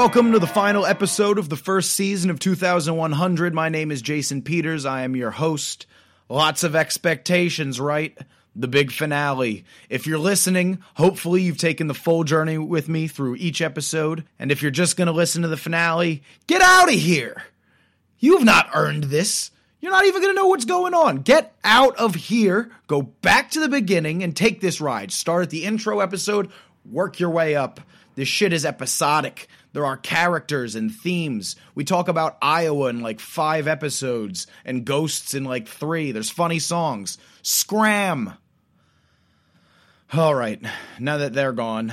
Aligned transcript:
Welcome 0.00 0.32
to 0.32 0.38
the 0.38 0.46
final 0.46 0.86
episode 0.86 1.36
of 1.36 1.50
the 1.50 1.58
first 1.58 1.92
season 1.92 2.30
of 2.30 2.38
2100. 2.38 3.52
My 3.52 3.68
name 3.68 3.90
is 3.90 4.00
Jason 4.00 4.40
Peters. 4.40 4.86
I 4.86 5.02
am 5.02 5.14
your 5.14 5.30
host. 5.30 5.84
Lots 6.30 6.64
of 6.64 6.74
expectations, 6.74 7.78
right? 7.78 8.16
The 8.56 8.66
big 8.66 8.92
finale. 8.92 9.66
If 9.90 10.06
you're 10.06 10.18
listening, 10.18 10.78
hopefully 10.94 11.42
you've 11.42 11.58
taken 11.58 11.86
the 11.86 11.92
full 11.92 12.24
journey 12.24 12.56
with 12.56 12.88
me 12.88 13.08
through 13.08 13.36
each 13.36 13.60
episode. 13.60 14.24
And 14.38 14.50
if 14.50 14.62
you're 14.62 14.70
just 14.70 14.96
going 14.96 15.04
to 15.04 15.12
listen 15.12 15.42
to 15.42 15.48
the 15.48 15.58
finale, 15.58 16.22
get 16.46 16.62
out 16.62 16.88
of 16.88 16.98
here. 16.98 17.42
You've 18.18 18.44
not 18.44 18.70
earned 18.74 19.04
this. 19.04 19.50
You're 19.80 19.92
not 19.92 20.06
even 20.06 20.22
going 20.22 20.34
to 20.34 20.40
know 20.40 20.48
what's 20.48 20.64
going 20.64 20.94
on. 20.94 21.16
Get 21.18 21.54
out 21.62 21.96
of 21.96 22.14
here, 22.14 22.70
go 22.86 23.02
back 23.02 23.50
to 23.50 23.60
the 23.60 23.68
beginning, 23.68 24.22
and 24.22 24.34
take 24.34 24.62
this 24.62 24.80
ride. 24.80 25.12
Start 25.12 25.42
at 25.42 25.50
the 25.50 25.64
intro 25.66 26.00
episode, 26.00 26.50
work 26.90 27.20
your 27.20 27.30
way 27.30 27.54
up. 27.54 27.80
This 28.14 28.28
shit 28.28 28.54
is 28.54 28.64
episodic. 28.64 29.46
There 29.72 29.86
are 29.86 29.96
characters 29.96 30.74
and 30.74 30.92
themes. 30.92 31.56
We 31.74 31.84
talk 31.84 32.08
about 32.08 32.38
Iowa 32.42 32.88
in 32.88 33.00
like 33.00 33.20
five 33.20 33.68
episodes 33.68 34.46
and 34.64 34.84
ghosts 34.84 35.34
in 35.34 35.44
like 35.44 35.68
three. 35.68 36.12
There's 36.12 36.30
funny 36.30 36.58
songs. 36.58 37.18
Scram. 37.42 38.34
All 40.12 40.34
right, 40.34 40.60
now 40.98 41.18
that 41.18 41.34
they're 41.34 41.52
gone, 41.52 41.92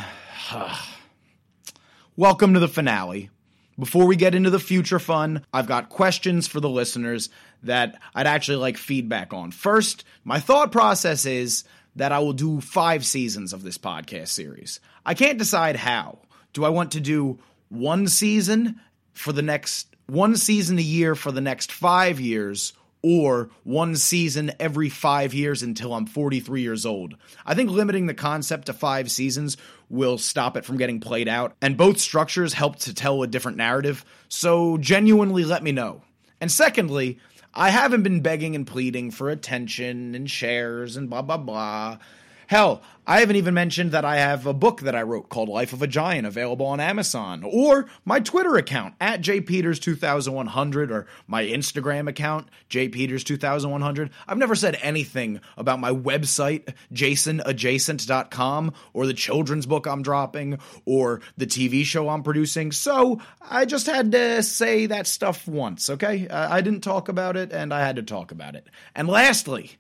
welcome 2.16 2.55
to 2.55 2.59
the 2.59 2.67
finale. 2.67 3.29
Before 3.77 4.07
we 4.07 4.16
get 4.16 4.33
into 4.33 4.49
the 4.49 4.57
future 4.57 4.97
fun, 4.97 5.45
I've 5.53 5.67
got 5.67 5.89
questions 5.89 6.47
for 6.47 6.59
the 6.59 6.67
listeners 6.67 7.29
that 7.61 8.01
I'd 8.16 8.25
actually 8.25 8.57
like 8.57 8.77
feedback 8.77 9.33
on. 9.33 9.51
First, 9.51 10.03
my 10.23 10.39
thought 10.39 10.71
process 10.71 11.27
is 11.27 11.63
that 11.95 12.11
I 12.11 12.17
will 12.17 12.33
do 12.33 12.59
five 12.59 13.05
seasons 13.05 13.53
of 13.53 13.61
this 13.61 13.77
podcast 13.77 14.29
series. 14.29 14.79
I 15.05 15.13
can't 15.13 15.37
decide 15.37 15.75
how. 15.75 16.17
Do 16.53 16.66
I 16.66 16.69
want 16.69 16.93
to 16.93 16.99
do 16.99 17.37
one 17.69 18.07
season 18.07 18.79
for 19.13 19.31
the 19.31 19.41
next 19.41 19.95
one 20.07 20.35
season 20.38 20.78
a 20.79 20.81
year 20.81 21.16
for 21.16 21.31
the 21.31 21.41
next 21.41 21.72
five 21.72 22.19
years, 22.19 22.73
or 23.03 23.50
one 23.63 23.95
season 23.95 24.51
every 24.59 24.89
five 24.89 25.33
years 25.33 25.63
until 25.63 25.94
I'm 25.94 26.05
43 26.05 26.61
years 26.61 26.85
old. 26.85 27.16
I 27.45 27.53
think 27.53 27.69
limiting 27.69 28.07
the 28.07 28.13
concept 28.13 28.67
to 28.67 28.73
five 28.73 29.11
seasons 29.11 29.57
will 29.89 30.17
stop 30.17 30.57
it 30.57 30.66
from 30.66 30.78
getting 30.78 31.00
played 31.00 31.28
out, 31.28 31.55
and 31.61 31.78
both 31.78 32.00
structures 32.00 32.53
help 32.53 32.78
to 32.79 32.94
tell 32.94 33.22
a 33.23 33.28
different 33.28 33.57
narrative, 33.57 34.03
so 34.29 34.78
genuinely 34.78 35.44
let 35.44 35.63
me 35.63 35.72
know. 35.72 36.01
And 36.41 36.51
secondly, 36.51 37.19
I 37.53 37.69
haven't 37.69 38.03
been 38.03 38.22
begging 38.22 38.55
and 38.55 38.67
pleading 38.67 39.11
for 39.11 39.29
attention 39.29 40.13
and 40.13 40.29
shares 40.29 40.97
and 40.97 41.09
blah, 41.09 41.22
blah, 41.22 41.38
blah. 41.38 41.97
Hell, 42.47 42.81
I 43.06 43.19
haven't 43.19 43.35
even 43.35 43.53
mentioned 43.53 43.91
that 43.91 44.06
I 44.06 44.16
have 44.18 44.46
a 44.46 44.53
book 44.53 44.80
that 44.81 44.96
I 44.96 45.02
wrote 45.02 45.28
called 45.28 45.50
Life 45.50 45.74
of 45.74 45.81
a 45.81 45.88
Giant 45.88 46.25
available 46.25 46.66
on 46.66 46.80
Amazon, 46.80 47.44
or 47.44 47.88
my 48.06 48.22
Twitter 48.22 48.56
account 48.56 48.96
at 49.02 49.22
jpeters2100, 49.22 50.90
or 50.90 51.08
my 51.28 51.44
Instagram 51.44 52.08
account, 52.08 52.47
jpeters2100. 52.69 54.12
I've 54.30 54.38
never 54.38 54.56
said 54.56 54.80
anything 54.81 55.41
about 55.58 55.81
my 55.81 55.91
website, 55.91 56.74
jasonadjacent.com, 56.94 58.74
or 58.94 59.06
the 59.06 59.14
children's 59.14 59.66
book 59.66 59.85
I'm 59.85 60.02
dropping, 60.02 60.58
or 60.85 61.19
the 61.35 61.47
TV 61.47 61.84
show 61.84 62.08
I'm 62.08 62.24
producing, 62.24 62.72
so 62.72 63.22
I 63.41 63.66
just 63.66 63.88
had 63.88 64.14
to 64.14 64.41
say 64.41 64.85
that 64.85 65.06
stuff 65.06 65.50
once, 65.50 65.90
okay? 65.90 66.29
I 66.29 66.62
didn't 66.62 66.81
talk 66.81 67.09
about 67.09 67.35
it, 67.35 67.52
and 67.52 67.74
I 67.74 67.85
had 67.85 67.97
to 67.97 68.03
talk 68.03 68.31
about 68.31 68.56
it. 68.56 68.68
And 68.96 69.09
lastly, 69.09 69.78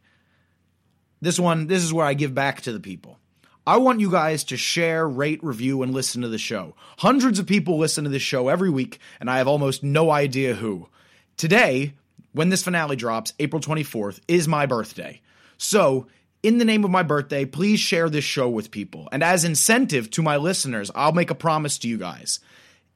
this 1.21 1.39
one, 1.39 1.67
this 1.67 1.83
is 1.83 1.93
where 1.93 2.05
I 2.05 2.13
give 2.13 2.33
back 2.33 2.61
to 2.61 2.71
the 2.71 2.79
people. 2.79 3.19
I 3.65 3.77
want 3.77 3.99
you 3.99 4.09
guys 4.09 4.45
to 4.45 4.57
share, 4.57 5.07
rate, 5.07 5.43
review, 5.43 5.83
and 5.83 5.93
listen 5.93 6.21
to 6.21 6.29
the 6.29 6.37
show. 6.37 6.75
Hundreds 6.99 7.37
of 7.37 7.47
people 7.47 7.77
listen 7.77 8.05
to 8.05 8.09
this 8.09 8.21
show 8.21 8.47
every 8.47 8.69
week, 8.69 8.99
and 9.19 9.29
I 9.29 9.39
have 9.39 9.47
almost 9.47 9.83
no 9.83 10.09
idea 10.09 10.53
who. 10.55 10.87
Today, 11.35 11.93
when 12.31 12.49
this 12.49 12.63
finale 12.63 12.95
drops, 12.95 13.33
April 13.39 13.61
24th, 13.61 14.21
is 14.27 14.47
my 14.47 14.65
birthday. 14.65 15.21
So, 15.57 16.07
in 16.43 16.59
the 16.59 16.65
name 16.65 16.85
of 16.85 16.91
my 16.91 17.03
birthday, 17.03 17.43
please 17.45 17.79
share 17.79 18.09
this 18.09 18.23
show 18.23 18.47
with 18.47 18.71
people. 18.71 19.09
And 19.11 19.23
as 19.23 19.43
incentive 19.43 20.09
to 20.11 20.21
my 20.21 20.37
listeners, 20.37 20.91
I'll 20.95 21.11
make 21.11 21.31
a 21.31 21.35
promise 21.35 21.77
to 21.79 21.89
you 21.89 21.97
guys. 21.97 22.39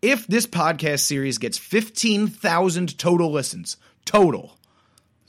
If 0.02 0.26
this 0.28 0.48
podcast 0.48 1.00
series 1.00 1.38
gets 1.38 1.58
15,000 1.58 2.98
total 2.98 3.32
listens, 3.32 3.78
total, 4.06 4.58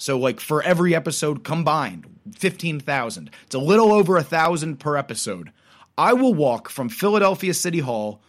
so, 0.03 0.19
like 0.19 0.41
for 0.41 0.61
every 0.65 0.97
episode 0.97 1.45
combined, 1.45 2.12
15,000. 2.37 3.31
It's 3.44 3.55
a 3.55 3.59
little 3.59 3.93
over 3.93 4.16
a 4.16 4.22
thousand 4.22 4.81
per 4.81 4.97
episode. 4.97 5.53
I 5.97 6.12
will 6.15 6.34
walk 6.34 6.69
from 6.69 6.88
Philadelphia 6.88 7.55
City 7.55 7.81
Hall 7.81 8.22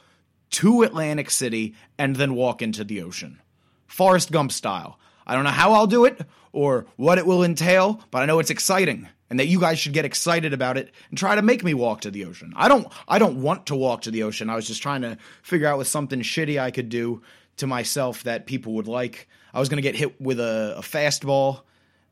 to 0.51 0.83
Atlantic 0.83 1.31
City 1.31 1.75
and 1.97 2.15
then 2.15 2.35
walk 2.35 2.61
into 2.61 2.83
the 2.83 3.01
ocean. 3.01 3.41
Forrest 3.87 4.31
Gump 4.31 4.51
style. 4.51 4.99
I 5.25 5.35
don't 5.35 5.43
know 5.43 5.49
how 5.49 5.73
I'll 5.73 5.87
do 5.87 6.05
it 6.05 6.21
or 6.51 6.85
what 6.97 7.17
it 7.17 7.25
will 7.25 7.43
entail, 7.43 8.01
but 8.11 8.21
I 8.21 8.25
know 8.25 8.39
it's 8.39 8.49
exciting 8.49 9.07
and 9.29 9.39
that 9.39 9.47
you 9.47 9.59
guys 9.59 9.79
should 9.79 9.93
get 9.93 10.05
excited 10.05 10.53
about 10.53 10.77
it 10.77 10.91
and 11.09 11.17
try 11.17 11.33
to 11.33 11.41
make 11.41 11.63
me 11.63 11.73
walk 11.73 12.01
to 12.01 12.11
the 12.11 12.25
ocean. 12.25 12.53
I 12.55 12.67
don't 12.67 12.87
I 13.07 13.17
don't 13.17 13.41
want 13.41 13.65
to 13.67 13.75
walk 13.75 14.03
to 14.03 14.11
the 14.11 14.23
ocean. 14.23 14.49
I 14.49 14.55
was 14.55 14.67
just 14.67 14.83
trying 14.83 15.01
to 15.01 15.17
figure 15.41 15.67
out 15.67 15.79
with 15.79 15.87
something 15.87 16.21
shitty 16.21 16.59
I 16.59 16.69
could 16.69 16.89
do 16.89 17.23
to 17.57 17.65
myself 17.65 18.23
that 18.23 18.45
people 18.45 18.73
would 18.73 18.87
like. 18.87 19.27
I 19.53 19.59
was 19.59 19.69
going 19.69 19.77
to 19.77 19.81
get 19.81 19.95
hit 19.95 20.19
with 20.21 20.39
a, 20.39 20.75
a 20.77 20.81
fastball, 20.81 21.61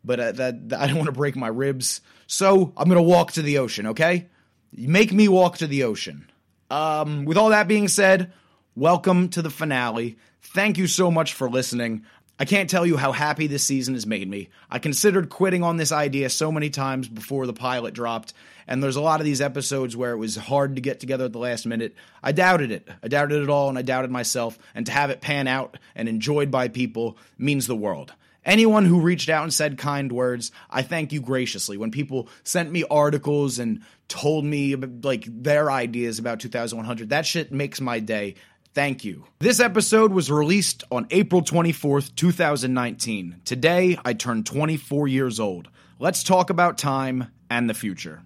but 0.03 0.19
uh, 0.19 0.31
that, 0.33 0.69
that 0.69 0.79
I 0.79 0.87
don't 0.87 0.97
want 0.97 1.07
to 1.07 1.13
break 1.13 1.35
my 1.35 1.47
ribs. 1.47 2.01
So 2.27 2.73
I'm 2.77 2.89
to 2.89 3.01
walk 3.01 3.33
to 3.33 3.41
the 3.41 3.57
ocean, 3.57 3.87
okay? 3.87 4.27
Make 4.73 5.11
me 5.11 5.27
walk 5.27 5.57
to 5.57 5.67
the 5.67 5.83
ocean. 5.83 6.29
Um, 6.69 7.25
with 7.25 7.37
all 7.37 7.49
that 7.49 7.67
being 7.67 7.87
said, 7.87 8.31
welcome 8.75 9.29
to 9.29 9.41
the 9.41 9.49
finale. 9.49 10.17
Thank 10.41 10.77
you 10.77 10.87
so 10.87 11.11
much 11.11 11.33
for 11.33 11.49
listening. 11.49 12.05
I 12.39 12.45
can't 12.45 12.69
tell 12.69 12.87
you 12.87 12.97
how 12.97 13.11
happy 13.11 13.45
this 13.45 13.63
season 13.63 13.93
has 13.93 14.07
made 14.07 14.27
me. 14.27 14.49
I 14.69 14.79
considered 14.79 15.29
quitting 15.29 15.63
on 15.63 15.77
this 15.77 15.91
idea 15.91 16.29
so 16.29 16.51
many 16.51 16.71
times 16.71 17.07
before 17.07 17.45
the 17.45 17.53
pilot 17.53 17.93
dropped, 17.93 18.33
and 18.65 18.81
there's 18.81 18.95
a 18.95 19.01
lot 19.01 19.19
of 19.19 19.25
these 19.25 19.41
episodes 19.41 19.95
where 19.95 20.11
it 20.13 20.17
was 20.17 20.37
hard 20.37 20.75
to 20.75 20.81
get 20.81 20.99
together 20.99 21.25
at 21.25 21.33
the 21.33 21.37
last 21.37 21.67
minute. 21.67 21.93
I 22.23 22.31
doubted 22.31 22.71
it. 22.71 22.87
I 23.03 23.09
doubted 23.09 23.43
it 23.43 23.49
all, 23.49 23.69
and 23.69 23.77
I 23.77 23.83
doubted 23.83 24.09
myself, 24.09 24.57
and 24.73 24.87
to 24.87 24.91
have 24.91 25.11
it 25.11 25.21
pan 25.21 25.47
out 25.47 25.77
and 25.93 26.09
enjoyed 26.09 26.49
by 26.49 26.67
people 26.67 27.15
means 27.37 27.67
the 27.67 27.75
world. 27.75 28.13
Anyone 28.43 28.85
who 28.85 28.99
reached 28.99 29.29
out 29.29 29.43
and 29.43 29.53
said 29.53 29.77
kind 29.77 30.11
words, 30.11 30.51
I 30.69 30.81
thank 30.81 31.13
you 31.13 31.21
graciously. 31.21 31.77
When 31.77 31.91
people 31.91 32.27
sent 32.43 32.71
me 32.71 32.83
articles 32.89 33.59
and 33.59 33.81
told 34.07 34.45
me 34.45 34.75
like 34.75 35.25
their 35.27 35.69
ideas 35.69 36.17
about 36.17 36.39
2100, 36.39 37.09
that 37.09 37.25
shit 37.25 37.51
makes 37.51 37.79
my 37.79 37.99
day. 37.99 38.35
Thank 38.73 39.03
you. 39.03 39.25
This 39.39 39.59
episode 39.59 40.11
was 40.11 40.31
released 40.31 40.83
on 40.89 41.05
April 41.11 41.41
24th, 41.41 42.15
2019. 42.15 43.41
Today, 43.45 43.97
I 44.03 44.13
turned 44.13 44.45
24 44.45 45.07
years 45.07 45.39
old. 45.39 45.67
Let's 45.99 46.23
talk 46.23 46.49
about 46.49 46.77
time 46.77 47.27
and 47.49 47.69
the 47.69 47.73
future. 47.75 48.23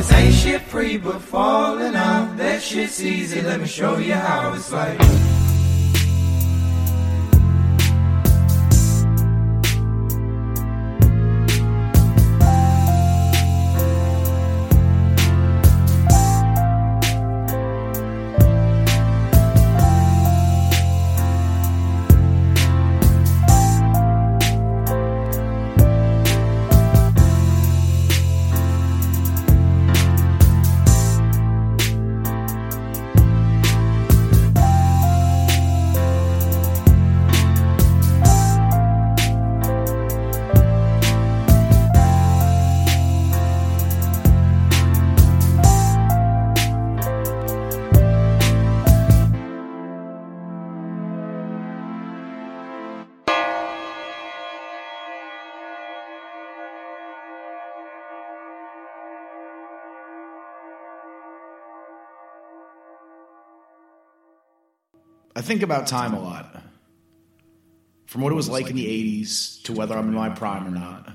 Say 0.00 0.32
shit 0.32 0.62
free 0.62 0.96
but 0.96 1.20
falling 1.20 1.94
out. 1.94 2.36
That 2.36 2.62
shit's 2.62 3.00
easy, 3.04 3.42
let 3.42 3.60
me 3.60 3.66
show 3.66 3.98
you 3.98 4.14
how 4.14 4.54
it's 4.54 4.72
like. 4.72 5.35
Think 65.46 65.62
about 65.62 65.86
time 65.86 66.12
a 66.12 66.20
lot. 66.20 66.60
From 68.06 68.20
what 68.22 68.32
it 68.32 68.36
was 68.36 68.48
like 68.48 68.68
in 68.68 68.76
the 68.76 68.86
80s 68.86 69.62
to 69.64 69.72
whether 69.72 69.96
I'm 69.96 70.08
in 70.08 70.14
my 70.14 70.28
prime 70.28 70.66
or 70.66 70.70
not. 70.70 71.12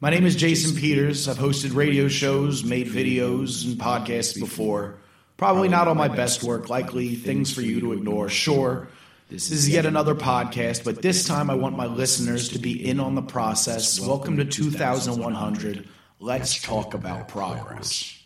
My 0.00 0.10
name 0.10 0.26
is 0.26 0.36
Jason 0.36 0.76
Peters. 0.76 1.26
I've 1.28 1.38
hosted 1.38 1.74
radio 1.74 2.08
shows, 2.08 2.62
made 2.62 2.88
videos, 2.88 3.64
and 3.64 3.78
podcasts 3.78 4.38
before. 4.38 4.98
Probably 5.38 5.68
not 5.68 5.88
all 5.88 5.94
my 5.94 6.08
best 6.08 6.42
work, 6.42 6.68
likely 6.68 7.14
things 7.14 7.52
for 7.52 7.62
you 7.62 7.80
to 7.80 7.92
ignore. 7.92 8.28
Sure, 8.28 8.88
this 9.30 9.50
is 9.50 9.68
yet 9.68 9.86
another 9.86 10.14
podcast, 10.14 10.84
but 10.84 11.00
this 11.00 11.26
time 11.26 11.48
I 11.48 11.54
want 11.54 11.76
my 11.76 11.86
listeners 11.86 12.50
to 12.50 12.58
be 12.58 12.86
in 12.86 13.00
on 13.00 13.14
the 13.14 13.22
process. 13.22 13.98
Welcome 13.98 14.36
to 14.36 14.44
2100. 14.44 15.88
Let's 16.20 16.60
talk 16.60 16.92
about 16.92 17.28
progress. 17.28 18.23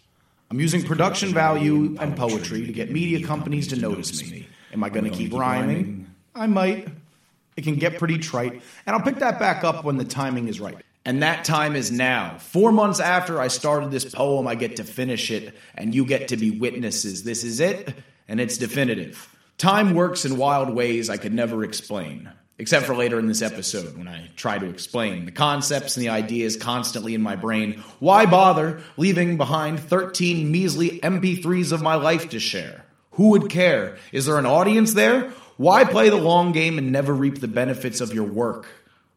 I'm 0.51 0.61
using 0.61 0.83
production 0.83 1.35
value 1.35 1.97
and 2.01 2.17
poetry 2.17 2.65
to 2.65 2.73
get 2.73 2.91
media 2.91 3.27
companies 3.27 3.69
to 3.69 3.77
notice 3.77 4.23
me. 4.31 4.47
Am 4.73 4.83
I 4.83 4.89
going 4.89 5.05
to 5.05 5.11
keep 5.11 5.33
rhyming? 5.33 6.07
I 6.35 6.47
might. 6.47 6.89
It 7.57 7.65
can 7.65 7.75
get 7.75 7.99
pretty 7.99 8.19
trite, 8.19 8.63
and 8.87 8.95
I'll 8.95 9.03
pick 9.03 9.17
that 9.17 9.39
back 9.39 9.65
up 9.65 9.85
when 9.85 9.97
the 9.97 10.05
timing 10.05 10.49
is 10.49 10.61
right. 10.61 10.77
And 11.05 11.23
that 11.23 11.45
time 11.45 11.75
is 11.75 11.91
now. 11.91 12.39
Four 12.39 12.71
months 12.71 13.01
after 13.01 13.41
I 13.41 13.49
started 13.49 13.91
this 13.91 14.15
poem, 14.15 14.47
I 14.47 14.55
get 14.55 14.77
to 14.77 14.85
finish 14.85 15.31
it, 15.31 15.55
and 15.75 15.95
you 15.95 16.05
get 16.05 16.29
to 16.29 16.37
be 16.37 16.51
witnesses. 16.51 17.25
This 17.25 17.45
is 17.45 17.61
it, 17.61 17.95
and 18.29 18.41
it's 18.41 18.59
definitive. 18.59 19.29
Time 19.59 19.95
works 19.95 20.25
in 20.25 20.37
wild 20.37 20.73
ways 20.73 21.11
I 21.11 21.17
could 21.17 21.35
never 21.35 21.65
explain. 21.65 22.31
Except 22.61 22.87
for 22.87 22.95
later 22.97 23.21
in 23.21 23.29
this 23.29 23.41
episode 23.41 23.97
when 23.97 24.09
I 24.09 24.31
try 24.35 24.59
to 24.59 24.69
explain 24.69 25.27
the 25.27 25.33
concepts 25.33 25.97
and 25.97 26.05
the 26.05 26.11
ideas 26.11 26.57
constantly 26.57 27.15
in 27.15 27.23
my 27.23 27.37
brain. 27.37 27.85
Why 28.01 28.27
bother 28.27 28.83
leaving 28.97 29.37
behind 29.37 29.79
13 29.79 30.51
measly 30.51 30.99
MP3s 30.99 31.71
of 31.71 31.83
my 31.83 31.95
life 31.95 32.31
to 32.31 32.41
share? 32.41 32.85
Who 33.13 33.31
would 33.31 33.49
care? 33.49 33.99
Is 34.11 34.27
there 34.27 34.39
an 34.39 34.47
audience 34.47 34.95
there? 34.95 35.33
Why 35.57 35.85
play 35.85 36.09
the 36.09 36.17
long 36.17 36.53
game 36.53 36.79
and 36.79 36.91
never 36.91 37.15
reap 37.15 37.41
the 37.41 37.49
benefits 37.49 38.01
of 38.01 38.13
your 38.13 38.27
work? 38.27 38.67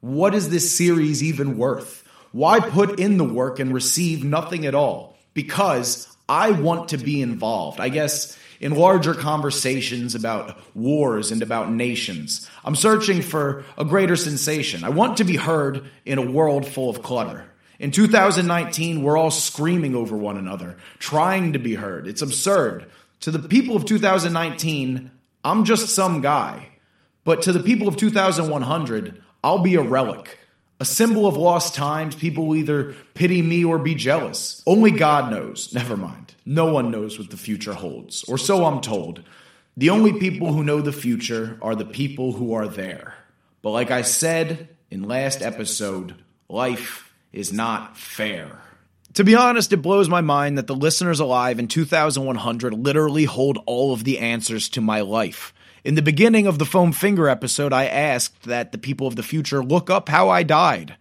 What 0.02 0.36
is 0.36 0.50
this 0.50 0.76
series 0.76 1.24
even 1.24 1.58
worth? 1.58 2.04
Why 2.32 2.60
put 2.60 3.00
in 3.00 3.18
the 3.18 3.24
work 3.24 3.60
and 3.60 3.74
receive 3.74 4.24
nothing 4.24 4.66
at 4.66 4.76
all? 4.76 5.18
Because 5.34 6.08
I 6.30 6.52
want 6.52 6.90
to 6.90 6.98
be 6.98 7.22
involved. 7.22 7.80
I 7.80 7.90
guess 7.90 8.38
in 8.62 8.76
larger 8.76 9.16
conversations 9.16 10.14
about 10.14 10.58
wars 10.76 11.32
and 11.32 11.42
about 11.42 11.72
nations. 11.72 12.50
I'm 12.64 12.76
searching 12.76 13.24
for 13.24 13.66
a 13.78 13.84
greater 13.84 14.16
sensation. 14.16 14.84
I 14.84 14.90
want 14.90 15.18
to 15.18 15.24
be 15.24 15.36
heard 15.36 15.84
in 16.06 16.20
a 16.20 16.32
world 16.32 16.68
full 16.68 16.90
of 16.90 17.02
clutter. 17.02 17.46
In 17.80 17.90
2019, 17.90 19.02
we're 19.02 19.18
all 19.18 19.32
screaming 19.32 19.96
over 19.96 20.16
one 20.16 20.38
another, 20.38 20.78
trying 21.00 21.54
to 21.54 21.60
be 21.60 21.74
heard. 21.74 22.08
It's 22.08 22.22
absurd. 22.22 22.86
To 23.22 23.32
the 23.32 23.40
people 23.40 23.76
of 23.76 23.86
2019, 23.86 25.10
I'm 25.44 25.66
just 25.66 25.90
some 25.90 26.22
guy. 26.22 26.68
But 27.24 27.42
to 27.44 27.52
the 27.52 27.64
people 27.64 27.88
of 27.88 27.98
2100, 27.98 29.24
I'll 29.44 29.60
be 29.60 29.74
a 29.74 29.82
relic. 29.82 30.38
A 30.82 30.86
symbol 30.86 31.28
of 31.28 31.38
lost 31.38 31.76
times, 31.76 32.16
people 32.16 32.48
will 32.48 32.56
either 32.56 32.96
pity 33.14 33.44
me 33.44 33.64
or 33.64 33.78
be 33.78 33.94
jealous. 33.94 34.64
Only 34.66 34.90
God 34.90 35.30
knows. 35.30 35.72
Never 35.76 35.96
mind. 35.96 36.34
No 36.44 36.74
one 36.74 36.90
knows 36.90 37.20
what 37.20 37.30
the 37.30 37.38
future 37.38 37.76
holds, 37.76 38.24
or 38.24 38.40
so 38.40 38.66
I'm 38.66 38.82
told. 38.82 39.22
The 39.78 39.92
only 39.92 40.14
people 40.14 40.52
who 40.52 40.64
know 40.64 40.82
the 40.82 40.92
future 40.92 41.60
are 41.62 41.76
the 41.76 41.86
people 41.86 42.32
who 42.32 42.56
are 42.56 42.68
there. 42.68 43.14
But 43.62 43.70
like 43.70 43.92
I 43.92 44.02
said 44.02 44.70
in 44.90 45.04
last 45.04 45.44
episode, 45.44 46.16
life 46.50 47.14
is 47.32 47.54
not 47.54 47.96
fair. 47.96 48.60
To 49.14 49.24
be 49.24 49.36
honest, 49.36 49.72
it 49.74 49.84
blows 49.84 50.10
my 50.10 50.22
mind 50.22 50.58
that 50.58 50.66
the 50.66 50.74
listeners 50.74 51.20
alive 51.20 51.60
in 51.60 51.68
2100 51.68 52.74
literally 52.74 53.26
hold 53.26 53.60
all 53.68 53.94
of 53.94 54.04
the 54.04 54.18
answers 54.18 54.68
to 54.70 54.82
my 54.82 55.02
life. 55.02 55.54
In 55.84 55.96
the 55.96 56.04
beginning 56.04 56.46
of 56.46 56.60
the 56.60 56.66
Foam 56.66 56.92
Finger 56.92 57.28
episode, 57.28 57.74
I 57.74 57.86
asked 57.86 58.44
that 58.44 58.72
the 58.72 58.78
people 58.78 59.08
of 59.08 59.16
the 59.16 59.24
future 59.24 59.64
look 59.64 59.90
up 59.90 60.10
how 60.10 60.30
I 60.30 60.44
died. 60.44 60.96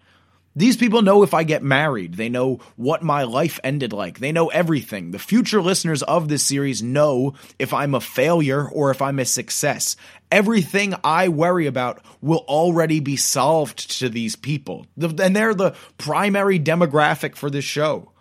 These 0.56 0.78
people 0.78 1.02
know 1.02 1.22
if 1.22 1.34
I 1.34 1.44
get 1.44 1.62
married. 1.62 2.14
They 2.14 2.30
know 2.30 2.60
what 2.76 3.02
my 3.02 3.24
life 3.24 3.60
ended 3.62 3.92
like. 3.92 4.18
They 4.18 4.32
know 4.32 4.48
everything. 4.48 5.10
The 5.10 5.18
future 5.18 5.60
listeners 5.60 6.02
of 6.04 6.28
this 6.28 6.42
series 6.42 6.82
know 6.82 7.34
if 7.58 7.74
I'm 7.74 7.94
a 7.94 8.00
failure 8.00 8.66
or 8.70 8.90
if 8.90 9.02
I'm 9.02 9.18
a 9.18 9.26
success. 9.26 9.96
Everything 10.32 10.94
I 11.04 11.28
worry 11.28 11.66
about 11.66 12.02
will 12.22 12.44
already 12.48 13.00
be 13.00 13.16
solved 13.16 13.98
to 13.98 14.08
these 14.08 14.34
people. 14.34 14.86
And 14.98 15.36
they're 15.36 15.54
the 15.54 15.76
primary 15.98 16.58
demographic 16.58 17.36
for 17.36 17.50
this 17.50 17.66
show. 17.66 18.12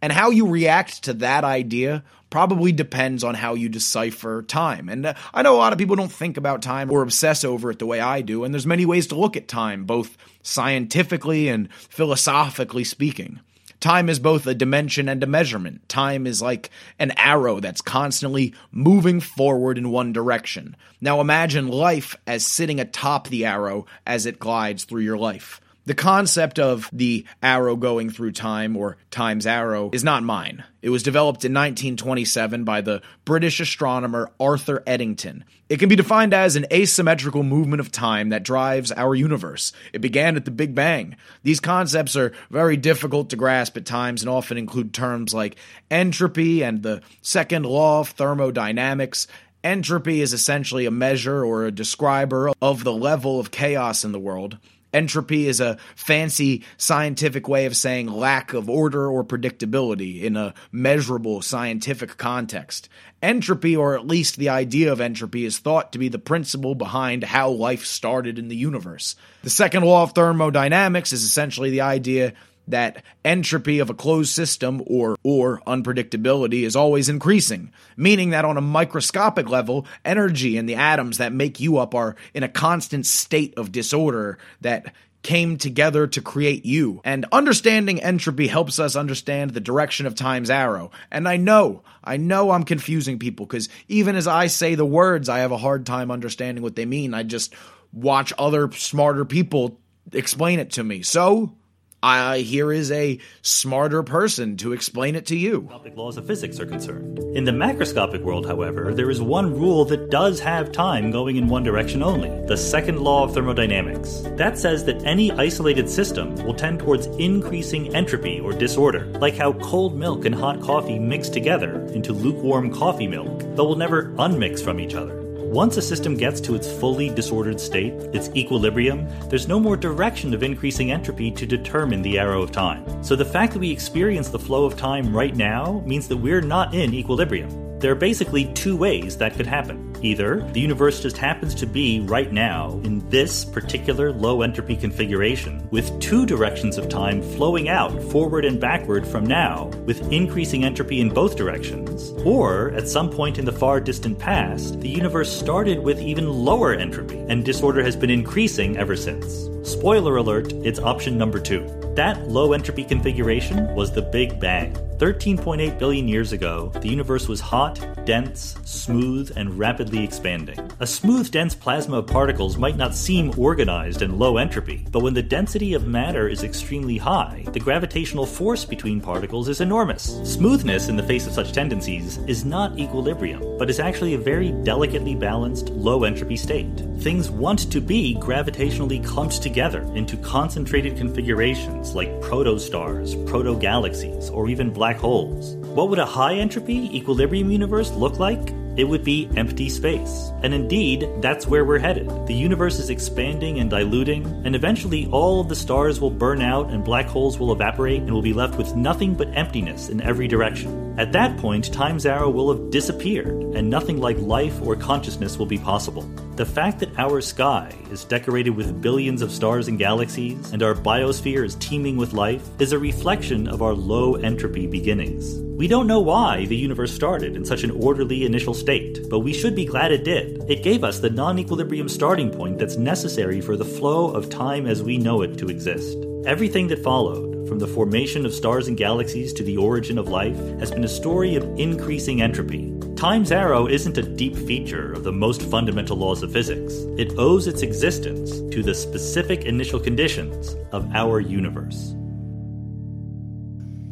And 0.00 0.12
how 0.12 0.30
you 0.30 0.46
react 0.46 1.04
to 1.04 1.14
that 1.14 1.44
idea 1.44 2.04
probably 2.30 2.72
depends 2.72 3.24
on 3.24 3.34
how 3.34 3.54
you 3.54 3.68
decipher 3.68 4.42
time. 4.42 4.88
And 4.88 5.06
uh, 5.06 5.14
I 5.32 5.42
know 5.42 5.54
a 5.54 5.58
lot 5.58 5.72
of 5.72 5.78
people 5.78 5.96
don't 5.96 6.12
think 6.12 6.36
about 6.36 6.62
time 6.62 6.90
or 6.90 7.02
obsess 7.02 7.44
over 7.44 7.70
it 7.70 7.78
the 7.78 7.86
way 7.86 8.00
I 8.00 8.20
do, 8.20 8.44
and 8.44 8.52
there's 8.52 8.66
many 8.66 8.84
ways 8.84 9.06
to 9.08 9.14
look 9.18 9.36
at 9.36 9.48
time, 9.48 9.84
both 9.84 10.16
scientifically 10.42 11.48
and 11.48 11.72
philosophically 11.72 12.84
speaking. 12.84 13.40
Time 13.80 14.08
is 14.08 14.18
both 14.18 14.46
a 14.46 14.54
dimension 14.54 15.08
and 15.08 15.22
a 15.22 15.26
measurement. 15.26 15.88
Time 15.88 16.26
is 16.26 16.42
like 16.42 16.68
an 16.98 17.12
arrow 17.16 17.60
that's 17.60 17.80
constantly 17.80 18.52
moving 18.72 19.20
forward 19.20 19.78
in 19.78 19.92
one 19.92 20.12
direction. 20.12 20.76
Now 21.00 21.20
imagine 21.20 21.68
life 21.68 22.16
as 22.26 22.44
sitting 22.44 22.80
atop 22.80 23.28
the 23.28 23.46
arrow 23.46 23.86
as 24.04 24.26
it 24.26 24.40
glides 24.40 24.82
through 24.82 25.02
your 25.02 25.18
life. 25.18 25.60
The 25.88 25.94
concept 25.94 26.58
of 26.58 26.90
the 26.92 27.24
arrow 27.42 27.74
going 27.74 28.10
through 28.10 28.32
time 28.32 28.76
or 28.76 28.98
time's 29.10 29.46
arrow 29.46 29.88
is 29.90 30.04
not 30.04 30.22
mine. 30.22 30.62
It 30.82 30.90
was 30.90 31.02
developed 31.02 31.46
in 31.46 31.54
1927 31.54 32.64
by 32.64 32.82
the 32.82 33.00
British 33.24 33.58
astronomer 33.58 34.30
Arthur 34.38 34.82
Eddington. 34.86 35.46
It 35.70 35.78
can 35.78 35.88
be 35.88 35.96
defined 35.96 36.34
as 36.34 36.56
an 36.56 36.66
asymmetrical 36.70 37.42
movement 37.42 37.80
of 37.80 37.90
time 37.90 38.28
that 38.28 38.42
drives 38.42 38.92
our 38.92 39.14
universe. 39.14 39.72
It 39.94 40.02
began 40.02 40.36
at 40.36 40.44
the 40.44 40.50
Big 40.50 40.74
Bang. 40.74 41.16
These 41.42 41.60
concepts 41.60 42.16
are 42.16 42.34
very 42.50 42.76
difficult 42.76 43.30
to 43.30 43.36
grasp 43.36 43.78
at 43.78 43.86
times 43.86 44.20
and 44.20 44.28
often 44.28 44.58
include 44.58 44.92
terms 44.92 45.32
like 45.32 45.56
entropy 45.90 46.62
and 46.62 46.82
the 46.82 47.00
second 47.22 47.64
law 47.64 48.00
of 48.00 48.10
thermodynamics. 48.10 49.26
Entropy 49.64 50.20
is 50.20 50.34
essentially 50.34 50.84
a 50.84 50.90
measure 50.90 51.42
or 51.42 51.64
a 51.64 51.72
describer 51.72 52.52
of 52.60 52.84
the 52.84 52.92
level 52.92 53.40
of 53.40 53.50
chaos 53.50 54.04
in 54.04 54.12
the 54.12 54.20
world. 54.20 54.58
Entropy 54.92 55.46
is 55.46 55.60
a 55.60 55.76
fancy 55.96 56.64
scientific 56.76 57.46
way 57.46 57.66
of 57.66 57.76
saying 57.76 58.06
lack 58.06 58.54
of 58.54 58.70
order 58.70 59.08
or 59.08 59.22
predictability 59.22 60.22
in 60.22 60.36
a 60.36 60.54
measurable 60.72 61.42
scientific 61.42 62.16
context. 62.16 62.88
Entropy, 63.20 63.76
or 63.76 63.94
at 63.94 64.06
least 64.06 64.36
the 64.36 64.48
idea 64.48 64.92
of 64.92 65.00
entropy, 65.00 65.44
is 65.44 65.58
thought 65.58 65.92
to 65.92 65.98
be 65.98 66.08
the 66.08 66.18
principle 66.18 66.74
behind 66.74 67.24
how 67.24 67.50
life 67.50 67.84
started 67.84 68.38
in 68.38 68.48
the 68.48 68.56
universe. 68.56 69.16
The 69.42 69.50
second 69.50 69.84
law 69.84 70.04
of 70.04 70.12
thermodynamics 70.12 71.12
is 71.12 71.24
essentially 71.24 71.70
the 71.70 71.82
idea 71.82 72.34
that 72.70 73.02
entropy 73.24 73.78
of 73.78 73.90
a 73.90 73.94
closed 73.94 74.30
system 74.30 74.82
or 74.86 75.16
or 75.22 75.60
unpredictability 75.66 76.62
is 76.62 76.76
always 76.76 77.08
increasing 77.08 77.72
meaning 77.96 78.30
that 78.30 78.44
on 78.44 78.56
a 78.56 78.62
microscopic 78.62 79.48
level 79.48 79.86
energy 80.04 80.56
and 80.56 80.68
the 80.68 80.74
atoms 80.74 81.18
that 81.18 81.32
make 81.32 81.60
you 81.60 81.78
up 81.78 81.94
are 81.94 82.16
in 82.34 82.42
a 82.42 82.48
constant 82.48 83.06
state 83.06 83.54
of 83.56 83.72
disorder 83.72 84.38
that 84.60 84.92
came 85.22 85.58
together 85.58 86.06
to 86.06 86.22
create 86.22 86.64
you. 86.64 87.00
And 87.04 87.26
understanding 87.32 88.00
entropy 88.00 88.46
helps 88.46 88.78
us 88.78 88.96
understand 88.96 89.50
the 89.50 89.60
direction 89.60 90.06
of 90.06 90.14
time's 90.14 90.50
arrow. 90.50 90.90
And 91.10 91.28
I 91.28 91.36
know, 91.36 91.82
I 92.04 92.16
know 92.16 92.50
I'm 92.50 92.64
confusing 92.64 93.18
people 93.18 93.44
because 93.44 93.68
even 93.88 94.16
as 94.16 94.26
I 94.26 94.46
say 94.46 94.74
the 94.74 94.86
words, 94.86 95.28
I 95.28 95.40
have 95.40 95.52
a 95.52 95.58
hard 95.58 95.86
time 95.86 96.10
understanding 96.10 96.62
what 96.62 96.76
they 96.76 96.86
mean. 96.86 97.14
I 97.14 97.24
just 97.24 97.52
watch 97.92 98.32
other 98.38 98.70
smarter 98.72 99.24
people 99.24 99.78
explain 100.12 100.60
it 100.60 100.72
to 100.72 100.84
me. 100.84 101.02
So, 101.02 101.54
I 102.02 102.38
here 102.38 102.72
is 102.72 102.92
a 102.92 103.18
smarter 103.42 104.04
person 104.04 104.56
to 104.58 104.72
explain 104.72 105.16
it 105.16 105.26
to 105.26 105.36
you. 105.36 105.68
Laws 105.96 106.16
of 106.16 106.28
physics 106.28 106.60
are 106.60 106.66
concerned. 106.66 107.18
In 107.34 107.42
the 107.42 107.50
macroscopic 107.50 108.22
world, 108.22 108.46
however, 108.46 108.94
there 108.94 109.10
is 109.10 109.20
one 109.20 109.52
rule 109.52 109.84
that 109.86 110.08
does 110.08 110.38
have 110.38 110.70
time 110.70 111.10
going 111.10 111.36
in 111.36 111.48
one 111.48 111.64
direction 111.64 112.04
only 112.04 112.30
the 112.46 112.56
second 112.56 113.00
law 113.00 113.24
of 113.24 113.34
thermodynamics. 113.34 114.22
That 114.36 114.56
says 114.56 114.84
that 114.84 115.04
any 115.04 115.32
isolated 115.32 115.90
system 115.90 116.36
will 116.46 116.54
tend 116.54 116.78
towards 116.78 117.06
increasing 117.06 117.92
entropy 117.96 118.38
or 118.38 118.52
disorder, 118.52 119.06
like 119.18 119.36
how 119.36 119.54
cold 119.54 119.96
milk 119.96 120.24
and 120.24 120.34
hot 120.34 120.60
coffee 120.60 121.00
mix 121.00 121.28
together 121.28 121.84
into 121.86 122.12
lukewarm 122.12 122.72
coffee 122.72 123.08
milk, 123.08 123.40
but 123.56 123.64
will 123.64 123.76
never 123.76 124.10
unmix 124.12 124.62
from 124.62 124.78
each 124.78 124.94
other. 124.94 125.17
Once 125.50 125.78
a 125.78 125.82
system 125.82 126.14
gets 126.14 126.42
to 126.42 126.54
its 126.54 126.70
fully 126.70 127.08
disordered 127.08 127.58
state, 127.58 127.94
its 128.12 128.28
equilibrium, 128.36 129.08
there's 129.30 129.48
no 129.48 129.58
more 129.58 129.78
direction 129.78 130.34
of 130.34 130.42
increasing 130.42 130.92
entropy 130.92 131.30
to 131.30 131.46
determine 131.46 132.02
the 132.02 132.18
arrow 132.18 132.42
of 132.42 132.52
time. 132.52 132.84
So 133.02 133.16
the 133.16 133.24
fact 133.24 133.54
that 133.54 133.58
we 133.58 133.70
experience 133.70 134.28
the 134.28 134.38
flow 134.38 134.66
of 134.66 134.76
time 134.76 135.16
right 135.16 135.34
now 135.34 135.82
means 135.86 136.06
that 136.08 136.18
we're 136.18 136.42
not 136.42 136.74
in 136.74 136.92
equilibrium. 136.92 137.67
There 137.80 137.92
are 137.92 137.96
basically 137.96 138.52
two 138.54 138.76
ways 138.76 139.16
that 139.18 139.34
could 139.34 139.46
happen. 139.46 139.94
Either 140.02 140.40
the 140.52 140.60
universe 140.60 141.00
just 141.00 141.16
happens 141.16 141.54
to 141.54 141.66
be 141.66 142.00
right 142.00 142.32
now 142.32 142.72
in 142.82 143.08
this 143.08 143.44
particular 143.44 144.12
low 144.12 144.42
entropy 144.42 144.74
configuration, 144.74 145.68
with 145.70 145.98
two 146.00 146.26
directions 146.26 146.76
of 146.76 146.88
time 146.88 147.22
flowing 147.22 147.68
out 147.68 148.02
forward 148.10 148.44
and 148.44 148.60
backward 148.60 149.06
from 149.06 149.24
now, 149.24 149.66
with 149.86 150.12
increasing 150.12 150.64
entropy 150.64 151.00
in 151.00 151.08
both 151.08 151.36
directions. 151.36 152.10
Or, 152.24 152.70
at 152.72 152.88
some 152.88 153.10
point 153.10 153.38
in 153.38 153.44
the 153.44 153.52
far 153.52 153.80
distant 153.80 154.18
past, 154.18 154.80
the 154.80 154.88
universe 154.88 155.32
started 155.32 155.78
with 155.78 156.00
even 156.00 156.28
lower 156.28 156.74
entropy, 156.74 157.18
and 157.28 157.44
disorder 157.44 157.84
has 157.84 157.94
been 157.94 158.10
increasing 158.10 158.76
ever 158.76 158.96
since. 158.96 159.48
Spoiler 159.62 160.16
alert, 160.16 160.52
it's 160.64 160.80
option 160.80 161.16
number 161.16 161.38
two. 161.38 161.77
That 161.98 162.28
low 162.28 162.52
entropy 162.52 162.84
configuration 162.84 163.74
was 163.74 163.90
the 163.90 164.02
Big 164.02 164.38
Bang. 164.38 164.72
13.8 164.98 165.78
billion 165.78 166.08
years 166.08 166.32
ago, 166.32 166.72
the 166.80 166.88
universe 166.88 167.28
was 167.28 167.40
hot, 167.40 167.80
dense, 168.04 168.56
smooth, 168.64 169.32
and 169.36 169.56
rapidly 169.56 170.02
expanding. 170.02 170.58
A 170.80 170.86
smooth, 170.86 171.30
dense 171.30 171.54
plasma 171.54 171.98
of 171.98 172.08
particles 172.08 172.56
might 172.56 172.76
not 172.76 172.96
seem 172.96 173.32
organized 173.36 174.02
and 174.02 174.18
low 174.18 174.38
entropy, 174.38 174.84
but 174.90 175.04
when 175.04 175.14
the 175.14 175.22
density 175.22 175.74
of 175.74 175.86
matter 175.86 176.28
is 176.28 176.42
extremely 176.42 176.98
high, 176.98 177.44
the 177.52 177.60
gravitational 177.60 178.26
force 178.26 178.64
between 178.64 179.00
particles 179.00 179.48
is 179.48 179.60
enormous. 179.60 180.20
Smoothness 180.24 180.88
in 180.88 180.96
the 180.96 181.02
face 181.02 181.28
of 181.28 181.32
such 181.32 181.52
tendencies 181.52 182.18
is 182.26 182.44
not 182.44 182.76
equilibrium, 182.76 183.56
but 183.56 183.70
is 183.70 183.78
actually 183.78 184.14
a 184.14 184.18
very 184.18 184.50
delicately 184.50 185.14
balanced, 185.14 185.70
low 185.70 186.02
entropy 186.02 186.36
state. 186.36 186.84
Things 186.98 187.30
want 187.30 187.70
to 187.70 187.80
be 187.80 188.16
gravitationally 188.20 189.04
clumped 189.04 189.40
together 189.42 189.82
into 189.94 190.16
concentrated 190.16 190.96
configurations 190.96 191.87
like 191.94 192.08
protostars, 192.20 193.14
proto-galaxies, 193.26 194.30
or 194.30 194.48
even 194.48 194.70
black 194.72 194.96
holes. 194.96 195.56
What 195.74 195.88
would 195.90 195.98
a 195.98 196.06
high 196.06 196.34
entropy 196.34 196.96
equilibrium 196.96 197.50
universe 197.50 197.90
look 197.92 198.18
like? 198.18 198.52
It 198.76 198.84
would 198.84 199.02
be 199.02 199.28
empty 199.36 199.68
space. 199.68 200.30
And 200.44 200.54
indeed, 200.54 201.08
that's 201.20 201.48
where 201.48 201.64
we're 201.64 201.80
headed. 201.80 202.08
The 202.28 202.34
universe 202.34 202.78
is 202.78 202.90
expanding 202.90 203.58
and 203.58 203.68
diluting, 203.68 204.24
and 204.46 204.54
eventually 204.54 205.08
all 205.08 205.40
of 205.40 205.48
the 205.48 205.56
stars 205.56 206.00
will 206.00 206.10
burn 206.10 206.40
out 206.40 206.70
and 206.70 206.84
black 206.84 207.06
holes 207.06 207.40
will 207.40 207.50
evaporate 207.50 208.02
and 208.02 208.12
we'll 208.12 208.22
be 208.22 208.32
left 208.32 208.56
with 208.56 208.76
nothing 208.76 209.14
but 209.14 209.36
emptiness 209.36 209.88
in 209.88 210.00
every 210.00 210.28
direction. 210.28 210.94
At 210.96 211.10
that 211.12 211.36
point, 211.38 211.72
time's 211.72 212.06
arrow 212.06 212.30
will 212.30 212.54
have 212.54 212.70
disappeared, 212.70 213.56
and 213.56 213.68
nothing 213.68 213.98
like 213.98 214.18
life 214.18 214.62
or 214.62 214.76
consciousness 214.76 215.38
will 215.38 215.46
be 215.46 215.58
possible. 215.58 216.08
The 216.38 216.46
fact 216.46 216.78
that 216.78 216.96
our 217.00 217.20
sky 217.20 217.74
is 217.90 218.04
decorated 218.04 218.50
with 218.50 218.80
billions 218.80 219.22
of 219.22 219.32
stars 219.32 219.66
and 219.66 219.76
galaxies, 219.76 220.52
and 220.52 220.62
our 220.62 220.72
biosphere 220.72 221.44
is 221.44 221.56
teeming 221.56 221.96
with 221.96 222.12
life, 222.12 222.48
is 222.60 222.70
a 222.70 222.78
reflection 222.78 223.48
of 223.48 223.60
our 223.60 223.74
low 223.74 224.14
entropy 224.14 224.68
beginnings. 224.68 225.40
We 225.58 225.66
don't 225.66 225.88
know 225.88 225.98
why 225.98 226.46
the 226.46 226.54
universe 226.54 226.94
started 226.94 227.34
in 227.34 227.44
such 227.44 227.64
an 227.64 227.72
orderly 227.72 228.24
initial 228.24 228.54
state, 228.54 229.10
but 229.10 229.18
we 229.18 229.32
should 229.32 229.56
be 229.56 229.64
glad 229.64 229.90
it 229.90 230.04
did. 230.04 230.48
It 230.48 230.62
gave 230.62 230.84
us 230.84 231.00
the 231.00 231.10
non 231.10 231.40
equilibrium 231.40 231.88
starting 231.88 232.30
point 232.30 232.56
that's 232.56 232.76
necessary 232.76 233.40
for 233.40 233.56
the 233.56 233.64
flow 233.64 234.12
of 234.12 234.30
time 234.30 234.68
as 234.68 234.80
we 234.80 234.96
know 234.96 235.22
it 235.22 235.38
to 235.38 235.48
exist. 235.48 235.98
Everything 236.28 236.68
that 236.68 236.84
followed, 236.84 237.48
from 237.48 237.58
the 237.58 237.66
formation 237.66 238.26
of 238.26 238.34
stars 238.34 238.68
and 238.68 238.76
galaxies 238.76 239.32
to 239.32 239.42
the 239.42 239.56
origin 239.56 239.96
of 239.96 240.08
life, 240.08 240.36
has 240.60 240.70
been 240.70 240.84
a 240.84 240.88
story 240.88 241.36
of 241.36 241.58
increasing 241.58 242.20
entropy. 242.20 242.70
Time's 242.96 243.32
arrow 243.32 243.66
isn't 243.66 243.96
a 243.96 244.02
deep 244.02 244.36
feature 244.36 244.92
of 244.92 245.04
the 245.04 245.10
most 245.10 245.40
fundamental 245.40 245.96
laws 245.96 246.22
of 246.22 246.30
physics. 246.30 246.74
It 246.98 247.14
owes 247.16 247.46
its 247.46 247.62
existence 247.62 248.40
to 248.54 248.62
the 248.62 248.74
specific 248.74 249.46
initial 249.46 249.80
conditions 249.80 250.54
of 250.70 250.94
our 250.94 251.18
universe. 251.18 251.92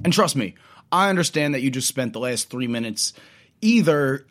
And 0.05 0.13
trust 0.13 0.37
me, 0.37 0.57
I 0.93 1.09
understand 1.09 1.55
that 1.55 1.63
you 1.63 1.71
just 1.71 1.89
spent 1.89 2.13
the 2.13 2.21
last 2.21 2.51
three 2.51 2.69
minutes 2.69 3.15
either 3.63 4.27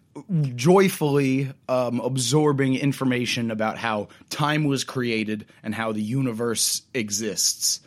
joyfully 0.55 1.51
um, 1.67 1.99
absorbing 1.99 2.75
information 2.75 3.49
about 3.49 3.79
how 3.79 4.09
time 4.29 4.65
was 4.65 4.83
created 4.83 5.47
and 5.63 5.73
how 5.73 5.91
the 5.91 6.03
universe 6.03 6.83
exists, 6.93 7.81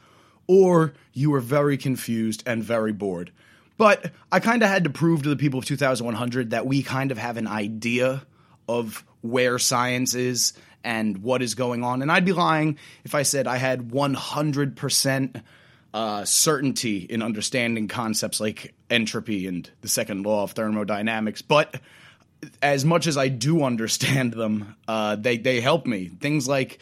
or 0.48 0.94
you 1.12 1.30
were 1.30 1.40
very 1.40 1.76
confused 1.76 2.42
and 2.46 2.64
very 2.64 2.92
bored. 2.92 3.30
But 3.76 4.10
I 4.32 4.40
kind 4.40 4.64
of 4.64 4.68
had 4.68 4.84
to 4.84 4.90
prove 4.90 5.22
to 5.22 5.28
the 5.28 5.36
people 5.36 5.60
of 5.60 5.64
2100 5.66 6.50
that 6.50 6.66
we 6.66 6.82
kind 6.82 7.12
of 7.12 7.18
have 7.18 7.36
an 7.36 7.46
idea 7.46 8.26
of 8.68 9.04
where 9.20 9.58
science 9.60 10.14
is 10.14 10.54
and 10.82 11.18
what 11.18 11.42
is 11.42 11.54
going 11.54 11.84
on. 11.84 12.02
And 12.02 12.10
I'd 12.10 12.24
be 12.24 12.32
lying 12.32 12.78
if 13.04 13.14
I 13.14 13.22
said 13.22 13.46
I 13.46 13.56
had 13.56 13.90
100% 13.90 15.42
uh, 15.94 16.24
certainty 16.24 16.98
in 16.98 17.22
understanding 17.22 17.88
concepts 17.88 18.40
like 18.40 18.74
entropy 18.90 19.46
and 19.46 19.70
the 19.80 19.88
second 19.88 20.24
law 20.24 20.42
of 20.42 20.52
thermodynamics. 20.52 21.42
But 21.42 21.80
as 22.62 22.84
much 22.84 23.06
as 23.06 23.16
I 23.16 23.28
do 23.28 23.62
understand 23.62 24.32
them, 24.32 24.76
uh, 24.86 25.16
they 25.16 25.38
they 25.38 25.60
help 25.60 25.86
me. 25.86 26.08
Things 26.08 26.46
like 26.46 26.80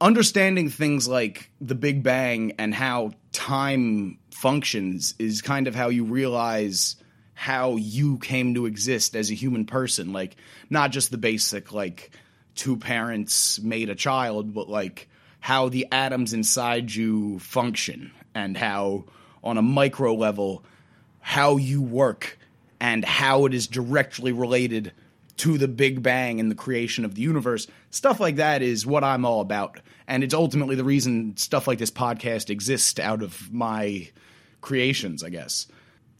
understanding 0.00 0.68
things 0.68 1.08
like 1.08 1.50
the 1.60 1.74
Big 1.74 2.02
Bang 2.02 2.52
and 2.58 2.74
how 2.74 3.12
time 3.32 4.18
functions 4.30 5.14
is 5.18 5.42
kind 5.42 5.66
of 5.66 5.74
how 5.74 5.88
you 5.88 6.04
realize 6.04 6.96
how 7.34 7.76
you 7.76 8.18
came 8.18 8.54
to 8.54 8.66
exist 8.66 9.14
as 9.14 9.30
a 9.30 9.34
human 9.34 9.64
person. 9.64 10.12
Like 10.12 10.36
not 10.70 10.90
just 10.90 11.10
the 11.10 11.18
basic 11.18 11.72
like 11.72 12.10
two 12.54 12.76
parents 12.76 13.60
made 13.60 13.90
a 13.90 13.94
child, 13.94 14.54
but 14.54 14.68
like 14.68 15.08
how 15.40 15.68
the 15.68 15.86
atoms 15.92 16.32
inside 16.32 16.92
you 16.94 17.38
function 17.38 18.10
and 18.34 18.56
how 18.56 19.04
on 19.44 19.58
a 19.58 19.62
micro 19.62 20.14
level 20.14 20.64
how 21.20 21.56
you 21.56 21.82
work 21.82 22.38
and 22.80 23.04
how 23.04 23.46
it 23.46 23.54
is 23.54 23.66
directly 23.66 24.32
related 24.32 24.92
to 25.38 25.58
the 25.58 25.68
Big 25.68 26.02
Bang 26.02 26.40
and 26.40 26.50
the 26.50 26.54
creation 26.54 27.04
of 27.04 27.14
the 27.14 27.22
universe. 27.22 27.66
Stuff 27.90 28.20
like 28.20 28.36
that 28.36 28.62
is 28.62 28.86
what 28.86 29.04
I'm 29.04 29.24
all 29.24 29.40
about. 29.40 29.80
And 30.06 30.24
it's 30.24 30.34
ultimately 30.34 30.76
the 30.76 30.84
reason 30.84 31.36
stuff 31.36 31.66
like 31.66 31.78
this 31.78 31.90
podcast 31.90 32.50
exists 32.50 32.98
out 32.98 33.22
of 33.22 33.52
my 33.52 34.08
creations, 34.60 35.22
I 35.22 35.30
guess. 35.30 35.66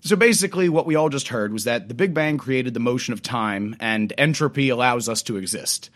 So 0.02 0.14
basically, 0.14 0.68
what 0.68 0.86
we 0.86 0.94
all 0.94 1.08
just 1.08 1.28
heard 1.28 1.52
was 1.52 1.64
that 1.64 1.88
the 1.88 1.94
Big 1.94 2.14
Bang 2.14 2.38
created 2.38 2.74
the 2.74 2.80
motion 2.80 3.12
of 3.12 3.22
time, 3.22 3.74
and 3.80 4.12
entropy 4.16 4.68
allows 4.68 5.08
us 5.08 5.22
to 5.22 5.36
exist. 5.36 5.90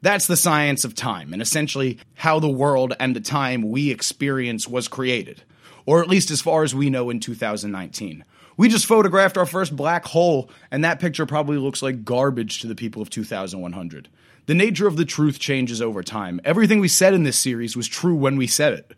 That's 0.00 0.26
the 0.26 0.36
science 0.36 0.84
of 0.84 0.94
time, 0.94 1.34
and 1.34 1.42
essentially 1.42 1.98
how 2.14 2.40
the 2.40 2.48
world 2.48 2.94
and 2.98 3.14
the 3.14 3.20
time 3.20 3.70
we 3.70 3.90
experience 3.90 4.66
was 4.66 4.88
created, 4.88 5.42
or 5.84 6.00
at 6.00 6.08
least 6.08 6.30
as 6.30 6.40
far 6.40 6.62
as 6.62 6.74
we 6.74 6.88
know 6.88 7.10
in 7.10 7.20
2019. 7.20 8.24
We 8.60 8.68
just 8.68 8.84
photographed 8.84 9.38
our 9.38 9.46
first 9.46 9.74
black 9.74 10.04
hole, 10.04 10.50
and 10.70 10.84
that 10.84 11.00
picture 11.00 11.24
probably 11.24 11.56
looks 11.56 11.80
like 11.80 12.04
garbage 12.04 12.60
to 12.60 12.66
the 12.66 12.74
people 12.74 13.00
of 13.00 13.08
2100. 13.08 14.10
The 14.44 14.54
nature 14.54 14.86
of 14.86 14.98
the 14.98 15.06
truth 15.06 15.38
changes 15.38 15.80
over 15.80 16.02
time. 16.02 16.42
Everything 16.44 16.78
we 16.78 16.86
said 16.86 17.14
in 17.14 17.22
this 17.22 17.38
series 17.38 17.74
was 17.74 17.88
true 17.88 18.14
when 18.14 18.36
we 18.36 18.46
said 18.46 18.74
it. 18.74 18.92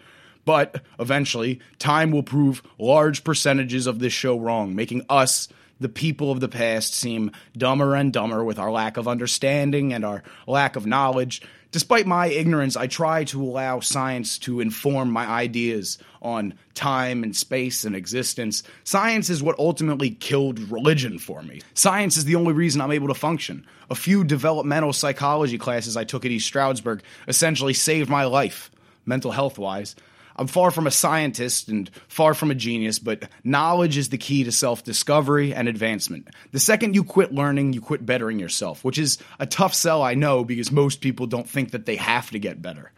But 0.44 0.82
eventually, 0.98 1.60
time 1.78 2.10
will 2.10 2.24
prove 2.24 2.60
large 2.76 3.22
percentages 3.22 3.86
of 3.86 4.00
this 4.00 4.12
show 4.12 4.36
wrong, 4.36 4.74
making 4.74 5.06
us, 5.08 5.46
the 5.78 5.88
people 5.88 6.32
of 6.32 6.40
the 6.40 6.48
past, 6.48 6.94
seem 6.94 7.30
dumber 7.56 7.94
and 7.94 8.12
dumber 8.12 8.42
with 8.42 8.58
our 8.58 8.72
lack 8.72 8.96
of 8.96 9.06
understanding 9.06 9.92
and 9.92 10.04
our 10.04 10.24
lack 10.48 10.74
of 10.74 10.86
knowledge. 10.86 11.40
Despite 11.72 12.06
my 12.06 12.26
ignorance, 12.26 12.76
I 12.76 12.86
try 12.86 13.24
to 13.24 13.42
allow 13.42 13.80
science 13.80 14.38
to 14.40 14.60
inform 14.60 15.10
my 15.10 15.26
ideas 15.26 15.98
on 16.20 16.52
time 16.74 17.22
and 17.22 17.34
space 17.34 17.84
and 17.84 17.96
existence. 17.96 18.62
Science 18.84 19.30
is 19.30 19.42
what 19.42 19.58
ultimately 19.58 20.10
killed 20.10 20.58
religion 20.70 21.18
for 21.18 21.42
me. 21.42 21.62
Science 21.72 22.18
is 22.18 22.26
the 22.26 22.36
only 22.36 22.52
reason 22.52 22.82
I'm 22.82 22.92
able 22.92 23.08
to 23.08 23.14
function. 23.14 23.66
A 23.90 23.94
few 23.94 24.22
developmental 24.22 24.92
psychology 24.92 25.56
classes 25.56 25.96
I 25.96 26.04
took 26.04 26.26
at 26.26 26.30
East 26.30 26.46
Stroudsburg 26.46 27.02
essentially 27.26 27.72
saved 27.74 28.10
my 28.10 28.24
life. 28.24 28.70
mental 29.06 29.32
health 29.32 29.58
wise. 29.58 29.96
I'm 30.36 30.46
far 30.46 30.70
from 30.70 30.86
a 30.86 30.90
scientist 30.90 31.68
and 31.68 31.90
far 32.08 32.34
from 32.34 32.50
a 32.50 32.54
genius, 32.54 32.98
but 32.98 33.28
knowledge 33.44 33.96
is 33.96 34.08
the 34.08 34.18
key 34.18 34.44
to 34.44 34.52
self 34.52 34.84
discovery 34.84 35.54
and 35.54 35.68
advancement. 35.68 36.28
The 36.52 36.60
second 36.60 36.94
you 36.94 37.04
quit 37.04 37.32
learning, 37.32 37.72
you 37.72 37.80
quit 37.80 38.04
bettering 38.04 38.38
yourself, 38.38 38.84
which 38.84 38.98
is 38.98 39.18
a 39.38 39.46
tough 39.46 39.74
sell, 39.74 40.02
I 40.02 40.14
know, 40.14 40.44
because 40.44 40.72
most 40.72 41.00
people 41.00 41.26
don't 41.26 41.48
think 41.48 41.72
that 41.72 41.86
they 41.86 41.96
have 41.96 42.30
to 42.30 42.38
get 42.38 42.62
better. 42.62 42.92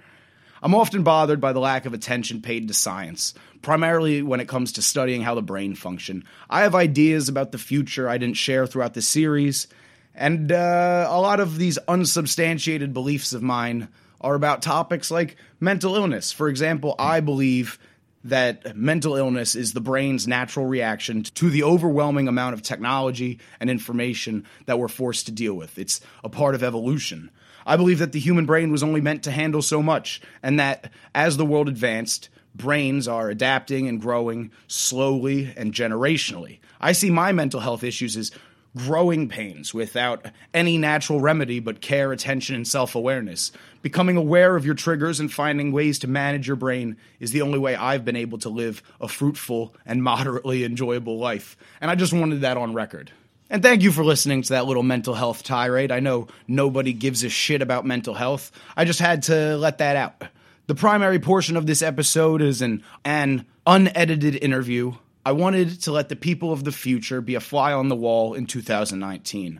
I'm 0.62 0.74
often 0.74 1.02
bothered 1.02 1.42
by 1.42 1.52
the 1.52 1.60
lack 1.60 1.84
of 1.84 1.92
attention 1.92 2.40
paid 2.40 2.68
to 2.68 2.74
science, 2.74 3.34
primarily 3.60 4.22
when 4.22 4.40
it 4.40 4.48
comes 4.48 4.72
to 4.72 4.82
studying 4.82 5.20
how 5.20 5.34
the 5.34 5.42
brain 5.42 5.74
function. 5.74 6.24
I 6.48 6.62
have 6.62 6.74
ideas 6.74 7.28
about 7.28 7.52
the 7.52 7.58
future 7.58 8.08
I 8.08 8.16
didn't 8.16 8.38
share 8.38 8.66
throughout 8.66 8.94
the 8.94 9.02
series, 9.02 9.66
and 10.14 10.50
uh, 10.50 11.06
a 11.10 11.20
lot 11.20 11.40
of 11.40 11.58
these 11.58 11.76
unsubstantiated 11.88 12.94
beliefs 12.94 13.34
of 13.34 13.42
mine 13.42 13.88
are 14.24 14.34
about 14.34 14.62
topics 14.62 15.10
like 15.10 15.36
mental 15.60 15.94
illness. 15.94 16.32
For 16.32 16.48
example, 16.48 16.94
I 16.98 17.20
believe 17.20 17.78
that 18.24 18.74
mental 18.74 19.16
illness 19.16 19.54
is 19.54 19.74
the 19.74 19.82
brain's 19.82 20.26
natural 20.26 20.64
reaction 20.64 21.22
to 21.22 21.50
the 21.50 21.62
overwhelming 21.62 22.26
amount 22.26 22.54
of 22.54 22.62
technology 22.62 23.38
and 23.60 23.68
information 23.68 24.46
that 24.64 24.78
we're 24.78 24.88
forced 24.88 25.26
to 25.26 25.32
deal 25.32 25.52
with. 25.52 25.78
It's 25.78 26.00
a 26.24 26.30
part 26.30 26.54
of 26.54 26.62
evolution. 26.62 27.30
I 27.66 27.76
believe 27.76 27.98
that 27.98 28.12
the 28.12 28.20
human 28.20 28.46
brain 28.46 28.72
was 28.72 28.82
only 28.82 29.02
meant 29.02 29.24
to 29.24 29.30
handle 29.30 29.60
so 29.60 29.82
much, 29.82 30.22
and 30.42 30.58
that 30.58 30.90
as 31.14 31.36
the 31.36 31.44
world 31.44 31.68
advanced, 31.68 32.30
brains 32.54 33.06
are 33.06 33.28
adapting 33.28 33.88
and 33.88 34.00
growing 34.00 34.52
slowly 34.68 35.52
and 35.54 35.74
generationally. 35.74 36.60
I 36.80 36.92
see 36.92 37.10
my 37.10 37.32
mental 37.32 37.60
health 37.60 37.84
issues 37.84 38.16
as 38.16 38.30
growing 38.76 39.28
pains 39.28 39.72
without 39.72 40.26
any 40.52 40.78
natural 40.78 41.20
remedy 41.20 41.60
but 41.60 41.80
care, 41.80 42.12
attention, 42.12 42.56
and 42.56 42.66
self 42.66 42.94
awareness. 42.94 43.52
Becoming 43.82 44.16
aware 44.16 44.56
of 44.56 44.64
your 44.64 44.74
triggers 44.74 45.20
and 45.20 45.32
finding 45.32 45.72
ways 45.72 45.98
to 46.00 46.08
manage 46.08 46.46
your 46.46 46.56
brain 46.56 46.96
is 47.20 47.32
the 47.32 47.42
only 47.42 47.58
way 47.58 47.76
I've 47.76 48.04
been 48.04 48.16
able 48.16 48.38
to 48.38 48.48
live 48.48 48.82
a 49.00 49.08
fruitful 49.08 49.74
and 49.84 50.02
moderately 50.02 50.64
enjoyable 50.64 51.18
life. 51.18 51.56
And 51.80 51.90
I 51.90 51.94
just 51.94 52.12
wanted 52.12 52.40
that 52.40 52.56
on 52.56 52.72
record. 52.72 53.12
And 53.50 53.62
thank 53.62 53.82
you 53.82 53.92
for 53.92 54.04
listening 54.04 54.42
to 54.42 54.48
that 54.50 54.66
little 54.66 54.82
mental 54.82 55.14
health 55.14 55.42
tirade. 55.42 55.92
I 55.92 56.00
know 56.00 56.28
nobody 56.48 56.92
gives 56.92 57.22
a 57.22 57.28
shit 57.28 57.62
about 57.62 57.84
mental 57.84 58.14
health. 58.14 58.50
I 58.76 58.84
just 58.84 59.00
had 59.00 59.24
to 59.24 59.56
let 59.56 59.78
that 59.78 59.96
out. 59.96 60.24
The 60.66 60.74
primary 60.74 61.18
portion 61.18 61.56
of 61.56 61.66
this 61.66 61.82
episode 61.82 62.40
is 62.40 62.62
an, 62.62 62.82
an 63.04 63.44
unedited 63.66 64.36
interview. 64.36 64.94
I 65.26 65.32
wanted 65.32 65.80
to 65.82 65.92
let 65.92 66.10
the 66.10 66.16
people 66.16 66.52
of 66.52 66.64
the 66.64 66.72
future 66.72 67.22
be 67.22 67.34
a 67.34 67.40
fly 67.40 67.72
on 67.72 67.88
the 67.88 67.96
wall 67.96 68.34
in 68.34 68.46
2019. 68.46 69.58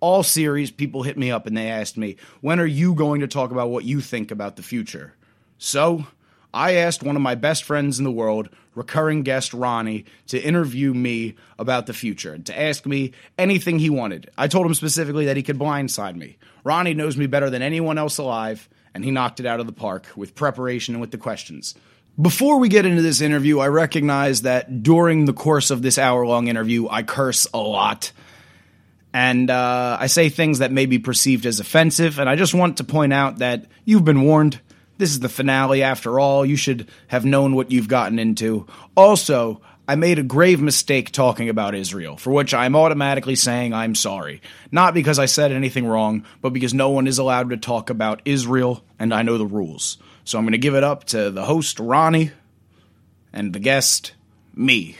All 0.00 0.22
series, 0.22 0.70
people 0.70 1.04
hit 1.04 1.16
me 1.16 1.30
up 1.30 1.46
and 1.46 1.56
they 1.56 1.70
asked 1.70 1.96
me, 1.96 2.16
when 2.42 2.60
are 2.60 2.66
you 2.66 2.94
going 2.94 3.22
to 3.22 3.26
talk 3.26 3.50
about 3.50 3.70
what 3.70 3.84
you 3.84 4.02
think 4.02 4.30
about 4.30 4.56
the 4.56 4.62
future? 4.62 5.14
So, 5.56 6.06
I 6.52 6.74
asked 6.74 7.02
one 7.02 7.16
of 7.16 7.22
my 7.22 7.34
best 7.34 7.64
friends 7.64 7.98
in 7.98 8.04
the 8.04 8.10
world, 8.10 8.50
recurring 8.74 9.22
guest 9.22 9.54
Ronnie, 9.54 10.04
to 10.28 10.38
interview 10.38 10.92
me 10.92 11.34
about 11.58 11.86
the 11.86 11.94
future, 11.94 12.34
and 12.34 12.44
to 12.46 12.58
ask 12.58 12.84
me 12.84 13.12
anything 13.38 13.78
he 13.78 13.90
wanted. 13.90 14.30
I 14.36 14.48
told 14.48 14.66
him 14.66 14.74
specifically 14.74 15.26
that 15.26 15.36
he 15.36 15.42
could 15.42 15.58
blindside 15.58 16.16
me. 16.16 16.36
Ronnie 16.62 16.94
knows 16.94 17.16
me 17.16 17.26
better 17.26 17.48
than 17.48 17.62
anyone 17.62 17.96
else 17.96 18.18
alive, 18.18 18.68
and 18.94 19.02
he 19.02 19.10
knocked 19.10 19.40
it 19.40 19.46
out 19.46 19.60
of 19.60 19.66
the 19.66 19.72
park 19.72 20.06
with 20.14 20.34
preparation 20.34 20.94
and 20.94 21.00
with 21.00 21.10
the 21.10 21.18
questions. 21.18 21.74
Before 22.18 22.58
we 22.58 22.70
get 22.70 22.86
into 22.86 23.02
this 23.02 23.20
interview, 23.20 23.58
I 23.58 23.68
recognize 23.68 24.42
that 24.42 24.82
during 24.82 25.26
the 25.26 25.34
course 25.34 25.70
of 25.70 25.82
this 25.82 25.98
hour 25.98 26.26
long 26.26 26.48
interview, 26.48 26.88
I 26.88 27.02
curse 27.02 27.46
a 27.52 27.58
lot. 27.58 28.10
And 29.12 29.50
uh, 29.50 29.98
I 30.00 30.06
say 30.06 30.30
things 30.30 30.60
that 30.60 30.72
may 30.72 30.86
be 30.86 30.98
perceived 30.98 31.44
as 31.44 31.60
offensive, 31.60 32.18
and 32.18 32.26
I 32.26 32.34
just 32.34 32.54
want 32.54 32.78
to 32.78 32.84
point 32.84 33.12
out 33.12 33.38
that 33.38 33.66
you've 33.84 34.06
been 34.06 34.22
warned. 34.22 34.58
This 34.96 35.10
is 35.10 35.20
the 35.20 35.28
finale 35.28 35.82
after 35.82 36.18
all. 36.18 36.46
You 36.46 36.56
should 36.56 36.88
have 37.08 37.26
known 37.26 37.54
what 37.54 37.70
you've 37.70 37.88
gotten 37.88 38.18
into. 38.18 38.66
Also, 38.94 39.60
I 39.86 39.96
made 39.96 40.18
a 40.18 40.22
grave 40.22 40.62
mistake 40.62 41.12
talking 41.12 41.50
about 41.50 41.74
Israel, 41.74 42.16
for 42.16 42.30
which 42.30 42.54
I'm 42.54 42.76
automatically 42.76 43.36
saying 43.36 43.74
I'm 43.74 43.94
sorry. 43.94 44.40
Not 44.72 44.94
because 44.94 45.18
I 45.18 45.26
said 45.26 45.52
anything 45.52 45.86
wrong, 45.86 46.24
but 46.40 46.54
because 46.54 46.72
no 46.72 46.88
one 46.88 47.06
is 47.06 47.18
allowed 47.18 47.50
to 47.50 47.58
talk 47.58 47.90
about 47.90 48.22
Israel, 48.24 48.82
and 48.98 49.12
I 49.12 49.20
know 49.20 49.36
the 49.36 49.44
rules. 49.44 49.98
So 50.26 50.38
I'm 50.38 50.44
going 50.44 50.52
to 50.52 50.58
give 50.58 50.74
it 50.74 50.82
up 50.82 51.04
to 51.04 51.30
the 51.30 51.44
host, 51.44 51.78
Ronnie, 51.78 52.32
and 53.32 53.52
the 53.52 53.60
guest, 53.60 54.12
me. 54.56 54.96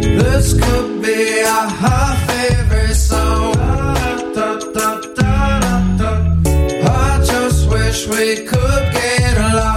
This 0.00 0.54
could 0.54 1.02
be 1.02 1.42
our 1.42 2.16
favorite 2.26 2.94
song. 2.94 3.54
I 6.88 7.22
just 7.26 7.68
wish 7.68 8.08
we 8.08 8.46
could 8.46 8.92
get 8.94 9.36
along. 9.36 9.75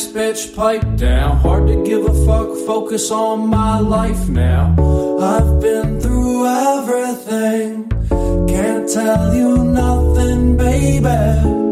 Bitch 0.00 0.54
pipe 0.56 0.96
down. 0.96 1.36
Hard 1.38 1.66
to 1.66 1.84
give 1.84 2.06
a 2.06 2.26
fuck, 2.26 2.56
focus 2.66 3.10
on 3.10 3.48
my 3.48 3.78
life 3.78 4.28
now. 4.28 4.74
I've 5.20 5.60
been 5.60 6.00
through 6.00 6.46
everything, 6.46 7.88
can't 8.48 8.88
tell 8.88 9.34
you 9.34 9.58
nothing, 9.64 10.56
baby. 10.56 11.71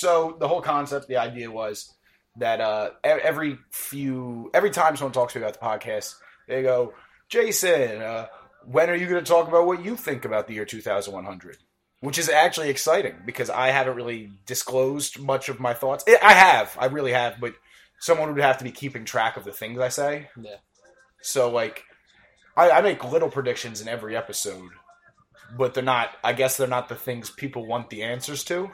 So 0.00 0.36
the 0.40 0.48
whole 0.48 0.62
concept, 0.62 1.08
the 1.08 1.18
idea 1.18 1.50
was 1.50 1.92
that 2.36 2.60
uh, 2.62 2.90
every 3.04 3.58
few, 3.70 4.50
every 4.54 4.70
time 4.70 4.96
someone 4.96 5.12
talks 5.12 5.34
to 5.34 5.38
me 5.38 5.44
about 5.44 5.60
the 5.60 5.66
podcast, 5.66 6.14
they 6.48 6.62
go, 6.62 6.94
"Jason, 7.28 8.00
uh, 8.00 8.26
when 8.64 8.88
are 8.88 8.94
you 8.94 9.06
going 9.06 9.22
to 9.22 9.30
talk 9.30 9.46
about 9.46 9.66
what 9.66 9.84
you 9.84 9.96
think 9.96 10.24
about 10.24 10.46
the 10.46 10.54
year 10.54 10.64
2100?" 10.64 11.58
Which 12.00 12.16
is 12.16 12.30
actually 12.30 12.70
exciting 12.70 13.16
because 13.26 13.50
I 13.50 13.68
haven't 13.68 13.94
really 13.94 14.30
disclosed 14.46 15.20
much 15.20 15.50
of 15.50 15.60
my 15.60 15.74
thoughts. 15.74 16.02
I 16.08 16.18
I 16.22 16.32
have, 16.32 16.74
I 16.80 16.86
really 16.86 17.12
have, 17.12 17.38
but 17.38 17.52
someone 17.98 18.32
would 18.32 18.42
have 18.42 18.56
to 18.58 18.64
be 18.64 18.72
keeping 18.72 19.04
track 19.04 19.36
of 19.36 19.44
the 19.44 19.52
things 19.52 19.78
I 19.78 19.88
say. 19.88 20.30
Yeah. 20.40 20.56
So 21.20 21.50
like, 21.50 21.84
I, 22.56 22.70
I 22.70 22.80
make 22.80 23.04
little 23.04 23.28
predictions 23.28 23.82
in 23.82 23.88
every 23.88 24.16
episode, 24.16 24.70
but 25.58 25.74
they're 25.74 25.84
not. 25.84 26.16
I 26.24 26.32
guess 26.32 26.56
they're 26.56 26.66
not 26.66 26.88
the 26.88 26.94
things 26.94 27.28
people 27.28 27.66
want 27.66 27.90
the 27.90 28.02
answers 28.02 28.44
to. 28.44 28.70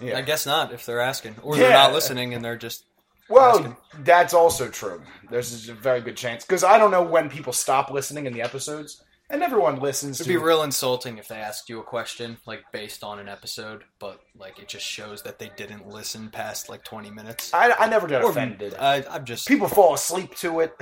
Yeah. 0.00 0.18
I 0.18 0.22
guess 0.22 0.46
not 0.46 0.72
if 0.72 0.86
they're 0.86 1.00
asking, 1.00 1.36
or 1.42 1.56
Yeah. 1.56 1.62
they're 1.62 1.72
not 1.72 1.92
listening 1.92 2.34
and 2.34 2.44
they're 2.44 2.56
just 2.56 2.84
Well, 3.28 3.50
asking. 3.58 3.76
that's 4.00 4.34
also 4.34 4.68
true. 4.68 5.02
There's 5.30 5.68
a 5.68 5.74
very 5.74 6.00
good 6.00 6.16
chance 6.16 6.44
because 6.44 6.64
I 6.64 6.78
don't 6.78 6.90
know 6.90 7.02
when 7.02 7.28
people 7.30 7.52
stop 7.52 7.90
listening 7.90 8.26
in 8.26 8.32
the 8.32 8.42
episodes, 8.42 9.02
and 9.32 9.42
everyone 9.44 9.78
listens 9.78 10.20
It'd 10.20 10.32
to. 10.32 10.38
be 10.38 10.44
real 10.44 10.62
insulting 10.64 11.18
if 11.18 11.28
they 11.28 11.36
asked 11.36 11.68
you 11.68 11.78
a 11.78 11.84
question 11.84 12.36
like 12.46 12.64
based 12.72 13.04
on 13.04 13.18
an 13.20 13.28
episode, 13.28 13.84
but 14.00 14.20
like 14.36 14.58
it 14.58 14.66
just 14.68 14.84
shows 14.84 15.22
that 15.22 15.38
they 15.38 15.50
didn't 15.56 15.86
listen 15.86 16.30
past 16.30 16.68
like 16.68 16.82
twenty 16.82 17.10
minutes. 17.10 17.54
I, 17.54 17.70
I 17.72 17.86
never 17.88 18.08
get 18.08 18.24
Or- 18.24 18.30
offended. 18.30 18.74
I, 18.74 19.04
I'm 19.08 19.24
just 19.24 19.46
people 19.46 19.68
fall 19.68 19.94
asleep 19.94 20.34
to 20.38 20.60
it. 20.60 20.74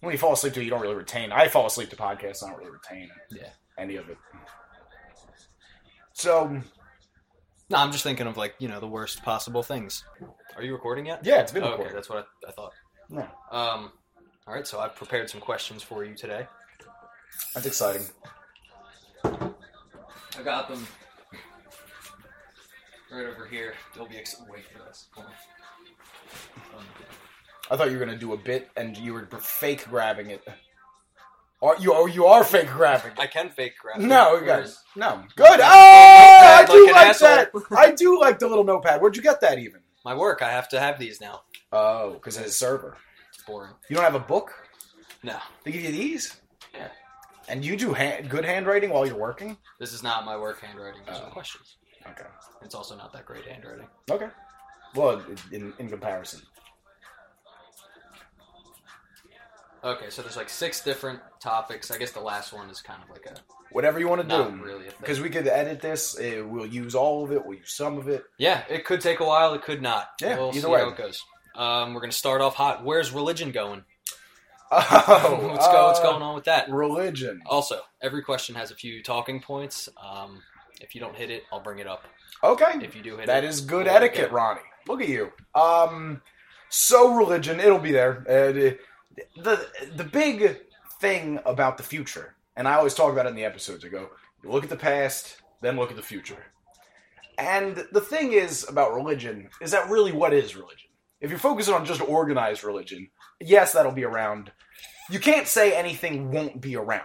When 0.00 0.12
you 0.12 0.18
fall 0.18 0.32
asleep 0.32 0.54
to 0.54 0.60
it, 0.60 0.64
you 0.64 0.70
don't 0.70 0.80
really 0.80 0.94
retain. 0.94 1.30
I 1.30 1.46
fall 1.48 1.66
asleep 1.66 1.90
to 1.90 1.96
podcasts. 1.96 2.42
I 2.42 2.48
don't 2.48 2.58
really 2.58 2.70
retain 2.72 3.10
yeah. 3.30 3.50
any 3.78 3.96
of 3.96 4.08
it. 4.08 4.16
So 6.14 6.60
No, 7.70 7.76
I'm 7.78 7.92
just 7.92 8.02
thinking 8.02 8.26
of 8.26 8.36
like 8.36 8.54
you 8.58 8.68
know 8.68 8.80
the 8.80 8.88
worst 8.88 9.22
possible 9.22 9.62
things. 9.62 10.04
Are 10.56 10.62
you 10.62 10.72
recording 10.72 11.06
yet? 11.06 11.20
yeah, 11.24 11.40
it's 11.40 11.52
been 11.52 11.62
okay, 11.62 11.70
recorded. 11.72 11.96
that's 11.96 12.08
what 12.10 12.26
I, 12.44 12.48
I 12.48 12.52
thought. 12.52 12.72
No, 13.08 13.22
Um, 13.50 13.92
all 14.46 14.54
right, 14.54 14.66
so 14.66 14.80
I've 14.80 14.94
prepared 14.96 15.30
some 15.30 15.40
questions 15.40 15.82
for 15.82 16.04
you 16.04 16.14
today. 16.14 16.46
that's 17.54 17.66
exciting. 17.66 18.02
I 19.24 20.42
got 20.44 20.68
them 20.68 20.86
right 23.12 23.26
over 23.26 23.46
here. 23.46 23.74
They'll 23.94 24.06
be 24.08 24.16
ex- 24.16 24.40
wait 24.48 24.64
for 24.72 24.78
this. 24.84 25.08
I 27.70 27.76
thought 27.76 27.90
you 27.90 27.98
were 27.98 28.04
gonna 28.04 28.18
do 28.18 28.32
a 28.32 28.36
bit, 28.36 28.68
and 28.76 28.96
you 28.96 29.12
were 29.12 29.26
fake 29.40 29.86
grabbing 29.88 30.30
it. 30.30 30.42
Are 31.62 31.76
you? 31.78 31.92
Oh, 31.94 32.06
you 32.06 32.24
are 32.26 32.42
fake 32.42 32.68
graphic. 32.68 33.14
I 33.18 33.26
can 33.26 33.50
fake 33.50 33.74
graphic. 33.80 34.02
No, 34.04 34.32
Where's- 34.40 34.46
guys. 34.46 34.84
No. 34.96 35.24
Good. 35.36 35.60
Oh, 35.62 35.64
I 35.64 36.64
do 36.66 36.86
like 36.86 36.94
like 37.08 37.18
that. 37.18 37.50
I 37.76 37.90
do 37.92 38.18
like 38.18 38.38
the 38.38 38.48
little 38.48 38.64
notepad. 38.64 39.00
Where'd 39.02 39.16
you 39.16 39.22
get 39.22 39.40
that 39.42 39.58
even? 39.58 39.80
My 40.04 40.14
work. 40.14 40.40
I 40.42 40.50
have 40.50 40.68
to 40.70 40.80
have 40.80 40.98
these 40.98 41.20
now. 41.20 41.42
Oh, 41.72 42.14
because 42.14 42.38
it's 42.38 42.48
a 42.48 42.52
server. 42.52 42.96
It's 43.34 43.42
boring. 43.44 43.72
You 43.88 43.96
don't 43.96 44.04
have 44.04 44.14
a 44.14 44.18
book? 44.18 44.52
No, 45.22 45.36
They 45.64 45.72
give 45.72 45.82
you 45.82 45.92
these? 45.92 46.34
Yeah. 46.74 46.88
And 47.46 47.62
you 47.62 47.76
do 47.76 47.92
hand, 47.92 48.30
good 48.30 48.44
handwriting 48.46 48.88
while 48.90 49.04
you're 49.06 49.18
working? 49.18 49.58
this 49.78 49.92
is 49.92 50.02
not 50.02 50.24
my 50.24 50.36
work 50.36 50.60
handwriting. 50.62 51.02
There's 51.04 51.18
no 51.20 51.26
Oh. 51.26 51.30
questions. 51.30 51.76
Okay. 52.08 52.24
It's 52.62 52.74
also 52.74 52.96
not 52.96 53.12
that 53.12 53.26
great 53.26 53.44
handwriting. 53.46 53.86
Okay. 54.10 54.28
Well, 54.94 55.22
in, 55.52 55.74
in 55.78 55.88
comparison. 55.90 56.40
Okay, 59.82 60.10
so 60.10 60.22
there's 60.22 60.36
like 60.36 60.48
six 60.50 60.82
different 60.82 61.20
topics. 61.40 61.90
I 61.90 61.98
guess 61.98 62.10
the 62.12 62.20
last 62.20 62.52
one 62.52 62.68
is 62.70 62.80
kind 62.82 63.02
of 63.02 63.08
like 63.10 63.26
a 63.26 63.34
Whatever 63.72 64.00
you 64.00 64.08
want 64.08 64.20
to 64.20 64.26
not 64.26 64.50
do. 64.50 64.62
really. 64.64 64.86
Because 64.98 65.20
we 65.20 65.30
could 65.30 65.46
edit 65.46 65.80
this. 65.80 66.18
Uh, 66.18 66.42
we'll 66.44 66.66
use 66.66 66.94
all 66.96 67.24
of 67.24 67.30
it. 67.32 67.44
We'll 67.46 67.58
use 67.58 67.72
some 67.72 67.98
of 67.98 68.08
it. 68.08 68.24
Yeah, 68.36 68.62
it 68.68 68.84
could 68.84 69.00
take 69.00 69.20
a 69.20 69.24
while. 69.24 69.54
It 69.54 69.62
could 69.62 69.80
not. 69.80 70.08
Yeah, 70.20 70.36
we'll 70.38 70.48
either 70.48 70.60
see 70.60 70.66
way. 70.66 70.80
how 70.80 70.88
it 70.88 70.96
goes. 70.96 71.22
Um, 71.54 71.94
we're 71.94 72.00
gonna 72.00 72.12
start 72.12 72.40
off 72.40 72.54
hot. 72.56 72.84
Where's 72.84 73.12
religion 73.12 73.52
going? 73.52 73.84
Oh, 74.72 75.48
what's, 75.52 75.66
go, 75.66 75.86
what's 75.88 75.98
uh, 75.98 76.02
going 76.04 76.22
on 76.22 76.36
with 76.36 76.44
that? 76.44 76.70
Religion. 76.70 77.42
Also, 77.46 77.80
every 78.00 78.22
question 78.22 78.54
has 78.54 78.70
a 78.70 78.74
few 78.76 79.02
talking 79.02 79.40
points. 79.40 79.88
Um, 80.00 80.42
if 80.80 80.94
you 80.94 81.00
don't 81.00 81.16
hit 81.16 81.28
it, 81.28 81.42
I'll 81.52 81.58
bring 81.60 81.80
it 81.80 81.88
up. 81.88 82.04
Okay. 82.44 82.72
If 82.80 82.94
you 82.94 83.02
do 83.02 83.16
hit 83.16 83.26
That 83.26 83.42
it, 83.42 83.48
is 83.48 83.60
good 83.62 83.88
etiquette. 83.88 84.30
Ronnie. 84.30 84.60
Look 84.86 85.00
at 85.02 85.08
you. 85.08 85.32
Um, 85.56 86.22
so 86.68 87.14
religion, 87.16 87.58
it'll 87.58 87.80
be 87.80 87.90
there. 87.90 88.24
Uh, 88.28 88.76
the- 89.36 89.90
the 89.94 90.04
big 90.04 90.60
thing 91.00 91.40
about 91.44 91.76
the 91.76 91.82
future, 91.82 92.36
and 92.56 92.68
I 92.68 92.74
always 92.74 92.94
talk 92.94 93.12
about 93.12 93.26
it 93.26 93.30
in 93.30 93.34
the 93.34 93.44
episodes. 93.44 93.84
I 93.84 93.88
go, 93.88 94.10
look 94.44 94.64
at 94.64 94.70
the 94.70 94.76
past, 94.76 95.36
then 95.60 95.76
look 95.76 95.90
at 95.90 95.96
the 95.96 96.02
future. 96.02 96.46
And 97.38 97.86
the 97.92 98.00
thing 98.00 98.32
is 98.32 98.68
about 98.68 98.94
religion 98.94 99.48
is 99.62 99.70
that 99.70 99.88
really 99.88 100.12
what 100.12 100.34
is 100.34 100.54
religion? 100.56 100.90
If 101.20 101.30
you're 101.30 101.38
focusing 101.38 101.74
on 101.74 101.86
just 101.86 102.00
organized 102.00 102.64
religion, 102.64 103.10
yes, 103.40 103.72
that'll 103.72 103.92
be 103.92 104.04
around. 104.04 104.52
You 105.10 105.20
can't 105.20 105.46
say 105.46 105.74
anything 105.74 106.30
won't 106.30 106.60
be 106.60 106.76
around 106.76 107.04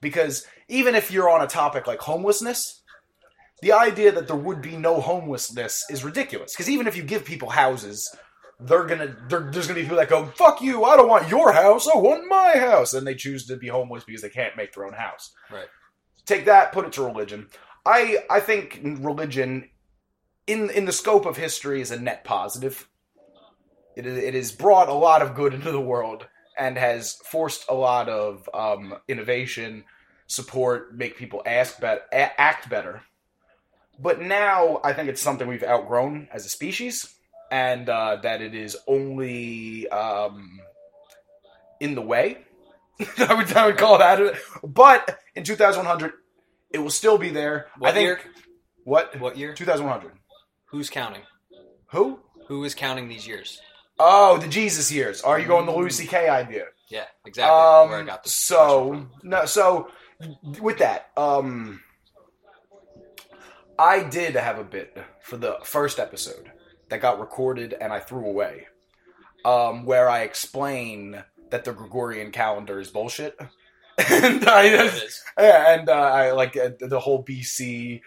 because 0.00 0.46
even 0.68 0.94
if 0.94 1.10
you're 1.10 1.30
on 1.30 1.42
a 1.42 1.46
topic 1.46 1.86
like 1.86 2.00
homelessness, 2.00 2.82
the 3.60 3.72
idea 3.72 4.12
that 4.12 4.26
there 4.26 4.36
would 4.36 4.62
be 4.62 4.76
no 4.76 5.00
homelessness 5.00 5.84
is 5.90 6.04
ridiculous. 6.04 6.52
Because 6.54 6.70
even 6.70 6.86
if 6.86 6.96
you 6.96 7.02
give 7.02 7.24
people 7.24 7.50
houses, 7.50 8.08
they're 8.60 8.84
gonna 8.84 9.16
they're, 9.28 9.50
there's 9.50 9.66
gonna 9.66 9.78
be 9.78 9.82
people 9.82 9.98
that 9.98 10.08
go, 10.08 10.26
"Fuck 10.26 10.60
you! 10.60 10.84
I 10.84 10.96
don't 10.96 11.08
want 11.08 11.28
your 11.28 11.52
house. 11.52 11.86
I 11.88 11.96
want 11.96 12.28
my 12.28 12.58
house," 12.58 12.94
and 12.94 13.06
they 13.06 13.14
choose 13.14 13.46
to 13.46 13.56
be 13.56 13.68
homeless 13.68 14.04
because 14.04 14.22
they 14.22 14.28
can't 14.28 14.56
make 14.56 14.74
their 14.74 14.86
own 14.86 14.94
house. 14.94 15.32
Right. 15.50 15.68
Take 16.26 16.46
that, 16.46 16.72
put 16.72 16.84
it 16.84 16.92
to 16.94 17.04
religion. 17.04 17.48
I 17.86 18.18
I 18.28 18.40
think 18.40 18.80
religion, 18.82 19.70
in 20.46 20.70
in 20.70 20.84
the 20.86 20.92
scope 20.92 21.24
of 21.24 21.36
history, 21.36 21.80
is 21.80 21.90
a 21.90 22.00
net 22.00 22.24
positive. 22.24 22.88
It 23.96 24.06
is, 24.06 24.16
it 24.18 24.34
has 24.34 24.52
brought 24.52 24.88
a 24.88 24.92
lot 24.94 25.22
of 25.22 25.34
good 25.34 25.54
into 25.54 25.72
the 25.72 25.80
world 25.80 26.26
and 26.56 26.76
has 26.76 27.14
forced 27.24 27.64
a 27.68 27.74
lot 27.74 28.08
of 28.08 28.48
um, 28.52 28.94
innovation, 29.06 29.84
support, 30.26 30.96
make 30.96 31.16
people 31.16 31.42
ask 31.46 31.80
bet- 31.80 32.06
a- 32.12 32.40
act 32.40 32.68
better. 32.68 33.02
But 33.98 34.20
now 34.20 34.80
I 34.84 34.92
think 34.92 35.08
it's 35.08 35.22
something 35.22 35.48
we've 35.48 35.64
outgrown 35.64 36.28
as 36.32 36.44
a 36.46 36.48
species, 36.48 37.14
and 37.50 37.88
uh, 37.88 38.16
that 38.22 38.42
it 38.42 38.54
is 38.54 38.76
only 38.86 39.88
um, 39.88 40.60
in 41.80 41.94
the 41.94 42.02
way. 42.02 42.38
I 43.18 43.34
would 43.34 43.52
I 43.54 43.66
would 43.66 43.76
call 43.78 43.98
that. 43.98 44.20
it. 44.20 44.36
But 44.64 45.18
in 45.34 45.44
2100, 45.44 46.12
it 46.70 46.78
will 46.78 46.90
still 46.90 47.18
be 47.18 47.30
there. 47.30 47.68
What 47.78 47.90
I 47.90 47.94
think 47.94 48.04
year? 48.06 48.20
what 48.84 49.18
What 49.20 49.36
year? 49.36 49.54
2100. 49.54 50.12
Who's 50.66 50.90
counting? 50.90 51.22
Who? 51.92 52.20
Who 52.48 52.64
is 52.64 52.74
counting 52.74 53.08
these 53.08 53.26
years? 53.26 53.60
Oh, 53.98 54.38
the 54.38 54.48
Jesus 54.48 54.92
years. 54.92 55.22
Are 55.22 55.38
you 55.38 55.46
going 55.46 55.66
the 55.66 55.72
Louis 55.72 55.90
C.K. 55.96 56.28
idea? 56.28 56.66
Yeah, 56.88 57.04
exactly. 57.26 57.50
where 57.52 57.96
I 57.98 58.00
Um, 58.00 58.06
got 58.06 58.26
so 58.26 59.06
no, 59.22 59.44
so 59.44 59.88
with 60.60 60.78
that, 60.78 61.10
um, 61.16 61.80
I 63.78 64.02
did 64.02 64.34
have 64.34 64.58
a 64.58 64.64
bit 64.64 64.96
for 65.22 65.36
the 65.36 65.58
first 65.64 65.98
episode 65.98 66.50
that 66.88 67.00
got 67.00 67.20
recorded 67.20 67.74
and 67.80 67.92
I 67.92 68.00
threw 68.00 68.26
away, 68.26 68.66
um, 69.44 69.84
where 69.84 70.08
I 70.08 70.22
explain 70.22 71.22
that 71.50 71.64
the 71.64 71.72
Gregorian 71.72 72.30
calendar 72.30 72.80
is 72.80 72.90
bullshit, 72.90 73.38
and 74.10 74.46
I, 74.48 74.64
is. 74.64 75.22
yeah, 75.38 75.74
and 75.74 75.88
uh, 75.88 75.92
I 75.92 76.32
like 76.32 76.56
uh, 76.56 76.70
the 76.80 77.00
whole 77.00 77.24
BC 77.24 78.00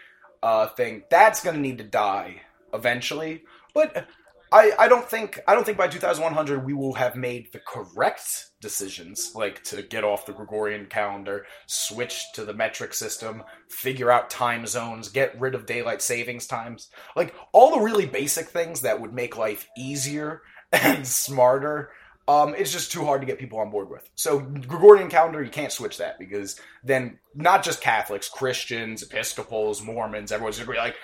uh, 0.43 0.67
thing. 0.67 1.03
That's 1.09 1.43
gonna 1.43 1.59
need 1.59 1.79
to 1.79 1.83
die 1.83 2.41
eventually, 2.73 3.43
but 3.73 4.07
I, 4.53 4.71
I 4.77 4.87
don't 4.89 5.09
think 5.09 5.39
I 5.47 5.55
don't 5.55 5.65
think 5.65 5.77
by 5.77 5.87
2100 5.87 6.65
we 6.65 6.73
will 6.73 6.93
have 6.95 7.15
made 7.15 7.53
the 7.53 7.59
correct 7.59 8.51
decisions, 8.59 9.31
like 9.33 9.63
to 9.65 9.81
get 9.81 10.03
off 10.03 10.25
the 10.25 10.33
Gregorian 10.33 10.87
calendar, 10.87 11.45
switch 11.67 12.25
to 12.33 12.43
the 12.43 12.53
metric 12.53 12.93
system, 12.93 13.43
figure 13.69 14.11
out 14.11 14.29
time 14.29 14.67
zones, 14.67 15.07
get 15.07 15.39
rid 15.39 15.55
of 15.55 15.65
daylight 15.65 16.01
savings 16.01 16.47
times, 16.47 16.89
like 17.15 17.33
all 17.53 17.71
the 17.71 17.79
really 17.79 18.05
basic 18.05 18.47
things 18.47 18.81
that 18.81 18.99
would 18.99 19.13
make 19.13 19.37
life 19.37 19.67
easier 19.77 20.41
and 20.73 21.07
smarter. 21.07 21.91
Um, 22.27 22.53
it's 22.55 22.71
just 22.71 22.91
too 22.91 23.03
hard 23.03 23.21
to 23.21 23.27
get 23.27 23.39
people 23.39 23.59
on 23.59 23.71
board 23.71 23.89
with. 23.89 24.09
So 24.15 24.39
Gregorian 24.39 25.09
calendar, 25.09 25.43
you 25.43 25.49
can't 25.49 25.71
switch 25.71 25.97
that 25.97 26.19
because 26.19 26.59
then 26.83 27.19
not 27.35 27.63
just 27.63 27.81
Catholics, 27.81 28.29
Christians, 28.29 29.03
Episcopals, 29.03 29.81
Mormons, 29.81 30.31
everyone's 30.31 30.59
gonna 30.59 30.71
be 30.71 30.77
like, 30.77 30.95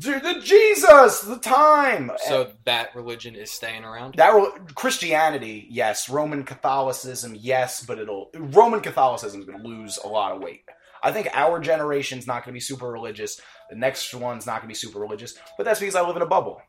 "Dude, 0.00 0.22
the 0.22 0.40
Jesus, 0.40 1.20
the 1.20 1.38
time. 1.38 2.10
So 2.26 2.52
that 2.64 2.94
religion 2.94 3.36
is 3.36 3.50
staying 3.50 3.84
around. 3.84 4.16
That 4.16 4.34
re- 4.34 4.50
Christianity, 4.74 5.66
yes. 5.70 6.08
Roman 6.08 6.44
Catholicism, 6.44 7.36
yes. 7.38 7.84
But 7.84 7.98
it'll 7.98 8.30
Roman 8.34 8.80
Catholicism 8.80 9.40
is 9.40 9.46
going 9.46 9.62
to 9.62 9.66
lose 9.66 9.98
a 9.98 10.08
lot 10.08 10.32
of 10.32 10.42
weight. 10.42 10.62
I 11.02 11.12
think 11.12 11.28
our 11.34 11.60
generation's 11.60 12.26
not 12.26 12.44
going 12.44 12.52
to 12.52 12.56
be 12.56 12.60
super 12.60 12.90
religious. 12.90 13.40
The 13.70 13.76
next 13.76 14.12
one's 14.14 14.46
not 14.46 14.60
going 14.60 14.62
to 14.62 14.68
be 14.68 14.74
super 14.74 14.98
religious. 14.98 15.38
But 15.56 15.64
that's 15.64 15.80
because 15.80 15.94
I 15.94 16.06
live 16.06 16.16
in 16.16 16.22
a 16.22 16.26
bubble. 16.26 16.60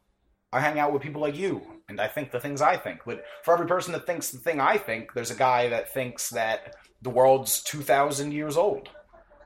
I 0.52 0.60
hang 0.60 0.80
out 0.80 0.94
with 0.94 1.02
people 1.02 1.22
like 1.22 1.36
you, 1.36 1.62
and 1.90 2.00
I 2.00 2.08
think 2.08 2.32
the 2.32 2.40
things 2.40 2.62
I 2.62 2.78
think. 2.78 3.02
But 3.06 3.24
for 3.44 3.54
every 3.54 3.68
person 3.68 3.94
that 3.94 4.06
thinks 4.06 4.30
the 4.30 4.40
thing 4.40 4.60
I 4.60 4.78
think, 4.78 5.14
there's 5.14 5.32
a 5.32 5.36
guy 5.36 5.70
that 5.70 5.94
thinks 5.94 6.30
that 6.32 6.76
the 7.02 7.10
world's 7.10 7.62
two 7.64 7.82
thousand 7.82 8.32
years 8.32 8.58
old, 8.58 8.90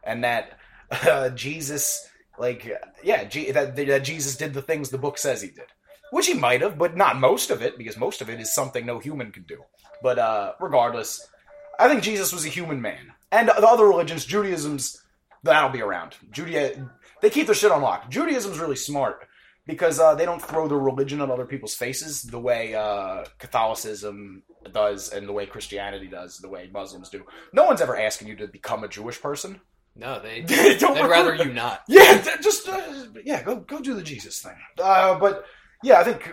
and 0.04 0.24
that 0.24 0.58
uh, 0.92 1.30
Jesus, 1.30 2.08
like, 2.38 2.72
yeah, 3.04 3.24
G- 3.24 3.52
that, 3.52 3.76
that 3.76 4.04
Jesus 4.04 4.36
did 4.38 4.54
the 4.54 4.62
things 4.62 4.90
the 4.90 4.98
book 4.98 5.18
says 5.18 5.42
he 5.42 5.50
did 5.50 5.68
which 6.12 6.28
he 6.28 6.34
might 6.34 6.62
have, 6.62 6.78
but 6.78 6.96
not 6.96 7.20
most 7.20 7.50
of 7.50 7.62
it, 7.62 7.78
because 7.78 7.98
most 7.98 8.22
of 8.22 8.30
it 8.30 8.40
is 8.40 8.54
something 8.54 8.86
no 8.86 9.00
human 9.00 9.32
can 9.32 9.44
do. 9.44 9.64
But 10.04 10.20
uh, 10.20 10.54
regardless, 10.60 11.28
I 11.80 11.88
think 11.88 12.04
Jesus 12.04 12.32
was 12.32 12.46
a 12.46 12.50
human 12.50 12.82
man, 12.82 13.14
and 13.32 13.48
the 13.48 13.68
other 13.68 13.86
religions, 13.88 14.26
Judaism's 14.26 15.02
that'll 15.44 15.70
be 15.70 15.82
around. 15.82 16.18
Judea, 16.32 16.88
they 17.22 17.30
keep 17.30 17.48
their 17.48 17.56
shit 17.56 17.72
on 17.72 17.82
lock. 17.82 18.12
Judaism's 18.12 18.60
really 18.60 18.76
smart 18.76 19.26
because 19.72 20.02
uh, 20.02 20.14
they 20.14 20.26
don't 20.26 20.42
throw 20.42 20.68
their 20.68 20.78
religion 20.78 21.22
on 21.22 21.32
other 21.32 21.46
people's 21.46 21.74
faces 21.74 22.24
the 22.24 22.38
way 22.38 22.76
uh, 22.76 23.24
Catholicism 23.40 24.44
does, 24.74 25.14
and 25.14 25.26
the 25.26 25.32
way 25.32 25.46
Christianity 25.46 26.08
does, 26.08 26.40
the 26.40 26.50
way 26.50 26.70
Muslims 26.74 27.08
do. 27.08 27.24
No 27.54 27.64
one's 27.64 27.80
ever 27.80 27.98
asking 27.98 28.28
you 28.28 28.36
to 28.36 28.48
become 28.48 28.84
a 28.84 28.90
Jewish 28.90 29.22
person. 29.22 29.62
No, 29.96 30.20
they 30.20 30.42
They 30.46 30.78
don't 30.78 30.96
they'd 30.96 31.06
rather 31.06 31.36
you 31.36 31.54
not. 31.54 31.84
yeah, 31.88 32.22
just 32.42 32.68
uh, 32.68 32.82
yeah, 33.24 33.42
go 33.44 33.62
go 33.62 33.80
do 33.80 33.94
the 33.94 34.04
Jesus 34.04 34.42
thing. 34.42 34.58
Uh, 34.78 35.18
but 35.18 35.46
yeah, 35.84 36.02
I 36.02 36.04
think 36.04 36.30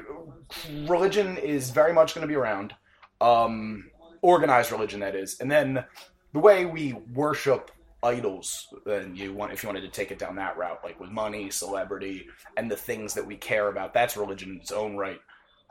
religion 0.89 1.37
is 1.37 1.71
very 1.71 1.93
much 1.93 2.17
going 2.17 2.27
to 2.27 2.29
be 2.29 2.35
around. 2.35 2.75
Um, 3.21 3.93
organized 4.21 4.73
religion, 4.73 4.99
that 4.99 5.15
is, 5.15 5.39
and 5.39 5.49
then 5.49 5.85
the 6.33 6.41
way 6.41 6.67
we 6.67 6.95
worship 7.15 7.71
idols. 8.03 8.73
And 8.87 9.17
you 9.17 9.33
want, 9.33 9.53
if 9.53 9.63
you 9.63 9.69
wanted 9.69 9.83
to 9.83 9.89
take 9.89 10.11
it 10.11 10.19
down 10.19 10.37
that 10.37 10.57
route, 10.57 10.81
like 10.85 11.01
with 11.01 11.11
money, 11.11 11.51
celebrity, 11.51 12.27
and 12.57 12.71
the 12.71 12.77
things 12.77 13.15
that 13.15 13.27
we 13.27 13.37
care 13.37 13.69
about, 13.69 13.95
that's 13.95 14.17
religion 14.17 14.51
in 14.51 14.57
its 14.57 14.73
own 14.73 14.97
right. 14.97 15.19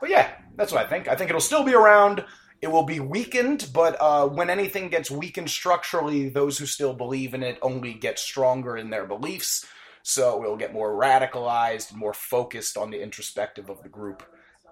But 0.00 0.10
yeah, 0.10 0.30
that's 0.56 0.72
what 0.72 0.84
I 0.84 0.88
think. 0.88 1.08
I 1.08 1.16
think 1.16 1.30
it'll 1.30 1.40
still 1.40 1.64
be 1.64 1.74
around. 1.74 2.24
It 2.60 2.68
will 2.68 2.84
be 2.84 3.00
weakened, 3.00 3.70
but 3.72 3.96
uh, 4.00 4.26
when 4.26 4.50
anything 4.50 4.88
gets 4.88 5.10
weakened 5.10 5.48
structurally, 5.48 6.28
those 6.28 6.58
who 6.58 6.66
still 6.66 6.92
believe 6.92 7.34
in 7.34 7.42
it 7.42 7.58
only 7.62 7.94
get 7.94 8.18
stronger 8.18 8.76
in 8.76 8.90
their 8.90 9.06
beliefs. 9.06 9.64
So 10.02 10.42
it'll 10.42 10.56
get 10.56 10.72
more 10.72 10.92
radicalized, 10.92 11.94
more 11.94 12.14
focused 12.14 12.76
on 12.76 12.90
the 12.90 13.00
introspective 13.00 13.68
of 13.68 13.82
the 13.82 13.88
group, 13.88 14.22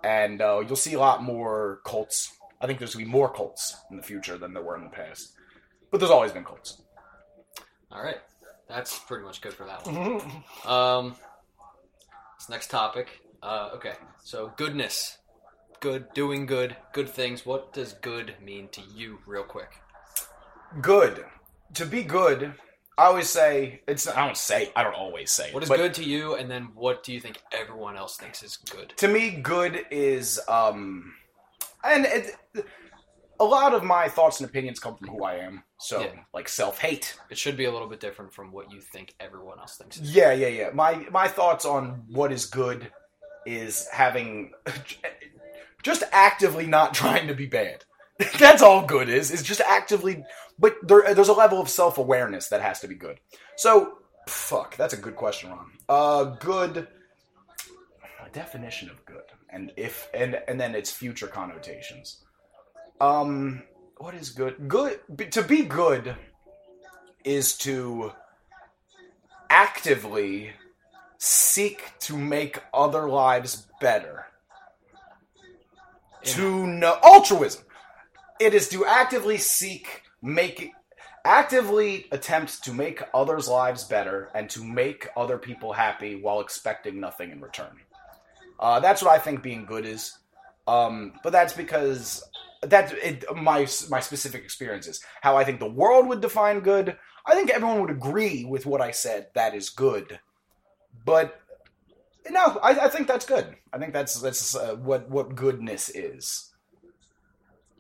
and 0.03 0.41
uh, 0.41 0.65
you'll 0.67 0.77
see 0.77 0.95
a 0.95 1.01
lot 1.01 1.23
more 1.23 1.81
cults. 1.85 2.33
I 2.61 2.67
think 2.67 2.79
there's 2.79 2.95
gonna 2.95 3.05
be 3.05 3.11
more 3.11 3.33
cults 3.33 3.77
in 3.91 3.97
the 3.97 4.03
future 4.03 4.39
than 4.39 4.55
there 4.55 4.63
were 4.63 4.77
in 4.77 4.85
the 4.85 4.91
past, 4.91 5.33
but 5.91 5.99
there's 5.99 6.11
always 6.11 6.33
been 6.33 6.45
cults. 6.45 6.83
All 7.97 8.03
right, 8.03 8.21
that's 8.69 8.99
pretty 8.99 9.25
much 9.25 9.41
good 9.41 9.55
for 9.55 9.65
that 9.65 9.87
one. 9.87 10.21
Um, 10.71 11.17
this 12.39 12.51
next 12.51 12.71
topic. 12.71 13.23
Uh, 13.43 13.71
okay, 13.75 13.95
so 14.23 14.53
goodness, 14.59 15.17
good, 15.81 16.13
doing 16.13 16.45
good, 16.45 16.77
good 16.93 17.09
things. 17.09 17.47
What 17.47 17.73
does 17.73 17.95
good 17.95 18.35
mean 18.45 18.69
to 18.73 18.83
you, 18.95 19.21
real 19.27 19.45
quick? 19.45 19.81
good. 20.83 21.25
To 21.75 21.87
be 21.87 22.03
good, 22.03 22.53
I 22.99 23.07
always 23.07 23.31
say 23.31 23.81
it's. 23.89 24.07
I 24.07 24.27
don't 24.27 24.37
say. 24.37 24.73
I 24.77 24.83
don't 24.83 24.95
always 24.95 25.31
say. 25.31 25.51
What 25.53 25.63
is 25.63 25.69
but 25.71 25.79
good 25.79 25.95
to 25.95 26.05
you, 26.05 26.35
and 26.35 26.51
then 26.51 26.69
what 26.75 27.03
do 27.03 27.15
you 27.15 27.21
think 27.21 27.41
everyone 27.51 27.97
else 27.97 28.19
thinks 28.19 28.43
is 28.43 28.59
good? 28.59 28.93
To 28.99 29.09
me, 29.09 29.31
good 29.31 29.87
is 29.91 30.39
um, 30.49 31.15
and 31.83 32.05
it, 32.05 32.37
a 33.39 33.45
lot 33.45 33.75
of 33.75 33.83
my 33.85 34.09
thoughts 34.09 34.41
and 34.41 34.49
opinions 34.49 34.79
come 34.79 34.97
from 34.97 35.09
who 35.09 35.25
I 35.25 35.37
am. 35.37 35.63
So 35.79 36.01
Yeah. 36.01 36.13
like 36.33 36.49
self 36.49 36.79
hate. 36.79 37.17
It 37.31 37.39
should 37.39 37.57
be 37.57 37.65
a 37.67 37.71
little 37.73 37.89
bit 37.89 38.01
different 38.01 38.33
from 38.33 38.53
what 38.53 38.73
you 38.73 38.81
think 38.81 39.15
everyone 39.21 39.59
else 39.59 39.77
thinks. 39.77 39.99
Yeah, 39.99 40.33
yeah, 40.33 40.49
yeah. 40.49 40.71
My 40.73 41.07
my 41.11 41.29
thoughts 41.29 41.65
on 41.65 42.05
what 42.09 42.33
is 42.33 42.47
good 42.47 42.91
is 43.45 43.87
having 43.93 44.53
just 45.83 46.03
actively 46.13 46.67
not 46.67 46.95
trying 46.95 47.29
to 47.29 47.35
be 47.35 47.47
bad. 47.47 47.85
That's 48.39 48.63
all 48.63 48.87
good 48.87 49.09
is. 49.09 49.31
Is 49.31 49.43
just 49.43 49.61
actively, 49.61 50.25
but 50.59 50.77
there, 50.83 51.15
there's 51.15 51.29
a 51.29 51.35
level 51.35 51.61
of 51.61 51.69
self 51.69 51.99
awareness 51.99 52.49
that 52.49 52.63
has 52.63 52.81
to 52.81 52.89
be 52.89 52.95
good. 52.95 53.21
So, 53.57 53.99
fuck, 54.27 54.77
that's 54.77 54.95
a 54.95 54.97
good 54.97 55.17
question, 55.17 55.51
Ron. 55.51 55.71
Uh, 55.89 56.25
good. 56.25 56.89
A 58.25 58.29
definition 58.31 58.89
of 58.91 59.05
good, 59.05 59.23
and 59.51 59.71
if 59.77 60.09
and 60.15 60.41
and 60.49 60.59
then 60.59 60.75
its 60.75 60.91
future 60.91 61.27
connotations. 61.27 62.25
Um, 63.01 63.63
what 63.99 64.15
is 64.15 64.31
good? 64.31 64.69
Good 64.69 65.01
to 65.33 65.43
be 65.43 65.65
good 65.65 66.17
is 67.25 67.57
to 67.59 68.13
actively 69.51 70.53
seek 71.19 71.93
to 72.01 72.17
make 72.17 72.63
other 72.73 73.09
lives 73.09 73.67
better. 73.81 74.27
To 76.25 76.67
know 76.67 76.99
altruism. 77.05 77.63
It 78.41 78.55
is 78.55 78.69
to 78.71 78.85
actively 78.85 79.39
seek 79.39 80.03
make 80.23 80.73
actively 81.25 82.07
attempt 82.13 82.63
to 82.65 82.73
make 82.73 83.03
others' 83.13 83.49
lives 83.49 83.85
better 83.85 84.31
and 84.35 84.49
to 84.49 84.63
make 84.63 85.09
other 85.17 85.39
people 85.39 85.73
happy 85.73 86.15
while 86.15 86.41
expecting 86.41 87.01
nothing 87.01 87.33
in 87.33 87.41
return. 87.41 87.81
Uh, 88.61 88.79
that's 88.81 89.03
what 89.03 89.13
I 89.13 89.19
think 89.19 89.43
being 89.43 89.67
good 89.67 89.85
is. 89.85 90.19
Um, 90.69 91.15
but 91.23 91.33
that's 91.33 91.53
because 91.53 92.23
that 92.71 92.93
it, 92.93 93.25
my 93.35 93.67
my 93.89 94.01
specific 94.01 94.45
experiences. 94.45 95.01
How 95.23 95.37
I 95.37 95.45
think 95.45 95.61
the 95.61 95.71
world 95.71 96.07
would 96.09 96.21
define 96.21 96.61
good. 96.61 96.97
I 97.25 97.35
think 97.35 97.51
everyone 97.51 97.81
would 97.81 97.91
agree 97.91 98.45
with 98.45 98.67
what 98.67 98.81
I 98.81 98.93
said. 98.93 99.29
That 99.35 99.55
is 99.55 99.71
good, 99.71 100.21
but 101.05 101.41
no, 102.31 102.59
I, 102.63 102.71
I 102.81 102.89
think 102.89 103.09
that's 103.09 103.27
good. 103.27 103.57
I 103.73 103.79
think 103.79 103.93
that's 103.93 104.21
that's 104.21 104.55
uh, 104.55 104.77
what 104.77 105.09
what 105.11 105.35
goodness 105.35 105.89
is. 105.89 106.53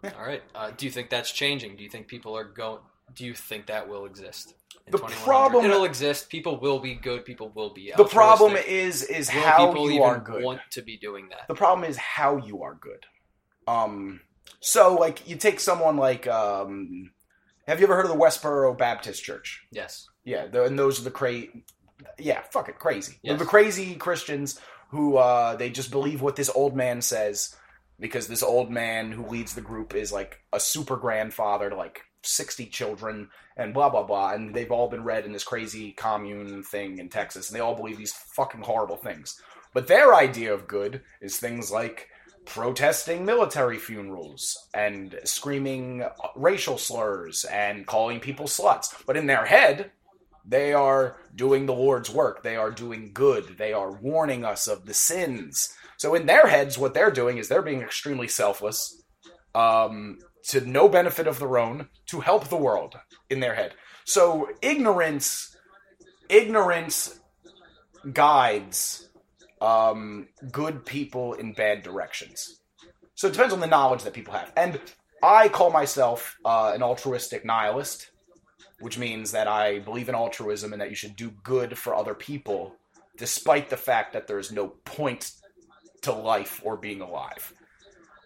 All 0.04 0.26
right. 0.26 0.42
Uh, 0.54 0.70
do 0.76 0.86
you 0.86 0.92
think 0.92 1.10
that's 1.10 1.32
changing? 1.32 1.76
Do 1.76 1.82
you 1.82 1.90
think 1.90 2.06
people 2.06 2.36
are 2.36 2.44
going? 2.44 2.80
Do 3.14 3.24
you 3.24 3.34
think 3.34 3.66
that 3.66 3.88
will 3.88 4.04
exist? 4.04 4.54
in 4.86 4.92
The 4.92 4.98
problem- 4.98 5.64
it'll 5.64 5.84
exist. 5.84 6.28
People 6.28 6.60
will 6.60 6.78
be 6.78 6.94
good. 6.94 7.24
People 7.24 7.50
will 7.54 7.70
be. 7.72 7.92
The 7.96 8.04
problem 8.04 8.56
is 8.56 9.02
is 9.02 9.32
will 9.32 9.40
how 9.40 9.66
people 9.68 9.90
you 9.90 9.96
even 9.96 10.08
are 10.08 10.18
good. 10.18 10.44
want 10.44 10.60
to 10.70 10.82
be 10.82 10.96
doing 10.96 11.28
that? 11.30 11.48
The 11.48 11.54
problem 11.54 11.88
is 11.88 11.96
how 11.96 12.36
you 12.36 12.62
are 12.62 12.74
good. 12.74 13.06
Um, 13.66 14.20
so 14.60 14.94
like 14.94 15.28
you 15.28 15.36
take 15.36 15.60
someone 15.60 15.96
like 15.96 16.26
um, 16.26 17.10
have 17.66 17.80
you 17.80 17.86
ever 17.86 17.96
heard 17.96 18.06
of 18.06 18.12
the 18.12 18.18
Westboro 18.18 18.76
Baptist 18.76 19.22
Church? 19.22 19.66
Yes. 19.70 20.08
Yeah, 20.24 20.46
the, 20.46 20.64
and 20.64 20.78
those 20.78 21.00
are 21.00 21.04
the 21.04 21.10
cra 21.10 21.42
Yeah, 22.18 22.42
fuck 22.50 22.68
it, 22.68 22.78
crazy. 22.78 23.18
Yes. 23.22 23.38
the 23.38 23.44
crazy 23.44 23.94
Christians 23.94 24.60
who 24.90 25.16
uh, 25.16 25.56
they 25.56 25.70
just 25.70 25.90
believe 25.90 26.22
what 26.22 26.36
this 26.36 26.50
old 26.54 26.76
man 26.76 27.02
says 27.02 27.54
because 27.98 28.26
this 28.28 28.42
old 28.42 28.70
man 28.70 29.10
who 29.12 29.26
leads 29.26 29.54
the 29.54 29.60
group 29.60 29.94
is 29.94 30.12
like 30.12 30.40
a 30.52 30.60
super 30.60 30.96
grandfather 30.96 31.70
to 31.70 31.76
like 31.76 32.02
sixty 32.22 32.66
children 32.66 33.28
and 33.56 33.72
blah 33.72 33.88
blah 33.88 34.02
blah, 34.02 34.32
and 34.32 34.54
they've 34.54 34.72
all 34.72 34.88
been 34.88 35.04
read 35.04 35.24
in 35.24 35.32
this 35.32 35.44
crazy 35.44 35.92
commune 35.92 36.62
thing 36.62 36.98
in 36.98 37.08
Texas, 37.08 37.48
and 37.48 37.56
they 37.56 37.60
all 37.60 37.74
believe 37.74 37.96
these 37.96 38.12
fucking 38.12 38.62
horrible 38.62 38.96
things. 38.96 39.40
But 39.72 39.86
their 39.86 40.14
idea 40.14 40.54
of 40.54 40.66
good 40.68 41.02
is 41.20 41.36
things 41.36 41.70
like 41.70 42.08
protesting 42.46 43.24
military 43.24 43.76
funerals 43.76 44.68
and 44.72 45.18
screaming 45.24 46.04
racial 46.34 46.78
slurs 46.78 47.44
and 47.44 47.86
calling 47.86 48.20
people 48.20 48.46
sluts. 48.46 48.94
But 49.06 49.16
in 49.16 49.26
their 49.26 49.44
head, 49.44 49.90
they 50.46 50.72
are 50.72 51.16
doing 51.34 51.66
the 51.66 51.74
Lord's 51.74 52.08
work. 52.08 52.42
They 52.42 52.56
are 52.56 52.70
doing 52.70 53.10
good. 53.12 53.58
They 53.58 53.72
are 53.72 53.92
warning 53.92 54.44
us 54.44 54.68
of 54.68 54.86
the 54.86 54.94
sins. 54.94 55.74
So 55.98 56.14
in 56.14 56.26
their 56.26 56.46
heads, 56.46 56.78
what 56.78 56.94
they're 56.94 57.10
doing 57.10 57.38
is 57.38 57.48
they're 57.48 57.62
being 57.62 57.82
extremely 57.82 58.28
selfless, 58.28 59.02
um, 59.54 60.18
to 60.44 60.60
no 60.60 60.88
benefit 60.88 61.26
of 61.26 61.40
their 61.40 61.58
own, 61.58 61.88
to 62.06 62.20
help 62.20 62.48
the 62.48 62.56
world 62.56 62.94
in 63.28 63.40
their 63.40 63.54
head. 63.54 63.74
So 64.04 64.48
ignorance, 64.62 65.56
ignorance 66.28 67.18
guides 68.12 69.05
um, 69.60 70.28
good 70.50 70.84
people 70.84 71.34
in 71.34 71.52
bad 71.52 71.82
directions. 71.82 72.60
So 73.14 73.28
it 73.28 73.32
depends 73.32 73.54
on 73.54 73.60
the 73.60 73.66
knowledge 73.66 74.02
that 74.02 74.12
people 74.12 74.34
have. 74.34 74.52
And 74.56 74.80
I 75.22 75.48
call 75.48 75.70
myself 75.70 76.36
uh, 76.44 76.72
an 76.74 76.82
altruistic 76.82 77.44
nihilist, 77.44 78.10
which 78.80 78.98
means 78.98 79.32
that 79.32 79.48
I 79.48 79.78
believe 79.78 80.08
in 80.08 80.14
altruism 80.14 80.72
and 80.72 80.82
that 80.82 80.90
you 80.90 80.96
should 80.96 81.16
do 81.16 81.30
good 81.42 81.78
for 81.78 81.94
other 81.94 82.14
people, 82.14 82.76
despite 83.16 83.70
the 83.70 83.76
fact 83.76 84.12
that 84.12 84.26
there 84.26 84.38
is 84.38 84.52
no 84.52 84.68
point 84.68 85.32
to 86.02 86.12
life 86.12 86.60
or 86.64 86.76
being 86.76 87.00
alive. 87.00 87.54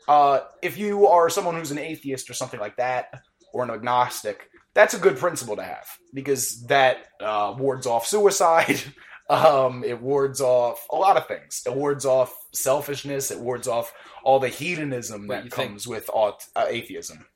Uh, 0.09 0.41
if 0.61 0.77
you 0.77 1.07
are 1.07 1.31
someone 1.31 1.55
who's 1.55 1.71
an 1.71 1.79
atheist 1.79 2.29
or 2.29 2.35
something 2.35 2.59
like 2.59 2.77
that, 2.77 3.23
or 3.53 3.63
an 3.65 3.71
agnostic, 3.71 4.51
that's 4.75 4.95
a 4.95 4.99
good 4.99 5.17
principle 5.17 5.57
to 5.57 5.63
have 5.63 5.87
because 6.15 6.63
that 6.67 7.07
uh, 7.21 7.55
wards 7.57 7.87
off 7.87 8.07
suicide. 8.07 8.83
Um, 9.31 9.85
it 9.85 10.01
wards 10.01 10.41
off 10.41 10.85
a 10.91 10.97
lot 10.97 11.17
of 11.17 11.27
things. 11.29 11.63
It 11.65 11.73
wards 11.75 12.05
off 12.05 12.37
selfishness. 12.53 13.31
It 13.31 13.39
wards 13.39 13.69
off 13.69 13.93
all 14.25 14.41
the 14.41 14.49
hedonism 14.49 15.29
Wait, 15.29 15.37
that 15.37 15.45
you 15.45 15.51
think- 15.51 15.69
comes 15.71 15.87
with 15.87 16.11
aut- 16.13 16.47
uh, 16.57 16.67
atheism. 16.69 17.27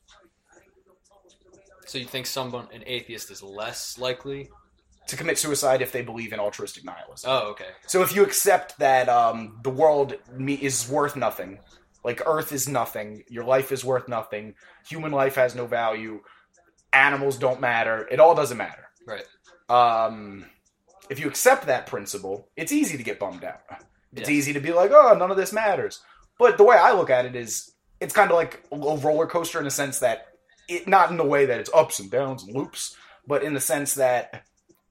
So 1.87 1.99
you 1.99 2.07
think 2.07 2.27
someone, 2.27 2.67
an 2.73 2.83
atheist, 2.87 3.31
is 3.31 3.43
less 3.43 3.99
likely? 3.99 4.51
To 5.09 5.17
commit 5.17 5.39
suicide 5.39 5.83
if 5.83 5.93
they 5.93 6.01
believe 6.03 6.33
in 6.33 6.41
altruistic 6.41 6.83
nihilism. 6.85 7.31
Oh, 7.31 7.51
okay. 7.51 7.69
So 7.87 8.03
if 8.03 8.15
you 8.17 8.25
accept 8.25 8.79
that 8.79 9.09
um, 9.09 9.61
the 9.63 9.71
world 9.71 10.15
is 10.39 10.89
worth 10.89 11.15
nothing, 11.15 11.61
like 12.03 12.23
Earth 12.27 12.53
is 12.53 12.69
nothing, 12.69 13.23
your 13.29 13.45
life 13.45 13.71
is 13.71 13.85
worth 13.85 14.09
nothing, 14.09 14.55
human 14.89 15.13
life 15.13 15.35
has 15.35 15.55
no 15.55 15.67
value, 15.67 16.21
animals 16.93 17.37
don't 17.37 17.61
matter, 17.61 18.09
it 18.11 18.19
all 18.19 18.35
doesn't 18.35 18.57
matter. 18.57 18.87
Right. 19.07 19.27
Um, 19.69 20.47
if 21.11 21.19
you 21.21 21.29
accept 21.29 21.67
that 21.67 21.87
principle, 21.87 22.49
it's 22.57 22.73
easy 22.73 22.97
to 22.97 23.03
get 23.03 23.19
bummed 23.19 23.45
out. 23.45 23.61
It's 24.12 24.29
Yes. 24.29 24.31
easy 24.31 24.53
to 24.55 24.61
be 24.61 24.73
like, 24.73 24.90
oh, 24.93 25.14
none 25.14 25.31
of 25.31 25.37
this 25.37 25.53
matters. 25.53 26.01
But 26.38 26.57
the 26.57 26.64
way 26.64 26.77
I 26.77 26.93
look 26.93 27.11
at 27.11 27.27
it 27.27 27.35
is, 27.37 27.73
it's 28.01 28.14
kind 28.14 28.31
of 28.31 28.37
like 28.37 28.62
a 28.73 28.77
roller 28.79 29.27
coaster 29.27 29.59
in 29.59 29.64
the 29.64 29.71
sense 29.71 29.99
that 30.01 30.29
it 30.69 30.87
not 30.88 31.11
in 31.11 31.17
the 31.17 31.25
way 31.25 31.47
that 31.47 31.61
it's 31.61 31.71
ups 31.75 31.99
and 32.01 32.11
downs 32.11 32.43
and 32.45 32.55
loops, 32.57 32.97
but 33.27 33.43
in 33.43 33.55
the 33.55 33.61
sense 33.61 33.95
that 33.95 34.45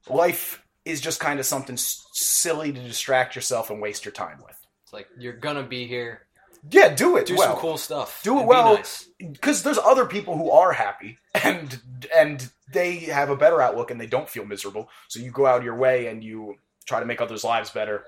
life 0.08 0.62
is 0.84 1.00
just 1.00 1.20
kind 1.20 1.40
of 1.40 1.46
something 1.46 1.74
s- 1.74 2.04
silly 2.12 2.72
to 2.72 2.80
distract 2.80 3.34
yourself 3.34 3.70
and 3.70 3.80
waste 3.80 4.04
your 4.04 4.12
time 4.12 4.38
with. 4.44 4.56
It's 4.84 4.92
like 4.92 5.08
you're 5.18 5.32
gonna 5.36 5.62
be 5.62 5.86
here. 5.86 6.23
Yeah, 6.70 6.94
do 6.94 7.16
it. 7.16 7.26
Do 7.26 7.36
well. 7.36 7.52
some 7.52 7.60
cool 7.60 7.78
stuff. 7.78 8.20
Do 8.22 8.40
it 8.40 8.46
well. 8.46 8.70
Be 8.70 8.76
nice. 8.76 9.08
because 9.18 9.62
there's 9.62 9.78
other 9.78 10.06
people 10.06 10.36
who 10.36 10.50
are 10.50 10.72
happy 10.72 11.18
and 11.34 11.80
and 12.16 12.50
they 12.72 12.96
have 12.96 13.30
a 13.30 13.36
better 13.36 13.60
outlook 13.60 13.90
and 13.90 14.00
they 14.00 14.06
don't 14.06 14.28
feel 14.28 14.44
miserable. 14.44 14.88
So 15.08 15.20
you 15.20 15.30
go 15.30 15.46
out 15.46 15.58
of 15.58 15.64
your 15.64 15.76
way 15.76 16.06
and 16.06 16.24
you 16.24 16.56
try 16.86 17.00
to 17.00 17.06
make 17.06 17.20
others' 17.20 17.44
lives 17.44 17.70
better, 17.70 18.04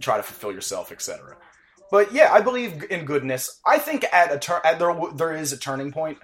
try 0.00 0.16
to 0.16 0.22
fulfill 0.22 0.52
yourself, 0.52 0.92
etc. 0.92 1.36
But 1.90 2.12
yeah, 2.12 2.32
I 2.32 2.40
believe 2.40 2.84
in 2.90 3.04
goodness. 3.04 3.60
I 3.64 3.78
think 3.78 4.04
at 4.12 4.30
a 4.32 4.66
at 4.66 4.78
there 4.78 4.94
there 5.14 5.34
is 5.34 5.52
a 5.52 5.58
turning 5.58 5.92
point 5.92 6.18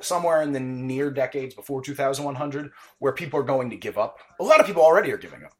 somewhere 0.00 0.42
in 0.42 0.52
the 0.52 0.60
near 0.60 1.10
decades 1.10 1.54
before 1.54 1.82
2100 1.82 2.70
where 2.98 3.12
people 3.12 3.40
are 3.40 3.44
going 3.44 3.70
to 3.70 3.76
give 3.76 3.98
up. 3.98 4.18
A 4.40 4.44
lot 4.44 4.60
of 4.60 4.66
people 4.66 4.82
already 4.82 5.12
are 5.12 5.18
giving 5.18 5.44
up. 5.44 5.52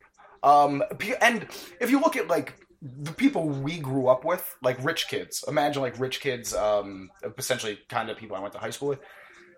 Um, 0.43 0.85
and 1.21 1.47
if 1.81 1.91
you 1.91 2.01
look 2.01 2.17
at 2.17 2.29
like 2.29 2.55
the 2.81 3.12
people 3.12 3.49
we 3.49 3.79
grew 3.79 4.07
up 4.09 4.25
with, 4.25 4.57
like 4.62 4.83
rich 4.85 5.09
kids, 5.09 5.45
imagine 5.49 5.83
like 5.83 5.99
rich 5.99 6.21
kids, 6.21 6.55
um, 6.55 7.11
essentially 7.37 7.79
kind 7.88 8.09
of 8.11 8.17
people 8.17 8.37
I 8.37 8.41
went 8.41 8.53
to 8.55 8.61
high 8.61 8.71
school 8.71 8.88
with, 8.91 9.01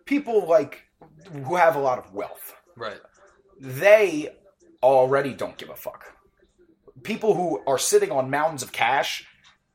people 0.07 0.47
like 0.49 0.85
who 1.45 1.57
have 1.57 1.77
a 1.77 1.81
lot 1.81 1.99
of 1.99 2.13
wealth, 2.15 2.55
Right. 2.77 3.01
they 3.61 4.31
already 4.83 5.35
don't 5.35 5.57
give 5.59 5.69
a 5.71 5.77
fuck. 5.77 6.15
People 7.03 7.35
who 7.35 7.63
are 7.67 7.79
sitting 7.79 8.11
on 8.11 8.31
mountains 8.31 8.63
of 8.63 8.73
cash 8.73 9.27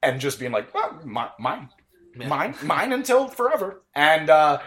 and 0.01 0.19
just 0.19 0.39
being 0.39 0.51
like, 0.51 0.73
well, 0.73 0.99
mi- 1.05 1.21
mine, 1.39 1.69
mine, 2.15 2.55
mine 2.63 2.93
until 2.93 3.27
forever, 3.27 3.83
and 3.95 4.29
uh, 4.29 4.59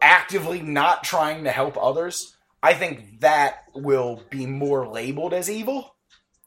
actively 0.00 0.60
not 0.62 1.04
trying 1.04 1.44
to 1.44 1.50
help 1.50 1.76
others. 1.82 2.36
I 2.62 2.72
think 2.74 3.20
that 3.20 3.64
will 3.74 4.22
be 4.30 4.46
more 4.46 4.88
labeled 4.88 5.34
as 5.34 5.50
evil, 5.50 5.93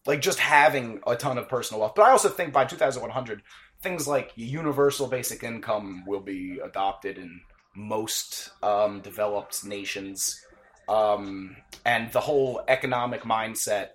like 0.07 0.21
just 0.21 0.39
having 0.39 1.01
a 1.05 1.15
ton 1.15 1.37
of 1.37 1.49
personal 1.49 1.81
wealth. 1.81 1.93
But 1.95 2.03
I 2.03 2.11
also 2.11 2.29
think 2.29 2.53
by 2.53 2.65
2100, 2.65 3.43
things 3.81 4.07
like 4.07 4.31
universal 4.35 5.07
basic 5.07 5.43
income 5.43 6.03
will 6.07 6.21
be 6.21 6.59
adopted 6.63 7.17
in 7.17 7.41
most 7.75 8.49
um, 8.63 9.01
developed 9.01 9.63
nations, 9.63 10.41
um, 10.89 11.57
and 11.85 12.11
the 12.11 12.21
whole 12.21 12.61
economic 12.67 13.21
mindset 13.23 13.89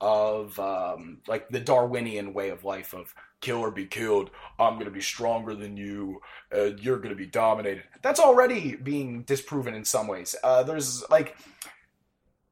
of 0.00 0.58
um, 0.58 1.18
like 1.26 1.48
the 1.48 1.60
Darwinian 1.60 2.34
way 2.34 2.50
of 2.50 2.64
life 2.64 2.92
of 2.92 3.14
kill 3.40 3.58
or 3.58 3.70
be 3.70 3.86
killed. 3.86 4.30
I'm 4.58 4.74
going 4.74 4.86
to 4.86 4.90
be 4.90 5.00
stronger 5.00 5.54
than 5.54 5.76
you. 5.76 6.20
Uh, 6.54 6.74
you're 6.78 6.98
going 6.98 7.10
to 7.10 7.16
be 7.16 7.26
dominated. 7.26 7.84
That's 8.02 8.20
already 8.20 8.76
being 8.76 9.22
disproven 9.22 9.74
in 9.74 9.84
some 9.84 10.08
ways. 10.08 10.34
Uh, 10.42 10.62
there's 10.62 11.08
like 11.08 11.36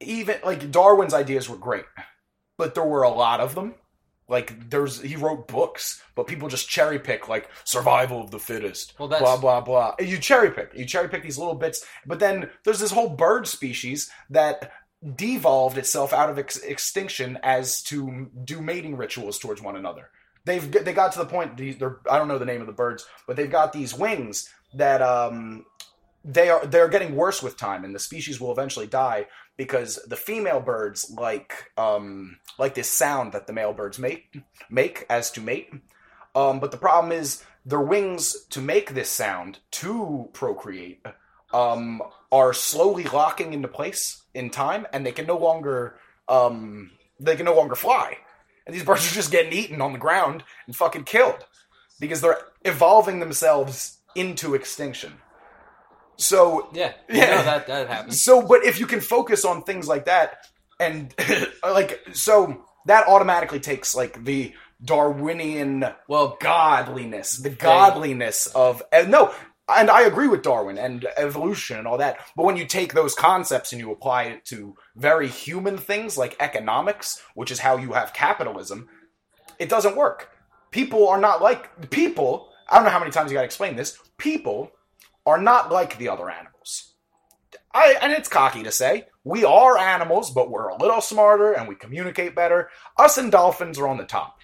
even 0.01 0.37
like 0.45 0.71
Darwin's 0.71 1.15
ideas 1.15 1.49
were 1.49 1.57
great, 1.57 1.85
but 2.57 2.75
there 2.75 2.85
were 2.85 3.03
a 3.03 3.11
lot 3.11 3.41
of 3.41 3.55
them. 3.55 3.75
Like 4.27 4.71
there's 4.71 5.03
he 5.03 5.17
wrote 5.17 5.49
books, 5.49 6.03
but 6.15 6.27
people 6.27 6.49
just 6.49 6.69
cherry 6.69 6.99
pick 6.99 7.29
like 7.29 7.51
survival 7.65 8.23
of 8.23 8.31
the 8.31 8.39
fittest. 8.39 8.95
Well, 8.99 9.09
that's- 9.09 9.23
blah 9.23 9.37
blah 9.37 9.61
blah. 9.61 9.95
You 10.07 10.17
cherry 10.19 10.51
pick. 10.51 10.73
You 10.75 10.87
cherry 10.87 11.09
pick 11.09 11.23
these 11.23 11.37
little 11.37 11.55
bits, 11.55 11.85
but 12.07 12.21
then 12.21 12.49
there's 12.65 12.81
this 12.81 12.91
whole 12.91 13.11
bird 13.11 13.47
species 13.47 14.11
that 14.31 14.73
devolved 15.15 15.77
itself 15.77 16.15
out 16.15 16.31
of 16.31 16.39
ex- 16.39 16.57
extinction 16.57 17.39
as 17.43 17.83
to 17.83 18.31
do 18.45 18.63
mating 18.63 18.97
rituals 18.97 19.39
towards 19.39 19.61
one 19.61 19.77
another. 19.77 20.09
They've 20.47 20.71
they 20.73 20.95
got 20.95 21.13
to 21.13 21.19
the 21.19 21.27
point. 21.27 21.59
These, 21.59 21.77
they're, 21.77 21.99
I 22.11 22.17
don't 22.19 22.29
know 22.29 22.39
the 22.39 22.47
name 22.47 22.63
of 22.63 22.67
the 22.67 22.73
birds, 22.73 23.07
but 23.27 23.37
they've 23.37 23.51
got 23.51 23.75
these 23.75 23.93
wings 23.95 24.49
that 24.75 25.03
um 25.03 25.67
they 26.25 26.49
are 26.49 26.65
they're 26.65 26.89
getting 26.89 27.15
worse 27.15 27.43
with 27.43 27.59
time, 27.59 27.85
and 27.85 27.95
the 27.95 27.99
species 27.99 28.41
will 28.41 28.53
eventually 28.53 28.87
die 28.87 29.27
because 29.57 29.99
the 30.07 30.17
female 30.17 30.61
birds 30.61 31.11
like 31.11 31.71
um 31.77 32.39
like 32.59 32.75
this 32.75 32.91
sound 32.91 33.33
that 33.33 33.47
the 33.47 33.53
male 33.53 33.73
birds 33.73 33.99
make 33.99 34.37
make 34.71 35.07
as 35.09 35.31
to 35.33 35.41
mate. 35.41 35.73
Um, 36.35 36.59
but 36.59 36.73
the 36.73 36.77
problem 36.77 37.13
is 37.13 37.45
their 37.65 37.81
wings 37.81 38.45
to 38.51 38.61
make 38.61 38.95
this 38.95 39.09
sound 39.09 39.61
to 39.71 40.29
procreate 40.33 41.05
um, 41.53 42.03
are 42.33 42.53
slowly 42.53 43.05
locking 43.05 43.53
into 43.53 43.69
place 43.69 44.23
in 44.35 44.51
time, 44.51 44.87
and 44.93 45.07
they 45.07 45.13
can 45.13 45.27
no 45.27 45.39
longer 45.39 45.97
um, 46.29 46.91
they 47.21 47.37
can 47.37 47.47
no 47.47 47.55
longer 47.55 47.77
fly. 47.77 48.19
And 48.67 48.75
these 48.75 48.85
birds 48.85 49.11
are 49.11 49.15
just 49.15 49.31
getting 49.31 49.53
eaten 49.53 49.81
on 49.81 49.93
the 49.93 49.99
ground 49.99 50.43
and 50.67 50.75
fucking 50.75 51.05
killed 51.05 51.47
because 52.01 52.21
they're 52.21 52.41
evolving 52.65 53.21
themselves 53.21 53.99
into 54.15 54.55
extinction. 54.55 55.13
So 56.17 56.69
Yeah, 56.73 56.93
Yeah. 57.09 57.17
yeah, 57.17 57.43
that 57.43 57.67
that 57.67 57.89
happens. 57.89 58.23
so, 58.23 58.43
but 58.47 58.65
if 58.65 58.79
you 58.81 58.87
can 58.87 59.01
focus 59.01 59.45
on 59.45 59.63
things 59.63 59.89
like 59.89 60.07
that, 60.07 60.47
and 60.81 61.15
like, 61.63 62.01
so 62.13 62.65
that 62.87 63.07
automatically 63.09 63.61
takes 63.61 63.95
like 63.95 64.25
the 64.25 64.53
Darwinian 64.83 65.87
Well, 66.09 66.37
godliness, 66.41 67.39
the 67.39 67.51
godliness 67.51 68.47
of 68.49 68.83
and 68.93 69.11
no, 69.11 69.33
and 69.69 69.89
I 69.91 70.03
agree 70.03 70.29
with 70.29 70.43
Darwin 70.43 70.77
and 70.79 71.07
evolution 71.17 71.79
and 71.79 71.87
all 71.87 71.99
that. 71.99 72.19
But 72.37 72.45
when 72.45 72.57
you 72.57 72.67
take 72.67 72.93
those 72.93 73.15
concepts 73.15 73.73
and 73.73 73.81
you 73.81 73.91
apply 73.93 74.25
it 74.25 74.45
to 74.47 74.77
very 74.97 75.29
human 75.29 75.79
things 75.79 76.19
like 76.19 76.37
economics, 76.41 77.23
which 77.35 77.51
is 77.51 77.61
how 77.61 77.77
you 77.79 77.93
have 77.93 78.13
capitalism, 78.13 78.89
it 79.59 79.69
doesn't 79.71 79.97
work. 79.97 80.31
People 80.71 81.09
are 81.09 81.21
not 81.21 81.41
like 81.41 81.91
people. 81.91 82.51
I 82.69 82.77
don't 82.77 82.85
know 82.85 82.91
how 82.91 82.99
many 82.99 83.11
times 83.13 83.31
you 83.31 83.37
got 83.37 83.43
to 83.43 83.47
explain 83.47 83.77
this. 83.77 83.97
People 84.19 84.71
are 85.27 85.41
not 85.41 85.73
like 85.73 85.99
the 85.99 86.09
other 86.09 86.31
animals. 86.31 86.95
I 87.73 87.97
and 88.01 88.13
it's 88.13 88.29
cocky 88.29 88.63
to 88.63 88.73
say 88.73 89.07
we 89.25 89.45
are 89.45 89.79
animals, 89.79 90.31
but 90.31 90.51
we're 90.51 90.69
a 90.69 90.77
little 90.77 91.01
smarter 91.01 91.53
and 91.53 91.69
we 91.69 91.75
communicate 91.75 92.35
better. 92.35 92.69
Us 92.99 93.19
and 93.19 93.33
dolphins 93.33 93.79
are 93.79 93.89
on 93.89 93.97
the 93.97 94.05
top. 94.05 94.39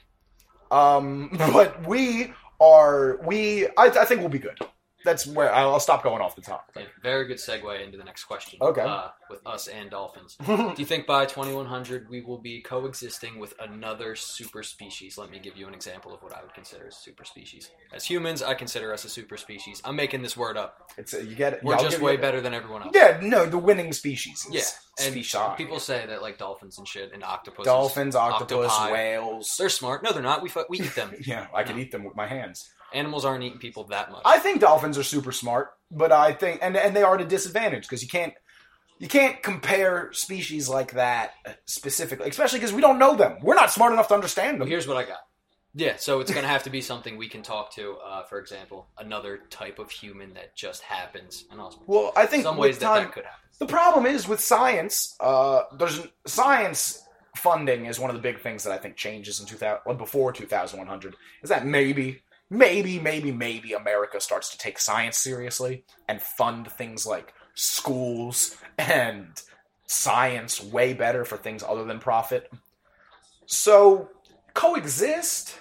Um, 0.71 1.31
but 1.53 1.87
we 1.87 2.33
are 2.61 3.21
we. 3.25 3.67
I, 3.67 3.87
I 3.87 4.05
think 4.05 4.21
we'll 4.21 4.31
be 4.31 4.39
good. 4.39 4.59
That's 5.05 5.27
where 5.27 5.53
I'll, 5.53 5.81
stop 5.81 6.03
going 6.03 6.21
off 6.21 6.37
the 6.37 6.43
top. 6.43 6.71
Okay, 6.77 6.87
very 7.03 7.27
good 7.27 7.39
segue 7.39 7.83
into 7.85 7.97
the 7.97 8.05
next 8.05 8.25
question. 8.25 8.59
Okay. 8.61 8.83
Uh, 8.83 9.09
with 9.31 9.41
us 9.47 9.69
and 9.69 9.91
dolphins. 9.91 10.37
Do 10.47 10.75
you 10.77 10.85
think 10.85 11.07
by 11.07 11.25
2100 11.25 12.09
we 12.11 12.21
will 12.21 12.39
be 12.39 12.61
coexisting 12.61 13.39
with 13.39 13.55
another 13.61 14.15
super 14.15 14.63
species? 14.63 15.17
Let 15.17 15.31
me 15.31 15.39
give 15.39 15.57
you 15.57 15.67
an 15.69 15.75
example 15.75 16.13
of 16.13 16.23
what 16.23 16.35
I 16.35 16.43
would 16.43 16.53
consider 16.53 16.87
a 16.89 16.93
super 16.93 17.25
species. 17.25 17.71
As 17.93 18.05
humans, 18.05 18.43
I 18.43 18.55
consider 18.55 18.93
us 18.93 19.05
a 19.05 19.09
super 19.09 19.37
species. 19.37 19.81
I'm 19.85 19.97
making 19.97 20.23
this 20.23 20.37
word 20.37 20.57
up. 20.57 20.91
It's 20.99 21.13
you 21.13 21.35
get 21.35 21.55
it. 21.55 21.65
We're 21.65 21.77
I'll 21.77 21.83
just 21.83 22.01
way 22.01 22.17
better 22.17 22.41
than 22.41 22.53
everyone 22.53 22.83
else. 22.83 22.93
Yeah, 22.95 23.21
no, 23.23 23.47
the 23.47 23.59
winning 23.59 23.93
species. 23.93 24.47
Yeah, 24.51 24.63
and 25.01 25.15
people 25.57 25.81
say 25.81 26.05
that 26.07 26.23
like 26.23 26.39
dolphins 26.39 26.79
and 26.79 26.87
shit 26.87 27.13
and 27.13 27.25
octopuses, 27.25 27.67
dolphins, 27.67 28.17
octopus, 28.17 28.71
octopi, 28.71 28.93
whales. 28.93 29.55
They're 29.59 29.69
smart. 29.69 30.03
No, 30.03 30.13
they're 30.13 30.23
not. 30.23 30.43
We 30.43 30.49
fu- 30.49 30.65
we 30.69 30.81
eat 30.81 30.95
them. 30.95 31.15
Yeah, 31.21 31.47
I 31.55 31.63
can 31.63 31.79
eat 31.79 31.93
them 31.93 32.03
with 32.05 32.17
my 32.17 32.27
hands. 32.27 32.71
Animals 32.93 33.25
aren't 33.25 33.45
eating 33.45 33.59
people 33.59 33.85
that 33.85 34.11
much. 34.11 34.23
I 34.25 34.39
think 34.39 34.61
dolphins 34.61 34.99
are 34.99 35.03
super 35.03 35.33
smart, 35.33 35.73
but 35.91 36.13
I 36.13 36.33
think 36.33 36.61
and 36.63 36.77
and 36.77 36.95
they 36.95 37.03
are 37.03 37.15
at 37.15 37.21
a 37.21 37.25
disadvantage 37.27 37.83
because 37.83 38.03
you 38.03 38.09
can't 38.09 38.35
you 38.99 39.09
can't 39.09 39.43
compare 39.43 40.13
species 40.13 40.69
like 40.69 40.93
that 40.93 41.33
specifically, 41.65 42.29
especially 42.29 42.59
because 42.59 42.73
we 42.73 42.81
don't 42.83 42.99
know 42.99 43.17
them. 43.17 43.39
We're 43.43 43.55
not 43.55 43.71
smart 43.71 43.93
enough 43.93 44.09
to 44.09 44.15
understand 44.15 44.59
Well, 44.59 44.67
them. 44.67 44.69
here's 44.69 44.87
what 44.87 44.97
I 44.97 45.05
got. 45.05 45.21
Yeah, 45.73 45.95
so 45.99 46.19
it's 46.21 46.33
going 46.33 46.43
to 46.43 46.49
have 46.51 46.65
to 46.65 46.71
be 46.71 46.81
something 46.81 47.17
we 47.17 47.29
can 47.29 47.43
talk 47.43 47.73
to. 47.77 47.97
Uh, 48.05 48.25
for 48.25 48.41
example, 48.41 48.89
another 48.99 49.39
type 49.51 49.79
of 49.79 49.89
human 49.89 50.35
that 50.35 50.57
just 50.57 50.83
happens, 50.83 51.45
and 51.51 51.61
also 51.61 51.79
Well, 51.87 52.13
I 52.17 52.27
think 52.27 52.43
some 52.43 52.57
ways 52.57 52.79
that 52.79 52.87
time, 52.87 53.05
that 53.05 53.13
could 53.13 53.25
happen. 53.25 53.39
The 53.61 53.67
problem 53.67 54.05
is 54.05 54.27
with 54.27 54.41
science. 54.41 55.15
Uh, 55.21 55.63
there's 55.79 56.01
science 56.27 57.05
funding 57.37 57.87
is 57.87 58.01
one 58.01 58.11
of 58.11 58.17
the 58.17 58.23
big 58.23 58.41
things 58.41 58.65
that 58.65 58.73
I 58.73 58.79
think 58.79 58.97
changes 58.97 59.39
in 59.39 59.47
2000 59.47 59.81
well, 59.87 59.95
before 59.95 60.33
2100. 60.33 61.15
Is 61.45 61.51
that 61.51 61.65
maybe, 61.65 62.21
maybe, 62.51 62.99
maybe, 62.99 63.33
maybe 63.33 63.73
America 63.73 64.21
starts 64.21 64.51
to 64.51 64.59
take 64.59 64.79
science 64.79 65.17
seriously 65.17 65.85
and 66.09 66.21
fund 66.21 66.71
things 66.71 67.07
like 67.07 67.33
schools 67.55 68.57
and 68.77 69.41
science 69.87 70.63
way 70.63 70.93
better 70.93 71.25
for 71.25 71.37
things 71.37 71.63
other 71.63 71.85
than 71.85 72.01
profit. 72.01 72.51
So 73.47 74.11
coexist. 74.55 75.57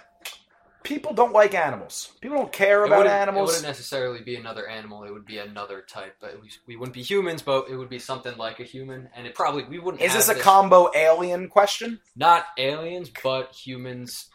People 0.81 1.13
don't 1.13 1.33
like 1.33 1.53
animals. 1.53 2.13
People 2.21 2.37
don't 2.37 2.51
care 2.51 2.83
about 2.83 2.99
wouldn't, 2.99 3.37
it 3.37 3.41
wouldn't 3.41 3.63
necessarily 3.63 4.21
be 4.21 4.37
another 4.37 4.67
animal. 4.67 5.03
It 5.03 5.11
would 5.11 5.25
be 5.25 5.37
another 5.37 5.81
type. 5.81 6.15
But 6.19 6.41
we, 6.41 6.49
we 6.65 6.75
wouldn't 6.77 6.95
be 6.95 7.03
humans, 7.03 7.41
but 7.41 7.69
it 7.69 7.75
would 7.75 7.89
be 7.89 7.99
something 7.99 8.35
like 8.37 8.59
a 8.59 8.63
human, 8.63 9.09
and 9.15 9.27
it 9.27 9.35
probably 9.35 9.65
we 9.65 9.77
wouldn't. 9.77 10.01
Is 10.01 10.13
this 10.13 10.29
a 10.29 10.35
combo 10.35 10.89
alien 10.95 11.47
question? 11.49 11.99
Not 12.15 12.45
aliens, 12.57 13.11
but 13.23 13.53
humans. 13.53 14.29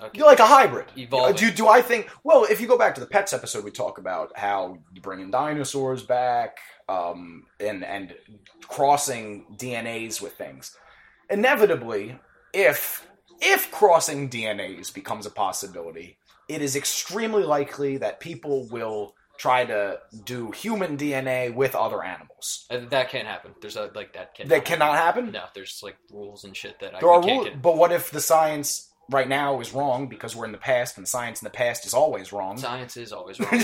Okay. 0.00 0.18
You're 0.18 0.26
like 0.26 0.40
a 0.40 0.46
hybrid. 0.46 0.86
Evolving. 0.96 1.36
Do, 1.36 1.50
do 1.50 1.68
I 1.68 1.80
think? 1.80 2.10
Well, 2.22 2.44
if 2.44 2.60
you 2.60 2.66
go 2.66 2.76
back 2.76 2.94
to 2.96 3.00
the 3.00 3.06
pets 3.06 3.32
episode, 3.32 3.64
we 3.64 3.70
talk 3.70 3.98
about 3.98 4.36
how 4.36 4.78
you 4.92 5.00
bring 5.00 5.20
in 5.20 5.30
dinosaurs 5.30 6.02
back, 6.02 6.58
um, 6.88 7.44
and 7.60 7.84
and 7.84 8.14
crossing 8.68 9.46
DNAs 9.56 10.20
with 10.20 10.34
things. 10.34 10.76
Inevitably, 11.30 12.18
if 12.52 13.06
if 13.40 13.70
crossing 13.70 14.28
DNAs 14.28 14.92
becomes 14.92 15.24
a 15.24 15.30
possibility, 15.30 16.18
it 16.48 16.60
is 16.60 16.76
extremely 16.76 17.42
likely 17.42 17.96
that 17.98 18.20
people 18.20 18.66
will 18.68 19.14
try 19.38 19.64
to 19.64 19.98
do 20.24 20.50
human 20.50 20.96
DNA 20.96 21.54
with 21.54 21.74
other 21.74 22.02
animals. 22.02 22.66
Uh, 22.70 22.80
that 22.90 23.10
can't 23.10 23.26
happen. 23.26 23.54
There's 23.60 23.76
a 23.76 23.90
like 23.94 24.12
that 24.14 24.34
cannot. 24.34 24.48
That 24.50 24.64
cannot 24.64 24.96
happen. 24.96 25.32
No, 25.32 25.44
there's 25.54 25.80
like 25.82 25.96
rules 26.10 26.44
and 26.44 26.56
shit 26.56 26.80
that 26.80 26.94
I 26.94 27.00
There 27.00 27.10
are 27.10 27.22
can't 27.22 27.46
rules, 27.46 27.58
but 27.62 27.76
what 27.76 27.92
if 27.92 28.10
the 28.10 28.20
science 28.20 28.90
right 29.10 29.28
now 29.28 29.60
is 29.60 29.72
wrong 29.72 30.08
because 30.08 30.34
we're 30.34 30.46
in 30.46 30.52
the 30.52 30.58
past 30.58 30.98
and 30.98 31.06
science 31.06 31.40
in 31.42 31.46
the 31.46 31.50
past 31.50 31.86
is 31.86 31.94
always 31.94 32.32
wrong? 32.32 32.56
Science 32.58 32.96
is 32.96 33.12
always 33.12 33.38
wrong. 33.40 33.60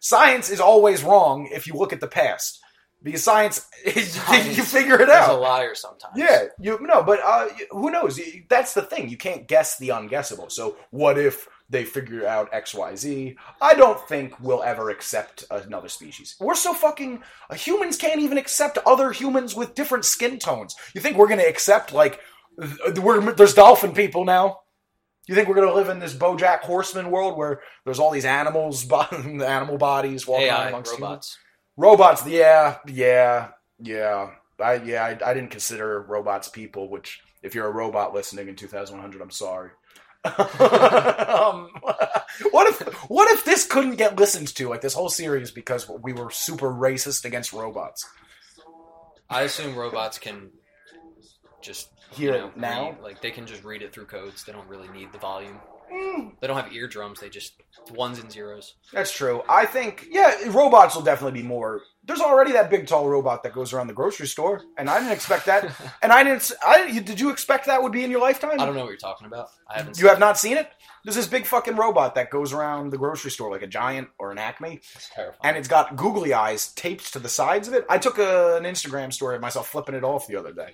Science 0.00 0.50
is 0.50 0.60
always 0.60 1.02
wrong 1.02 1.48
if 1.52 1.66
you 1.66 1.74
look 1.74 1.92
at 1.92 2.00
the 2.00 2.06
past 2.08 2.60
because 3.02 3.22
science, 3.22 3.66
Science 3.86 4.56
you 4.56 4.62
figure 4.62 5.00
it 5.00 5.08
out. 5.08 5.30
a 5.30 5.34
liar 5.38 5.74
sometimes. 5.74 6.14
Yeah, 6.16 6.44
you 6.60 6.78
no, 6.80 7.02
but 7.02 7.20
uh, 7.24 7.48
who 7.70 7.90
knows? 7.90 8.20
That's 8.48 8.74
the 8.74 8.82
thing. 8.82 9.08
You 9.08 9.16
can't 9.16 9.46
guess 9.46 9.78
the 9.78 9.88
unguessable. 9.88 10.50
So 10.50 10.76
what 10.90 11.18
if 11.18 11.46
they 11.68 11.84
figure 11.84 12.26
out 12.26 12.48
X, 12.52 12.74
Y, 12.74 12.96
Z? 12.96 13.36
I 13.60 13.74
don't 13.74 14.00
think 14.08 14.38
we'll 14.40 14.62
ever 14.62 14.90
accept 14.90 15.44
another 15.50 15.88
species. 15.88 16.36
We're 16.40 16.54
so 16.54 16.74
fucking 16.74 17.22
uh, 17.50 17.54
humans 17.54 17.96
can't 17.96 18.20
even 18.20 18.38
accept 18.38 18.78
other 18.86 19.12
humans 19.12 19.54
with 19.54 19.74
different 19.74 20.04
skin 20.04 20.38
tones. 20.38 20.74
You 20.94 21.00
think 21.00 21.16
we're 21.16 21.28
gonna 21.28 21.42
accept 21.44 21.92
like 21.92 22.20
we're, 22.56 23.32
there's 23.32 23.54
dolphin 23.54 23.92
people 23.92 24.24
now? 24.24 24.60
You 25.26 25.34
think 25.34 25.48
we're 25.48 25.56
gonna 25.56 25.74
live 25.74 25.88
in 25.88 25.98
this 25.98 26.14
BoJack 26.14 26.60
Horseman 26.60 27.10
world 27.10 27.36
where 27.36 27.60
there's 27.84 27.98
all 27.98 28.10
these 28.10 28.24
animals, 28.24 28.90
animal 29.12 29.76
bodies 29.76 30.26
walking 30.26 30.46
AI 30.46 30.68
amongst 30.68 30.92
humans? 30.92 31.02
robots. 31.02 31.38
Robots, 31.76 32.26
yeah, 32.26 32.78
yeah, 32.86 33.48
yeah. 33.80 34.30
I 34.60 34.74
yeah, 34.76 35.04
I, 35.04 35.30
I 35.30 35.34
didn't 35.34 35.50
consider 35.50 36.00
robots 36.02 36.48
people. 36.48 36.88
Which, 36.88 37.20
if 37.42 37.54
you're 37.54 37.66
a 37.66 37.72
robot 37.72 38.14
listening 38.14 38.48
in 38.48 38.56
2100, 38.56 39.20
I'm 39.20 39.30
sorry. 39.30 39.70
um, 40.24 41.70
what 42.50 42.68
if 42.68 42.80
what 43.10 43.30
if 43.32 43.44
this 43.44 43.66
couldn't 43.66 43.96
get 43.96 44.16
listened 44.16 44.48
to 44.54 44.68
like 44.68 44.80
this 44.80 44.94
whole 44.94 45.08
series 45.08 45.50
because 45.50 45.88
we 45.88 46.12
were 46.12 46.30
super 46.30 46.70
racist 46.70 47.24
against 47.24 47.52
robots? 47.52 48.08
I 49.28 49.42
assume 49.42 49.74
robots 49.74 50.18
can 50.18 50.50
just 51.60 51.90
Hear 52.12 52.32
you 52.32 52.38
know, 52.38 52.46
it 52.48 52.56
now? 52.56 52.90
read- 52.90 53.02
like 53.02 53.20
they 53.20 53.30
can 53.30 53.46
just 53.46 53.64
read 53.64 53.82
it 53.82 53.92
through 53.92 54.06
codes. 54.06 54.44
They 54.44 54.52
don't 54.52 54.68
really 54.68 54.88
need 54.88 55.12
the 55.12 55.18
volume. 55.18 55.60
They 56.40 56.46
don't 56.48 56.56
have 56.56 56.72
eardrums. 56.72 57.20
They 57.20 57.28
just 57.28 57.54
ones 57.92 58.18
and 58.18 58.30
zeros. 58.30 58.74
That's 58.92 59.12
true. 59.12 59.42
I 59.48 59.66
think, 59.66 60.08
yeah, 60.10 60.34
robots 60.48 60.96
will 60.96 61.02
definitely 61.02 61.40
be 61.40 61.46
more. 61.46 61.80
There's 62.04 62.20
already 62.20 62.52
that 62.52 62.70
big 62.70 62.86
tall 62.88 63.08
robot 63.08 63.44
that 63.44 63.52
goes 63.52 63.72
around 63.72 63.86
the 63.86 63.92
grocery 63.92 64.26
store, 64.26 64.62
and 64.76 64.90
I 64.90 64.98
didn't 64.98 65.12
expect 65.12 65.46
that. 65.46 65.72
and 66.02 66.12
I 66.12 66.24
didn't. 66.24 66.50
I 66.66 66.98
did 67.00 67.20
you 67.20 67.30
expect 67.30 67.66
that 67.66 67.82
would 67.82 67.92
be 67.92 68.02
in 68.02 68.10
your 68.10 68.20
lifetime? 68.20 68.58
I 68.58 68.66
don't 68.66 68.74
know 68.74 68.82
what 68.82 68.88
you're 68.88 68.96
talking 68.96 69.26
about. 69.28 69.50
I 69.68 69.78
haven't. 69.78 69.98
You 70.00 70.08
have 70.08 70.18
not 70.18 70.38
seen 70.38 70.56
it? 70.56 70.68
There's 71.04 71.16
this 71.16 71.28
big 71.28 71.46
fucking 71.46 71.76
robot 71.76 72.16
that 72.16 72.30
goes 72.30 72.52
around 72.52 72.90
the 72.90 72.98
grocery 72.98 73.30
store 73.30 73.50
like 73.50 73.62
a 73.62 73.68
giant 73.68 74.08
or 74.18 74.32
an 74.32 74.38
Acme, 74.38 74.80
It's 74.94 75.08
terrifying. 75.14 75.38
and 75.44 75.56
it's 75.56 75.68
got 75.68 75.94
googly 75.94 76.34
eyes 76.34 76.72
taped 76.72 77.12
to 77.12 77.20
the 77.20 77.28
sides 77.28 77.68
of 77.68 77.74
it. 77.74 77.86
I 77.88 77.98
took 77.98 78.18
a, 78.18 78.56
an 78.56 78.64
Instagram 78.64 79.12
story 79.12 79.36
of 79.36 79.40
myself 79.40 79.68
flipping 79.68 79.94
it 79.94 80.02
off 80.02 80.26
the 80.26 80.34
other 80.34 80.52
day. 80.52 80.70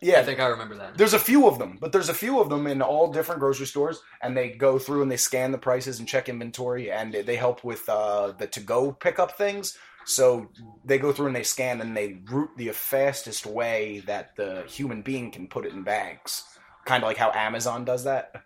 Yeah, 0.00 0.20
I 0.20 0.22
think 0.22 0.38
I 0.38 0.46
remember 0.46 0.76
that. 0.76 0.96
there's 0.96 1.14
a 1.14 1.18
few 1.18 1.48
of 1.48 1.58
them, 1.58 1.76
but 1.80 1.90
there's 1.90 2.08
a 2.08 2.14
few 2.14 2.40
of 2.40 2.48
them 2.48 2.66
in 2.66 2.82
all 2.82 3.12
different 3.12 3.40
grocery 3.40 3.66
stores, 3.66 4.00
and 4.22 4.36
they 4.36 4.50
go 4.50 4.78
through 4.78 5.02
and 5.02 5.10
they 5.10 5.16
scan 5.16 5.50
the 5.50 5.58
prices 5.58 5.98
and 5.98 6.06
check 6.06 6.28
inventory, 6.28 6.90
and 6.90 7.12
they 7.12 7.36
help 7.36 7.64
with 7.64 7.88
uh, 7.88 8.32
the 8.38 8.46
to-go 8.46 8.92
pickup 8.92 9.36
things. 9.36 9.76
So 10.04 10.50
they 10.84 10.98
go 10.98 11.12
through 11.12 11.26
and 11.26 11.36
they 11.36 11.42
scan 11.42 11.82
and 11.82 11.94
they 11.96 12.22
route 12.30 12.56
the 12.56 12.70
fastest 12.70 13.44
way 13.44 14.02
that 14.06 14.36
the 14.36 14.64
human 14.66 15.02
being 15.02 15.30
can 15.30 15.48
put 15.48 15.66
it 15.66 15.72
in 15.72 15.82
bags, 15.82 16.44
kind 16.86 17.02
of 17.02 17.08
like 17.08 17.18
how 17.18 17.30
Amazon 17.32 17.84
does 17.84 18.04
that. 18.04 18.44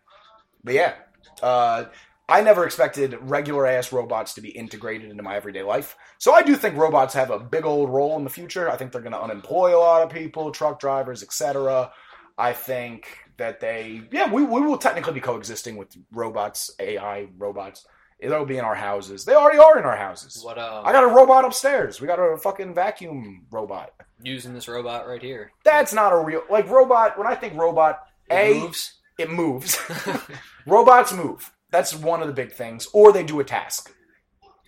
But 0.64 0.74
yeah, 0.74 0.94
uh, 1.42 1.84
I 2.28 2.40
never 2.40 2.64
expected 2.64 3.16
regular 3.20 3.66
ass 3.66 3.92
robots 3.92 4.34
to 4.34 4.40
be 4.40 4.50
integrated 4.50 5.10
into 5.10 5.22
my 5.22 5.36
everyday 5.36 5.62
life. 5.62 5.96
So 6.18 6.32
I 6.32 6.42
do 6.42 6.56
think 6.56 6.76
robots 6.76 7.14
have 7.14 7.30
a 7.30 7.38
big 7.38 7.64
old 7.64 7.90
role 7.90 8.16
in 8.16 8.24
the 8.24 8.30
future. 8.30 8.70
I 8.70 8.76
think 8.76 8.92
they're 8.92 9.02
going 9.02 9.12
to 9.12 9.20
unemploy 9.20 9.76
a 9.76 9.78
lot 9.78 10.02
of 10.02 10.10
people, 10.10 10.50
truck 10.52 10.78
drivers, 10.80 11.22
etc. 11.22 11.90
I 12.38 12.52
think 12.52 13.06
that 13.38 13.60
they, 13.60 14.02
yeah, 14.12 14.32
we, 14.32 14.44
we 14.44 14.60
will 14.60 14.78
technically 14.78 15.14
be 15.14 15.20
coexisting 15.20 15.76
with 15.76 15.88
robots, 16.12 16.70
AI 16.78 17.26
robots. 17.36 17.84
They'll 18.20 18.44
be 18.46 18.56
in 18.58 18.64
our 18.64 18.76
houses. 18.76 19.24
They 19.24 19.34
already 19.34 19.58
are 19.58 19.76
in 19.78 19.84
our 19.84 19.96
houses. 19.96 20.40
What? 20.44 20.56
Um, 20.56 20.86
I 20.86 20.92
got 20.92 21.02
a 21.02 21.08
robot 21.08 21.44
upstairs. 21.44 22.00
We 22.00 22.06
got 22.06 22.20
a 22.20 22.36
fucking 22.36 22.72
vacuum 22.72 23.46
robot. 23.50 23.90
using 24.22 24.54
this 24.54 24.68
robot 24.68 25.08
right 25.08 25.20
here. 25.20 25.50
That's 25.64 25.92
not 25.92 26.12
a 26.12 26.18
real 26.18 26.42
like 26.48 26.68
robot. 26.70 27.18
When 27.18 27.26
I 27.26 27.34
think 27.34 27.54
robot, 27.58 27.98
It 28.30 28.34
a 28.34 28.60
moves. 28.60 29.00
it 29.18 29.28
moves. 29.28 29.76
Robots 30.66 31.12
move. 31.12 31.50
That's 31.72 31.94
one 31.94 32.20
of 32.20 32.28
the 32.28 32.34
big 32.34 32.52
things, 32.52 32.86
or 32.92 33.12
they 33.12 33.24
do 33.24 33.40
a 33.40 33.44
task. 33.44 33.92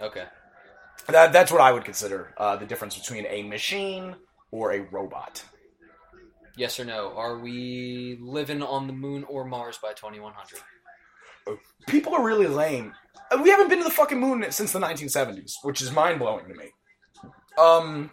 Okay. 0.01 0.25
That, 1.07 1.33
that's 1.33 1.53
what 1.53 1.61
I 1.61 1.71
would 1.71 1.85
consider 1.85 2.35
uh, 2.39 2.57
the 2.57 2.67
difference 2.67 2.99
between 2.99 3.27
a 3.27 3.43
machine 3.43 4.17
or 4.51 4.73
a 4.73 4.81
robot. 4.81 5.45
Yes 6.57 6.81
or 6.81 6.85
no? 6.85 7.13
Are 7.15 7.39
we 7.39 8.19
living 8.21 8.63
on 8.63 8.87
the 8.87 8.93
moon 8.93 9.25
or 9.25 9.45
Mars 9.45 9.79
by 9.79 9.93
2100? 9.93 11.59
People 11.87 12.15
are 12.15 12.25
really 12.25 12.47
lame. 12.47 12.95
Uh, 13.31 13.41
We 13.43 13.51
haven't 13.51 13.69
been 13.69 13.79
to 13.79 13.85
the 13.85 13.91
fucking 13.91 14.19
moon 14.19 14.47
since 14.51 14.73
the 14.73 14.81
1970s, 14.81 15.57
which 15.63 15.83
is 15.83 15.93
mind 15.93 16.21
blowing 16.21 16.49
to 16.49 16.55
me. 16.55 16.71
Um, 17.59 18.11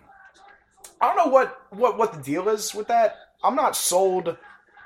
I 0.99 1.07
don't 1.07 1.17
know 1.17 1.31
what, 1.31 1.61
what 1.69 1.97
what 1.97 2.13
the 2.13 2.21
deal 2.21 2.49
is 2.49 2.75
with 2.75 2.87
that. 2.89 3.15
I'm 3.43 3.55
not 3.55 3.75
sold 3.75 4.37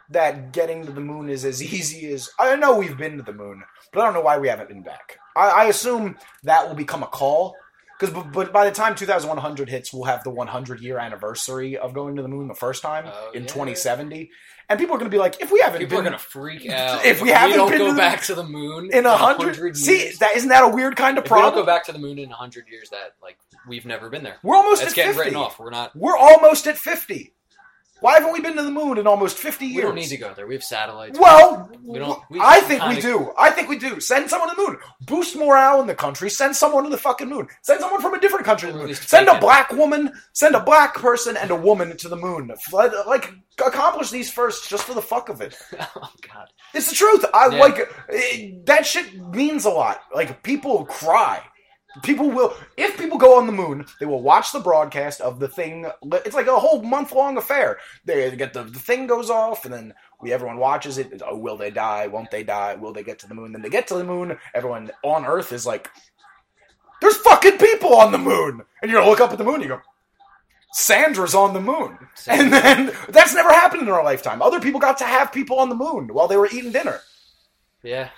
that 0.10 0.51
getting 0.51 0.86
to 0.86 0.91
the 0.91 1.01
moon 1.01 1.30
is 1.30 1.45
as 1.45 1.62
easy 1.64 2.12
as 2.14 2.30
I 2.39 2.56
know 2.56 2.78
we've 2.78 2.97
been 2.97 3.18
to 3.18 3.24
the 3.24 3.34
moon, 3.34 3.64
but 3.91 4.01
I 4.01 4.06
don't 4.06 4.14
know 4.14 4.22
why 4.22 4.38
we 4.38 4.47
haven't 4.47 4.70
been 4.70 4.84
back. 4.84 5.18
I, 5.36 5.49
I 5.49 5.64
assume 5.66 6.18
that 6.43 6.68
will 6.68 6.76
become 6.76 7.03
a 7.03 7.08
call 7.08 7.56
because 7.99 8.14
but, 8.14 8.32
but 8.34 8.51
by 8.53 8.66
the 8.66 8.72
time 8.72 8.93
2100 8.95 9.70
hits, 9.70 9.93
we'll 9.93 10.03
have 10.03 10.24
the 10.24 10.30
100 10.30 10.82
year 10.82 10.99
anniversary 10.99 11.78
of 11.78 11.93
going 11.93 12.16
to 12.18 12.22
the 12.22 12.28
moon 12.28 12.47
the 12.47 12.53
first 12.53 12.82
time 12.82 13.06
Oh, 13.08 13.32
in 13.34 13.43
yeah. 13.43 13.47
2070, 13.47 14.30
and 14.68 14.80
people 14.80 14.95
are 14.95 14.99
going 14.99 15.10
to 15.10 15.16
be 15.16 15.20
like, 15.20 15.39
if 15.41 15.49
we 15.51 15.60
haven't 15.62 15.80
People 15.80 15.99
are 15.99 16.03
gonna 16.03 16.18
freak 16.18 16.68
out 16.70 17.06
If 17.06 17.22
we 17.22 17.30
haven't 17.30 17.56
don't 17.58 17.70
been 17.70 17.78
go 17.80 17.86
to 17.88 17.91
the- 17.93 17.97
back 17.97 18.22
to 18.24 18.36
the 18.36 18.43
moon 18.43 18.89
in 18.91 19.06
a 19.06 19.16
hundred, 19.16 19.78
see 19.78 20.12
that 20.20 20.36
isn't 20.36 20.49
that 20.49 20.64
a 20.64 20.68
weird 20.68 20.95
kind 20.97 21.18
of 21.18 21.24
if 21.26 21.32
we 21.32 21.36
don't 21.36 21.43
problem? 21.43 21.62
go 21.64 21.66
back 21.66 21.86
to 21.86 21.91
the 21.93 21.99
moon 21.99 22.20
in 22.20 22.30
hundred 22.32 22.68
years, 22.68 22.89
that 22.89 23.14
like 23.22 23.38
we've 23.68 23.86
never 23.86 24.10
been 24.10 24.24
there. 24.24 24.38
We're 24.43 24.56
almost 24.58 24.82
That's 24.82 24.91
at 24.93 24.95
getting 24.95 25.14
50. 25.14 25.24
written 25.26 25.39
off. 25.41 25.58
We're 25.60 25.70
not. 25.70 25.95
We're 25.95 26.18
almost 26.18 26.68
at 26.68 26.78
50. 26.78 27.32
Why 28.06 28.14
haven't 28.20 28.34
we 28.34 28.39
been 28.39 28.56
to 28.56 28.62
the 28.62 28.70
moon 28.70 28.99
in 28.99 29.08
almost 29.08 29.39
50 29.39 29.66
years? 29.66 29.78
We 29.78 29.82
don't 29.82 29.95
need 29.95 30.10
to 30.10 30.18
go 30.18 30.32
there. 30.36 30.45
We 30.45 30.53
have 30.53 30.64
satellites. 30.64 31.18
Well, 31.18 31.72
We 31.82 31.97
don't- 31.97 32.22
we 32.30 32.39
I 32.39 32.60
think 32.60 32.86
we 32.86 33.01
do. 33.01 33.34
I 33.36 33.49
think 33.49 33.68
we 33.68 33.80
do. 33.80 33.99
Send 33.99 34.30
someone 34.30 34.49
to 34.51 34.56
the 34.56 34.62
moon. 34.62 34.78
Boost 35.01 35.36
morale 35.36 35.82
in 35.82 35.88
the 35.88 35.95
country. 35.95 36.30
Send 36.30 36.56
someone 36.56 36.84
to 36.84 36.91
the 36.91 36.99
fucking 36.99 37.28
moon. 37.28 37.47
Send 37.64 37.80
someone 37.82 38.01
from 38.01 38.14
a 38.14 38.20
different 38.20 38.45
country 38.45 38.72
to 38.72 38.78
the 38.78 38.84
moon. 38.86 38.93
Send 38.93 39.28
a 39.28 39.39
black 39.39 39.72
woman. 39.72 40.14
Send 40.34 40.53
a 40.53 40.60
black 40.60 40.93
person 40.93 41.36
and 41.36 41.49
a 41.49 41.56
woman 41.56 41.97
to 41.97 42.08
the 42.08 42.16
moon. 42.16 42.51
Like 42.72 43.32
accomplish 43.66 44.12
these 44.12 44.30
first, 44.32 44.70
just 44.70 44.84
for 44.84 44.93
the 44.93 45.01
fuck 45.01 45.30
of 45.30 45.41
it. 45.41 45.58
oh 45.95 46.10
God. 46.32 46.47
It's 46.76 46.89
the 46.89 46.95
truth. 46.95 47.26
I 47.34 47.47
Yeah. 47.47 47.60
like 47.60 47.89
eh, 48.10 48.51
that 48.66 48.86
shit 48.86 49.08
means 49.30 49.66
a 49.66 49.72
lot. 49.72 50.01
Like 50.14 50.43
people 50.43 50.86
cry. 50.86 51.41
People 52.04 52.30
will 52.30 52.54
if 52.78 52.98
people 52.98 53.18
go 53.18 53.38
on 53.38 53.48
the 53.48 53.54
moon, 53.54 53.86
they 54.00 54.06
will 54.06 54.22
watch 54.22 54.52
the 54.52 54.60
broadcast 54.60 55.22
of 55.22 55.39
the 55.39 55.48
thing. 55.48 55.86
It's 56.04 56.36
like 56.36 56.48
a 56.48 56.60
whole 56.60 56.82
month 56.82 57.12
long 57.14 57.38
affair. 57.38 57.78
They 58.04 58.36
get 58.36 58.54
the, 58.54 58.64
the 58.64 58.80
thing 58.80 59.08
goes 59.08 59.30
off, 59.30 59.66
and 59.66 59.74
then 59.74 59.93
we 60.22 60.34
everyone 60.34 60.58
watches 60.58 60.98
it. 60.98 61.22
Oh, 61.26 61.38
will 61.38 61.58
they 61.58 61.72
die? 61.72 62.08
Won't 62.08 62.32
they 62.32 62.43
die? 62.43 62.76
Will 62.76 62.93
they 62.93 63.04
get 63.04 63.20
to 63.20 63.28
the 63.28 63.36
moon? 63.36 63.52
Then 63.52 63.62
they 63.62 63.70
get 63.70 63.88
to 63.88 63.96
the 63.96 64.04
moon. 64.04 64.38
Everyone 64.54 64.91
on 65.04 65.26
Earth 65.26 65.54
is 65.54 65.66
like, 65.66 65.89
"There's 67.02 67.18
fucking 67.18 67.58
people 67.58 67.96
on 67.96 68.12
the 68.12 68.18
moon," 68.18 68.62
and 68.82 68.91
you're 68.91 69.00
gonna 69.00 69.10
look 69.10 69.22
up 69.22 69.32
at 69.32 69.38
the 69.38 69.43
moon. 69.46 69.56
and 69.56 69.64
You 69.64 69.70
go, 69.70 69.82
"Sandra's 70.74 71.36
on 71.36 71.54
the 71.54 71.62
moon," 71.62 71.98
and 72.28 72.52
then 72.52 72.91
that's 73.10 73.34
never 73.34 73.52
happened 73.52 73.84
in 73.84 73.89
our 73.89 74.04
lifetime. 74.04 74.41
Other 74.41 74.60
people 74.60 74.80
got 74.80 74.98
to 74.98 75.06
have 75.06 75.32
people 75.32 75.60
on 75.60 75.70
the 75.70 75.76
moon 75.76 76.10
while 76.14 76.28
they 76.28 76.38
were 76.38 76.50
eating 76.52 76.72
dinner. 76.72 77.00
Yeah. 77.84 78.10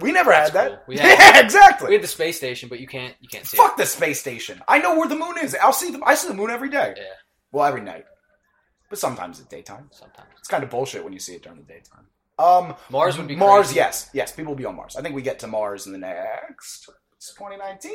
We 0.00 0.12
never 0.12 0.32
had 0.32 0.52
that. 0.52 0.68
cool. 0.68 0.78
We 0.88 0.96
had- 0.98 1.18
yeah, 1.18 1.40
exactly. 1.44 1.88
We 1.88 1.94
had 1.94 2.02
the 2.02 2.08
space 2.08 2.36
station, 2.36 2.68
but 2.68 2.78
you 2.80 2.86
can't. 2.86 3.14
You 3.20 3.28
can't 3.28 3.46
see 3.46 3.56
Fuck 3.56 3.72
it. 3.72 3.78
the 3.78 3.86
space 3.86 4.20
station. 4.20 4.60
I 4.68 4.78
know 4.78 4.96
where 4.98 5.08
the 5.08 5.16
moon 5.16 5.36
is. 5.42 5.56
I'll 5.60 5.72
see 5.72 5.90
the 5.90 6.00
I 6.04 6.14
see 6.14 6.28
the 6.28 6.34
moon 6.34 6.50
every 6.50 6.68
day. 6.70 6.94
Yeah. 6.96 7.02
Well, 7.52 7.64
every 7.64 7.80
night, 7.80 8.04
but 8.90 8.98
sometimes 8.98 9.40
at 9.40 9.48
daytime. 9.48 9.88
Sometimes. 9.92 10.28
It's 10.38 10.48
kind 10.48 10.62
of 10.62 10.70
bullshit 10.70 11.02
when 11.02 11.12
you 11.12 11.18
see 11.18 11.34
it 11.34 11.42
during 11.42 11.58
the 11.58 11.64
daytime. 11.64 12.06
Um, 12.38 12.76
Mars 12.90 13.18
would 13.18 13.26
be 13.26 13.34
Mars. 13.34 13.66
crazy. 13.66 13.76
Yes, 13.76 14.10
yes. 14.12 14.30
People 14.32 14.52
will 14.52 14.58
be 14.58 14.64
on 14.66 14.76
Mars. 14.76 14.94
I 14.96 15.02
think 15.02 15.14
we 15.14 15.22
get 15.22 15.38
to 15.40 15.46
Mars 15.48 15.86
in 15.86 15.92
the 15.92 15.98
next. 15.98 16.88
It's 17.16 17.32
2019. 17.34 17.92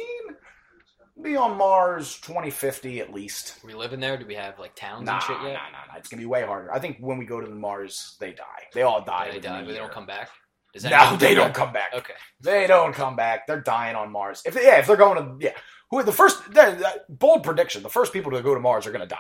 Be 1.22 1.36
on 1.38 1.56
Mars 1.58 2.20
2050 2.22 3.00
at 3.00 3.14
least. 3.14 3.60
Are 3.64 3.68
we 3.68 3.74
living 3.76 4.00
there? 4.00 4.18
Do 4.18 4.26
we 4.26 4.34
have 4.34 4.58
like 4.60 4.76
towns 4.76 5.06
Nah, 5.06 5.14
and 5.14 5.24
shit 5.24 5.38
yet? 5.44 5.54
nah, 5.54 5.70
nah. 5.70 5.94
nah. 5.94 5.98
It's 5.98 6.10
gonna 6.10 6.20
be 6.22 6.26
way 6.26 6.42
harder. 6.44 6.74
I 6.74 6.80
think 6.80 6.98
when 7.00 7.18
we 7.20 7.26
go 7.26 7.40
to 7.40 7.46
the 7.48 7.54
Mars, 7.56 8.18
they 8.20 8.32
die. 8.34 8.44
They 8.74 8.82
all 8.82 9.04
die. 9.06 9.28
Yeah, 9.28 9.32
they 9.34 9.40
die, 9.40 9.62
but 9.64 9.72
they 9.72 9.78
don't 9.78 9.92
come 9.92 10.08
back. 10.08 10.30
Is 10.74 10.84
No, 10.84 11.16
they 11.18 11.36
don't 11.36 11.50
back? 11.50 11.54
come 11.56 11.74
back. 11.74 11.94
Okay. 11.94 12.14
They 12.42 12.66
don't 12.68 12.94
come 12.94 13.16
back. 13.16 13.46
They're 13.46 13.62
dying 13.62 13.96
on 13.96 14.12
Mars. 14.12 14.42
If 14.46 14.56
yeah, 14.56 14.80
if 14.80 14.88
they're 14.88 14.96
going 14.96 15.18
to 15.40 15.46
yeah, 15.46 15.54
who 15.92 16.02
the 16.02 16.12
first 16.12 16.42
uh, 16.58 16.76
bold 17.10 17.44
prediction? 17.44 17.84
The 17.84 17.90
first 17.90 18.12
people 18.12 18.32
to 18.32 18.42
go 18.42 18.56
to 18.56 18.60
Mars 18.60 18.88
are 18.88 18.92
going 18.92 19.02
to 19.02 19.08
die. 19.08 19.18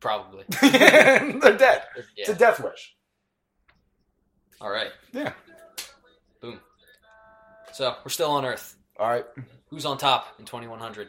Probably. 0.00 0.44
they're 0.62 1.56
dead. 1.56 1.82
It's 2.16 2.28
a 2.30 2.34
death 2.34 2.62
wish. 2.62 2.94
All 4.60 4.70
right. 4.70 4.90
Yeah. 5.12 5.32
Boom. 6.40 6.60
So 7.72 7.96
we're 8.04 8.10
still 8.10 8.30
on 8.30 8.44
Earth. 8.46 8.76
All 8.98 9.08
right. 9.08 9.24
Who's 9.68 9.84
on 9.84 9.98
top 9.98 10.34
in 10.38 10.46
2100? 10.46 11.08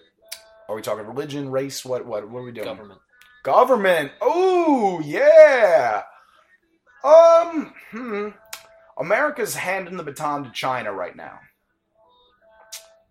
Are 0.68 0.76
we 0.76 0.82
talking 0.82 1.06
religion, 1.06 1.50
race? 1.50 1.86
What? 1.86 2.06
What? 2.06 2.30
What 2.30 2.40
are 2.40 2.44
we 2.44 2.52
doing? 2.52 2.66
Government. 2.66 3.00
Government. 3.44 4.12
Oh 4.20 5.00
yeah. 5.00 6.04
Um. 7.04 7.74
Hmm. 7.92 8.30
America's 9.00 9.56
handing 9.56 9.98
the 9.98 10.04
baton 10.04 10.44
to 10.44 10.52
China 10.52 10.92
right 10.92 11.16
now, 11.16 11.40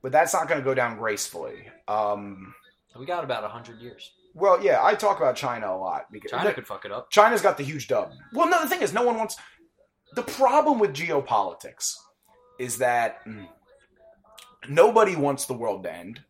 but 0.03 0.11
that's 0.11 0.32
not 0.34 0.49
going 0.49 0.61
to 0.61 0.64
go 0.64 0.74
down 0.74 0.99
gracefully. 0.99 1.68
Um. 1.89 2.55
We 2.99 3.05
got 3.05 3.24
about 3.24 3.43
100 3.43 3.80
years. 3.80 4.11
Well, 4.34 4.62
yeah, 4.62 4.82
I 4.82 4.95
talk 4.95 5.18
about 5.18 5.37
China 5.37 5.72
a 5.72 5.76
lot 5.76 6.07
because 6.12 6.30
China 6.30 6.53
could 6.53 6.66
fuck 6.66 6.84
it 6.84 6.93
up. 6.93 7.11
China's 7.11 7.41
got 7.41 7.57
the 7.57 7.62
huge 7.62 7.89
dub. 7.89 8.12
Well, 8.32 8.49
no, 8.49 8.61
the 8.61 8.68
thing 8.68 8.82
is, 8.82 8.93
no 8.93 9.03
one 9.03 9.16
wants. 9.16 9.37
The 10.14 10.22
problem 10.22 10.78
with 10.78 10.95
geopolitics 10.95 11.95
is 12.59 12.78
that 12.78 13.24
mm, 13.26 13.47
nobody 14.68 15.16
wants 15.16 15.47
the 15.47 15.55
world 15.55 15.84
to 15.84 15.93
end. 15.93 16.20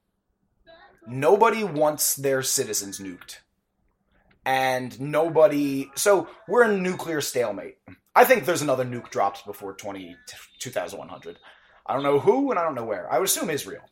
Nobody 1.06 1.64
wants 1.64 2.14
their 2.16 2.42
citizens 2.42 3.00
nuked. 3.00 3.38
And 4.46 4.98
nobody. 5.00 5.90
So 5.96 6.28
we're 6.48 6.64
in 6.64 6.82
nuclear 6.82 7.20
stalemate. 7.20 7.76
I 8.14 8.24
think 8.24 8.46
there's 8.46 8.62
another 8.62 8.84
nuke 8.84 9.10
dropped 9.10 9.44
before 9.44 9.74
20, 9.74 10.16
2100. 10.60 11.38
I 11.84 11.92
don't 11.92 12.02
know 12.02 12.18
who 12.18 12.50
and 12.50 12.58
I 12.58 12.62
don't 12.62 12.74
know 12.74 12.84
where. 12.84 13.12
I 13.12 13.18
would 13.18 13.28
assume 13.28 13.50
Israel. 13.50 13.82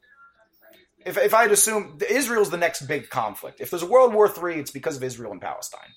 If, 1.05 1.19
if 1.19 1.35
I'd 1.35 1.53
assume 1.53 1.99
Israel's 2.09 2.51
the 2.51 2.57
next 2.57 2.83
big 2.83 3.11
conflict. 3.11 3.61
If 3.61 3.69
there's 3.71 3.83
a 3.83 3.87
World 3.87 4.15
War 4.15 4.27
III, 4.27 4.61
it's 4.61 4.71
because 4.71 4.97
of 4.97 5.03
Israel 5.03 5.33
and 5.33 5.41
Palestine. 5.41 5.91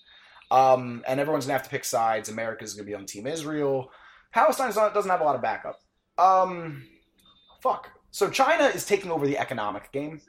Um, 0.51 1.03
and 1.07 1.19
everyone's 1.19 1.45
gonna 1.45 1.57
have 1.57 1.63
to 1.63 1.69
pick 1.69 1.85
sides. 1.85 2.27
America's 2.27 2.73
gonna 2.73 2.85
be 2.85 2.93
on 2.93 3.05
Team 3.05 3.27
Israel. 3.27 3.89
Palestine 4.33 4.73
doesn't 4.73 5.09
have 5.09 5.21
a 5.21 5.23
lot 5.23 5.35
of 5.35 5.41
backup. 5.41 5.79
Um, 6.17 6.83
fuck. 7.61 7.89
So 8.11 8.29
China 8.29 8.65
is 8.65 8.85
taking 8.85 9.11
over 9.11 9.25
the 9.25 9.37
economic 9.37 9.91
game. 9.91 10.21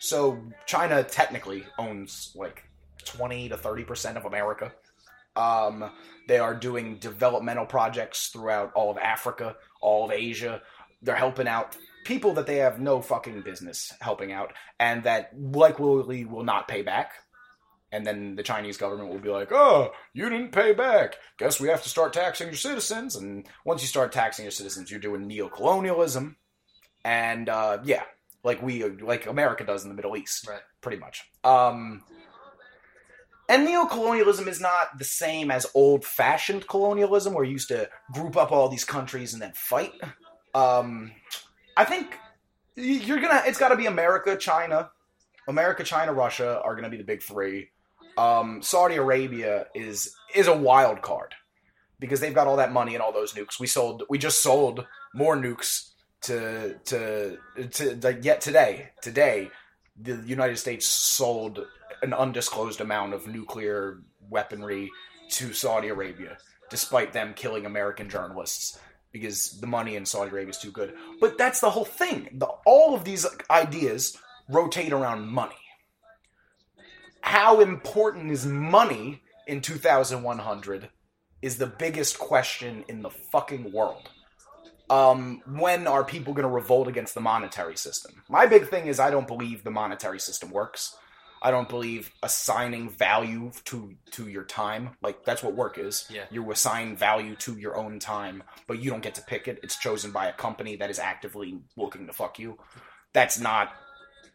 So 0.00 0.42
China 0.66 1.02
technically 1.02 1.64
owns 1.78 2.32
like 2.34 2.64
twenty 3.04 3.48
to 3.48 3.56
thirty 3.56 3.84
percent 3.84 4.16
of 4.16 4.24
America. 4.24 4.72
Um, 5.36 5.90
they 6.28 6.38
are 6.38 6.54
doing 6.54 6.96
developmental 6.98 7.66
projects 7.66 8.28
throughout 8.28 8.72
all 8.74 8.90
of 8.90 8.98
Africa, 8.98 9.56
all 9.80 10.04
of 10.06 10.12
Asia. 10.12 10.62
They're 11.02 11.16
helping 11.16 11.48
out 11.48 11.76
people 12.04 12.34
that 12.34 12.46
they 12.46 12.56
have 12.56 12.78
no 12.80 13.00
fucking 13.02 13.42
business 13.42 13.92
helping 14.00 14.32
out, 14.32 14.52
and 14.78 15.02
that 15.04 15.30
likely 15.38 16.24
will 16.24 16.44
not 16.44 16.68
pay 16.68 16.82
back. 16.82 17.12
And 17.92 18.04
then 18.06 18.34
the 18.34 18.42
Chinese 18.42 18.76
government 18.76 19.10
will 19.10 19.18
be 19.20 19.28
like, 19.28 19.52
"Oh, 19.52 19.92
you 20.12 20.28
didn't 20.28 20.50
pay 20.52 20.72
back. 20.72 21.16
Guess 21.38 21.60
we 21.60 21.68
have 21.68 21.82
to 21.82 21.88
start 21.88 22.12
taxing 22.12 22.48
your 22.48 22.56
citizens." 22.56 23.14
And 23.16 23.46
once 23.64 23.82
you 23.82 23.88
start 23.88 24.12
taxing 24.12 24.44
your 24.44 24.52
citizens, 24.52 24.90
you're 24.90 24.98
doing 25.00 25.28
neocolonialism, 25.28 26.34
and 27.04 27.48
uh, 27.48 27.78
yeah, 27.84 28.02
like 28.42 28.62
we 28.62 28.84
like 28.84 29.26
America 29.26 29.64
does 29.64 29.84
in 29.84 29.90
the 29.90 29.94
Middle 29.94 30.16
East, 30.16 30.48
Right. 30.48 30.60
pretty 30.80 30.98
much. 30.98 31.22
Um, 31.44 32.02
and 33.48 33.66
neocolonialism 33.66 34.46
is 34.46 34.60
not 34.60 34.98
the 34.98 35.04
same 35.04 35.50
as 35.50 35.66
old-fashioned 35.74 36.66
colonialism, 36.66 37.34
where 37.34 37.44
you 37.44 37.52
used 37.52 37.68
to 37.68 37.88
group 38.12 38.36
up 38.36 38.52
all 38.52 38.68
these 38.68 38.84
countries 38.84 39.32
and 39.32 39.42
then 39.42 39.52
fight. 39.54 39.92
Um, 40.54 41.12
I 41.76 41.84
think 41.84 42.16
you're 42.76 43.20
gonna. 43.20 43.42
It's 43.46 43.58
got 43.58 43.68
to 43.68 43.76
be 43.76 43.86
America, 43.86 44.36
China, 44.36 44.90
America, 45.48 45.84
China, 45.84 46.12
Russia 46.12 46.60
are 46.62 46.74
gonna 46.74 46.90
be 46.90 46.96
the 46.96 47.04
big 47.04 47.22
three. 47.22 47.70
Um, 48.16 48.62
Saudi 48.62 48.96
Arabia 48.96 49.66
is 49.74 50.14
is 50.34 50.46
a 50.46 50.56
wild 50.56 51.02
card 51.02 51.34
because 51.98 52.20
they've 52.20 52.34
got 52.34 52.46
all 52.46 52.56
that 52.56 52.72
money 52.72 52.94
and 52.94 53.02
all 53.02 53.12
those 53.12 53.32
nukes. 53.32 53.58
We 53.58 53.66
sold. 53.66 54.04
We 54.08 54.18
just 54.18 54.42
sold 54.42 54.86
more 55.14 55.36
nukes 55.36 55.90
to 56.22 56.78
to 56.84 57.38
to 57.72 57.98
like 58.02 58.24
yet 58.24 58.40
today. 58.40 58.90
Today, 59.02 59.50
the 60.00 60.22
United 60.24 60.58
States 60.58 60.86
sold 60.86 61.66
an 62.04 62.12
undisclosed 62.12 62.80
amount 62.80 63.14
of 63.14 63.26
nuclear 63.26 64.02
weaponry 64.30 64.90
to 65.30 65.52
Saudi 65.52 65.88
Arabia, 65.88 66.36
despite 66.70 67.12
them 67.12 67.34
killing 67.34 67.66
American 67.66 68.08
journalists 68.08 68.78
because 69.14 69.60
the 69.60 69.66
money 69.66 69.94
in 69.94 70.04
Saudi 70.04 70.30
Arabia 70.30 70.50
is 70.50 70.58
too 70.58 70.72
good. 70.72 70.92
But 71.20 71.38
that's 71.38 71.60
the 71.60 71.70
whole 71.70 71.84
thing. 71.84 72.28
The, 72.32 72.46
all 72.66 72.96
of 72.96 73.04
these 73.04 73.24
ideas 73.48 74.18
rotate 74.48 74.92
around 74.92 75.28
money. 75.28 75.54
How 77.20 77.60
important 77.60 78.32
is 78.32 78.44
money 78.44 79.22
in 79.46 79.60
2100 79.60 80.90
is 81.42 81.58
the 81.58 81.66
biggest 81.66 82.18
question 82.18 82.84
in 82.88 83.02
the 83.02 83.10
fucking 83.10 83.72
world. 83.72 84.10
Um, 84.90 85.42
when 85.46 85.86
are 85.86 86.04
people 86.04 86.34
going 86.34 86.42
to 86.42 86.52
revolt 86.52 86.88
against 86.88 87.14
the 87.14 87.20
monetary 87.20 87.76
system? 87.76 88.22
My 88.28 88.46
big 88.46 88.68
thing 88.68 88.88
is 88.88 88.98
I 88.98 89.10
don't 89.10 89.28
believe 89.28 89.62
the 89.62 89.70
monetary 89.70 90.18
system 90.18 90.50
works. 90.50 90.96
I 91.44 91.50
don't 91.50 91.68
believe 91.68 92.10
assigning 92.22 92.88
value 92.88 93.52
to 93.66 93.94
to 94.12 94.28
your 94.28 94.44
time. 94.44 94.96
Like 95.02 95.24
that's 95.24 95.42
what 95.42 95.54
work 95.54 95.78
is. 95.78 96.06
Yeah. 96.10 96.24
You 96.30 96.50
assign 96.50 96.96
value 96.96 97.36
to 97.36 97.58
your 97.58 97.76
own 97.76 97.98
time, 97.98 98.42
but 98.66 98.82
you 98.82 98.90
don't 98.90 99.02
get 99.02 99.14
to 99.16 99.22
pick 99.22 99.46
it. 99.46 99.60
It's 99.62 99.76
chosen 99.76 100.10
by 100.10 100.26
a 100.28 100.32
company 100.32 100.76
that 100.76 100.88
is 100.88 100.98
actively 100.98 101.60
looking 101.76 102.06
to 102.06 102.14
fuck 102.14 102.38
you. 102.38 102.58
That's 103.12 103.38
not 103.38 103.72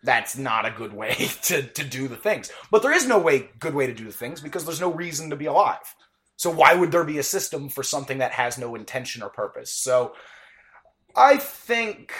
that's 0.03 0.37
not 0.37 0.65
a 0.65 0.71
good 0.71 0.93
way 0.93 1.13
to, 1.43 1.63
to 1.63 1.83
do 1.83 2.07
the 2.07 2.15
things. 2.15 2.51
But 2.69 2.83
there 2.83 2.93
is 2.93 3.07
no 3.07 3.17
way 3.17 3.49
good 3.59 3.73
way 3.73 3.87
to 3.87 3.93
do 3.93 4.05
the 4.05 4.13
things 4.13 4.39
because 4.39 4.63
there's 4.63 4.79
no 4.79 4.93
reason 4.93 5.31
to 5.31 5.35
be 5.35 5.47
alive. 5.47 5.95
So 6.37 6.51
why 6.51 6.75
would 6.75 6.91
there 6.91 7.03
be 7.03 7.17
a 7.17 7.23
system 7.23 7.69
for 7.69 7.83
something 7.83 8.19
that 8.19 8.31
has 8.33 8.57
no 8.57 8.75
intention 8.75 9.23
or 9.23 9.29
purpose? 9.29 9.73
So 9.73 10.13
I 11.15 11.37
think 11.37 12.13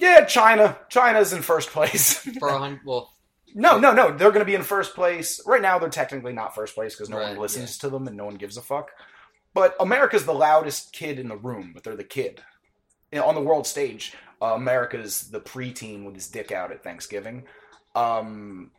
yeah, 0.00 0.24
China. 0.24 0.78
China's 0.88 1.32
in 1.32 1.42
first 1.42 1.68
place. 1.68 2.14
For 2.38 2.48
a 2.48 2.58
hundred, 2.58 2.80
well, 2.86 3.12
no, 3.54 3.78
no, 3.78 3.92
no. 3.92 4.08
They're 4.10 4.30
going 4.30 4.40
to 4.40 4.44
be 4.44 4.54
in 4.54 4.62
first 4.62 4.94
place. 4.94 5.40
Right 5.46 5.62
now, 5.62 5.78
they're 5.78 5.88
technically 5.88 6.32
not 6.32 6.54
first 6.54 6.74
place 6.74 6.94
because 6.94 7.08
no 7.08 7.18
Right, 7.18 7.30
one 7.30 7.38
listens 7.38 7.78
to 7.78 7.88
them 7.88 8.06
and 8.06 8.16
no 8.16 8.24
one 8.24 8.36
gives 8.36 8.56
a 8.56 8.62
fuck. 8.62 8.90
But 9.52 9.74
America's 9.80 10.24
the 10.24 10.34
loudest 10.34 10.92
kid 10.92 11.18
in 11.18 11.28
the 11.28 11.36
room, 11.36 11.72
but 11.74 11.82
they're 11.82 11.96
the 11.96 12.04
kid. 12.04 12.42
You 13.10 13.18
know, 13.18 13.26
on 13.26 13.34
the 13.34 13.40
world 13.40 13.66
stage, 13.66 14.14
uh, 14.40 14.54
America's 14.54 15.30
the 15.30 15.40
preteen 15.40 16.04
with 16.04 16.14
his 16.14 16.28
dick 16.28 16.52
out 16.52 16.70
at 16.70 16.84
Thanksgiving. 16.84 17.44
Um, 17.94 18.70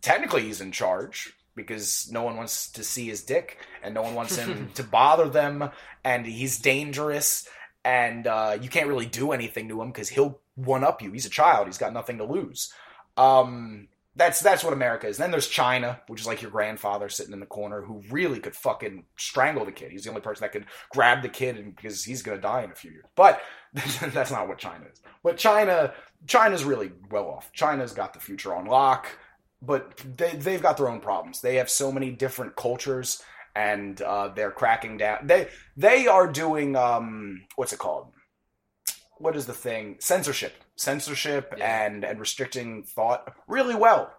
technically, 0.00 0.42
he's 0.42 0.60
in 0.60 0.72
charge 0.72 1.34
because 1.54 2.08
no 2.10 2.22
one 2.22 2.36
wants 2.36 2.72
to 2.72 2.82
see 2.82 3.06
his 3.06 3.22
dick 3.22 3.58
and 3.82 3.94
no 3.94 4.02
one 4.02 4.14
wants 4.14 4.36
him 4.36 4.70
to 4.74 4.82
bother 4.82 5.28
them, 5.28 5.70
and 6.02 6.26
he's 6.26 6.58
dangerous. 6.58 7.46
And 7.84 8.26
uh, 8.26 8.56
you 8.60 8.70
can't 8.70 8.88
really 8.88 9.06
do 9.06 9.32
anything 9.32 9.68
to 9.68 9.82
him 9.82 9.88
because 9.88 10.08
he'll 10.08 10.40
one 10.54 10.84
up 10.84 11.02
you. 11.02 11.12
He's 11.12 11.26
a 11.26 11.30
child. 11.30 11.66
He's 11.66 11.78
got 11.78 11.92
nothing 11.92 12.18
to 12.18 12.24
lose. 12.24 12.72
Um, 13.16 13.88
that's 14.16 14.40
that's 14.40 14.62
what 14.62 14.72
America 14.72 15.08
is. 15.08 15.16
Then 15.16 15.30
there's 15.30 15.48
China, 15.48 16.00
which 16.06 16.20
is 16.20 16.26
like 16.26 16.40
your 16.40 16.50
grandfather 16.50 17.08
sitting 17.08 17.32
in 17.32 17.40
the 17.40 17.46
corner 17.46 17.82
who 17.82 18.02
really 18.10 18.38
could 18.38 18.54
fucking 18.54 19.04
strangle 19.16 19.64
the 19.64 19.72
kid. 19.72 19.90
He's 19.90 20.04
the 20.04 20.10
only 20.10 20.20
person 20.20 20.42
that 20.42 20.52
could 20.52 20.66
grab 20.90 21.22
the 21.22 21.28
kid 21.28 21.56
and, 21.56 21.74
because 21.74 22.04
he's 22.04 22.22
gonna 22.22 22.40
die 22.40 22.62
in 22.62 22.70
a 22.70 22.76
few 22.76 22.92
years. 22.92 23.06
But 23.16 23.40
that's 23.74 24.30
not 24.30 24.46
what 24.48 24.58
China 24.58 24.84
is. 24.92 25.02
But 25.22 25.36
China, 25.36 25.92
China's 26.26 26.64
really 26.64 26.92
well 27.10 27.28
off. 27.28 27.50
China's 27.52 27.92
got 27.92 28.14
the 28.14 28.20
future 28.20 28.54
on 28.54 28.66
lock, 28.66 29.08
but 29.60 29.96
they 30.16 30.30
they've 30.36 30.62
got 30.62 30.76
their 30.76 30.88
own 30.88 31.00
problems. 31.00 31.40
They 31.40 31.56
have 31.56 31.70
so 31.70 31.90
many 31.90 32.10
different 32.10 32.54
cultures, 32.54 33.20
and 33.56 34.00
uh, 34.00 34.28
they're 34.28 34.52
cracking 34.52 34.96
down. 34.96 35.26
They 35.26 35.48
they 35.76 36.06
are 36.06 36.30
doing 36.30 36.76
um 36.76 37.42
what's 37.56 37.72
it 37.72 37.80
called? 37.80 38.12
What 39.18 39.36
is 39.36 39.46
the 39.46 39.54
thing? 39.54 39.96
Censorship, 40.00 40.63
censorship, 40.76 41.54
Yeah. 41.56 41.86
and 41.86 42.04
and 42.04 42.18
restricting 42.20 42.82
thought 42.84 43.32
really 43.46 43.74
well. 43.74 44.12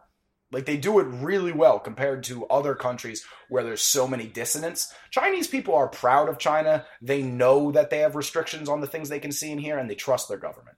Like 0.52 0.66
they 0.66 0.78
do 0.78 1.00
it 1.00 1.04
really 1.06 1.52
well 1.52 1.80
compared 1.80 2.24
to 2.26 2.46
other 2.48 2.76
countries 2.76 3.26
where 3.50 3.64
there's 3.64 3.82
so 3.82 4.08
many 4.08 4.26
dissonants. 4.28 4.94
Chinese 5.10 5.48
people 5.48 5.76
are 5.76 5.88
proud 5.88 6.30
of 6.30 6.38
China. 6.38 6.86
They 7.02 7.22
know 7.24 7.72
that 7.72 7.90
they 7.90 8.00
have 8.00 8.16
restrictions 8.16 8.70
on 8.70 8.80
the 8.80 8.88
things 8.88 9.10
they 9.10 9.20
can 9.20 9.32
see 9.32 9.52
and 9.52 9.60
hear, 9.60 9.78
and 9.78 9.90
they 9.90 9.96
trust 9.96 10.30
their 10.30 10.38
government, 10.38 10.78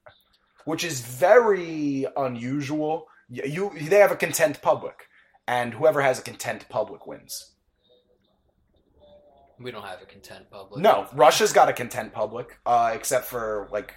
which 0.66 0.84
is 0.84 1.02
very 1.02 2.08
unusual. 2.16 3.08
You, 3.30 3.72
they 3.80 4.00
have 4.00 4.12
a 4.12 4.16
content 4.16 4.62
public, 4.62 5.08
and 5.48 5.74
whoever 5.74 6.02
has 6.02 6.18
a 6.18 6.24
content 6.24 6.68
public 6.70 7.06
wins. 7.06 7.54
we 9.60 9.72
don't 9.72 9.84
have 9.86 10.02
a 10.02 10.06
content 10.06 10.50
public. 10.52 10.82
No, 10.82 11.08
Russia's 11.14 11.52
got 11.52 11.68
a 11.70 11.74
content 11.74 12.14
public, 12.14 12.58
uh, 12.66 12.92
except 12.94 13.26
for 13.26 13.68
like, 13.72 13.94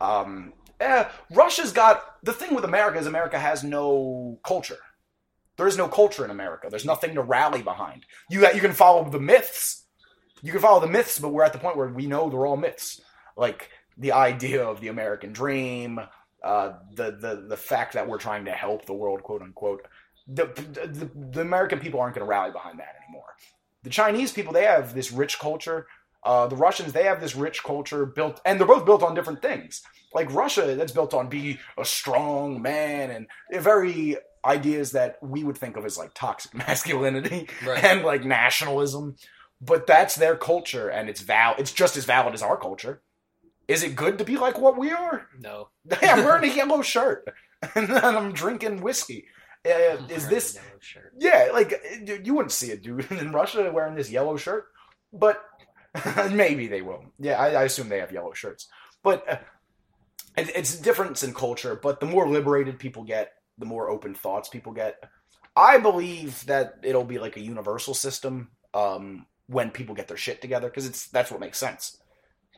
um, 0.00 0.52
eh, 0.80 1.04
Russia's 1.30 1.72
got 1.72 2.22
the 2.22 2.32
thing 2.32 2.54
with 2.54 2.64
America 2.64 2.98
is 2.98 3.06
America 3.06 3.38
has 3.38 3.64
no 3.64 4.38
culture. 4.44 4.78
There 5.56 5.66
is 5.66 5.78
no 5.78 5.88
culture 5.88 6.24
in 6.24 6.30
America. 6.30 6.68
There's 6.68 6.84
nothing 6.84 7.14
to 7.14 7.22
rally 7.22 7.62
behind. 7.62 8.04
You 8.30 8.46
you 8.52 8.60
can 8.60 8.72
follow 8.72 9.08
the 9.08 9.20
myths, 9.20 9.84
you 10.42 10.52
can 10.52 10.60
follow 10.60 10.80
the 10.80 10.86
myths, 10.86 11.18
but 11.18 11.30
we're 11.30 11.44
at 11.44 11.52
the 11.52 11.58
point 11.58 11.76
where 11.76 11.88
we 11.88 12.06
know 12.06 12.28
they're 12.28 12.46
all 12.46 12.56
myths. 12.56 13.00
Like 13.36 13.70
the 13.96 14.12
idea 14.12 14.64
of 14.64 14.80
the 14.80 14.88
American 14.88 15.32
dream, 15.32 16.00
uh, 16.42 16.72
the 16.92 17.12
the 17.12 17.46
the 17.48 17.56
fact 17.56 17.94
that 17.94 18.08
we're 18.08 18.18
trying 18.18 18.44
to 18.44 18.52
help 18.52 18.86
the 18.86 18.94
world, 18.94 19.22
quote 19.22 19.42
unquote. 19.42 19.86
The 20.28 20.46
the, 20.46 21.10
the 21.30 21.40
American 21.40 21.78
people 21.78 22.00
aren't 22.00 22.16
going 22.16 22.26
to 22.26 22.30
rally 22.30 22.50
behind 22.50 22.78
that 22.80 22.96
anymore 23.02 23.26
the 23.86 23.90
Chinese 23.90 24.32
people 24.32 24.52
they 24.52 24.64
have 24.64 24.94
this 24.94 25.12
rich 25.12 25.38
culture. 25.38 25.86
Uh, 26.26 26.46
the 26.48 26.56
Russians 26.56 26.92
they 26.92 27.04
have 27.04 27.20
this 27.20 27.36
rich 27.36 27.62
culture 27.62 28.04
built, 28.04 28.40
and 28.44 28.58
they're 28.58 28.66
both 28.66 28.84
built 28.84 29.02
on 29.02 29.14
different 29.14 29.40
things. 29.40 29.82
Like 30.12 30.32
Russia, 30.34 30.74
that's 30.74 30.92
built 30.92 31.14
on 31.14 31.28
be 31.28 31.58
a 31.78 31.84
strong 31.84 32.60
man 32.60 33.10
and 33.10 33.26
very 33.62 34.16
ideas 34.44 34.92
that 34.92 35.18
we 35.22 35.44
would 35.44 35.56
think 35.58 35.76
of 35.76 35.84
as 35.84 35.96
like 35.98 36.12
toxic 36.14 36.52
masculinity 36.66 37.48
Right. 37.66 37.82
and 37.84 38.02
like 38.04 38.24
nationalism. 38.24 39.16
But 39.60 39.86
that's 39.86 40.16
their 40.16 40.36
culture, 40.36 40.88
and 40.88 41.08
it's 41.08 41.20
val. 41.22 41.54
It's 41.58 41.72
just 41.72 41.96
as 41.96 42.04
valid 42.04 42.34
as 42.34 42.42
our 42.42 42.56
culture. 42.58 43.00
Is 43.68 43.82
it 43.82 43.96
good 43.96 44.18
to 44.18 44.24
be 44.24 44.36
like 44.36 44.58
what 44.58 44.76
we 44.76 44.90
are? 44.92 45.26
No. 45.40 45.68
Hey, 46.00 46.08
I'm 46.08 46.24
wearing 46.24 46.50
a 46.50 46.54
yellow 46.54 46.82
shirt 46.82 47.24
and 47.74 47.88
then 47.88 48.04
I'm 48.04 48.32
drinking 48.32 48.80
whiskey. 48.82 49.26
Uh, 49.64 49.96
is 50.08 50.28
this 50.28 50.58
yeah, 51.18 51.48
like 51.52 51.72
you 52.04 52.20
you 52.24 52.34
wouldn't 52.34 52.52
see 52.52 52.70
a 52.70 52.76
dude 52.76 53.10
in 53.10 53.32
Russia 53.32 53.70
wearing 53.72 53.96
this 53.96 54.10
yellow 54.10 54.36
shirt, 54.36 54.66
but 55.12 55.42
maybe 56.32 56.66
they 56.68 56.82
will. 56.82 57.04
Yeah, 57.18 57.40
I, 57.40 57.50
I 57.50 57.62
assume 57.64 57.88
they 57.88 58.00
have 58.00 58.12
yellow 58.12 58.32
shirts, 58.32 58.68
but 59.02 59.28
uh, 59.28 59.38
it, 60.36 60.50
it's 60.54 60.78
a 60.78 60.82
difference 60.82 61.22
in 61.22 61.34
culture. 61.34 61.78
But 61.80 62.00
the 62.00 62.06
more 62.06 62.28
liberated 62.28 62.78
people 62.78 63.04
get, 63.04 63.32
the 63.58 63.66
more 63.66 63.90
open 63.90 64.14
thoughts 64.14 64.48
people 64.48 64.72
get. 64.72 65.02
I 65.54 65.78
believe 65.78 66.44
that 66.46 66.80
it'll 66.82 67.04
be 67.04 67.18
like 67.18 67.36
a 67.36 67.40
universal 67.40 67.94
system 67.94 68.50
um, 68.74 69.26
when 69.46 69.70
people 69.70 69.94
get 69.94 70.08
their 70.08 70.16
shit 70.16 70.42
together 70.42 70.68
because 70.68 70.86
it's 70.86 71.08
that's 71.08 71.30
what 71.30 71.40
makes 71.40 71.58
sense. 71.58 71.98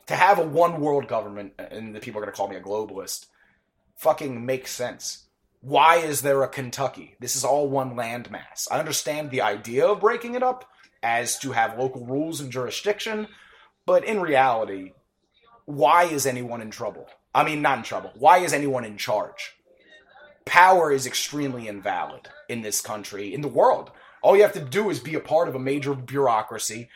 To 0.07 0.17
have 0.17 0.39
a 0.39 0.47
one 0.47 0.81
world 0.81 1.07
government, 1.07 1.53
and 1.59 1.95
the 1.95 2.01
people 2.01 2.21
are 2.21 2.25
going 2.25 2.33
to 2.33 2.37
call 2.37 2.49
me 2.49 2.57
a 2.57 2.61
globalist, 2.61 3.27
fucking 3.97 4.45
makes 4.45 4.71
sense 4.71 5.29
why 5.61 5.97
is 5.97 6.23
there 6.23 6.43
a 6.43 6.49
Kentucky? 6.49 7.17
This 7.21 7.35
is 7.37 7.45
all 7.45 7.69
one 7.69 7.95
landmass. 7.95 8.69
I 8.71 8.79
understand 8.79 9.31
the 9.31 9.43
idea 9.43 9.87
of 9.87 10.01
breaking 10.01 10.35
it 10.35 10.43
up 10.43 10.65
as 11.03 11.39
to 11.41 11.53
have 11.53 11.79
local 11.79 12.05
rules 12.05 12.41
and 12.41 12.51
jurisdiction, 12.51 13.29
but 13.87 14.05
in 14.05 14.21
reality, 14.21 14.93
why 15.65 16.05
is 16.05 16.27
anyone 16.27 16.61
in 16.61 16.71
trouble? 16.71 17.07
I 17.35 17.45
mean, 17.45 17.63
not 17.63 17.79
in 17.79 17.85
trouble. 17.85 18.13
Why 18.19 18.39
is 18.39 18.53
anyone 18.53 18.85
in 18.85 18.97
charge? 18.97 19.55
Power 20.45 20.91
is 20.91 21.07
extremely 21.07 21.69
invalid 21.69 22.29
in 22.49 22.63
this 22.63 22.81
country, 22.81 23.35
in 23.35 23.43
the 23.43 23.49
world. 23.49 23.91
All 24.23 24.35
you 24.35 24.43
have 24.43 24.55
to 24.55 24.61
do 24.61 24.91
is 24.91 24.99
be 24.99 25.15
a 25.15 25.21
part 25.21 25.49
of 25.49 25.55
a 25.55 25.61
major 25.61 25.95
bureaucracy, 25.95 26.89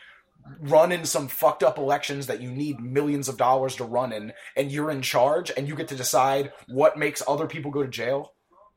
run 0.59 0.91
in 0.91 1.05
some 1.05 1.27
fucked 1.27 1.63
up 1.63 1.77
elections 1.77 2.27
that 2.27 2.41
you 2.41 2.51
need 2.51 2.79
millions 2.79 3.29
of 3.29 3.37
dollars 3.37 3.75
to 3.75 3.85
run 3.85 4.11
in, 4.11 4.33
and 4.57 4.71
you're 4.71 4.91
in 4.91 5.01
charge, 5.01 5.51
and 5.55 5.67
you 5.67 5.75
get 5.75 5.87
to 5.89 5.95
decide 5.95 6.51
what 6.67 6.97
makes 6.97 7.21
other 7.27 7.47
people 7.47 7.71
go 7.71 7.83
to 7.83 7.89
jail. 7.89 8.33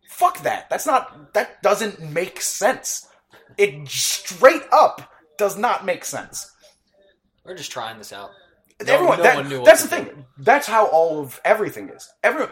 Fuck 0.09 0.43
that. 0.43 0.69
That's 0.71 0.87
not. 0.87 1.35
That 1.35 1.63
doesn't 1.63 2.01
make 2.13 2.41
sense. 2.41 3.09
It 3.57 3.89
straight 3.89 4.63
up 4.71 5.11
does 5.39 5.57
not 5.59 5.85
make 5.85 6.05
sense. 6.05 6.51
We're 7.45 7.55
just 7.57 7.71
trying 7.73 7.99
this 7.99 8.13
out. 8.13 8.31
No- 8.85 8.93
Everyone, 8.93 9.19
no 9.19 9.23
that- 9.25 9.65
that's 9.65 9.83
the 9.83 9.89
thing. 9.89 10.27
That's 10.39 10.67
how 10.67 10.87
all 10.87 11.21
of 11.21 11.41
everything 11.45 11.89
is. 11.91 12.09
Every 12.23 12.47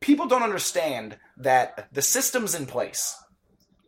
people 0.00 0.26
don't 0.26 0.42
understand 0.42 1.18
that 1.38 1.88
the 1.92 2.02
systems 2.02 2.54
in 2.54 2.66
place 2.66 3.16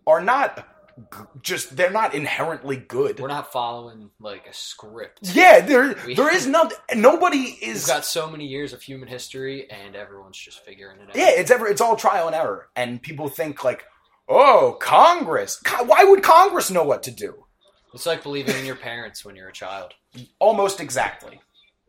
are 0.06 0.20
not 0.20 0.66
g- 1.12 1.18
just 1.42 1.76
they're 1.76 1.90
not 1.90 2.14
inherently 2.14 2.76
good. 2.76 3.20
We're 3.20 3.28
not 3.28 3.52
following 3.52 4.10
like 4.18 4.46
a 4.48 4.52
script. 4.54 5.20
yeah, 5.22 5.60
there 5.60 5.94
We- 6.06 6.14
there 6.14 6.34
is 6.34 6.46
no 6.46 6.68
nobody 6.94 7.58
We've 7.62 7.76
is 7.76 7.86
got 7.86 8.04
so 8.04 8.28
many 8.28 8.46
years 8.46 8.72
of 8.72 8.82
human 8.82 9.08
history, 9.08 9.70
and 9.70 9.94
everyone's 9.94 10.38
just 10.38 10.64
figuring 10.64 10.98
it 11.00 11.10
out. 11.10 11.16
Yeah, 11.16 11.30
it's 11.30 11.50
ever 11.52 11.68
it's 11.68 11.80
all 11.80 11.94
trial 11.94 12.26
and 12.26 12.34
error, 12.34 12.68
and 12.74 13.00
people 13.00 13.28
think 13.28 13.62
like, 13.62 13.84
oh, 14.28 14.76
Congress. 14.80 15.62
Why 15.84 16.02
would 16.04 16.22
Congress 16.24 16.70
know 16.70 16.82
what 16.84 17.04
to 17.04 17.10
do? 17.12 17.44
It's 17.92 18.06
like 18.06 18.22
believing 18.22 18.56
in 18.56 18.66
your 18.66 18.76
parents 18.76 19.24
when 19.24 19.36
you're 19.36 19.48
a 19.48 19.52
child. 19.52 19.94
Almost 20.38 20.80
exactly. 20.80 21.40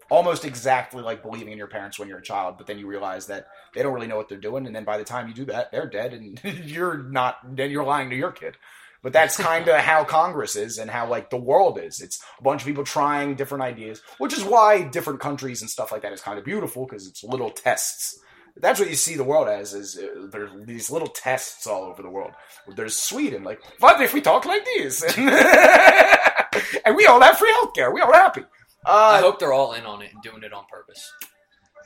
Almost 0.09 0.43
exactly 0.43 1.01
like 1.01 1.21
believing 1.21 1.53
in 1.53 1.57
your 1.57 1.67
parents 1.67 1.97
when 1.97 2.09
you're 2.09 2.17
a 2.17 2.23
child, 2.23 2.55
but 2.57 2.67
then 2.67 2.79
you 2.79 2.87
realize 2.87 3.27
that 3.27 3.47
they 3.73 3.81
don't 3.81 3.93
really 3.93 4.07
know 4.07 4.17
what 4.17 4.27
they're 4.27 4.37
doing, 4.37 4.65
and 4.65 4.75
then 4.75 4.83
by 4.83 4.97
the 4.97 5.05
time 5.05 5.27
you 5.27 5.33
do 5.33 5.45
that, 5.45 5.71
they're 5.71 5.87
dead, 5.87 6.13
and 6.13 6.41
you're 6.65 6.97
not. 6.97 7.37
Then 7.55 7.71
you're 7.71 7.85
lying 7.85 8.09
to 8.09 8.15
your 8.15 8.31
kid. 8.31 8.57
But 9.03 9.13
that's 9.13 9.37
kind 9.41 9.67
of 9.69 9.77
how 9.77 10.03
Congress 10.03 10.55
is, 10.55 10.77
and 10.77 10.91
how 10.91 11.07
like 11.07 11.29
the 11.29 11.37
world 11.37 11.79
is. 11.79 12.01
It's 12.01 12.21
a 12.39 12.43
bunch 12.43 12.61
of 12.61 12.67
people 12.67 12.83
trying 12.83 13.35
different 13.35 13.63
ideas, 13.63 14.01
which 14.17 14.33
is 14.33 14.43
why 14.43 14.81
different 14.81 15.21
countries 15.21 15.61
and 15.61 15.69
stuff 15.69 15.91
like 15.93 16.01
that 16.01 16.13
is 16.13 16.21
kind 16.21 16.37
of 16.37 16.43
beautiful 16.43 16.85
because 16.85 17.07
it's 17.07 17.23
little 17.23 17.49
tests. 17.49 18.19
That's 18.57 18.79
what 18.79 18.89
you 18.89 18.95
see 18.95 19.15
the 19.15 19.23
world 19.23 19.47
as 19.47 19.73
is 19.73 19.97
uh, 19.97 20.27
there's 20.31 20.51
these 20.65 20.91
little 20.91 21.07
tests 21.07 21.65
all 21.67 21.83
over 21.83 22.01
the 22.01 22.09
world. 22.09 22.31
There's 22.75 22.95
Sweden, 22.97 23.43
like 23.43 23.59
what 23.79 23.99
if 24.01 24.13
we 24.13 24.21
talk 24.21 24.45
like 24.45 24.63
this, 24.65 25.01
and 26.85 26.95
we 26.95 27.05
all 27.05 27.21
have 27.21 27.37
free 27.37 27.53
healthcare, 27.61 27.93
we 27.93 28.01
all 28.01 28.11
happy. 28.13 28.43
I 28.85 29.17
Uh, 29.19 29.21
hope 29.21 29.39
they're 29.39 29.53
all 29.53 29.73
in 29.73 29.85
on 29.85 30.01
it 30.01 30.11
and 30.13 30.21
doing 30.23 30.43
it 30.43 30.53
on 30.53 30.65
purpose. 30.69 31.11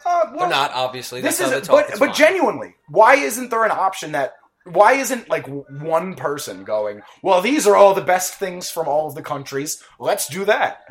uh, 0.05 0.25
well, 0.31 0.39
They're 0.39 0.49
not, 0.49 0.71
obviously. 0.73 1.21
This 1.21 1.37
That's 1.39 1.51
how 1.51 1.57
is, 1.57 1.67
but 1.67 1.89
It's 1.89 1.99
but 1.99 2.07
fine. 2.07 2.15
genuinely, 2.15 2.75
why 2.89 3.15
isn't 3.15 3.49
there 3.49 3.63
an 3.65 3.71
option 3.71 4.11
that? 4.13 4.33
Why 4.65 4.93
isn't 4.93 5.29
like 5.29 5.45
one 5.47 6.15
person 6.15 6.63
going? 6.63 7.01
Well, 7.21 7.41
these 7.41 7.67
are 7.67 7.75
all 7.75 7.93
the 7.93 8.01
best 8.01 8.35
things 8.35 8.69
from 8.71 8.87
all 8.87 9.07
of 9.07 9.13
the 9.15 9.21
countries. 9.21 9.83
Let's 9.99 10.27
do 10.27 10.45
that. 10.45 10.81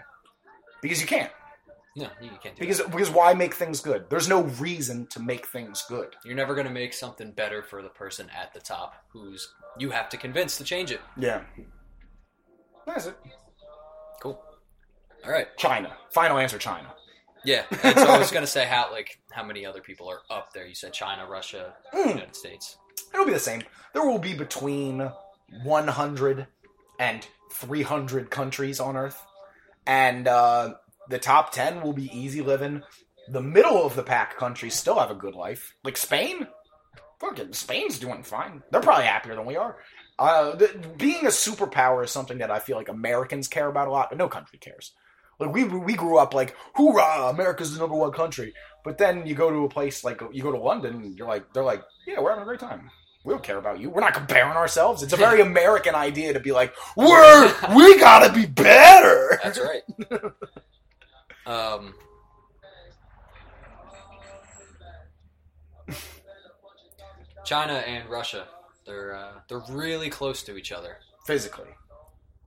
Because 0.80 1.00
you 1.00 1.06
can't. 1.08 1.32
No, 1.96 2.08
you 2.20 2.30
can't 2.42 2.56
do 2.56 2.60
Because 2.60 2.78
that. 2.78 2.90
because 2.90 3.10
why 3.10 3.34
make 3.34 3.54
things 3.54 3.80
good? 3.80 4.06
There's 4.10 4.28
no 4.28 4.42
reason 4.42 5.06
to 5.12 5.20
make 5.20 5.46
things 5.46 5.84
good. 5.88 6.16
You're 6.24 6.34
never 6.34 6.54
going 6.54 6.66
to 6.66 6.72
make 6.72 6.92
something 6.92 7.30
better 7.30 7.62
for 7.62 7.82
the 7.82 7.88
person 7.88 8.28
at 8.36 8.52
the 8.52 8.58
top 8.60 8.94
who's 9.12 9.48
you 9.78 9.90
have 9.90 10.08
to 10.08 10.16
convince 10.16 10.58
to 10.58 10.64
change 10.64 10.90
it. 10.90 11.00
Yeah. 11.16 11.42
That's 12.86 13.06
it. 13.06 13.16
Cool. 14.20 14.42
All 15.24 15.30
right. 15.30 15.46
China. 15.56 15.92
Final 16.12 16.38
answer. 16.38 16.58
China. 16.58 16.92
Yeah. 17.44 17.62
And 17.82 17.96
so 17.98 18.06
I 18.06 18.18
was 18.18 18.30
going 18.32 18.42
to 18.44 18.50
say 18.50 18.66
how 18.66 18.90
like 18.90 19.20
how 19.30 19.44
many 19.44 19.64
other 19.64 19.80
people 19.80 20.08
are 20.10 20.20
up 20.30 20.52
there. 20.52 20.66
You 20.66 20.74
said 20.74 20.92
China, 20.92 21.26
Russia, 21.28 21.74
Hmm. 21.92 22.08
United 22.10 22.34
States. 22.36 22.76
It'll 23.12 23.26
be 23.26 23.32
the 23.32 23.38
same. 23.38 23.62
There 23.92 24.04
will 24.04 24.18
be 24.18 24.34
between 24.34 25.10
100 25.62 26.46
and 26.98 27.26
300 27.52 28.30
countries 28.30 28.80
on 28.80 28.96
Earth. 28.96 29.22
And 29.86 30.26
uh, 30.26 30.74
the 31.08 31.18
top 31.18 31.52
10 31.52 31.82
will 31.82 31.92
be 31.92 32.10
easy 32.16 32.40
living. 32.40 32.82
The 33.28 33.42
middle 33.42 33.84
of 33.84 33.96
the 33.96 34.02
pack 34.02 34.36
countries 34.36 34.74
still 34.74 34.98
have 34.98 35.10
a 35.10 35.14
good 35.14 35.34
life. 35.34 35.74
Like 35.84 35.96
Spain? 35.96 36.46
Fucking 37.20 37.52
Spain's 37.52 37.98
doing 37.98 38.22
fine. 38.22 38.62
They're 38.70 38.80
probably 38.80 39.06
happier 39.06 39.34
than 39.34 39.46
we 39.46 39.56
are. 39.56 39.76
Uh, 40.18 40.56
th- 40.56 40.76
being 40.96 41.24
a 41.24 41.30
superpower 41.30 42.04
is 42.04 42.10
something 42.10 42.38
that 42.38 42.50
I 42.50 42.58
feel 42.58 42.76
like 42.76 42.88
Americans 42.88 43.48
care 43.48 43.68
about 43.68 43.88
a 43.88 43.90
lot, 43.90 44.10
but 44.10 44.18
no 44.18 44.28
country 44.28 44.58
cares. 44.58 44.92
Like 45.40 45.52
we 45.52 45.64
we 45.64 45.94
grew 45.94 46.18
up 46.18 46.32
like 46.32 46.54
hoorah, 46.74 47.28
America's 47.30 47.72
the 47.72 47.80
number 47.80 47.96
one 47.96 48.12
country. 48.12 48.54
But 48.84 48.98
then 48.98 49.26
you 49.26 49.34
go 49.34 49.50
to 49.50 49.64
a 49.64 49.68
place 49.68 50.04
like 50.04 50.20
you 50.32 50.42
go 50.42 50.52
to 50.52 50.58
London, 50.58 51.14
you're 51.16 51.26
like 51.26 51.52
they're 51.52 51.64
like 51.64 51.82
yeah, 52.06 52.20
we're 52.20 52.30
having 52.30 52.42
a 52.42 52.46
great 52.46 52.60
time. 52.60 52.90
We 53.24 53.32
don't 53.32 53.42
care 53.42 53.56
about 53.56 53.80
you. 53.80 53.90
We're 53.90 54.02
not 54.02 54.14
comparing 54.14 54.52
ourselves. 54.52 55.02
It's 55.02 55.12
a 55.12 55.16
very 55.16 55.40
American 55.50 55.94
idea 55.94 56.34
to 56.34 56.40
be 56.40 56.52
like 56.52 56.74
we're 56.96 57.52
we 57.74 57.98
gotta 57.98 58.32
be 58.32 58.46
better. 58.46 59.40
That's 59.42 59.58
right. 59.58 59.82
um, 61.46 61.94
China 67.44 67.74
and 67.74 68.08
Russia, 68.08 68.46
they're 68.86 69.14
uh, 69.14 69.32
they're 69.48 69.62
really 69.70 70.08
close 70.10 70.42
to 70.44 70.56
each 70.56 70.72
other, 70.72 70.98
Physically, 71.26 71.68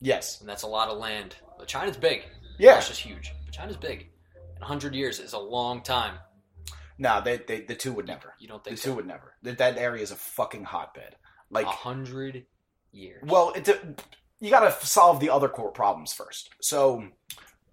yes, 0.01 0.39
and 0.39 0.49
that's 0.49 0.63
a 0.63 0.67
lot 0.67 0.89
of 0.89 0.97
land. 0.97 1.35
But 1.57 1.67
China's 1.67 1.97
big. 1.97 2.23
yeah. 2.57 2.75
Russia's 2.75 2.97
huge, 2.97 3.33
but 3.45 3.53
China's 3.53 3.77
big. 3.77 4.07
And 4.55 4.63
hundred 4.63 4.95
years 4.95 5.19
is 5.19 5.33
a 5.33 5.39
long 5.39 5.81
time. 5.81 6.15
No, 6.97 7.21
they, 7.23 7.37
they 7.37 7.61
the 7.61 7.75
two 7.75 7.91
would 7.93 8.07
never. 8.07 8.33
You 8.39 8.47
don't 8.47 8.63
think 8.63 8.77
The 8.77 8.81
think 8.81 8.93
two 8.93 8.95
would 8.97 9.07
never. 9.07 9.33
That, 9.43 9.59
that 9.59 9.77
area 9.77 10.01
is 10.01 10.11
a 10.11 10.15
fucking 10.15 10.63
hotbed. 10.63 11.15
Like 11.51 11.67
A 11.67 11.69
hundred 11.69 12.45
years. 12.91 13.23
Well, 13.27 13.53
it, 13.55 13.69
you 14.39 14.49
got 14.49 14.61
to 14.79 14.85
solve 14.85 15.19
the 15.19 15.29
other 15.29 15.47
core 15.47 15.71
problems 15.71 16.11
first. 16.13 16.49
So, 16.61 17.03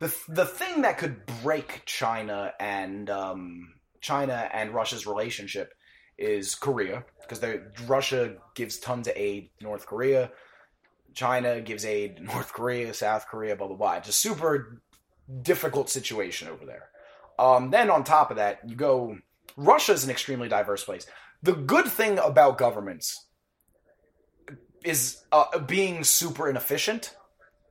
the 0.05 0.15
the 0.29 0.45
thing 0.45 0.83
that 0.83 0.99
could 0.99 1.25
break 1.43 1.83
China 1.87 2.53
and 2.61 3.09
um, 3.09 3.75
China 4.03 4.49
and 4.53 4.75
Russia's 4.75 5.07
relationship 5.07 5.73
is 6.19 6.55
Korea, 6.55 7.05
because 7.23 7.43
Russia 7.87 8.35
gives 8.55 8.79
tons 8.79 9.09
of 9.09 9.15
aid 9.17 9.49
to 9.59 9.65
North 9.65 9.87
Korea. 9.87 10.31
China 11.15 11.61
gives 11.63 11.87
aid 11.87 12.19
to 12.19 12.23
North 12.35 12.53
Korea, 12.53 12.93
South 12.93 13.27
Korea, 13.29 13.57
blah 13.57 13.69
blah 13.69 13.77
blah. 13.77 13.95
It's 13.95 14.11
a 14.11 14.13
super 14.13 14.83
difficult 15.41 15.89
situation 15.89 16.49
over 16.49 16.67
there. 16.67 16.89
Um, 17.39 17.71
then 17.71 17.91
on 17.91 18.05
top 18.05 18.31
of 18.31 18.37
that, 18.37 18.61
you 18.69 18.77
go. 18.77 19.17
Russia's 19.57 20.05
an 20.05 20.11
extremely 20.11 20.49
diverse 20.49 20.85
place. 20.85 21.07
The 21.43 21.53
good 21.53 21.87
thing 21.87 22.19
about 22.19 22.59
governments 22.59 23.25
is 24.85 25.23
uh, 25.31 25.61
being 25.61 26.03
super 26.05 26.51
inefficient 26.51 27.15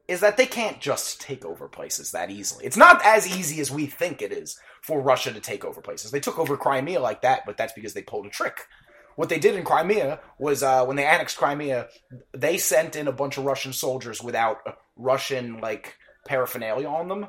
is 0.07 0.19
that 0.19 0.37
they 0.37 0.45
can't 0.45 0.81
just 0.81 1.21
take 1.21 1.45
over 1.45 1.67
places 1.67 2.11
that 2.11 2.29
easily. 2.29 2.65
It's 2.65 2.77
not 2.77 3.03
as 3.05 3.27
easy 3.27 3.61
as 3.61 3.71
we 3.71 3.85
think 3.85 4.21
it 4.21 4.33
is 4.33 4.59
for 4.81 5.01
Russia 5.01 5.31
to 5.31 5.39
take 5.39 5.63
over 5.63 5.81
places. 5.81 6.11
They 6.11 6.19
took 6.19 6.37
over 6.37 6.57
Crimea 6.57 6.99
like 6.99 7.21
that, 7.21 7.45
but 7.45 7.57
that's 7.57 7.73
because 7.73 7.93
they 7.93 8.01
pulled 8.01 8.25
a 8.25 8.29
trick. 8.29 8.67
What 9.15 9.29
they 9.29 9.39
did 9.39 9.55
in 9.55 9.63
Crimea 9.63 10.19
was 10.39 10.63
uh, 10.63 10.85
when 10.85 10.97
they 10.97 11.05
annexed 11.05 11.37
Crimea, 11.37 11.87
they 12.33 12.57
sent 12.57 12.95
in 12.95 13.07
a 13.07 13.11
bunch 13.11 13.37
of 13.37 13.45
Russian 13.45 13.71
soldiers 13.71 14.21
without 14.21 14.57
Russian 14.97 15.59
like 15.61 15.95
paraphernalia 16.25 16.87
on 16.87 17.07
them, 17.07 17.27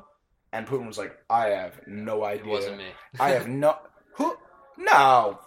and 0.52 0.66
Putin 0.66 0.86
was 0.86 0.98
like, 0.98 1.12
"I 1.28 1.48
have 1.48 1.78
no 1.86 2.24
idea. 2.24 2.44
it 2.44 2.48
wasn't 2.48 2.78
me. 2.78 2.86
I 3.20 3.30
have 3.30 3.48
no 3.48 3.76
who. 4.16 4.34
No, 4.78 5.40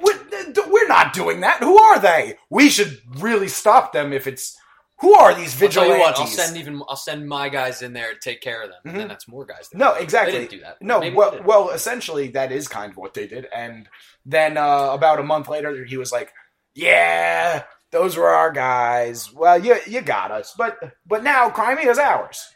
we're, 0.00 0.20
we're 0.68 0.88
not 0.88 1.12
doing 1.14 1.40
that. 1.40 1.62
Who 1.62 1.78
are 1.78 1.98
they? 1.98 2.36
We 2.50 2.68
should 2.68 3.00
really 3.16 3.48
stop 3.48 3.92
them. 3.92 4.12
If 4.12 4.26
it's 4.26 4.56
who 5.00 5.14
are 5.14 5.34
these 5.34 5.54
I'll 5.54 5.60
vigilantes? 5.60 5.98
what. 6.00 6.18
I'll 6.18 6.26
send 6.26 6.56
even. 6.56 6.82
I'll 6.88 6.96
send 6.96 7.28
my 7.28 7.48
guys 7.48 7.82
in 7.82 7.92
there 7.92 8.12
to 8.14 8.18
take 8.20 8.40
care 8.40 8.62
of 8.62 8.70
them. 8.70 8.80
And 8.84 8.94
Mhm. 8.94 8.98
then 8.98 9.08
that's 9.08 9.28
more 9.28 9.44
guys. 9.44 9.68
no, 9.72 9.94
exactly. 9.94 10.32
They 10.32 10.38
didn't 10.40 10.50
do 10.50 10.60
that. 10.60 10.82
No, 10.82 11.00
well, 11.14 11.40
well, 11.44 11.70
essentially 11.70 12.28
that 12.28 12.50
is 12.52 12.66
kind 12.68 12.90
of 12.92 12.96
what 12.96 13.14
they 13.14 13.26
did. 13.26 13.46
And 13.54 13.88
then 14.26 14.56
uh, 14.56 14.90
about 14.92 15.20
a 15.20 15.22
month 15.22 15.48
later, 15.48 15.84
he 15.84 15.96
was 15.96 16.10
like, 16.12 16.32
"Yeah, 16.74 17.62
those 17.90 18.16
were 18.16 18.28
our 18.28 18.50
guys. 18.50 19.32
Well, 19.32 19.64
you 19.64 19.76
you 19.86 20.00
got 20.00 20.30
us, 20.30 20.54
but 20.56 20.76
but 21.06 21.22
now 21.22 21.48
Crimea's 21.50 21.98
ours. 21.98 22.48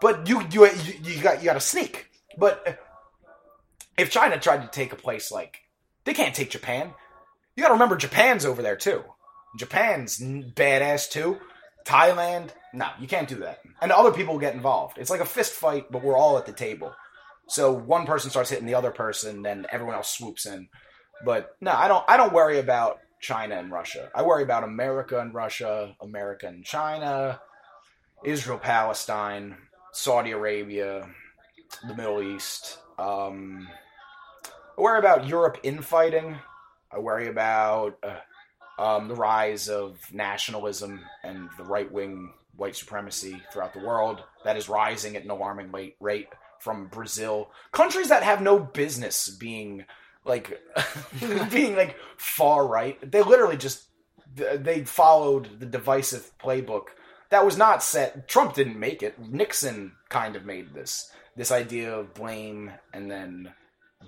But 0.00 0.28
you 0.28 0.42
you, 0.50 0.68
you 1.02 1.22
got 1.22 1.38
you 1.40 1.44
got 1.46 1.54
to 1.54 1.60
sneak. 1.60 2.08
But 2.36 2.78
if 3.98 4.10
China 4.10 4.38
tried 4.38 4.62
to 4.62 4.68
take 4.68 4.92
a 4.92 4.96
place 4.96 5.30
like 5.30 5.60
they 6.04 6.12
can't 6.14 6.34
take 6.34 6.50
Japan, 6.50 6.92
you 7.56 7.62
got 7.62 7.68
to 7.68 7.74
remember 7.74 7.96
Japan's 7.96 8.44
over 8.44 8.62
there 8.62 8.76
too. 8.76 9.04
Japan's 9.56 10.18
badass 10.18 11.10
too. 11.10 11.38
Thailand, 11.84 12.50
no, 12.72 12.86
you 13.00 13.08
can't 13.08 13.28
do 13.28 13.36
that. 13.36 13.60
And 13.80 13.92
other 13.92 14.12
people 14.12 14.38
get 14.38 14.54
involved. 14.54 14.98
It's 14.98 15.10
like 15.10 15.20
a 15.20 15.26
fist 15.26 15.52
fight, 15.52 15.90
but 15.90 16.02
we're 16.02 16.16
all 16.16 16.38
at 16.38 16.46
the 16.46 16.52
table. 16.52 16.94
So 17.48 17.72
one 17.72 18.06
person 18.06 18.30
starts 18.30 18.50
hitting 18.50 18.66
the 18.66 18.74
other 18.74 18.90
person, 18.90 19.42
then 19.42 19.66
everyone 19.70 19.94
else 19.94 20.16
swoops 20.16 20.46
in. 20.46 20.68
But 21.24 21.56
no, 21.60 21.72
I 21.72 21.88
don't. 21.88 22.04
I 22.08 22.16
don't 22.16 22.32
worry 22.32 22.58
about 22.58 22.98
China 23.20 23.56
and 23.56 23.70
Russia. 23.70 24.10
I 24.14 24.22
worry 24.22 24.42
about 24.42 24.64
America 24.64 25.20
and 25.20 25.32
Russia, 25.32 25.94
America 26.00 26.48
and 26.48 26.64
China, 26.64 27.40
Israel, 28.24 28.58
Palestine, 28.58 29.56
Saudi 29.92 30.32
Arabia, 30.32 31.08
the 31.86 31.94
Middle 31.94 32.22
East. 32.22 32.78
Um, 32.98 33.68
I 34.76 34.80
worry 34.80 34.98
about 34.98 35.26
Europe 35.26 35.58
infighting. 35.62 36.38
I 36.90 36.98
worry 36.98 37.28
about 37.28 37.98
uh, 38.02 38.16
um, 38.78 39.08
the 39.08 39.14
rise 39.14 39.68
of 39.68 39.98
nationalism 40.12 41.00
and 41.22 41.48
the 41.56 41.64
right 41.64 41.90
wing 41.90 42.32
white 42.56 42.76
supremacy 42.76 43.42
throughout 43.52 43.72
the 43.72 43.80
world 43.80 44.22
that 44.44 44.56
is 44.56 44.68
rising 44.68 45.16
at 45.16 45.24
an 45.24 45.30
alarming 45.30 45.72
rate, 45.72 45.96
rate 46.00 46.28
from 46.58 46.86
Brazil, 46.86 47.50
countries 47.72 48.08
that 48.08 48.22
have 48.22 48.40
no 48.40 48.58
business 48.58 49.28
being 49.28 49.84
like 50.24 50.60
being 51.50 51.76
like 51.76 51.96
far 52.16 52.66
right. 52.66 52.98
They 53.10 53.22
literally 53.22 53.56
just 53.56 53.88
they 54.34 54.84
followed 54.84 55.60
the 55.60 55.66
divisive 55.66 56.32
playbook 56.38 56.88
that 57.32 57.46
was 57.46 57.56
not 57.56 57.82
set. 57.82 58.28
Trump 58.28 58.54
didn't 58.54 58.78
make 58.78 59.02
it. 59.02 59.18
Nixon 59.18 59.92
kind 60.10 60.36
of 60.36 60.44
made 60.44 60.74
this 60.74 61.10
this 61.34 61.50
idea 61.50 61.92
of 61.98 62.12
blame 62.12 62.70
and 62.92 63.10
then 63.10 63.54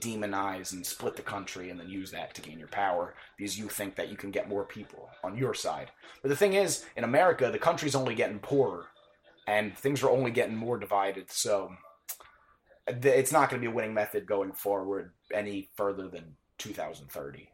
demonize 0.00 0.72
and 0.72 0.84
split 0.84 1.16
the 1.16 1.22
country 1.22 1.70
and 1.70 1.78
then 1.78 1.88
use 1.88 2.10
that 2.10 2.34
to 2.34 2.42
gain 2.42 2.58
your 2.58 2.68
power 2.68 3.14
because 3.36 3.58
you 3.58 3.68
think 3.68 3.96
that 3.96 4.08
you 4.08 4.16
can 4.16 4.30
get 4.30 4.48
more 4.48 4.64
people 4.64 5.08
on 5.22 5.36
your 5.36 5.54
side. 5.54 5.90
But 6.22 6.28
the 6.28 6.36
thing 6.36 6.54
is, 6.54 6.84
in 6.96 7.04
America, 7.04 7.50
the 7.50 7.58
country's 7.58 7.94
only 7.94 8.14
getting 8.14 8.38
poorer 8.38 8.86
and 9.46 9.76
things 9.76 10.02
are 10.02 10.10
only 10.10 10.30
getting 10.30 10.56
more 10.56 10.78
divided. 10.78 11.30
So 11.30 11.72
it's 12.86 13.32
not 13.32 13.50
going 13.50 13.60
to 13.60 13.66
be 13.66 13.72
a 13.72 13.74
winning 13.74 13.94
method 13.94 14.26
going 14.26 14.52
forward 14.52 15.12
any 15.32 15.68
further 15.74 16.08
than 16.08 16.36
2030. 16.58 17.48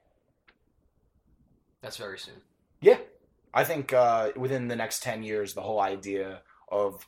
That's 1.83 1.97
very 1.97 2.19
soon. 2.19 2.35
Yeah. 2.81 2.99
I 3.53 3.65
think 3.65 3.93
uh, 3.93 4.31
within 4.37 4.69
the 4.69 4.77
next 4.77 5.03
10 5.03 5.23
years, 5.23 5.55
the 5.55 5.63
whole 5.63 5.81
idea 5.81 6.43
of 6.71 7.07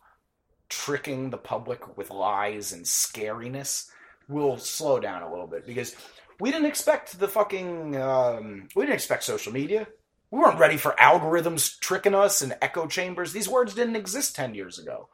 tricking 0.68 1.30
the 1.30 1.38
public 1.38 1.96
with 1.96 2.10
lies 2.10 2.72
and 2.72 2.84
scariness 2.84 3.90
will 4.32 4.58
slow 4.58 4.98
down 4.98 5.22
a 5.22 5.30
little 5.30 5.46
bit 5.46 5.66
because 5.66 5.94
we 6.40 6.50
didn't 6.50 6.66
expect 6.66 7.18
the 7.18 7.28
fucking. 7.28 7.96
Um, 7.96 8.68
we 8.74 8.82
didn't 8.82 8.94
expect 8.94 9.24
social 9.24 9.52
media. 9.52 9.86
We 10.30 10.38
weren't 10.40 10.58
ready 10.58 10.78
for 10.78 10.92
algorithms 10.98 11.78
tricking 11.78 12.14
us 12.14 12.40
and 12.40 12.56
echo 12.62 12.86
chambers. 12.86 13.32
These 13.32 13.48
words 13.48 13.74
didn't 13.74 13.96
exist 13.96 14.34
10 14.34 14.54
years 14.54 14.78
ago. 14.78 15.08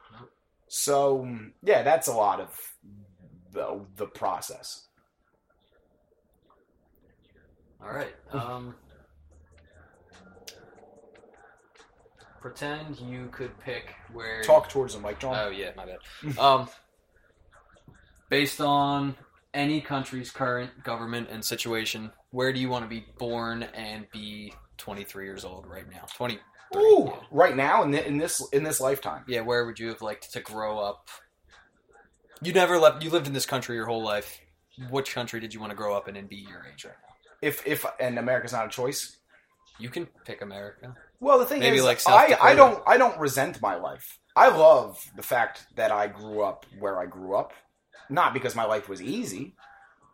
So, 0.69 1.27
yeah, 1.61 1.83
that's 1.83 2.07
a 2.07 2.13
lot 2.13 2.39
of 2.39 2.57
the, 3.51 3.81
the 3.97 4.05
process. 4.05 4.85
All 7.81 7.91
right. 7.91 8.15
Um, 8.31 8.75
pretend 12.41 12.99
you 12.99 13.27
could 13.31 13.57
pick 13.59 13.95
where. 14.13 14.41
Talk 14.43 14.69
towards 14.69 14.95
the 14.95 15.01
mic, 15.01 15.19
John. 15.19 15.35
Oh 15.37 15.49
yeah, 15.49 15.71
my 15.75 15.85
bad. 15.85 16.37
um, 16.37 16.69
based 18.29 18.61
on 18.61 19.15
any 19.53 19.81
country's 19.81 20.31
current 20.31 20.83
government 20.83 21.29
and 21.31 21.43
situation, 21.43 22.11
where 22.31 22.53
do 22.53 22.59
you 22.59 22.69
want 22.69 22.85
to 22.85 22.89
be 22.89 23.05
born 23.17 23.63
and 23.73 24.09
be 24.11 24.53
23 24.77 25.25
years 25.25 25.43
old 25.43 25.67
right 25.67 25.89
now? 25.89 26.05
20. 26.15 26.39
Ooh, 26.75 27.05
yeah. 27.07 27.19
right 27.31 27.55
now 27.55 27.83
in, 27.83 27.91
thi- 27.91 28.05
in 28.05 28.17
this 28.17 28.47
in 28.53 28.63
this 28.63 28.79
lifetime. 28.79 29.23
Yeah, 29.27 29.41
where 29.41 29.65
would 29.65 29.79
you 29.79 29.87
have 29.87 30.03
liked 30.03 30.31
to 30.33 30.39
grow 30.39 30.77
up? 30.77 31.07
You 32.43 32.53
never 32.53 32.77
left. 32.77 33.03
You 33.03 33.09
lived 33.09 33.27
in 33.27 33.33
this 33.33 33.47
country 33.47 33.75
your 33.75 33.87
whole 33.87 34.03
life. 34.03 34.39
Which 34.89 35.13
country 35.13 35.39
did 35.39 35.53
you 35.53 35.59
want 35.59 35.71
to 35.71 35.75
grow 35.75 35.95
up 35.95 36.07
in 36.07 36.15
and 36.15 36.29
be 36.29 36.37
your 36.37 36.65
age 36.71 36.85
right 36.85 36.93
now? 37.01 37.15
If 37.41 37.65
if 37.65 37.85
and 37.99 38.19
America's 38.19 38.53
not 38.53 38.65
a 38.65 38.69
choice. 38.69 39.17
You 39.79 39.89
can 39.89 40.07
pick 40.25 40.41
America. 40.41 40.95
Well, 41.21 41.39
the 41.39 41.45
thing 41.45 41.61
Maybe 41.61 41.77
is, 41.77 41.83
like 41.83 42.01
I, 42.07 42.37
I 42.41 42.53
don't 42.53 42.83
I 42.85 42.97
don't 42.97 43.17
resent 43.19 43.61
my 43.61 43.75
life. 43.75 44.19
I 44.35 44.49
love 44.49 44.99
the 45.15 45.23
fact 45.23 45.65
that 45.75 45.91
I 45.91 46.07
grew 46.07 46.43
up 46.43 46.65
where 46.79 46.99
I 46.99 47.05
grew 47.05 47.35
up, 47.35 47.53
not 48.09 48.33
because 48.33 48.55
my 48.55 48.65
life 48.65 48.89
was 48.89 49.01
easy, 49.01 49.55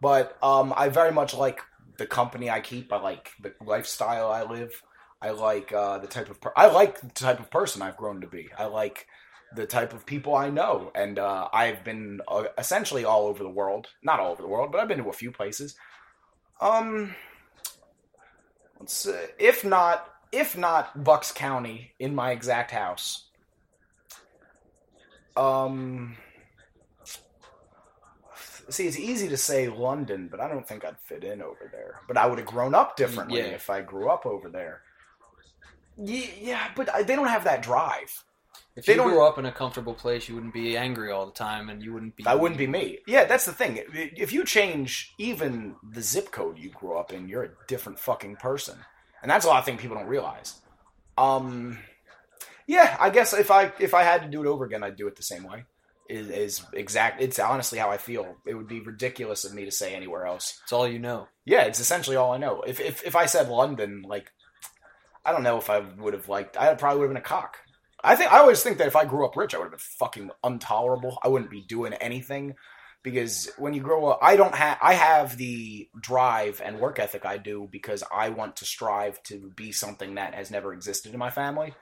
but 0.02 0.38
um, 0.44 0.74
I 0.76 0.90
very 0.90 1.12
much 1.12 1.34
like 1.34 1.62
the 1.98 2.06
company 2.06 2.50
I 2.50 2.60
keep. 2.60 2.92
I 2.92 3.00
like 3.00 3.32
the 3.42 3.54
lifestyle 3.64 4.32
I 4.32 4.44
live. 4.44 4.82
I 5.22 5.32
like 5.32 5.72
uh, 5.72 5.98
the 6.00 6.08
type 6.08 6.30
of 6.30 6.40
per- 6.42 6.54
I 6.56 6.68
like 6.68 7.00
the 7.00 7.10
type 7.10 7.40
of 7.40 7.50
person 7.50 7.82
I've 7.82 7.98
grown 7.98 8.22
to 8.22 8.28
be. 8.28 8.50
I 8.58 8.66
like 8.66 9.08
the 9.56 9.66
type 9.66 9.94
of 9.94 10.06
people 10.06 10.36
I 10.36 10.50
know, 10.50 10.92
and 10.94 11.18
uh, 11.18 11.48
I've 11.54 11.84
been 11.84 12.20
uh, 12.28 12.46
essentially 12.58 13.06
all 13.06 13.28
over 13.28 13.44
the 13.44 13.50
world. 13.50 13.88
Not 14.04 14.20
all 14.20 14.32
over 14.32 14.42
the 14.42 14.48
world, 14.48 14.72
but 14.72 14.82
I've 14.82 14.88
been 14.88 15.04
to 15.04 15.10
a 15.10 15.14
few 15.14 15.32
places. 15.32 15.76
Um, 16.62 17.16
let's 18.80 19.08
if 19.40 19.64
not 19.64 20.10
if 20.32 20.58
not 20.58 21.04
Bucks 21.04 21.32
County 21.32 21.94
in 22.00 22.14
my 22.14 22.32
exact 22.32 22.72
house. 22.72 23.30
Um, 25.38 26.18
see, 28.70 28.88
it's 28.88 28.98
easy 29.00 29.28
to 29.30 29.38
say 29.38 29.68
London, 29.70 30.28
but 30.30 30.40
I 30.40 30.48
don't 30.48 30.68
think 30.68 30.84
I'd 30.86 31.00
fit 31.00 31.24
in 31.24 31.42
over 31.42 31.70
there. 31.72 32.02
But 32.08 32.18
I 32.18 32.26
would 32.26 32.40
have 32.40 32.48
grown 32.48 32.74
up 32.76 32.96
differently 32.98 33.40
Yeah. 33.40 33.46
if 33.48 33.70
I 33.70 33.82
grew 33.82 34.10
up 34.10 34.26
over 34.26 34.50
there. 34.50 34.82
Yeah, 35.98 36.28
yeah, 36.40 36.68
but 36.76 36.94
I, 36.94 37.04
they 37.04 37.16
don't 37.16 37.28
have 37.28 37.46
that 37.46 37.62
drive. 37.62 38.24
If 38.76 38.86
They 38.86 38.94
you 38.94 38.98
don't- 38.98 39.10
grew 39.10 39.26
up 39.26 39.38
in 39.38 39.46
a 39.46 39.52
comfortable 39.54 39.94
place, 39.94 40.28
you 40.28 40.36
wouldn't 40.36 40.54
be 40.54 40.76
angry 40.76 41.10
all 41.12 41.26
the 41.26 41.32
time, 41.32 41.70
and 41.70 41.82
you 41.82 41.94
wouldn't 41.94 42.18
be. 42.18 42.24
That 42.24 42.40
wouldn't 42.42 42.58
be 42.58 42.68
me. 42.68 43.00
Yeah, 43.08 43.24
that's 43.24 43.46
the 43.46 43.54
thing. 43.54 43.80
If 43.94 44.34
you 44.34 44.44
change 44.44 45.14
even 45.18 45.76
the 45.92 46.02
zip 46.02 46.32
code 46.32 46.60
you 46.60 46.70
grew 46.72 46.98
up 46.98 47.14
in, 47.14 47.30
you're 47.30 47.44
a 47.44 47.50
different 47.68 48.00
fucking 48.00 48.36
person, 48.36 48.78
and 49.22 49.32
that's 49.32 49.46
a 49.46 49.48
lot 49.48 49.60
of 49.60 49.66
things 49.66 49.80
people 49.82 49.96
don't 49.96 50.08
realize. 50.08 50.60
Um, 51.18 51.80
yeah, 52.68 52.98
I 53.00 53.10
guess 53.12 53.34
if 53.34 53.50
I 53.50 53.72
if 53.80 53.94
I 53.94 54.04
had 54.04 54.24
to 54.24 54.28
do 54.28 54.42
it 54.44 54.48
over 54.48 54.66
again, 54.66 54.84
I'd 54.84 54.98
do 54.98 55.08
it 55.08 55.16
the 55.16 55.24
same 55.24 55.44
way. 55.44 55.64
Is, 56.08 56.30
is 56.30 56.66
exact. 56.74 57.22
It's 57.22 57.40
honestly 57.40 57.80
how 57.80 57.90
I 57.90 57.98
feel. 57.98 58.36
It 58.46 58.54
would 58.54 58.68
be 58.68 58.80
ridiculous 58.80 59.44
of 59.44 59.54
me 59.54 59.66
to 59.66 59.72
say 59.72 59.96
anywhere 59.96 60.26
else. 60.26 60.60
It's 60.64 60.72
all 60.72 60.88
you 60.88 61.00
know. 61.00 61.28
Yeah, 61.46 61.64
it's 61.64 61.80
essentially 61.80 62.16
all 62.16 62.32
I 62.32 62.38
know. 62.38 62.62
If 62.62 62.80
if 62.80 63.04
if 63.04 63.16
I 63.16 63.26
said 63.26 63.50
London, 63.50 64.04
like, 64.08 64.32
I 65.26 65.32
don't 65.32 65.44
know 65.44 65.58
if 65.58 65.70
I 65.70 65.80
would 65.80 66.14
have 66.14 66.30
liked. 66.30 66.58
I 66.58 66.76
probably 66.76 67.00
would 67.00 67.06
have 67.06 67.16
been 67.16 67.24
a 67.24 67.26
cock. 67.26 67.58
I 68.04 68.16
think 68.16 68.32
I 68.32 68.38
always 68.38 68.62
think 68.62 68.78
that 68.78 68.88
if 68.88 68.96
I 68.96 69.06
grew 69.06 69.26
up 69.26 69.36
rich, 69.36 69.56
I 69.56 69.58
would 69.58 69.66
have 69.66 69.72
been 69.72 69.80
fucking 69.80 70.30
intolerable. 70.44 71.18
I 71.24 71.28
wouldn't 71.28 71.50
be 71.50 71.62
doing 71.62 71.94
anything 71.94 72.54
because 73.02 73.50
when 73.58 73.74
you 73.74 73.82
grow 73.82 74.08
up, 74.08 74.20
I 74.22 74.36
don't 74.36 74.54
have. 74.54 74.78
I 74.82 74.94
have 74.94 75.38
the 75.38 75.88
drive 76.00 76.62
and 76.64 76.80
work 76.80 77.00
ethic 77.00 77.26
I 77.26 77.38
do 77.38 77.68
because 77.72 78.04
I 78.14 78.30
want 78.30 78.58
to 78.58 78.66
strive 78.66 79.22
to 79.24 79.52
be 79.56 79.72
something 79.72 80.16
that 80.16 80.36
has 80.36 80.52
never 80.52 80.74
existed 80.74 81.14
in 81.14 81.20
my 81.20 81.30
family. 81.30 81.74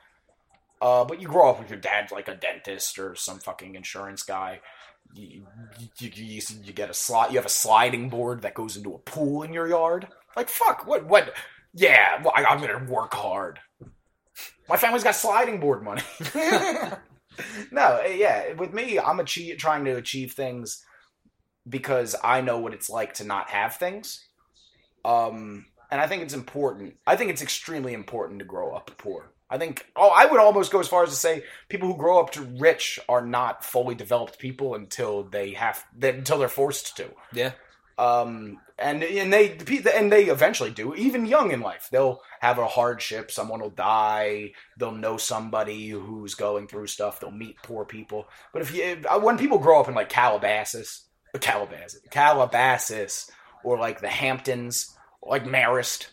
Uh, 0.83 1.05
but 1.05 1.21
you 1.21 1.29
grow 1.29 1.49
up 1.49 1.59
with 1.59 1.69
your 1.69 1.79
dad's 1.79 2.11
like 2.11 2.27
a 2.27 2.35
dentist 2.35 2.99
or 2.99 3.15
some 3.15 3.39
fucking 3.39 3.75
insurance 3.75 4.21
guy. 4.21 4.59
You, 5.13 5.47
you, 5.97 6.11
you, 6.13 6.41
you 6.61 6.73
get 6.73 6.89
a 6.89 6.93
slot. 6.93 7.31
You 7.31 7.37
have 7.37 7.45
a 7.45 7.49
sliding 7.49 8.09
board 8.09 8.41
that 8.41 8.53
goes 8.53 8.75
into 8.75 8.93
a 8.93 8.99
pool 8.99 9.43
in 9.43 9.53
your 9.53 9.65
yard. 9.65 10.09
Like 10.35 10.49
fuck. 10.49 10.85
What? 10.85 11.05
What? 11.05 11.33
Yeah. 11.73 12.21
Well, 12.21 12.33
I, 12.35 12.43
I'm 12.43 12.59
gonna 12.59 12.83
work 12.91 13.13
hard. 13.13 13.59
My 14.67 14.75
family's 14.75 15.05
got 15.05 15.15
sliding 15.15 15.61
board 15.61 15.83
money. 15.83 16.01
no, 17.71 18.03
yeah. 18.03 18.51
With 18.51 18.73
me, 18.73 18.99
I'm 18.99 19.21
achieve, 19.21 19.57
trying 19.59 19.85
to 19.85 19.95
achieve 19.95 20.33
things 20.33 20.83
because 21.69 22.13
I 22.21 22.41
know 22.41 22.59
what 22.59 22.73
it's 22.73 22.89
like 22.89 23.13
to 23.15 23.23
not 23.23 23.49
have 23.51 23.77
things. 23.77 24.27
Um, 25.05 25.67
and 25.89 26.01
I 26.01 26.07
think 26.07 26.23
it's 26.23 26.33
important. 26.33 26.95
I 27.07 27.15
think 27.15 27.29
it's 27.29 27.41
extremely 27.41 27.93
important 27.93 28.39
to 28.39 28.45
grow 28.45 28.73
up 28.73 28.91
poor. 28.97 29.32
I 29.49 29.57
think. 29.57 29.85
Oh, 29.95 30.09
I 30.09 30.25
would 30.25 30.39
almost 30.39 30.71
go 30.71 30.79
as 30.79 30.87
far 30.87 31.03
as 31.03 31.09
to 31.09 31.15
say 31.15 31.43
people 31.69 31.87
who 31.87 31.97
grow 31.97 32.19
up 32.19 32.31
to 32.31 32.41
rich 32.41 32.99
are 33.07 33.25
not 33.25 33.63
fully 33.63 33.95
developed 33.95 34.39
people 34.39 34.75
until 34.75 35.23
they 35.23 35.51
have 35.51 35.83
that 35.99 36.15
until 36.15 36.39
they're 36.39 36.47
forced 36.47 36.97
to. 36.97 37.09
Yeah. 37.33 37.51
Um, 37.97 38.59
and 38.79 39.03
and 39.03 39.31
they 39.31 39.57
and 39.95 40.11
they 40.11 40.25
eventually 40.25 40.71
do. 40.71 40.95
Even 40.95 41.25
young 41.25 41.51
in 41.51 41.61
life, 41.61 41.89
they'll 41.91 42.21
have 42.39 42.57
a 42.57 42.67
hardship. 42.67 43.29
Someone 43.29 43.61
will 43.61 43.69
die. 43.69 44.53
They'll 44.77 44.91
know 44.91 45.17
somebody 45.17 45.89
who's 45.89 46.33
going 46.33 46.67
through 46.67 46.87
stuff. 46.87 47.19
They'll 47.19 47.31
meet 47.31 47.61
poor 47.61 47.85
people. 47.85 48.27
But 48.51 48.63
if 48.63 48.73
you 48.73 48.97
when 49.21 49.37
people 49.37 49.59
grow 49.59 49.79
up 49.79 49.87
in 49.87 49.93
like 49.93 50.09
Calabasas, 50.09 51.05
Calabasas, 51.39 52.01
Calabasas, 52.09 53.29
or 53.63 53.77
like 53.77 54.01
the 54.01 54.09
Hamptons, 54.09 54.97
like 55.21 55.45
Marist, 55.45 56.07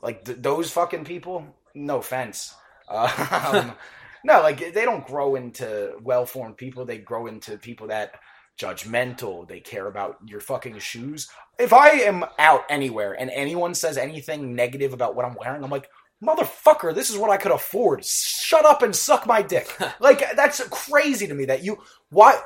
like 0.00 0.24
th- 0.24 0.38
those 0.40 0.70
fucking 0.70 1.04
people. 1.04 1.46
No 1.74 1.98
offense. 1.98 2.54
Um, 2.88 3.74
no, 4.24 4.40
like 4.40 4.72
they 4.72 4.84
don't 4.84 5.06
grow 5.06 5.34
into 5.34 5.96
well-formed 6.02 6.56
people. 6.56 6.84
They 6.84 6.98
grow 6.98 7.26
into 7.26 7.58
people 7.58 7.88
that 7.88 8.14
judgmental. 8.58 9.48
They 9.48 9.60
care 9.60 9.86
about 9.86 10.18
your 10.26 10.40
fucking 10.40 10.78
shoes. 10.78 11.28
If 11.58 11.72
I 11.72 11.90
am 11.90 12.24
out 12.38 12.62
anywhere 12.68 13.12
and 13.12 13.30
anyone 13.30 13.74
says 13.74 13.96
anything 13.96 14.54
negative 14.54 14.92
about 14.92 15.14
what 15.14 15.24
I'm 15.24 15.36
wearing, 15.38 15.64
I'm 15.64 15.70
like, 15.70 15.88
motherfucker, 16.22 16.94
this 16.94 17.10
is 17.10 17.18
what 17.18 17.30
I 17.30 17.36
could 17.36 17.52
afford. 17.52 18.04
Shut 18.04 18.64
up 18.64 18.82
and 18.82 18.94
suck 18.94 19.26
my 19.26 19.42
dick. 19.42 19.68
like 20.00 20.24
that's 20.36 20.62
crazy 20.68 21.26
to 21.26 21.34
me 21.34 21.46
that 21.46 21.64
you 21.64 21.78
why 22.10 22.40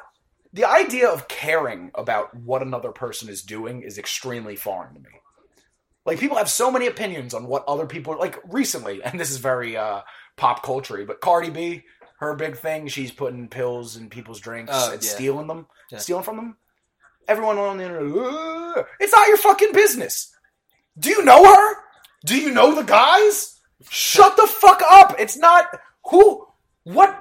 the 0.52 0.64
idea 0.64 1.08
of 1.08 1.28
caring 1.28 1.90
about 1.94 2.34
what 2.34 2.62
another 2.62 2.90
person 2.90 3.28
is 3.28 3.42
doing 3.42 3.82
is 3.82 3.98
extremely 3.98 4.56
foreign 4.56 4.94
to 4.94 5.00
me. 5.00 5.10
Like 6.06 6.18
people 6.18 6.38
have 6.38 6.48
so 6.48 6.70
many 6.70 6.86
opinions 6.86 7.34
on 7.34 7.46
what 7.46 7.64
other 7.68 7.86
people 7.86 8.14
are 8.14 8.18
like 8.18 8.38
recently, 8.48 9.02
and 9.02 9.20
this 9.20 9.30
is 9.30 9.36
very 9.38 9.76
uh 9.76 10.00
pop 10.38 10.62
culture 10.62 11.04
but 11.04 11.20
Cardi 11.20 11.50
B, 11.50 11.84
her 12.20 12.34
big 12.34 12.56
thing, 12.56 12.88
she's 12.88 13.12
putting 13.12 13.48
pills 13.48 13.96
in 13.96 14.08
people's 14.08 14.40
drinks 14.40 14.72
Oh, 14.74 14.92
and 14.92 15.02
yeah. 15.02 15.10
stealing 15.10 15.46
them, 15.46 15.66
Yeah. 15.90 15.98
stealing 15.98 16.24
from 16.24 16.36
them. 16.36 16.56
Everyone 17.28 17.58
on 17.58 17.76
the 17.76 17.84
internet, 17.84 18.86
it's 19.00 19.12
not 19.12 19.28
your 19.28 19.36
fucking 19.36 19.72
business. 19.72 20.34
Do 20.98 21.10
you 21.10 21.22
know 21.24 21.44
her? 21.44 21.76
Do 22.24 22.36
you 22.36 22.50
know 22.52 22.74
the 22.74 22.82
guys? 22.82 23.60
Shut 23.90 24.36
the 24.36 24.46
fuck 24.46 24.82
up! 24.90 25.14
It's 25.20 25.36
not 25.36 25.66
who. 26.10 26.46
What 26.84 27.16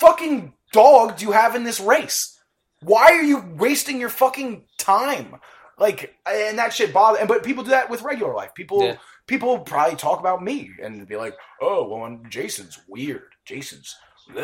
fucking 0.00 0.52
dog 0.72 1.16
do 1.16 1.24
you 1.26 1.32
have 1.32 1.54
in 1.54 1.64
this 1.64 1.80
race? 1.80 2.38
Why 2.82 3.04
are 3.12 3.22
you 3.22 3.38
wasting 3.56 3.98
your 4.00 4.10
fucking 4.10 4.64
time? 4.78 5.36
Like, 5.78 6.14
and 6.26 6.58
that 6.58 6.72
shit 6.74 6.92
bother. 6.92 7.24
But 7.26 7.44
people 7.44 7.64
do 7.64 7.70
that 7.70 7.88
with 7.88 8.02
regular 8.02 8.34
life. 8.34 8.54
People, 8.54 8.82
Yeah. 8.82 8.96
People 9.26 9.58
probably 9.60 9.96
talk 9.96 10.20
about 10.20 10.42
me 10.42 10.70
and 10.82 11.06
be 11.06 11.16
like, 11.16 11.34
"Oh, 11.60 11.88
well, 11.88 12.18
Jason's 12.28 12.78
weird. 12.88 13.34
Jason's." 13.44 13.96
uh, 14.36 14.40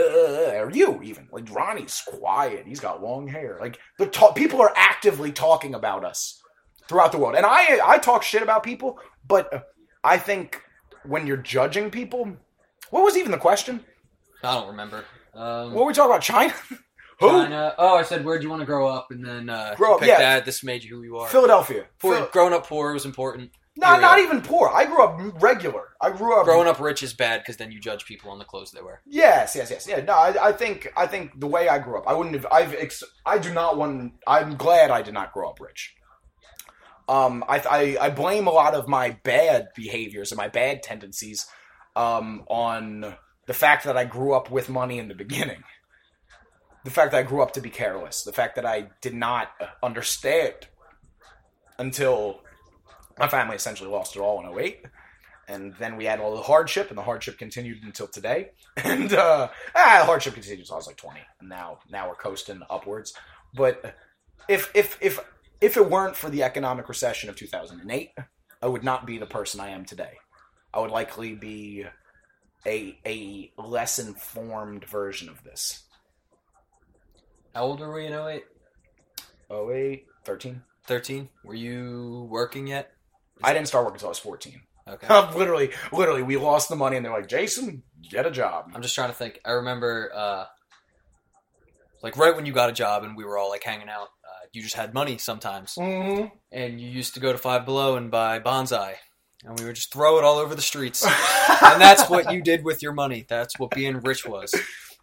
or 0.61 0.71
you 0.71 1.01
even 1.03 1.29
like 1.33 1.53
Ronnie's 1.53 2.03
quiet. 2.07 2.67
He's 2.67 2.79
got 2.81 3.03
long 3.03 3.27
hair. 3.27 3.59
Like 3.61 3.79
the 3.99 4.07
ta- 4.07 4.33
people 4.33 4.61
are 4.63 4.73
actively 4.77 5.33
talking 5.33 5.75
about 5.75 6.05
us 6.05 6.41
throughout 6.89 7.11
the 7.13 7.19
world, 7.19 7.35
and 7.35 7.45
I 7.47 7.81
I 7.85 7.99
talk 7.99 8.23
shit 8.23 8.43
about 8.43 8.63
people, 8.63 8.99
but 9.27 9.71
I 10.05 10.19
think 10.19 10.63
when 11.05 11.27
you're 11.27 11.37
judging 11.37 11.91
people, 11.91 12.37
what 12.91 13.03
was 13.03 13.17
even 13.17 13.33
the 13.33 13.39
question? 13.39 13.85
I 14.45 14.55
don't 14.55 14.69
remember. 14.69 15.05
Um, 15.35 15.73
What 15.73 15.81
were 15.81 15.87
we 15.87 15.95
talking 15.95 16.11
about? 16.13 16.23
China? 16.23 16.55
Who? 17.21 17.29
China. 17.29 17.75
Oh, 17.79 17.97
I 17.97 18.03
said, 18.03 18.25
where 18.25 18.37
do 18.39 18.45
you 18.45 18.51
want 18.51 18.61
to 18.61 18.67
grow 18.67 18.87
up? 18.89 19.09
And 19.11 19.25
then 19.25 19.49
uh, 19.49 19.75
Grow 19.77 19.95
up, 19.97 20.03
yeah. 20.03 20.19
that. 20.19 20.45
This 20.45 20.63
made 20.65 20.83
you 20.85 20.97
who 20.97 21.03
you 21.03 21.17
are. 21.19 21.29
Philadelphia. 21.29 21.87
Phil- 22.01 22.29
growing 22.33 22.53
up 22.53 22.67
poor 22.67 22.93
was 22.93 23.05
important. 23.05 23.51
Not 23.77 24.03
not 24.03 24.19
even 24.19 24.43
poor. 24.43 24.69
I 24.69 24.85
grew 24.85 25.03
up 25.03 25.43
regular. 25.43 25.95
I 26.01 26.11
grew 26.11 26.39
up 26.39 26.45
Growing 26.45 26.69
up 26.69 26.79
rich 26.79 27.03
is 27.03 27.15
bad 27.15 27.41
because 27.41 27.57
then 27.57 27.73
you 27.73 27.81
judge 27.81 28.05
people 28.05 28.31
on 28.31 28.39
the 28.39 28.45
clothes 28.45 28.71
they 28.71 28.83
wear. 28.83 29.01
Yes, 29.07 29.57
yes, 29.57 29.71
yes, 29.71 29.87
yeah. 29.89 30.01
No, 30.01 30.13
I, 30.13 30.49
I 30.49 30.53
think 30.53 30.93
I 30.95 31.07
think 31.07 31.41
the 31.41 31.47
way 31.47 31.69
I 31.69 31.79
grew 31.79 31.97
up, 31.97 32.07
I 32.07 32.13
wouldn't 32.13 32.35
have. 32.35 32.47
I've. 32.53 32.75
Ex- 32.75 33.03
I 33.25 33.39
do 33.39 33.53
not 33.53 33.79
want. 33.79 34.13
I'm 34.27 34.57
glad 34.57 34.91
I 34.91 35.01
did 35.01 35.15
not 35.15 35.33
grow 35.33 35.49
up 35.49 35.59
rich. 35.59 35.95
Um, 37.09 37.45
I, 37.49 37.63
I 37.71 38.07
I 38.07 38.11
blame 38.11 38.47
a 38.47 38.51
lot 38.51 38.75
of 38.75 38.89
my 38.89 39.17
bad 39.23 39.69
behaviors 39.75 40.33
and 40.33 40.37
my 40.37 40.49
bad 40.49 40.83
tendencies, 40.83 41.47
um, 41.97 42.45
on 42.49 43.15
the 43.47 43.55
fact 43.55 43.85
that 43.85 43.97
I 43.97 44.05
grew 44.05 44.35
up 44.35 44.51
with 44.51 44.69
money 44.69 44.99
in 44.99 45.09
the 45.09 45.15
beginning. 45.15 45.65
The 46.85 46.91
fact 46.91 47.13
that 47.13 47.19
I 47.19 47.23
grew 47.23 47.43
up 47.43 47.53
to 47.53 47.61
be 47.61 47.71
careless. 47.71 48.23
The 48.23 48.33
fact 48.33 48.57
that 48.57 48.67
I 48.67 48.89
did 49.01 49.15
not 49.15 49.49
understand 49.83 50.67
until 51.79 52.41
my 53.19 53.29
family 53.29 53.57
essentially 53.57 53.91
lost 53.91 54.17
it 54.17 54.21
all 54.21 54.41
in 54.41 54.59
08 54.59 54.85
and 55.49 55.75
then 55.79 55.97
we 55.97 56.05
had 56.05 56.21
all 56.21 56.35
the 56.35 56.43
hardship, 56.43 56.89
and 56.89 56.99
the 56.99 57.03
hardship 57.03 57.39
continued 57.39 57.83
until 57.85 58.07
today. 58.07 58.51
And 58.85 59.13
uh, 59.13 59.49
ah, 59.75 60.03
hardship 60.07 60.33
continues. 60.33 60.71
I 60.71 60.77
was 60.77 60.87
like 60.87 60.97
twenty, 60.97 61.21
and 61.41 61.49
now 61.49 61.81
now 61.91 62.09
we're 62.09 62.15
coasting 62.15 62.63
upwards. 62.71 63.13
But 63.55 63.97
if 64.49 64.71
if 64.75 64.97
if 65.03 65.21
if 65.61 65.77
it 65.77 65.91
weren't 65.91 66.17
for 66.17 66.31
the 66.31 66.43
economic 66.43 66.89
recession 66.89 67.29
of 67.29 67.37
two 67.37 67.47
thousand 67.47 67.81
and 67.81 67.91
eight, 67.91 68.13
I 68.63 68.67
would 68.67 68.83
not 68.83 69.07
be 69.07 69.19
the 69.19 69.27
person 69.27 69.61
I 69.61 69.71
am 69.71 69.85
today. 69.85 70.15
I 70.73 70.81
would 70.81 70.91
likely 70.91 71.35
be 71.35 71.85
a 72.67 72.99
a 73.05 73.53
less 73.59 73.99
informed 73.99 74.87
version 74.87 75.29
of 75.29 75.45
this. 75.45 75.85
How 77.55 77.65
old 77.65 77.81
were 77.81 77.93
we 77.93 78.07
in 78.07 78.15
08? 78.15 78.45
08, 79.51 80.07
13. 80.25 80.63
13? 80.87 81.29
Were 81.45 81.55
you 81.55 82.27
working 82.31 82.67
yet? 82.67 82.93
I 83.43 83.53
didn't 83.53 83.69
start 83.69 83.85
working 83.85 83.97
until 83.97 84.09
I 84.09 84.11
was 84.11 84.19
fourteen. 84.19 84.63
Okay. 84.89 85.07
literally, 85.37 85.71
literally, 85.93 86.23
we 86.23 86.37
lost 86.37 86.69
the 86.69 86.77
money, 86.77 86.97
and 86.97 87.05
they're 87.05 87.13
like, 87.13 87.29
"Jason, 87.29 87.83
get 88.09 88.27
a 88.27 88.31
job." 88.31 88.71
I'm 88.75 88.83
just 88.83 88.95
trying 88.95 89.11
to 89.11 89.15
think. 89.15 89.41
I 89.45 89.53
remember, 89.53 90.11
uh, 90.15 90.45
like, 92.03 92.17
right 92.17 92.35
when 92.35 92.47
you 92.47 92.53
got 92.53 92.71
a 92.71 92.73
job 92.73 93.05
and 93.05 93.17
we 93.17 93.25
were 93.25 93.39
all, 93.39 93.49
like, 93.51 93.63
hanging 93.63 93.89
out, 93.89 94.09
uh, 94.25 94.47
you 94.53 94.63
just 94.63 94.75
had 94.75 94.93
money 94.93 95.19
sometimes. 95.19 95.75
Mm-hmm. 95.77 96.27
And 96.51 96.81
you 96.81 96.89
used 96.89 97.15
to 97.15 97.21
go 97.21 97.33
to 97.33 97.39
Five 97.39 97.65
Below 97.65 97.97
and 97.97 98.11
buy 98.11 98.41
bonsai. 98.41 98.95
And 99.45 99.59
we 99.59 99.67
would 99.67 99.75
just 99.75 99.93
throw 99.93 100.19
it 100.19 100.25
all 100.25 100.39
over 100.39 100.55
the 100.55 100.63
streets. 100.63 101.05
and 101.63 101.81
that's 101.81 102.09
what 102.09 102.33
you 102.33 102.43
did 102.43 102.65
with 102.65 102.83
your 102.83 102.93
money. 102.93 103.25
That's 103.29 103.59
what 103.59 103.71
being 103.71 103.99
rich 104.01 104.27
was. 104.27 104.55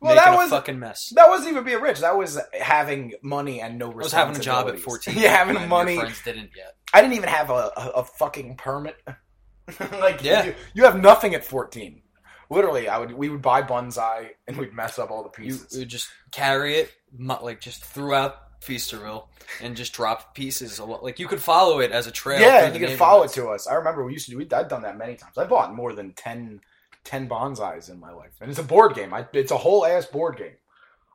Well, 0.02 0.16
that 0.16 0.34
was 0.36 0.48
a 0.48 0.56
fucking 0.56 0.80
mess. 0.80 1.12
That 1.16 1.28
wasn't 1.30 1.52
even 1.52 1.64
being 1.66 1.82
rich. 1.82 2.00
That 2.00 2.18
was 2.18 2.40
having 2.60 3.14
money 3.22 3.60
and 3.62 3.78
no 3.78 3.92
I 3.92 3.96
was 3.96 4.12
having 4.14 4.36
a 4.36 4.40
job 4.40 4.68
at 4.70 4.80
14. 4.88 5.16
yeah, 5.18 5.36
having 5.36 5.68
money. 5.68 5.98
Friends 5.98 6.22
didn't 6.24 6.52
yet. 6.56 6.76
I 6.94 7.02
didn't 7.02 7.16
even 7.16 7.30
have 7.30 7.50
a, 7.50 7.72
a, 7.76 7.92
a 7.98 8.04
fucking 8.06 8.56
permit. 8.56 8.96
like, 10.00 10.24
Yeah. 10.24 10.46
you, 10.46 10.56
you 10.74 10.84
have 10.86 11.00
nothing 11.00 11.36
at 11.36 11.44
14. 11.44 12.02
Literally, 12.50 12.88
I 12.90 12.98
would 12.98 13.12
we 13.12 13.30
would 13.30 13.42
buy 13.44 13.62
bonsai 13.62 14.30
and 14.48 14.58
we'd 14.58 14.74
mess 14.74 14.98
up 14.98 15.12
all 15.12 15.22
the 15.24 15.44
You 15.44 15.52
pieces. 15.54 15.78
would 15.78 15.90
just 15.90 16.08
carry 16.32 16.76
it, 16.78 16.92
like, 17.20 17.62
just 17.62 17.84
throughout 17.86 18.60
Feasterville 18.62 19.28
and 19.62 19.76
just 19.76 19.94
drop 19.94 20.34
pieces. 20.34 20.80
Like, 20.80 21.20
you 21.20 21.28
could 21.28 21.42
follow 21.42 21.80
it 21.80 21.92
as 21.92 22.08
a 22.08 22.12
trail. 22.12 22.40
yeah, 22.42 22.58
through 22.60 22.66
and 22.68 22.76
the 22.76 22.80
you 22.80 22.88
could 22.88 22.98
follow 22.98 23.24
it 23.24 23.32
to 23.34 23.50
us. 23.50 23.68
I 23.68 23.76
remember 23.76 24.04
we 24.04 24.14
used 24.14 24.26
to 24.26 24.32
do. 24.32 24.38
we- 24.38 24.50
I've 24.52 24.68
done 24.70 24.82
that 24.82 24.98
many 24.98 25.16
times. 25.16 25.38
I 25.38 25.44
bought 25.46 25.76
more 25.76 25.94
than 25.94 26.14
10, 26.14 26.60
10 27.06 27.30
bonsais 27.30 27.90
in 27.90 28.00
my 28.00 28.12
life, 28.12 28.34
and 28.42 28.50
it's 28.50 28.60
a 28.60 28.64
board 28.64 28.96
game. 28.96 29.14
I, 29.14 29.28
it's 29.34 29.52
a 29.52 29.58
whole 29.58 29.86
ass 29.86 30.06
board 30.06 30.38
game. 30.38 30.56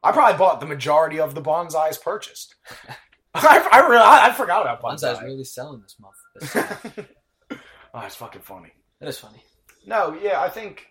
I 0.03 0.13
probably 0.13 0.39
bought 0.39 0.61
the 0.61 0.67
majority 0.67 1.19
of 1.21 1.35
the 1.35 1.43
bonsais 1.43 2.01
purchased. 2.01 2.55
I, 3.35 3.69
I, 3.73 3.81
really, 3.89 4.03
I, 4.03 4.29
I 4.29 4.33
forgot 4.33 4.63
about 4.63 4.83
bonsai. 4.83 5.15
Bonsai's 5.15 5.23
really 5.23 5.45
selling 5.45 5.83
this 5.83 5.97
month. 6.01 6.15
This- 7.51 7.59
oh, 7.95 8.01
it's 8.01 8.17
fucking 8.17 8.43
funny. 8.43 8.73
It 9.01 9.09
is 9.09 9.19
funny. 9.19 9.43
No, 9.87 10.17
yeah, 10.21 10.41
I 10.41 10.49
think 10.49 10.87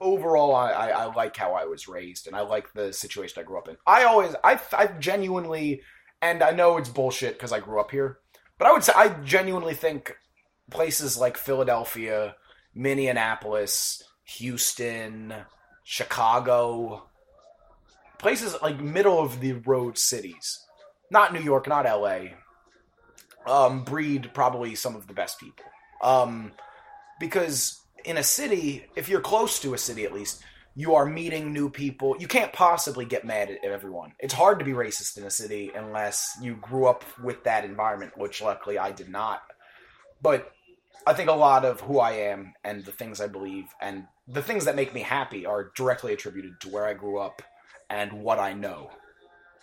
overall, 0.00 0.54
I, 0.54 0.70
I, 0.70 0.88
I 0.88 1.14
like 1.14 1.36
how 1.36 1.52
I 1.52 1.64
was 1.64 1.88
raised, 1.88 2.26
and 2.26 2.36
I 2.36 2.40
like 2.40 2.72
the 2.72 2.92
situation 2.92 3.40
I 3.40 3.44
grew 3.44 3.58
up 3.58 3.68
in. 3.68 3.76
I 3.86 4.04
always, 4.04 4.34
I, 4.42 4.60
I 4.72 4.86
genuinely, 4.98 5.82
and 6.20 6.42
I 6.42 6.50
know 6.50 6.76
it's 6.76 6.88
bullshit 6.88 7.34
because 7.34 7.52
I 7.52 7.60
grew 7.60 7.80
up 7.80 7.90
here, 7.90 8.18
but 8.58 8.66
I 8.66 8.72
would 8.72 8.84
say 8.84 8.92
I 8.94 9.08
genuinely 9.24 9.74
think 9.74 10.14
places 10.70 11.16
like 11.16 11.36
Philadelphia, 11.36 12.34
Minneapolis, 12.74 14.02
Houston, 14.24 15.34
Chicago, 15.84 17.04
places 18.18 18.56
like 18.62 18.80
middle 18.80 19.20
of 19.20 19.40
the 19.40 19.52
road 19.52 19.98
cities, 19.98 20.64
not 21.10 21.32
New 21.32 21.42
York, 21.42 21.68
not 21.68 21.86
L.A. 21.86 22.34
Um, 23.46 23.84
breed 23.84 24.30
probably 24.32 24.74
some 24.74 24.96
of 24.96 25.06
the 25.06 25.12
best 25.12 25.38
people. 25.38 25.66
Um, 26.02 26.52
because 27.20 27.80
in 28.04 28.16
a 28.16 28.22
city, 28.22 28.86
if 28.96 29.08
you're 29.08 29.20
close 29.20 29.60
to 29.60 29.74
a 29.74 29.78
city 29.78 30.04
at 30.04 30.12
least, 30.12 30.42
you 30.74 30.94
are 30.94 31.06
meeting 31.06 31.52
new 31.52 31.70
people. 31.70 32.16
You 32.18 32.26
can't 32.26 32.52
possibly 32.52 33.04
get 33.04 33.24
mad 33.24 33.50
at 33.50 33.58
everyone. 33.62 34.12
It's 34.18 34.34
hard 34.34 34.58
to 34.58 34.64
be 34.64 34.72
racist 34.72 35.16
in 35.16 35.24
a 35.24 35.30
city 35.30 35.70
unless 35.74 36.36
you 36.40 36.56
grew 36.56 36.86
up 36.86 37.04
with 37.22 37.44
that 37.44 37.64
environment, 37.64 38.16
which 38.16 38.42
luckily 38.42 38.78
I 38.78 38.90
did 38.90 39.08
not. 39.08 39.42
But 40.20 40.50
I 41.06 41.12
think 41.12 41.30
a 41.30 41.34
lot 41.34 41.64
of 41.64 41.80
who 41.80 42.00
I 42.00 42.12
am 42.12 42.54
and 42.64 42.84
the 42.84 42.92
things 42.92 43.20
I 43.20 43.28
believe 43.28 43.66
and 43.80 44.06
the 44.26 44.42
things 44.42 44.64
that 44.64 44.76
make 44.76 44.94
me 44.94 45.02
happy 45.02 45.44
are 45.46 45.70
directly 45.76 46.12
attributed 46.12 46.60
to 46.60 46.68
where 46.68 46.86
I 46.86 46.94
grew 46.94 47.18
up 47.18 47.42
and 47.90 48.12
what 48.12 48.38
I 48.38 48.52
know. 48.54 48.90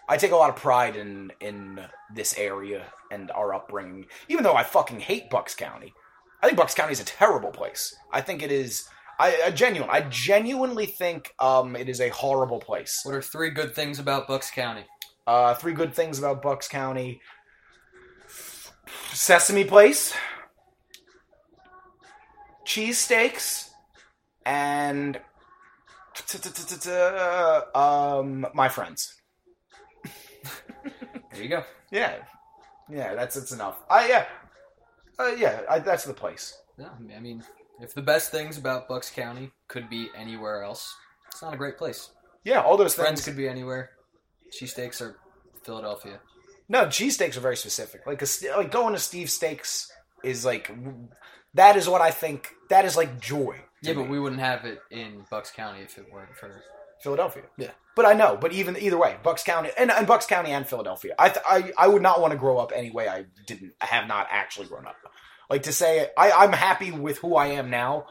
I 0.08 0.18
take 0.18 0.32
a 0.32 0.36
lot 0.36 0.50
of 0.50 0.56
pride 0.56 0.96
in 0.96 1.32
in 1.40 1.80
this 2.14 2.38
area 2.38 2.86
and 3.12 3.32
our 3.32 3.54
upbringing, 3.54 4.06
even 4.28 4.44
though 4.44 4.56
I 4.56 4.64
fucking 4.64 5.00
hate 5.00 5.30
Bucks 5.30 5.56
County. 5.56 5.94
I 6.42 6.48
think 6.48 6.58
Bucks 6.58 6.74
County 6.74 6.92
is 6.92 7.00
a 7.00 7.06
terrible 7.06 7.52
place. 7.52 7.96
I 8.12 8.22
think 8.22 8.42
it 8.42 8.52
is. 8.52 8.88
I, 9.20 9.42
I 9.46 9.52
genuine. 9.52 9.90
I 9.92 10.02
genuinely 10.02 10.86
think 10.86 11.34
um, 11.40 11.76
it 11.76 11.88
is 11.88 12.02
a 12.02 12.10
horrible 12.10 12.60
place. 12.60 13.02
What 13.04 13.16
are 13.16 13.22
three 13.22 13.52
good 13.52 13.74
things 13.76 14.00
about 14.00 14.28
Bucks 14.28 14.52
County? 14.52 14.86
Uh, 15.26 15.54
three 15.54 15.74
good 15.74 15.94
things 15.94 16.20
about 16.20 16.42
Bucks 16.42 16.68
County: 16.68 17.22
Sesame 19.14 19.64
Place, 19.64 20.14
cheesesteaks, 22.66 23.71
and 24.46 25.20
um, 27.76 28.48
my 28.54 28.70
friends. 28.70 29.16
There 31.34 31.44
you 31.44 31.50
go. 31.50 31.64
Yeah, 31.92 32.16
yeah. 32.90 33.16
That's 33.16 33.38
it's 33.38 33.52
enough. 33.52 33.80
I 33.90 34.08
yeah, 34.10 34.26
uh, 35.20 35.32
yeah. 35.38 35.62
I, 35.70 35.80
that's 35.80 36.04
the 36.04 36.14
place. 36.14 36.58
Yeah, 36.78 36.90
I 37.16 37.20
mean, 37.20 37.44
if 37.80 37.94
the 37.94 38.02
best 38.02 38.32
things 38.32 38.58
about 38.58 38.88
Bucks 38.88 39.10
County 39.10 39.52
could 39.68 39.90
be 39.90 40.10
anywhere 40.18 40.64
else, 40.64 40.94
it's 41.28 41.42
not 41.42 41.54
a 41.54 41.58
great 41.58 41.78
place. 41.78 42.10
Yeah, 42.44 42.62
all 42.62 42.78
those 42.78 42.96
things. 42.96 43.06
Friends 43.06 43.26
could 43.26 43.38
be 43.38 43.48
anywhere. 43.48 43.92
Cheesesteaks 44.52 45.02
are 45.02 45.16
Philadelphia. 45.64 46.20
No, 46.68 46.86
cheesesteaks 46.86 47.38
are 47.38 47.42
very 47.42 47.58
specific. 47.58 48.06
Like 48.06 48.22
a, 48.22 48.26
like 48.58 48.72
going 48.72 48.94
to 48.94 49.00
Steve 49.00 49.30
Steaks 49.30 49.92
is 50.24 50.46
like 50.46 50.72
that 51.54 51.76
is 51.76 51.88
what 51.88 52.02
I 52.02 52.12
think. 52.12 52.50
That 52.70 52.86
is 52.86 52.96
like 52.98 53.20
joy. 53.20 53.58
To 53.84 53.90
Yeah, 53.90 53.96
but 53.96 54.10
we 54.10 54.20
wouldn't 54.20 54.42
have 54.42 54.66
it 54.66 54.80
in 54.90 55.26
Bucks 55.30 55.52
County 55.52 55.82
if 55.82 55.98
it 55.98 56.06
weren't 56.12 56.36
for. 56.36 56.62
Philadelphia. 57.02 57.44
Yeah. 57.58 57.72
but 57.96 58.06
I 58.06 58.14
know. 58.14 58.38
But 58.40 58.54
even 58.54 58.78
either 58.78 58.98
way, 58.98 59.18
Bucks 59.24 59.44
County 59.44 59.70
and, 59.78 59.92
and 59.92 60.08
Bucks 60.08 60.26
County 60.26 60.52
and 60.52 60.68
Philadelphia. 60.68 61.16
I, 61.18 61.30
th- 61.30 61.46
I 61.48 61.72
I 61.78 61.88
would 61.88 62.02
not 62.02 62.22
want 62.22 62.32
to 62.32 62.38
grow 62.38 62.58
up 62.60 62.72
any 62.76 62.92
way 62.92 63.08
I 63.08 63.26
didn't. 63.48 63.74
I 63.82 63.86
have 63.88 64.08
not 64.08 64.28
actually 64.30 64.68
grown 64.68 64.86
up. 64.86 64.96
Like 65.50 65.64
to 65.64 65.74
say 65.74 66.10
I 66.18 66.32
I'm 66.32 66.54
happy 66.54 66.92
with 66.92 67.18
who 67.18 67.36
I 67.36 67.48
am 67.48 67.70
now, 67.70 68.06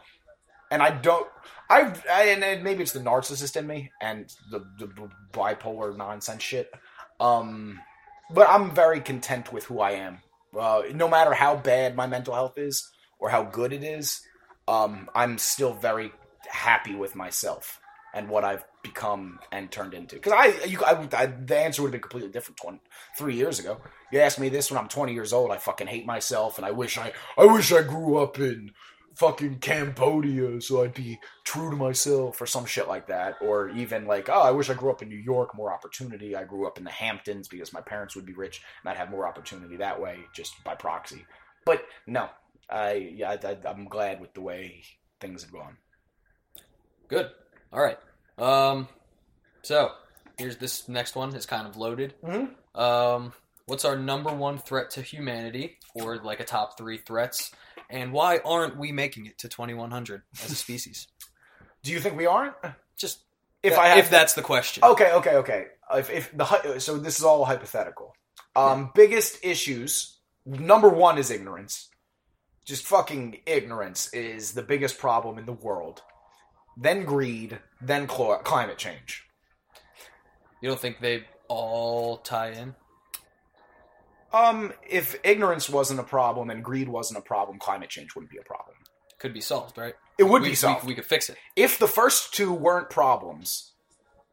and 0.71 0.83
I 0.83 0.91
don't. 0.91 1.27
I've 1.69 2.05
I, 2.11 2.25
and 2.25 2.43
and 2.43 2.65
maybe 2.65 2.83
it's 2.83 2.93
the 2.93 3.01
narcissist 3.01 3.57
in 3.57 3.67
me 3.67 3.93
and 4.03 4.29
the, 4.51 4.61
the 4.79 5.09
bipolar 5.33 5.97
nonsense 5.97 6.43
shit. 6.43 6.71
Um, 7.21 7.81
but 8.33 8.49
I'm 8.49 8.75
very 8.75 9.01
content 9.01 9.53
with 9.53 9.65
who 9.65 9.81
I 9.81 9.93
am. 9.93 10.19
Uh, 10.59 10.83
no 10.93 11.09
matter 11.09 11.33
how 11.33 11.55
bad 11.55 11.95
my 11.95 12.09
mental 12.09 12.35
health 12.35 12.59
is 12.59 12.91
or 13.21 13.31
how 13.31 13.45
good 13.45 13.73
it 13.73 13.85
is, 13.85 14.21
um, 14.69 15.09
I'm 15.15 15.39
still 15.39 15.75
very 15.75 16.13
happy 16.49 16.95
with 16.95 17.15
myself 17.15 17.81
and 18.13 18.29
what 18.29 18.45
I've 18.45 18.65
become 18.83 19.39
and 19.53 19.71
turned 19.71 19.95
into. 19.95 20.17
Because 20.17 20.33
I, 20.33 20.65
you, 20.65 20.83
I, 20.85 21.09
I, 21.13 21.27
the 21.27 21.59
answer 21.59 21.83
would 21.83 21.89
have 21.89 21.93
been 21.93 22.01
completely 22.01 22.31
different 22.31 22.59
20, 22.59 22.81
three 23.17 23.37
years 23.37 23.59
ago. 23.59 23.81
You 24.11 24.21
asked 24.21 24.41
me 24.41 24.49
this 24.49 24.71
when 24.71 24.79
I'm 24.79 24.89
20 24.89 25.13
years 25.13 25.33
old. 25.33 25.51
I 25.51 25.59
fucking 25.59 25.87
hate 25.87 26.07
myself, 26.07 26.59
and 26.59 26.67
I 26.67 26.73
wish 26.73 26.99
I, 26.99 27.13
I 27.39 27.47
wish 27.47 27.73
I 27.73 27.83
grew 27.83 28.19
up 28.19 28.39
in 28.39 28.73
fucking 29.17 29.59
Cambodia 29.59 30.61
so 30.63 30.83
I'd 30.83 30.95
be 30.95 31.19
true 31.45 31.69
to 31.69 31.77
myself 31.77 32.41
or 32.41 32.47
some 32.47 32.65
shit 32.65 32.89
like 32.89 33.07
that. 33.09 33.37
Or 33.41 33.69
even 33.71 34.07
like, 34.07 34.29
oh, 34.29 34.41
I 34.41 34.51
wish 34.51 34.71
I 34.71 34.75
grew 34.75 34.91
up 34.91 35.03
in 35.03 35.09
New 35.09 35.17
York, 35.17 35.55
more 35.55 35.73
opportunity. 35.73 36.35
I 36.35 36.45
grew 36.45 36.67
up 36.67 36.79
in 36.79 36.85
the 36.85 36.91
Hamptons 36.91 37.49
because 37.49 37.73
my 37.73 37.81
parents 37.81 38.17
would 38.17 38.27
be 38.27 38.33
rich 38.33 38.63
and 38.83 38.91
I'd 38.91 38.97
have 38.97 39.11
more 39.11 39.27
opportunity 39.27 39.77
that 39.77 40.01
way, 40.01 40.21
just 40.33 40.63
by 40.65 40.75
proxy. 40.75 41.27
But 41.67 41.85
no, 42.07 42.31
I, 42.71 42.93
yeah, 43.17 43.37
I, 43.43 43.57
I'm 43.69 43.87
glad 43.87 44.21
with 44.21 44.33
the 44.35 44.41
way 44.41 44.83
things 45.21 45.43
have 45.43 45.53
gone. 45.53 45.77
Good. 47.09 47.31
All 47.73 47.81
right. 47.81 47.99
Um, 48.39 48.89
so 49.63 49.91
here's 50.39 50.57
this 50.57 50.89
next 50.89 51.15
one 51.17 51.35
is 51.35 51.47
kind 51.47 51.67
of 51.67 51.77
loaded. 51.77 52.15
Mhm. 52.25 52.51
Um, 52.75 53.33
what's 53.67 53.85
our 53.85 53.97
number 53.97 54.33
one 54.33 54.59
threat 54.59 54.91
to 54.93 55.03
humanity, 55.03 55.77
or 55.95 56.17
like 56.19 56.41
a 56.41 56.45
top 56.45 56.79
three 56.79 56.99
threats, 56.99 57.53
and 57.91 58.13
why 58.13 58.39
aren't 58.45 58.77
we 58.79 58.93
making 58.93 59.27
it 59.27 59.39
to 59.39 59.49
2100 59.49 60.23
as 60.45 60.51
a 60.51 60.55
species? 60.55 61.09
Do 61.83 61.93
you 61.93 62.01
think 62.01 62.17
we 62.17 62.27
aren't? 62.27 62.55
Just 62.97 63.21
If 63.63 63.73
that- 63.75 63.81
I 63.81 63.89
have 63.89 63.99
if 63.99 64.11
that's 64.11 64.35
the 64.35 64.43
question. 64.43 64.85
Okay, 64.85 65.13
okay, 65.13 65.35
okay. 65.37 65.67
If, 65.95 66.09
if 66.11 66.37
the 66.37 66.79
so, 66.79 66.99
this 66.99 67.19
is 67.19 67.25
all 67.25 67.45
hypothetical. 67.45 68.15
Um, 68.55 68.91
biggest 68.95 69.45
issues. 69.45 70.17
Number 70.47 70.89
one 70.89 71.19
is 71.19 71.31
ignorance. 71.31 71.90
Just 72.71 72.87
fucking 72.87 73.39
ignorance 73.47 74.15
is 74.15 74.53
the 74.53 74.63
biggest 74.63 74.97
problem 74.97 75.39
in 75.39 75.45
the 75.45 75.53
world. 75.53 76.03
Then 76.77 77.05
greed. 77.05 77.59
Then 77.81 78.09
cl- 78.09 78.39
climate 78.45 78.79
change. 78.79 79.25
You 80.63 80.69
don't 80.69 80.79
think 80.79 81.01
they 81.01 81.25
all 81.49 82.19
tie 82.19 82.51
in? 82.51 82.77
Um, 84.33 84.73
if 84.89 85.19
ignorance 85.25 85.69
wasn't 85.69 85.99
a 85.99 86.05
problem 86.05 86.49
and 86.49 86.63
greed 86.63 86.89
wasn't 86.89 87.19
a 87.19 87.23
problem, 87.23 87.59
climate 87.59 87.91
change 87.91 88.15
wouldn't 88.15 88.31
be 88.31 88.39
a 88.39 88.45
problem. 88.45 88.77
Could 89.19 89.35
be 89.35 89.41
solved, 89.41 89.77
right? 89.77 89.95
It 90.17 90.29
would 90.29 90.43
we, 90.43 90.51
be 90.51 90.55
solved. 90.55 90.85
We, 90.85 90.91
we 90.91 90.95
could 90.95 91.07
fix 91.07 91.29
it. 91.29 91.39
if 91.57 91.77
the 91.77 91.89
first 91.89 92.33
two 92.33 92.53
weren't 92.53 92.89
problems, 92.89 93.73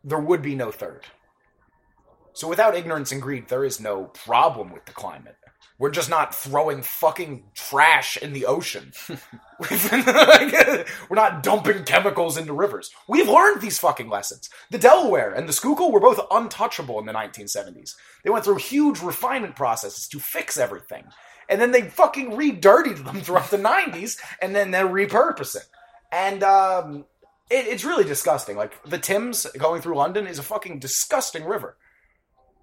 there 0.04 0.20
would 0.20 0.44
be 0.44 0.54
no 0.54 0.70
third. 0.70 1.08
So 2.34 2.48
without 2.48 2.76
ignorance 2.76 3.12
and 3.12 3.20
greed, 3.20 3.48
there 3.48 3.66
is 3.66 3.80
no 3.80 4.04
problem 4.04 4.72
with 4.72 4.86
the 4.86 4.92
climate. 4.92 5.38
We're 5.80 5.92
just 5.92 6.10
not 6.10 6.34
throwing 6.34 6.82
fucking 6.82 7.44
trash 7.54 8.18
in 8.18 8.34
the 8.34 8.48
ocean. 8.48 8.94
We're 9.60 11.16
not 11.16 11.44
dumping 11.44 11.84
chemicals 11.84 12.36
into 12.36 12.54
rivers. 12.54 12.92
We've 13.08 13.30
learned 13.30 13.62
these 13.62 13.78
fucking 13.78 14.10
lessons. 14.10 14.50
The 14.72 14.80
Delaware 14.80 15.32
and 15.32 15.48
the 15.48 15.54
Schuylkill 15.54 15.92
were 15.92 16.00
both 16.00 16.20
untouchable 16.32 17.00
in 17.00 17.06
the 17.06 17.14
1970s. 17.14 17.96
They 18.24 18.32
went 18.32 18.44
through 18.44 18.58
huge 18.58 19.02
refinement 19.02 19.56
processes 19.56 20.08
to 20.08 20.20
fix 20.20 20.58
everything. 20.58 21.06
And 21.48 21.62
then 21.62 21.72
they 21.72 21.84
fucking 21.84 22.36
re-dirtied 22.36 22.98
them 22.98 23.22
throughout 23.22 23.52
the 23.52 23.58
90s, 23.58 24.18
and 24.42 24.56
then 24.56 24.72
they're 24.72 24.88
repurposing. 24.88 25.66
And 26.12 26.44
um, 26.44 27.06
it, 27.50 27.68
it's 27.68 27.86
really 27.86 28.04
disgusting. 28.04 28.58
Like 28.58 28.84
the 28.84 28.98
Thames 28.98 29.46
going 29.58 29.82
through 29.82 29.96
London 29.96 30.26
is 30.26 30.40
a 30.40 30.44
fucking 30.44 30.80
disgusting 30.80 31.46
river. 31.46 31.78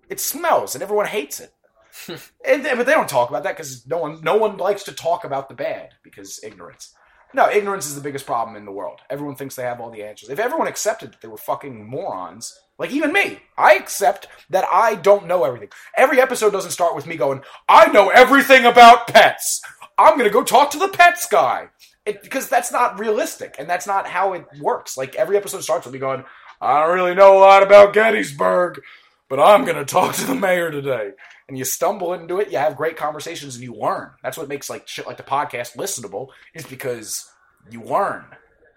It 0.08 0.20
smells, 0.20 0.74
and 0.74 0.82
everyone 0.82 1.06
hates 1.06 1.40
it. 1.40 1.54
and 2.08 2.62
but 2.62 2.86
they 2.86 2.92
don't 2.92 3.08
talk 3.08 3.28
about 3.30 3.44
that 3.44 3.56
because 3.56 3.86
no 3.86 3.98
one 3.98 4.20
no 4.22 4.36
one 4.36 4.56
likes 4.56 4.82
to 4.84 4.92
talk 4.92 5.24
about 5.24 5.48
the 5.48 5.54
bad 5.54 5.90
because 6.02 6.42
ignorance. 6.42 6.94
No, 7.32 7.50
ignorance 7.50 7.86
is 7.86 7.96
the 7.96 8.00
biggest 8.00 8.26
problem 8.26 8.56
in 8.56 8.64
the 8.64 8.70
world. 8.70 9.00
Everyone 9.10 9.34
thinks 9.34 9.56
they 9.56 9.64
have 9.64 9.80
all 9.80 9.90
the 9.90 10.04
answers. 10.04 10.28
If 10.28 10.38
everyone 10.38 10.68
accepted 10.68 11.12
that 11.12 11.20
they 11.20 11.26
were 11.26 11.36
fucking 11.36 11.84
morons, 11.84 12.56
like 12.78 12.92
even 12.92 13.12
me, 13.12 13.40
I 13.58 13.74
accept 13.74 14.28
that 14.50 14.64
I 14.70 14.94
don't 14.94 15.26
know 15.26 15.42
everything. 15.42 15.70
Every 15.96 16.20
episode 16.20 16.52
doesn't 16.52 16.70
start 16.70 16.94
with 16.94 17.06
me 17.06 17.16
going, 17.16 17.42
"I 17.68 17.86
know 17.86 18.10
everything 18.10 18.64
about 18.64 19.08
pets. 19.08 19.62
I'm 19.98 20.16
gonna 20.16 20.30
go 20.30 20.44
talk 20.44 20.70
to 20.72 20.78
the 20.78 20.88
pets 20.88 21.26
guy." 21.26 21.70
It, 22.06 22.22
because 22.22 22.48
that's 22.48 22.70
not 22.70 22.98
realistic, 22.98 23.56
and 23.58 23.68
that's 23.68 23.86
not 23.86 24.06
how 24.06 24.34
it 24.34 24.44
works. 24.60 24.96
Like 24.96 25.14
every 25.14 25.36
episode 25.36 25.62
starts 25.62 25.86
with 25.86 25.94
me 25.94 25.98
going, 25.98 26.24
"I 26.60 26.80
don't 26.80 26.94
really 26.94 27.14
know 27.14 27.36
a 27.36 27.40
lot 27.40 27.62
about 27.62 27.94
Gettysburg, 27.94 28.80
but 29.28 29.40
I'm 29.40 29.64
gonna 29.64 29.84
talk 29.84 30.14
to 30.16 30.26
the 30.26 30.34
mayor 30.34 30.70
today." 30.70 31.12
And 31.48 31.58
you 31.58 31.64
stumble 31.64 32.14
into 32.14 32.40
it, 32.40 32.50
you 32.50 32.58
have 32.58 32.76
great 32.76 32.96
conversations, 32.96 33.54
and 33.54 33.64
you 33.64 33.74
learn. 33.74 34.12
That's 34.22 34.38
what 34.38 34.48
makes 34.48 34.70
like 34.70 34.88
shit 34.88 35.06
like 35.06 35.18
the 35.18 35.22
podcast 35.22 35.76
listenable, 35.76 36.28
is 36.54 36.64
because 36.64 37.30
you 37.70 37.82
learn. 37.82 38.24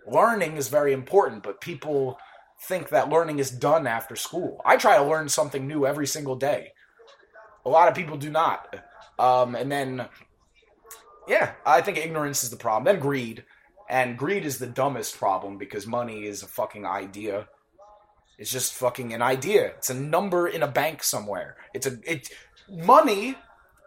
Learning 0.05 0.57
is 0.57 0.69
very 0.69 0.93
important, 0.93 1.43
but 1.43 1.61
people 1.61 2.19
think 2.63 2.89
that 2.89 3.09
learning 3.09 3.39
is 3.39 3.51
done 3.51 3.85
after 3.87 4.15
school. 4.15 4.61
I 4.65 4.77
try 4.77 4.97
to 4.97 5.03
learn 5.03 5.29
something 5.29 5.67
new 5.67 5.85
every 5.85 6.07
single 6.07 6.35
day. 6.35 6.73
A 7.65 7.69
lot 7.69 7.87
of 7.87 7.95
people 7.95 8.17
do 8.17 8.29
not. 8.29 8.75
Um, 9.19 9.55
and 9.55 9.71
then, 9.71 10.07
yeah, 11.27 11.53
I 11.65 11.81
think 11.81 11.97
ignorance 11.97 12.43
is 12.43 12.49
the 12.49 12.57
problem. 12.57 12.85
Then 12.85 13.01
greed. 13.01 13.45
And 13.89 14.17
greed 14.17 14.45
is 14.45 14.57
the 14.57 14.67
dumbest 14.67 15.17
problem 15.17 15.57
because 15.57 15.85
money 15.85 16.25
is 16.25 16.43
a 16.43 16.47
fucking 16.47 16.85
idea. 16.85 17.47
It's 18.37 18.51
just 18.51 18.73
fucking 18.73 19.13
an 19.13 19.21
idea. 19.21 19.67
It's 19.77 19.89
a 19.89 19.95
number 19.95 20.47
in 20.47 20.63
a 20.63 20.67
bank 20.67 21.03
somewhere. 21.03 21.57
It's 21.73 21.87
a 21.87 21.97
it 22.03 22.29
money 22.69 23.35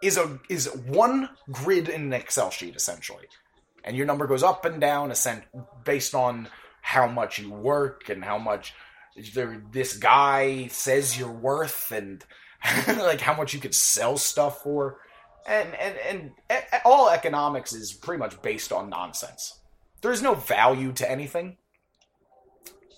is 0.01 0.17
a 0.17 0.39
is 0.49 0.67
one 0.87 1.29
grid 1.51 1.87
in 1.87 2.01
an 2.03 2.13
Excel 2.13 2.51
sheet 2.51 2.75
essentially. 2.75 3.27
And 3.83 3.95
your 3.95 4.05
number 4.05 4.27
goes 4.27 4.43
up 4.43 4.65
and 4.65 4.79
down 4.79 5.11
ascent 5.11 5.43
based 5.83 6.13
on 6.13 6.49
how 6.81 7.07
much 7.07 7.39
you 7.39 7.51
work 7.51 8.09
and 8.09 8.23
how 8.23 8.37
much 8.37 8.73
there, 9.33 9.61
this 9.71 9.97
guy 9.97 10.67
says 10.67 11.17
you're 11.17 11.31
worth 11.31 11.91
and 11.91 12.23
like 12.87 13.21
how 13.21 13.35
much 13.35 13.53
you 13.53 13.59
could 13.59 13.75
sell 13.75 14.17
stuff 14.17 14.63
for. 14.63 14.99
And 15.47 15.73
and 15.75 15.95
and 16.49 16.63
all 16.85 17.09
economics 17.09 17.73
is 17.73 17.93
pretty 17.93 18.19
much 18.19 18.41
based 18.41 18.71
on 18.71 18.89
nonsense. 18.89 19.59
There's 20.01 20.21
no 20.21 20.35
value 20.35 20.91
to 20.93 21.09
anything. 21.09 21.57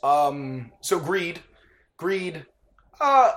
Um 0.04 0.72
so 0.82 1.00
greed 1.00 1.40
greed 1.98 2.46
uh 3.00 3.32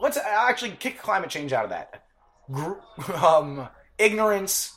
let's 0.00 0.16
actually 0.16 0.72
kick 0.72 0.98
climate 0.98 1.30
change 1.30 1.52
out 1.52 1.64
of 1.64 1.70
that. 1.70 2.02
Gr- 2.50 2.74
um, 3.24 3.68
ignorance. 3.98 4.72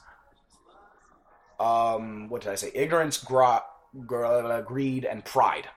Um, 1.60 2.30
what 2.30 2.42
did 2.42 2.52
I 2.52 2.56
say? 2.56 2.72
Ignorance, 2.74 3.18
gra- 3.18 3.64
greed, 4.06 5.06
and 5.06 5.26
pride. 5.26 5.68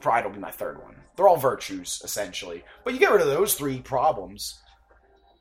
Pride 0.00 0.24
will 0.24 0.32
be 0.32 0.40
my 0.40 0.50
third 0.50 0.82
one. 0.82 0.96
They're 1.16 1.28
all 1.28 1.36
virtues 1.36 2.00
essentially, 2.04 2.64
but 2.84 2.92
you 2.94 2.98
get 2.98 3.12
rid 3.12 3.20
of 3.20 3.28
those 3.28 3.54
three 3.54 3.80
problems. 3.80 4.60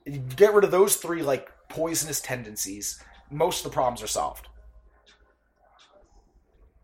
You 0.06 0.20
get 0.20 0.54
rid 0.54 0.64
of 0.64 0.72
those 0.72 0.98
three 0.98 1.24
like 1.24 1.50
poisonous 1.70 2.22
tendencies. 2.22 3.02
Most 3.32 3.66
of 3.66 3.72
the 3.72 3.74
problems 3.74 4.04
are 4.04 4.08
solved. 4.08 4.48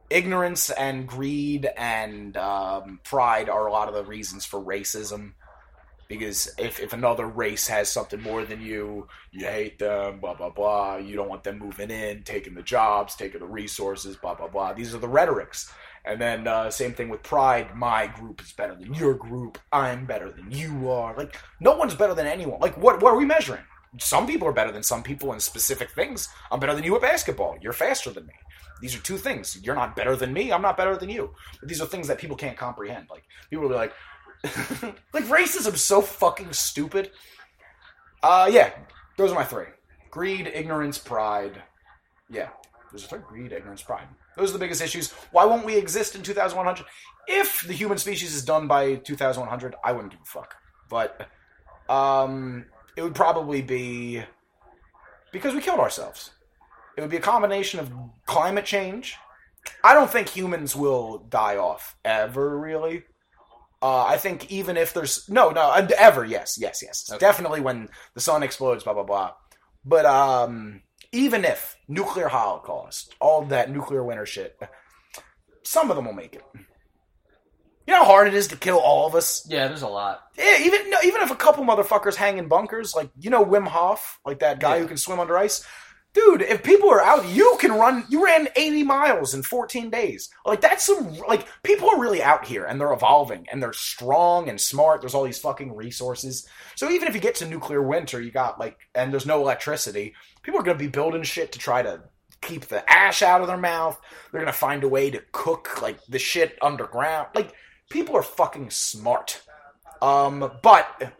Ignorance 0.10 0.70
and 0.72 1.08
greed 1.08 1.70
and 1.78 2.36
um, 2.36 3.00
pride 3.04 3.50
are 3.50 3.68
a 3.68 3.72
lot 3.72 3.88
of 3.88 3.94
the 3.94 4.04
reasons 4.04 4.46
for 4.46 4.60
racism 4.60 5.34
because 6.10 6.52
if, 6.58 6.80
if 6.80 6.92
another 6.92 7.28
race 7.28 7.68
has 7.68 7.88
something 7.88 8.20
more 8.20 8.44
than 8.44 8.62
you, 8.62 9.08
you 9.32 9.46
hate 9.46 9.78
them, 9.78 10.20
blah 10.20 10.34
blah 10.34 10.50
blah. 10.50 10.98
You 10.98 11.16
don't 11.16 11.30
want 11.30 11.44
them 11.44 11.60
moving 11.60 11.92
in, 11.92 12.24
taking 12.24 12.56
the 12.56 12.64
jobs, 12.64 13.16
taking 13.16 13.40
the 13.40 13.46
resources, 13.46 14.18
blah 14.18 14.34
blah 14.34 14.48
blah. 14.48 14.74
These 14.74 14.94
are 14.96 14.98
the 14.98 15.08
rhetorics. 15.08 15.72
And 16.04 16.20
then 16.20 16.48
uh, 16.48 16.72
same 16.72 16.94
thing 16.94 17.10
with 17.10 17.22
pride. 17.22 17.76
My 17.76 18.08
group 18.08 18.42
is 18.42 18.52
better 18.52 18.74
than 18.74 18.94
your 18.96 19.14
group. 19.14 19.60
I'm 19.72 20.08
better 20.08 20.32
than 20.32 20.52
you 20.52 20.90
are. 20.90 21.16
Like 21.16 21.38
no 21.60 21.78
one's 21.78 21.94
better 21.94 22.16
than 22.16 22.26
anyone. 22.26 22.60
Like 22.60 22.76
what 22.78 23.02
what 23.02 23.14
are 23.14 23.18
we 23.18 23.26
measuring? 23.26 23.64
Some 24.00 24.26
people 24.26 24.48
are 24.48 24.54
better 24.54 24.72
than 24.72 24.84
some 24.84 25.04
people 25.04 25.34
in 25.34 25.40
specific 25.40 25.92
things. 25.92 26.30
I'm 26.52 26.60
better 26.60 26.76
than 26.76 26.84
you 26.84 26.96
at 26.96 27.02
basketball. 27.02 27.58
You're 27.62 27.74
faster 27.74 28.10
than 28.10 28.26
me. 28.26 28.34
These 28.82 28.96
are 28.96 29.00
two 29.00 29.18
things. 29.18 29.60
You're 29.62 29.76
not 29.76 29.96
better 29.96 30.16
than 30.16 30.34
me. 30.34 30.52
I'm 30.52 30.62
not 30.62 30.78
better 30.78 30.96
than 30.96 31.10
you. 31.10 31.34
But 31.60 31.70
these 31.70 31.82
are 31.82 31.86
things 31.86 32.08
that 32.08 32.18
people 32.18 32.36
can't 32.36 32.58
comprehend. 32.58 33.08
Like 33.10 33.24
people 33.50 33.64
will 33.64 33.70
be 33.70 33.76
like, 33.76 33.94
like 35.14 35.26
racism 35.26 35.74
is 35.74 35.84
so 35.84 36.02
fucking 36.02 36.54
stupid. 36.54 37.12
Uh, 38.24 38.50
yeah, 38.52 38.72
those 39.18 39.32
are 39.32 39.36
my 39.36 39.44
three: 39.44 39.68
greed, 40.10 40.48
ignorance, 40.54 40.98
pride. 40.98 41.62
Yeah, 42.30 42.50
those 42.92 43.06
are 43.06 43.08
three: 43.08 43.20
greed, 43.28 43.52
ignorance, 43.52 43.82
pride. 43.82 44.08
Those 44.38 44.52
are 44.52 44.54
the 44.54 44.60
biggest 44.60 44.82
issues. 44.82 45.12
Why 45.32 45.46
won't 45.46 45.66
we 45.66 45.76
exist 45.76 46.16
in 46.16 46.24
2100? 46.24 46.86
If 47.28 47.68
the 47.68 47.74
human 47.74 47.98
species 47.98 48.34
is 48.34 48.46
done 48.46 48.68
by 48.68 48.96
2100, 48.96 49.76
I 49.84 49.92
wouldn't 49.92 50.12
give 50.12 50.22
a 50.22 50.26
fuck. 50.26 50.56
But 50.90 51.28
um, 51.90 52.66
it 52.96 53.02
would 53.02 53.16
probably 53.16 53.62
be 53.62 54.24
because 55.32 55.54
we 55.54 55.62
killed 55.62 55.80
ourselves. 55.80 56.32
It 57.00 57.04
would 57.04 57.12
be 57.12 57.16
a 57.18 57.22
combination 57.22 57.80
of 57.80 57.90
climate 58.26 58.66
change. 58.66 59.16
I 59.86 59.94
don't 59.94 60.10
think 60.12 60.28
humans 60.28 60.76
will 60.76 61.20
die 61.20 61.56
off 61.56 61.96
ever, 62.04 62.60
really. 62.60 63.04
Uh, 63.82 64.04
I 64.04 64.18
think 64.18 64.52
even 64.52 64.76
if 64.76 64.94
there's 64.94 65.30
no, 65.30 65.52
no, 65.52 65.62
uh, 65.62 65.88
ever, 65.98 66.26
yes, 66.26 66.58
yes, 66.60 66.82
yes, 66.84 67.06
Okay. 67.10 67.18
definitely 67.18 67.62
when 67.62 67.88
the 68.16 68.20
sun 68.20 68.44
explodes, 68.44 68.84
blah 68.84 68.92
blah 68.94 69.04
blah. 69.04 69.32
But 69.86 70.06
um, 70.06 70.82
even 71.14 71.46
if 71.46 71.78
nuclear 71.88 72.28
holocaust, 72.28 73.16
all 73.22 73.44
that 73.46 73.72
nuclear 73.72 74.04
winter 74.04 74.26
shit. 74.26 74.60
Some 75.64 75.90
of 75.90 75.96
them 75.96 76.04
will 76.06 76.14
make 76.14 76.36
it. 76.36 76.44
You 77.88 77.94
know 77.94 78.00
how 78.00 78.06
hard 78.12 78.28
it 78.28 78.34
is 78.34 78.50
to 78.50 78.58
kill 78.58 78.78
all 78.80 79.08
of 79.08 79.16
us. 79.16 79.48
Yeah, 79.50 79.70
there's 79.70 79.84
a 79.84 79.88
lot. 79.88 80.20
Yeah, 80.38 80.58
even 80.60 80.90
no, 80.90 80.98
even 81.06 81.22
if 81.22 81.32
a 81.32 81.36
couple 81.36 81.64
motherfuckers 81.64 82.16
hang 82.16 82.38
in 82.38 82.50
bunkers, 82.50 82.94
like 82.94 83.10
you 83.18 83.30
know 83.30 83.46
Wim 83.46 83.66
Hof, 83.66 84.20
like 84.26 84.40
that 84.40 84.60
guy 84.60 84.76
Yeah. 84.76 84.82
who 84.82 84.88
can 84.90 84.98
swim 84.98 85.22
under 85.22 85.38
ice. 85.38 85.66
Dude, 86.20 86.42
if 86.42 86.64
people 86.64 86.92
are 86.92 87.02
out, 87.02 87.26
you 87.30 87.56
can 87.62 87.72
run. 87.72 88.04
You 88.10 88.26
ran 88.26 88.50
80 88.54 88.84
miles 88.84 89.34
in 89.34 89.42
14 89.42 89.90
days. 89.90 90.30
Like 90.46 90.60
that's 90.60 90.86
some 90.86 91.18
like 91.30 91.48
people 91.64 91.90
are 91.90 92.00
really 92.00 92.22
out 92.22 92.46
here 92.46 92.66
and 92.66 92.80
they're 92.80 92.92
evolving 92.92 93.48
and 93.50 93.64
they're 93.64 93.72
strong 93.72 94.50
and 94.50 94.60
smart. 94.60 95.00
There's 95.00 95.14
all 95.14 95.24
these 95.24 95.40
fucking 95.40 95.74
resources. 95.74 96.46
So 96.76 96.90
even 96.90 97.08
if 97.08 97.16
you 97.16 97.22
get 97.22 97.36
to 97.36 97.46
nuclear 97.46 97.82
winter, 97.82 98.22
you 98.22 98.32
got 98.32 98.60
like 98.60 98.78
and 98.96 99.14
there's 99.14 99.26
no 99.26 99.40
electricity, 99.40 100.14
people 100.44 100.60
are 100.60 100.64
going 100.64 100.78
to 100.78 100.84
be 100.84 100.90
building 100.90 101.24
shit 101.24 101.54
to 101.54 101.60
try 101.60 101.82
to 101.82 102.02
keep 102.42 102.66
the 102.66 102.90
ash 102.92 103.22
out 103.22 103.40
of 103.40 103.48
their 103.48 103.58
mouth. 103.58 103.98
They're 104.32 104.42
going 104.42 104.52
to 104.52 104.60
find 104.60 104.84
a 104.84 104.90
way 104.90 105.10
to 105.12 105.24
cook 105.32 105.82
like 105.82 106.04
the 106.08 106.20
shit 106.20 106.58
underground. 106.62 107.30
Like 107.34 107.54
people 107.90 108.18
are 108.18 108.24
fucking 108.24 108.72
smart. 108.72 109.42
Um, 110.02 110.52
but 110.62 111.14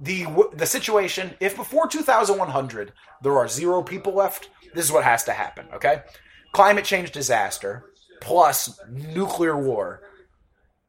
the 0.00 0.26
the 0.52 0.66
situation, 0.66 1.34
if 1.40 1.56
before 1.56 1.88
2100 1.88 2.92
there 3.22 3.36
are 3.36 3.48
zero 3.48 3.82
people 3.82 4.14
left, 4.14 4.50
this 4.74 4.84
is 4.84 4.92
what 4.92 5.04
has 5.04 5.24
to 5.24 5.32
happen. 5.32 5.66
Okay, 5.74 6.02
climate 6.52 6.84
change 6.84 7.10
disaster 7.12 7.84
plus 8.20 8.78
nuclear 8.90 9.56
war. 9.56 10.02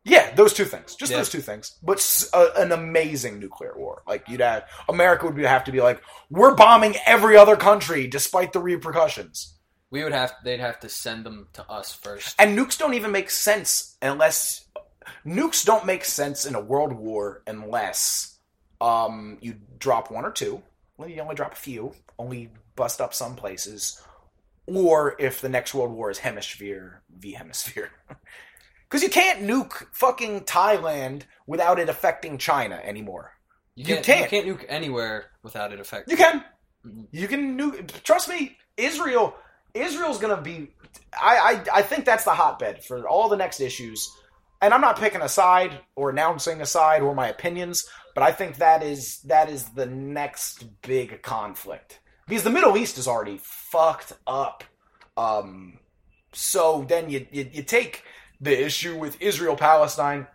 Yeah, 0.06 0.34
those 0.34 0.54
two 0.54 0.66
things, 0.66 0.96
just 0.96 1.12
Yeah. 1.12 1.18
those 1.18 1.30
two 1.30 1.42
things. 1.42 1.78
But 1.84 2.00
a, 2.34 2.62
an 2.62 2.72
amazing 2.72 3.40
nuclear 3.40 3.74
war. 3.78 4.02
Like 4.08 4.28
you'd 4.30 4.40
have 4.40 4.64
America 4.88 5.28
would 5.28 5.38
have 5.40 5.66
to 5.66 5.72
be 5.72 5.82
like, 5.82 6.02
we're 6.30 6.56
bombing 6.56 6.96
every 7.06 7.36
other 7.38 7.56
country 7.56 8.08
despite 8.08 8.54
the 8.54 8.60
repercussions. 8.62 9.56
We 9.92 10.04
would 10.04 10.14
have. 10.14 10.34
They'd 10.44 10.60
have 10.60 10.80
to 10.82 10.90
send 10.90 11.26
them 11.26 11.48
to 11.54 11.68
us 11.70 11.92
first. 11.94 12.36
And 12.40 12.58
nukes 12.58 12.78
don't 12.78 12.94
even 12.94 13.12
make 13.12 13.30
sense 13.30 13.98
unless 14.02 14.66
nukes 15.26 15.66
don't 15.66 15.86
make 15.86 16.06
sense 16.06 16.46
in 16.46 16.56
a 16.56 16.62
world 16.62 16.94
war 16.94 17.44
unless 17.48 18.39
um, 18.82 19.38
you 19.42 19.56
drop 19.78 20.12
one 20.12 20.26
or 20.26 20.32
two. 20.32 20.62
Well, 20.98 21.10
you 21.10 21.22
only 21.22 21.36
drop 21.36 21.54
a 21.54 21.58
few, 21.58 21.94
only 22.18 22.50
bust 22.76 23.00
up 23.02 23.14
some 23.14 23.36
places, 23.36 24.02
or 24.68 25.16
if 25.20 25.42
the 25.42 25.50
next 25.50 25.74
world 25.74 25.92
war 25.92 26.12
is 26.12 26.20
hemisphere 26.20 27.02
v 27.18 27.34
hemisphere. 27.34 27.92
Because 28.90 29.04
you 29.04 29.10
can't 29.10 29.44
nuke 29.44 29.86
fucking 29.94 30.42
Thailand 30.46 31.22
without 31.46 31.78
it 31.78 31.90
affecting 31.90 32.40
China 32.40 32.82
anymore. 32.84 33.34
You 33.76 33.86
You 33.86 34.02
can't. 34.02 34.06
can't. 34.30 34.46
You 34.48 34.56
can't 34.56 34.62
nuke 34.62 34.66
anywhere 34.68 35.26
without 35.44 35.72
it 35.72 35.80
affecting. 35.80 36.12
You 36.12 36.18
can. 36.18 36.44
You 37.12 37.28
can 37.28 37.56
nuke. 37.56 38.02
Trust 38.02 38.28
me, 38.30 38.58
Israel. 38.78 39.36
Israel's 39.76 40.18
gonna 40.18 40.42
be. 40.42 40.72
I, 41.14 41.62
I 41.72 41.80
I 41.80 41.82
think 41.84 42.06
that's 42.06 42.24
the 42.24 42.34
hotbed 42.34 42.84
for 42.84 43.08
all 43.08 43.30
the 43.30 43.38
next 43.38 43.60
issues. 43.60 44.10
And 44.60 44.74
I'm 44.74 44.82
not 44.82 44.98
picking 45.00 45.22
a 45.22 45.30
side 45.30 45.80
or 45.96 46.10
announcing 46.10 46.60
a 46.60 46.66
side 46.66 47.04
or 47.04 47.14
my 47.14 47.28
opinions, 47.30 47.86
but 48.20 48.28
I 48.28 48.34
think 48.34 48.58
that 48.58 48.84
is 48.84 49.22
that 49.22 49.50
is 49.50 49.70
the 49.70 49.86
next 49.86 50.66
big 50.82 51.22
conflict 51.22 52.02
because 52.28 52.44
the 52.44 52.50
Middle 52.50 52.76
East 52.76 52.98
is 52.98 53.08
already 53.08 53.40
fucked 53.42 54.12
up. 54.28 54.66
Um, 55.16 55.80
so 56.34 56.86
then 56.90 57.10
you, 57.10 57.26
you 57.32 57.50
you 57.50 57.64
take 57.64 58.04
the 58.42 58.66
issue 58.66 58.98
with 58.98 59.22
Israel 59.22 59.56
Palestine. 59.56 60.28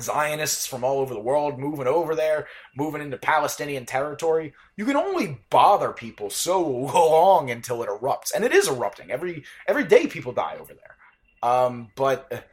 Zionists 0.00 0.66
from 0.66 0.84
all 0.84 1.00
over 1.00 1.12
the 1.12 1.20
world 1.20 1.58
moving 1.58 1.86
over 1.86 2.14
there, 2.14 2.46
moving 2.78 3.02
into 3.02 3.18
Palestinian 3.18 3.84
territory. 3.84 4.54
You 4.78 4.86
can 4.86 4.96
only 4.96 5.38
bother 5.50 5.92
people 5.92 6.30
so 6.30 6.66
long 6.66 7.50
until 7.50 7.82
it 7.82 7.90
erupts, 7.90 8.32
and 8.34 8.42
it 8.42 8.54
is 8.54 8.68
erupting 8.68 9.10
every 9.10 9.44
every 9.68 9.84
day. 9.84 10.06
People 10.06 10.32
die 10.32 10.56
over 10.58 10.72
there. 10.72 10.96
Um, 11.42 11.90
but 11.94 12.48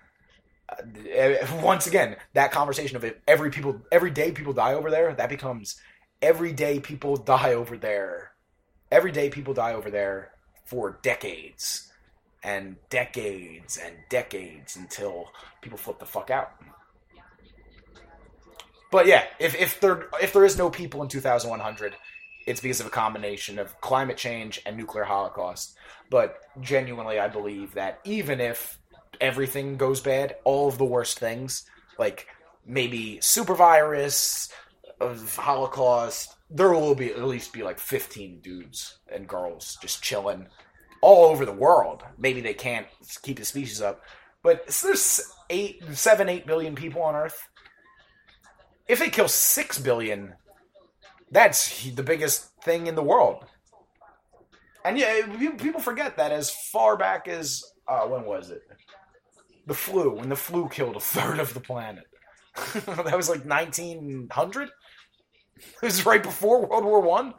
once 1.62 1.88
again, 1.88 2.16
that 2.34 2.52
conversation 2.52 2.98
of 2.98 3.06
every 3.28 3.52
people 3.52 3.82
every 3.92 4.12
day 4.12 4.32
people 4.32 4.54
die 4.54 4.74
over 4.74 4.90
there, 4.90 5.14
that 5.14 5.30
becomes 5.30 5.80
every 6.22 6.52
day 6.52 6.80
people 6.80 7.18
die 7.18 7.54
over 7.54 7.78
there. 7.78 8.32
Every 8.92 9.12
day 9.12 9.30
people 9.30 9.54
die 9.54 9.74
over 9.74 9.92
there 9.92 10.32
for 10.66 11.00
decades 11.04 11.92
and 12.44 12.76
decades 12.90 13.78
and 13.78 13.96
decades 14.10 14.76
until 14.76 15.30
people 15.62 15.78
flip 15.78 16.00
the 16.00 16.06
fuck 16.06 16.30
out. 16.30 16.52
But 18.92 19.06
yeah, 19.06 19.26
if 19.40 19.56
if 19.56 19.80
there 19.80 20.08
if 20.22 20.34
there 20.34 20.46
is 20.46 20.58
no 20.58 20.70
people 20.70 21.04
in 21.04 21.10
2100, 21.10 21.96
it's 22.48 22.62
because 22.62 22.80
of 22.80 22.88
a 22.88 22.92
combination 22.92 23.60
of 23.60 23.80
climate 23.82 24.18
change 24.18 24.62
and 24.66 24.76
nuclear 24.76 25.04
holocaust. 25.04 25.76
But 26.10 26.38
genuinely, 26.60 27.20
I 27.20 27.28
believe 27.28 27.76
that 27.76 28.00
even 28.04 28.42
if 28.42 28.79
everything 29.20 29.78
goes 29.78 30.00
bad, 30.00 30.36
all 30.44 30.68
of 30.68 30.78
the 30.78 30.86
worst 30.86 31.20
things, 31.20 31.66
like 31.98 32.28
maybe 32.66 33.20
super 33.22 33.56
virus, 33.56 34.52
of 35.00 35.36
Holocaust, 35.36 36.36
there 36.50 36.72
will 36.72 36.96
be 36.96 37.12
at 37.12 37.24
least 37.24 37.54
be 37.54 37.64
like 37.64 37.80
15 37.80 38.40
dudes 38.42 39.00
and 39.12 39.28
girls 39.28 39.78
just 39.82 40.04
chilling 40.04 40.48
all 41.02 41.26
over 41.26 41.46
the 41.46 41.54
world. 41.54 42.04
Maybe 42.18 42.42
they 42.42 42.54
can't 42.54 42.88
keep 43.22 43.38
the 43.38 43.46
species 43.46 43.82
up, 43.82 44.04
but 44.44 44.68
there's 44.68 45.22
eight, 45.50 45.84
seven, 45.94 46.30
eight 46.30 46.46
billion 46.46 46.76
people 46.76 47.02
on 47.02 47.16
Earth. 47.16 47.48
If 48.88 49.00
they 49.00 49.10
kill 49.10 49.28
six 49.28 49.78
billion, 49.78 50.34
that's 51.32 51.90
the 51.92 52.04
biggest 52.04 52.50
thing 52.64 52.88
in 52.88 52.96
the 52.96 53.04
world. 53.04 53.46
And 54.84 54.98
yeah, 54.98 55.28
people 55.58 55.82
forget 55.82 56.18
that 56.18 56.32
as 56.32 56.50
far 56.50 56.98
back 56.98 57.28
as 57.28 57.64
uh, 57.88 58.02
when 58.02 58.26
was 58.26 58.50
it? 58.50 58.64
The 59.70 59.76
flu, 59.76 60.10
when 60.16 60.30
the 60.30 60.36
flu 60.36 60.68
killed 60.68 60.96
a 60.96 61.00
third 61.00 61.38
of 61.38 61.54
the 61.54 61.60
planet. 61.60 62.06
that 62.88 63.16
was 63.16 63.30
like 63.30 63.46
1900. 63.46 64.70
It 65.58 65.64
was 65.80 66.08
right 66.08 66.24
before 66.24 66.66
World 66.66 66.86
War 66.86 67.02
One. 67.02 67.36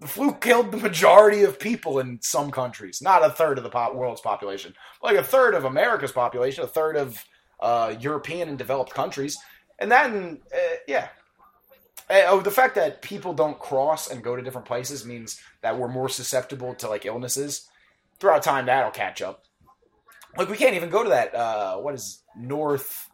The 0.00 0.06
flu 0.06 0.32
killed 0.32 0.72
the 0.72 0.78
majority 0.78 1.42
of 1.42 1.58
people 1.58 1.98
in 1.98 2.18
some 2.22 2.50
countries. 2.50 3.02
Not 3.02 3.22
a 3.22 3.28
third 3.28 3.58
of 3.58 3.64
the 3.64 3.68
pop- 3.68 3.94
world's 3.94 4.22
population, 4.22 4.72
like 5.02 5.18
a 5.18 5.22
third 5.22 5.52
of 5.52 5.66
America's 5.66 6.12
population, 6.12 6.64
a 6.64 6.66
third 6.66 6.96
of 6.96 7.22
uh, 7.60 7.94
European 8.00 8.48
and 8.48 8.56
developed 8.56 8.94
countries, 8.94 9.36
and 9.78 9.92
then 9.92 10.40
uh, 10.50 10.76
yeah. 10.86 11.08
Uh, 12.08 12.22
oh, 12.28 12.40
the 12.40 12.50
fact 12.50 12.74
that 12.76 13.02
people 13.02 13.34
don't 13.34 13.58
cross 13.58 14.10
and 14.10 14.24
go 14.24 14.34
to 14.34 14.40
different 14.40 14.66
places 14.66 15.04
means 15.04 15.38
that 15.60 15.78
we're 15.78 15.88
more 15.88 16.08
susceptible 16.08 16.74
to 16.76 16.88
like 16.88 17.04
illnesses. 17.04 17.68
Throughout 18.18 18.42
time, 18.42 18.64
that'll 18.64 18.90
catch 18.90 19.20
up. 19.20 19.44
Like 20.36 20.48
we 20.48 20.56
can't 20.56 20.74
even 20.74 20.90
go 20.90 21.02
to 21.02 21.10
that. 21.10 21.34
Uh, 21.34 21.76
what 21.78 21.94
is 21.94 22.22
North? 22.36 23.08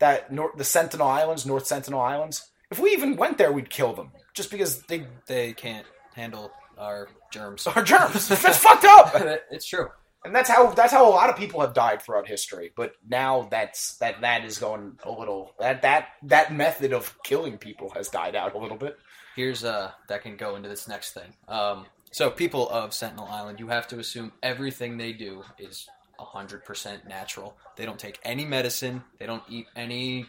That 0.00 0.30
North, 0.30 0.56
the 0.56 0.64
Sentinel 0.64 1.08
Islands, 1.08 1.46
North 1.46 1.66
Sentinel 1.66 2.00
Islands. 2.00 2.50
If 2.70 2.78
we 2.78 2.90
even 2.90 3.16
went 3.16 3.38
there, 3.38 3.52
we'd 3.52 3.70
kill 3.70 3.94
them 3.94 4.10
just 4.34 4.50
because 4.50 4.82
they 4.82 5.06
They 5.26 5.52
can't 5.52 5.86
handle 6.14 6.52
our 6.78 7.08
germs. 7.30 7.66
Our 7.66 7.82
germs. 7.82 8.28
That's 8.42 8.58
fucked 8.58 8.84
up. 8.84 9.12
it's 9.50 9.66
true. 9.66 9.88
And 10.24 10.34
that's 10.34 10.50
how 10.50 10.72
that's 10.72 10.92
how 10.92 11.08
a 11.08 11.10
lot 11.10 11.30
of 11.30 11.36
people 11.36 11.60
have 11.60 11.72
died 11.72 12.02
throughout 12.02 12.26
history. 12.26 12.72
But 12.76 12.94
now 13.08 13.46
that's 13.48 13.96
that 13.98 14.22
that 14.22 14.44
is 14.44 14.58
going 14.58 14.98
a 15.04 15.10
little 15.10 15.54
that 15.60 15.82
that 15.82 16.08
that 16.24 16.52
method 16.52 16.92
of 16.92 17.16
killing 17.22 17.58
people 17.58 17.90
has 17.90 18.08
died 18.08 18.34
out 18.34 18.56
a 18.56 18.58
little 18.58 18.76
bit. 18.76 18.98
Here's 19.36 19.62
uh 19.62 19.92
that 20.08 20.22
can 20.22 20.36
go 20.36 20.56
into 20.56 20.68
this 20.68 20.88
next 20.88 21.12
thing. 21.12 21.32
Um, 21.46 21.86
so 22.10 22.28
people 22.28 22.68
of 22.70 22.92
Sentinel 22.92 23.28
Island, 23.28 23.60
you 23.60 23.68
have 23.68 23.86
to 23.88 24.00
assume 24.00 24.32
everything 24.42 24.98
they 24.98 25.12
do 25.12 25.44
is 25.58 25.88
100% 26.18 27.06
natural. 27.06 27.56
They 27.76 27.84
don't 27.84 27.98
take 27.98 28.18
any 28.22 28.44
medicine. 28.44 29.02
They 29.18 29.26
don't 29.26 29.42
eat 29.48 29.66
any 29.76 30.26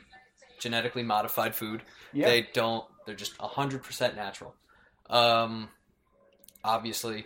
genetically 0.59 1.03
modified 1.03 1.55
food. 1.55 1.83
Yeah. 2.13 2.27
They 2.27 2.47
don't. 2.53 2.85
They're 3.05 3.15
just 3.15 3.37
100% 3.37 4.15
natural. 4.15 4.53
Um, 5.09 5.69
obviously, 6.63 7.25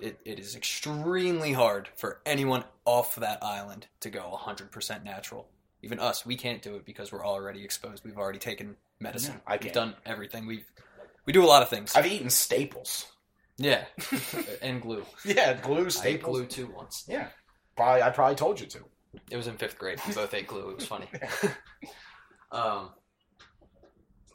it, 0.00 0.18
it 0.24 0.38
is 0.38 0.56
extremely 0.56 1.52
hard 1.52 1.88
for 1.96 2.20
anyone 2.24 2.64
off 2.84 3.16
that 3.16 3.42
island 3.42 3.86
to 4.00 4.10
go 4.10 4.38
100% 4.40 5.04
natural. 5.04 5.48
Even 5.82 6.00
us, 6.00 6.24
we 6.26 6.36
can't 6.36 6.62
do 6.62 6.76
it 6.76 6.84
because 6.84 7.12
we're 7.12 7.26
already 7.26 7.62
exposed. 7.62 8.04
We've 8.04 8.18
already 8.18 8.38
taken 8.38 8.76
medicine. 9.00 9.34
Yeah, 9.46 9.54
I 9.54 9.58
We've 9.62 9.72
done 9.72 9.94
everything. 10.04 10.46
We've 10.46 10.64
we 11.24 11.32
do 11.32 11.44
a 11.44 11.46
lot 11.46 11.62
of 11.62 11.68
things. 11.68 11.94
I've 11.94 12.06
eaten 12.06 12.30
staples. 12.30 13.06
yeah, 13.58 13.84
and 14.62 14.80
glue. 14.80 15.04
Yeah, 15.24 15.52
glue 15.60 15.82
I 15.82 15.86
ate 15.86 15.92
staples. 15.92 16.36
glue 16.38 16.46
too 16.46 16.72
once. 16.74 17.04
Yeah, 17.06 17.28
probably 17.78 18.02
I 18.02 18.10
probably 18.10 18.34
told 18.34 18.60
you 18.60 18.66
to. 18.66 18.78
It 19.30 19.36
was 19.36 19.46
in 19.46 19.56
fifth 19.56 19.78
grade. 19.78 19.98
We 20.06 20.12
both 20.12 20.34
ate 20.34 20.46
glue. 20.46 20.70
It 20.70 20.76
was 20.76 20.86
funny. 20.86 21.06
um, 22.52 22.90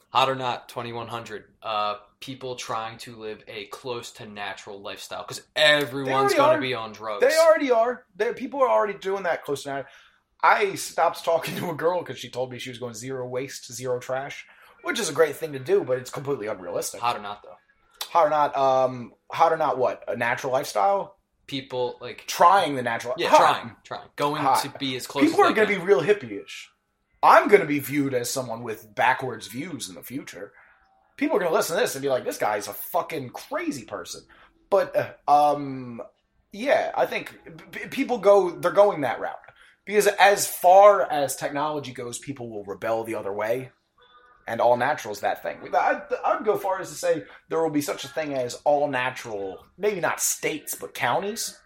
hot 0.09 0.29
or 0.29 0.35
not, 0.35 0.69
twenty 0.69 0.93
one 0.93 1.07
hundred. 1.07 1.43
Uh, 1.61 1.97
people 2.19 2.55
trying 2.55 2.97
to 2.99 3.15
live 3.17 3.43
a 3.47 3.65
close 3.65 4.11
to 4.13 4.25
natural 4.25 4.81
lifestyle 4.81 5.23
because 5.27 5.43
everyone's 5.55 6.33
going 6.33 6.55
to 6.55 6.61
be 6.61 6.73
on 6.73 6.93
drugs. 6.93 7.23
They 7.23 7.37
already 7.37 7.69
are. 7.69 8.05
They, 8.15 8.33
people 8.33 8.61
are 8.61 8.69
already 8.69 8.97
doing 8.97 9.23
that 9.23 9.43
close 9.43 9.63
to 9.63 9.69
now. 9.69 9.85
I 10.41 10.75
stopped 10.75 11.23
talking 11.23 11.55
to 11.57 11.69
a 11.69 11.75
girl 11.75 11.99
because 11.99 12.17
she 12.17 12.29
told 12.29 12.51
me 12.51 12.59
she 12.59 12.69
was 12.69 12.79
going 12.79 12.93
zero 12.93 13.27
waste, 13.27 13.71
zero 13.71 13.99
trash, 13.99 14.45
which 14.83 14.99
is 14.99 15.09
a 15.09 15.13
great 15.13 15.35
thing 15.35 15.53
to 15.53 15.59
do, 15.59 15.83
but 15.83 15.99
it's 15.99 16.09
completely 16.09 16.47
unrealistic. 16.47 17.01
hot 17.01 17.17
or 17.17 17.21
not 17.21 17.43
though. 17.43 17.55
Hot 18.09 18.27
or 18.27 18.29
not? 18.29 18.57
Um, 18.57 19.13
hot 19.31 19.53
or 19.53 19.57
not? 19.57 19.77
What 19.77 20.03
a 20.07 20.15
natural 20.15 20.53
lifestyle? 20.53 21.17
People 21.47 21.97
like 22.01 22.25
Trying 22.27 22.75
the 22.75 22.81
natural. 22.81 23.13
yeah, 23.17 23.29
hot. 23.29 23.37
trying, 23.37 23.75
trying, 23.83 24.09
going 24.15 24.41
Hot. 24.41 24.61
to 24.63 24.73
be 24.79 24.95
as 24.95 25.05
close. 25.07 25.25
People 25.25 25.41
are 25.43 25.53
going 25.53 25.67
to 25.67 25.75
be 25.77 25.81
real 25.81 26.01
hippie-ish. 26.01 26.69
I'm 27.21 27.47
going 27.47 27.61
to 27.61 27.67
be 27.67 27.79
viewed 27.79 28.13
as 28.13 28.29
someone 28.29 28.63
with 28.63 28.93
backwards 28.95 29.47
views 29.47 29.89
in 29.89 29.95
the 29.95 30.03
future. 30.03 30.51
People 31.17 31.37
are 31.37 31.39
going 31.39 31.51
to 31.51 31.55
listen 31.55 31.75
to 31.75 31.81
this 31.81 31.95
and 31.95 32.01
be 32.01 32.09
like, 32.09 32.23
"This 32.25 32.37
guy's 32.37 32.67
a 32.67 32.73
fucking 32.73 33.29
crazy 33.29 33.85
person." 33.85 34.21
But 34.69 34.95
uh, 35.27 35.53
um, 35.55 36.01
yeah, 36.51 36.91
I 36.95 37.05
think 37.05 37.37
p- 37.71 37.87
people 37.87 38.17
go 38.17 38.49
they're 38.49 38.71
going 38.71 39.01
that 39.01 39.19
route 39.19 39.35
because 39.85 40.07
as 40.07 40.47
far 40.47 41.01
as 41.09 41.35
technology 41.35 41.91
goes, 41.93 42.17
people 42.19 42.49
will 42.49 42.63
rebel 42.65 43.03
the 43.03 43.15
other 43.15 43.31
way, 43.31 43.71
and 44.47 44.59
all 44.61 44.77
natural 44.77 45.13
is 45.13 45.21
that 45.21 45.41
thing. 45.41 45.57
I, 45.73 46.01
I'd 46.25 46.45
go 46.45 46.57
far 46.57 46.79
as 46.79 46.89
to 46.89 46.95
say 46.95 47.23
there 47.49 47.61
will 47.61 47.69
be 47.69 47.81
such 47.81 48.03
a 48.03 48.07
thing 48.07 48.33
as 48.33 48.55
all 48.65 48.87
natural, 48.87 49.65
maybe 49.77 50.01
not 50.01 50.19
states, 50.19 50.75
but 50.75 50.93
counties, 50.93 51.59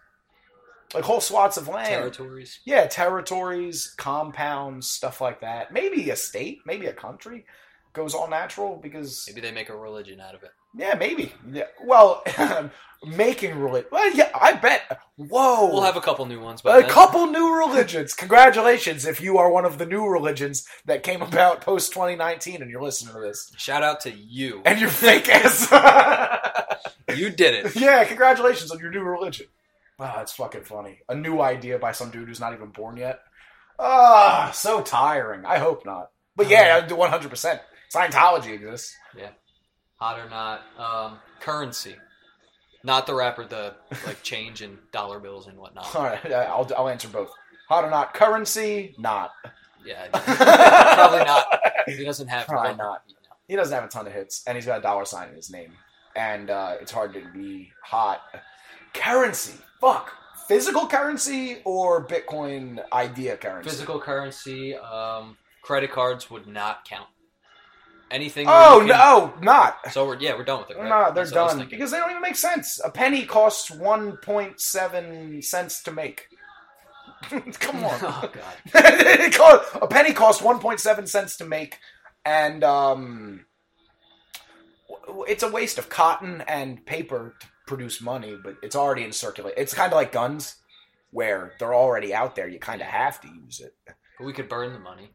like 0.94 1.04
whole 1.04 1.20
swaths 1.20 1.56
of 1.56 1.68
land. 1.68 1.88
territories. 1.88 2.60
Yeah, 2.64 2.86
territories, 2.86 3.94
compounds, 3.96 4.86
stuff 4.86 5.20
like 5.20 5.40
that. 5.40 5.72
Maybe 5.72 6.10
a 6.10 6.16
state, 6.16 6.60
maybe 6.64 6.86
a 6.86 6.92
country 6.92 7.44
goes 7.92 8.14
all 8.14 8.28
natural 8.28 8.76
because 8.76 9.24
Maybe 9.28 9.40
they 9.40 9.52
make 9.52 9.68
a 9.68 9.76
religion 9.76 10.20
out 10.20 10.34
of 10.34 10.42
it. 10.42 10.50
Yeah, 10.78 10.94
maybe. 10.94 11.32
Yeah. 11.52 11.64
Well, 11.84 12.22
making 13.06 13.58
religion. 13.58 13.88
Well, 13.92 14.10
yeah, 14.14 14.30
I 14.34 14.52
bet. 14.54 15.00
Whoa, 15.16 15.66
We'll 15.72 15.82
have 15.82 15.96
a 15.96 16.00
couple 16.00 16.24
new 16.26 16.40
ones, 16.40 16.62
but 16.62 16.84
a 16.84 16.88
couple 16.88 17.26
new 17.26 17.56
religions. 17.58 18.14
Congratulations 18.14 19.04
if 19.04 19.20
you 19.20 19.36
are 19.38 19.50
one 19.50 19.64
of 19.64 19.78
the 19.78 19.86
new 19.86 20.06
religions 20.06 20.66
that 20.86 21.02
came 21.02 21.20
about 21.22 21.60
post 21.60 21.92
2019 21.92 22.62
and 22.62 22.70
you're 22.70 22.82
listening 22.82 23.14
to 23.14 23.20
this. 23.20 23.52
shout 23.56 23.82
out 23.82 24.00
to 24.02 24.10
you. 24.12 24.62
And 24.64 24.80
you're 24.80 24.88
fake 24.90 25.28
ass. 25.32 25.68
You 27.16 27.30
did 27.30 27.54
it. 27.66 27.76
yeah, 27.80 28.04
congratulations 28.04 28.70
on 28.70 28.78
your 28.78 28.90
new 28.90 29.02
religion. 29.02 29.46
Wow, 29.98 30.14
that's 30.16 30.32
fucking 30.34 30.62
funny. 30.64 31.00
A 31.08 31.14
new 31.14 31.40
idea 31.40 31.78
by 31.78 31.90
some 31.92 32.10
dude 32.10 32.28
who's 32.28 32.38
not 32.40 32.52
even 32.54 32.68
born 32.68 32.96
yet. 32.96 33.20
Ah, 33.80 34.50
so 34.54 34.80
tiring. 34.82 35.44
I 35.44 35.58
hope 35.58 35.84
not. 35.84 36.10
But 36.36 36.48
yeah, 36.48 36.86
Uh-huh. 36.88 37.18
100%. 37.18 37.60
Scientology 37.92 38.52
exists. 38.52 38.94
Hot 40.00 40.18
or 40.18 40.28
not, 40.30 40.62
um, 40.78 41.18
currency. 41.40 41.96
Not 42.84 43.06
the 43.06 43.14
rapper, 43.14 43.44
the 43.44 43.74
like 44.06 44.22
change 44.22 44.62
in 44.62 44.78
dollar 44.92 45.18
bills 45.18 45.46
and 45.48 45.58
whatnot. 45.58 45.94
All 45.96 46.04
right, 46.04 46.32
I'll, 46.32 46.70
I'll 46.76 46.88
answer 46.88 47.08
both. 47.08 47.30
Hot 47.68 47.84
or 47.84 47.90
not? 47.90 48.14
Currency? 48.14 48.94
Not. 48.98 49.32
Yeah, 49.84 50.06
probably 50.12 51.24
not. 51.24 51.46
He 51.86 52.04
doesn't 52.04 52.28
have 52.28 52.46
Probably 52.46 52.70
one- 52.70 52.78
not. 52.78 53.02
no. 53.08 53.14
He 53.48 53.56
doesn't 53.56 53.74
have 53.74 53.84
a 53.84 53.88
ton 53.88 54.06
of 54.06 54.12
hits, 54.12 54.44
and 54.46 54.56
he's 54.56 54.66
got 54.66 54.78
a 54.78 54.82
dollar 54.82 55.04
sign 55.06 55.30
in 55.30 55.34
his 55.34 55.50
name. 55.50 55.72
And 56.14 56.50
uh, 56.50 56.76
it's 56.80 56.92
hard 56.92 57.14
to 57.14 57.22
be 57.32 57.70
hot. 57.82 58.20
Currency? 58.94 59.54
Fuck. 59.80 60.12
Physical 60.46 60.86
currency 60.86 61.58
or 61.64 62.06
Bitcoin 62.06 62.80
idea 62.92 63.36
currency? 63.36 63.70
Physical 63.70 64.00
currency, 64.00 64.76
um, 64.76 65.36
credit 65.62 65.90
cards 65.92 66.30
would 66.30 66.46
not 66.46 66.84
count. 66.84 67.08
Anything. 68.10 68.46
Oh, 68.48 68.78
can- 68.78 68.88
no, 68.88 69.34
not. 69.42 69.76
So 69.92 70.06
we're 70.06 70.18
yeah, 70.18 70.34
we're 70.34 70.44
done 70.44 70.60
with 70.60 70.70
it. 70.70 70.78
Right? 70.78 70.88
No, 70.88 71.12
they're 71.12 71.24
That's 71.24 71.32
what 71.32 71.40
I 71.40 71.44
was 71.44 71.54
done 71.54 71.68
because 71.68 71.90
they 71.90 71.98
don't 71.98 72.10
even 72.10 72.22
make 72.22 72.36
sense. 72.36 72.80
A 72.84 72.90
penny 72.90 73.24
costs 73.24 73.70
one 73.70 74.16
point 74.18 74.60
seven 74.60 75.42
cents 75.42 75.82
to 75.84 75.92
make. 75.92 76.28
Come 77.30 77.84
on, 77.84 77.98
oh 78.02 78.30
god. 78.72 79.32
Cost- 79.32 79.68
a 79.74 79.86
penny 79.86 80.12
costs 80.12 80.40
one 80.42 80.58
point 80.58 80.80
seven 80.80 81.06
cents 81.06 81.36
to 81.38 81.44
make, 81.44 81.78
and 82.24 82.64
um, 82.64 83.44
it's 85.26 85.42
a 85.42 85.50
waste 85.50 85.78
of 85.78 85.88
cotton 85.88 86.42
and 86.48 86.84
paper 86.86 87.34
to 87.40 87.46
produce 87.66 88.00
money. 88.00 88.36
But 88.42 88.56
it's 88.62 88.76
already 88.76 89.02
in 89.04 89.12
circulation. 89.12 89.58
It's 89.60 89.74
kind 89.74 89.92
of 89.92 89.96
like 89.96 90.12
guns, 90.12 90.56
where 91.10 91.52
they're 91.58 91.74
already 91.74 92.14
out 92.14 92.36
there. 92.36 92.48
You 92.48 92.58
kind 92.58 92.80
of 92.80 92.86
have 92.86 93.20
to 93.22 93.28
use 93.28 93.60
it. 93.60 93.74
But 93.86 94.26
we 94.26 94.32
could 94.32 94.48
burn 94.48 94.72
the 94.72 94.78
money. 94.78 95.10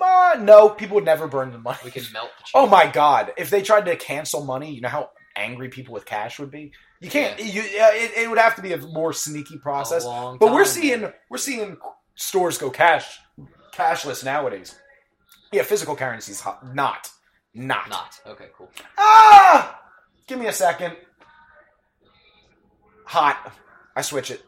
Uh, 0.00 0.36
no, 0.40 0.68
people 0.70 0.94
would 0.96 1.04
never 1.04 1.28
burn 1.28 1.52
the 1.52 1.58
money. 1.58 1.78
We 1.84 1.90
can 1.90 2.04
melt 2.12 2.30
the. 2.38 2.44
Oh 2.54 2.66
my 2.66 2.86
god! 2.86 3.32
If 3.36 3.50
they 3.50 3.62
tried 3.62 3.86
to 3.86 3.96
cancel 3.96 4.44
money, 4.44 4.72
you 4.72 4.80
know 4.80 4.88
how 4.88 5.10
angry 5.36 5.68
people 5.68 5.92
with 5.94 6.06
cash 6.06 6.38
would 6.38 6.50
be. 6.50 6.72
You 7.00 7.10
can't. 7.10 7.38
You, 7.38 7.62
yeah, 7.62 7.90
it, 7.92 8.12
it 8.16 8.28
would 8.30 8.38
have 8.38 8.56
to 8.56 8.62
be 8.62 8.72
a 8.72 8.78
more 8.78 9.12
sneaky 9.12 9.58
process. 9.58 10.04
Long 10.04 10.38
But 10.38 10.52
we're 10.52 10.64
time. 10.64 10.72
seeing 10.72 11.12
we're 11.30 11.38
seeing 11.38 11.76
stores 12.14 12.58
go 12.58 12.70
cash 12.70 13.18
cashless 13.72 14.24
nowadays. 14.24 14.74
Yeah, 15.52 15.62
physical 15.62 15.96
currency's 15.96 16.40
hot. 16.40 16.74
Not, 16.74 17.10
not, 17.54 17.88
Not 17.88 18.20
okay. 18.26 18.46
Cool. 18.56 18.70
Ah! 18.96 19.80
Give 20.26 20.38
me 20.38 20.46
a 20.46 20.52
second. 20.52 20.96
Hot. 23.06 23.52
I 23.96 24.02
switch 24.02 24.30
it 24.30 24.44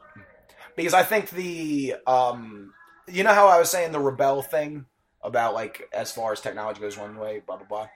because 0.76 0.94
I 0.94 1.02
think 1.02 1.30
the 1.30 1.96
um, 2.06 2.72
you 3.08 3.24
know 3.24 3.34
how 3.34 3.48
I 3.48 3.58
was 3.58 3.70
saying 3.70 3.90
the 3.92 3.98
rebel 4.00 4.40
thing 4.42 4.86
about 5.22 5.54
like 5.54 5.88
as 5.92 6.12
far 6.12 6.32
as 6.32 6.40
technology 6.40 6.80
goes 6.80 6.98
one 6.98 7.16
way, 7.16 7.42
blah 7.46 7.56
blah 7.56 7.66
blah. 7.66 7.88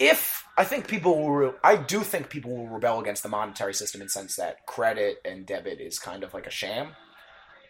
If 0.00 0.44
I 0.56 0.64
think 0.64 0.86
people 0.86 1.18
will, 1.18 1.32
re- 1.32 1.52
I 1.64 1.74
do 1.74 2.00
think 2.00 2.30
people 2.30 2.56
will 2.56 2.68
rebel 2.68 3.00
against 3.00 3.24
the 3.24 3.28
monetary 3.28 3.74
system 3.74 4.00
in 4.00 4.06
the 4.06 4.10
sense 4.10 4.36
that 4.36 4.64
credit 4.64 5.18
and 5.24 5.44
debit 5.44 5.80
is 5.80 5.98
kind 5.98 6.22
of 6.22 6.32
like 6.32 6.46
a 6.46 6.50
sham. 6.50 6.88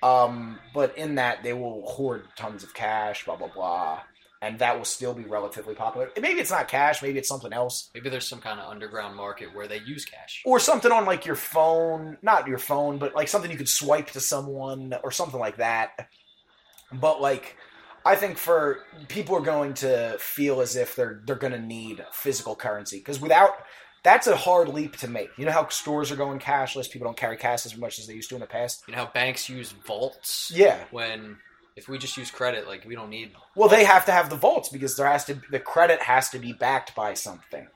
Um, 0.02 0.59
but 0.74 0.97
in 0.97 1.16
that 1.16 1.43
they 1.43 1.52
will 1.55 1.86
hoard 1.89 2.24
tons 2.36 2.62
of 2.62 2.74
cash, 2.74 3.24
blah 3.24 3.36
blah 3.36 3.48
blah, 3.48 4.02
and 4.40 4.59
that 4.60 4.77
will 4.77 4.85
still 4.85 5.15
be 5.15 5.24
relatively 5.24 5.74
popular. 5.74 6.10
Maybe 6.20 6.40
it's 6.40 6.51
not 6.51 6.69
cash, 6.69 7.02
maybe 7.02 7.19
it's 7.19 7.28
something 7.28 7.52
else 7.52 7.90
Maybe 7.94 8.09
there's 8.09 8.28
some 8.28 8.40
kind 8.40 8.60
of 8.60 8.70
underground 8.70 9.16
market 9.16 9.55
where 9.55 9.66
they 9.66 9.81
use 9.81 10.05
cash. 10.05 10.43
or 10.44 10.60
something 10.60 10.93
on 10.93 11.05
like 11.05 11.27
your 11.27 11.35
phone, 11.35 12.19
not 12.23 12.47
your 12.47 12.59
phone, 12.59 12.98
but 12.98 13.15
like 13.15 13.28
something 13.28 13.51
you 13.51 13.56
could 13.56 13.69
swipe 13.69 14.10
to 14.12 14.20
someone 14.20 14.94
or 15.02 15.10
something 15.10 15.40
like 15.40 15.56
that. 15.56 16.09
But 16.93 17.20
like 17.20 17.56
I 18.09 18.16
think 18.16 18.39
for 18.39 18.80
people 19.09 19.36
are 19.36 19.40
going 19.40 19.74
to 19.74 20.16
feel 20.18 20.60
as 20.60 20.76
if 20.76 20.97
they're 20.97 21.20
they're 21.26 21.36
going 21.36 21.52
to 21.52 21.60
need 21.60 22.05
physical 22.12 22.56
currency 22.56 22.98
because 22.98 23.20
without 23.20 23.52
that's 24.02 24.26
a 24.26 24.36
hard 24.36 24.68
leap 24.68 24.97
to 24.98 25.09
make. 25.09 25.28
You 25.36 25.44
know 25.44 25.52
how 25.52 25.68
stores 25.68 26.10
are 26.10 26.16
going 26.16 26.39
cashless, 26.39 26.90
people 26.90 27.06
don't 27.06 27.16
carry 27.16 27.36
cash 27.36 27.66
as 27.66 27.76
much 27.76 27.98
as 27.98 28.06
they 28.06 28.14
used 28.14 28.28
to 28.30 28.36
in 28.36 28.40
the 28.40 28.47
past. 28.47 28.82
You 28.86 28.93
know 28.94 29.05
how 29.05 29.10
banks 29.12 29.48
use 29.48 29.72
vaults 29.72 30.51
Yeah. 30.55 30.78
when 30.90 31.36
if 31.76 31.89
we 31.89 31.98
just 31.98 32.16
use 32.16 32.30
credit, 32.30 32.66
like 32.66 32.85
we 32.86 32.94
don't 32.94 33.10
need. 33.10 33.32
Well, 33.55 33.68
they 33.68 33.85
have 33.85 34.05
to 34.06 34.12
have 34.12 34.30
the 34.30 34.36
vaults 34.36 34.68
because 34.68 34.97
there 34.97 35.06
has 35.06 35.24
to 35.26 35.40
the 35.51 35.60
credit 35.60 36.01
has 36.01 36.30
to 36.30 36.39
be 36.39 36.52
backed 36.52 36.94
by 36.94 37.14
something. 37.14 37.68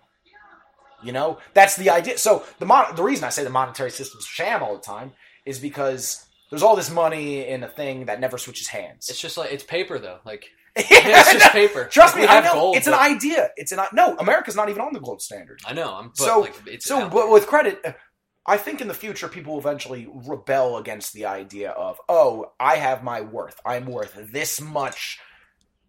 You 1.04 1.12
know, 1.12 1.38
that's 1.52 1.76
the 1.76 1.90
idea. 1.90 2.16
So 2.18 2.44
the 2.58 2.66
mon- 2.66 2.94
the 2.96 3.02
reason 3.02 3.24
I 3.24 3.30
say 3.30 3.44
the 3.44 3.50
monetary 3.50 3.90
system's 3.90 4.24
sham 4.24 4.62
all 4.62 4.74
the 4.76 4.80
time 4.82 5.12
is 5.44 5.58
because 5.58 6.24
there's 6.52 6.62
all 6.62 6.76
this 6.76 6.90
money 6.90 7.48
in 7.48 7.64
a 7.64 7.68
thing 7.68 8.04
that 8.04 8.20
never 8.20 8.36
switches 8.36 8.68
hands. 8.68 9.08
It's 9.08 9.18
just 9.18 9.38
like 9.38 9.50
it's 9.50 9.64
paper 9.64 9.98
though. 9.98 10.18
Like 10.26 10.44
it's 10.76 11.32
just 11.32 11.50
paper. 11.50 11.86
Trust 11.86 12.14
Like, 12.14 12.28
me, 12.28 12.28
I 12.28 12.40
know. 12.40 12.52
gold, 12.52 12.76
it's 12.76 12.86
an 12.86 12.92
idea. 12.92 13.48
It's 13.56 13.72
an 13.72 13.80
no. 13.94 14.14
America's 14.18 14.54
not 14.54 14.68
even 14.68 14.82
on 14.82 14.92
the 14.92 15.00
gold 15.00 15.22
standard. 15.22 15.60
I 15.66 15.72
know. 15.72 15.94
I'm. 15.94 16.08
But 16.08 16.18
so 16.18 16.40
like, 16.40 16.54
it's 16.66 16.84
so, 16.84 17.08
but 17.08 17.30
with 17.30 17.46
credit, 17.46 17.80
I 18.46 18.58
think 18.58 18.82
in 18.82 18.88
the 18.88 18.92
future 18.94 19.28
people 19.28 19.54
will 19.54 19.60
eventually 19.60 20.06
rebel 20.12 20.76
against 20.76 21.14
the 21.14 21.24
idea 21.24 21.70
of, 21.70 21.98
oh, 22.06 22.52
I 22.60 22.76
have 22.76 23.02
my 23.02 23.22
worth. 23.22 23.58
I'm 23.64 23.86
worth 23.86 24.14
this 24.30 24.60
much 24.60 25.18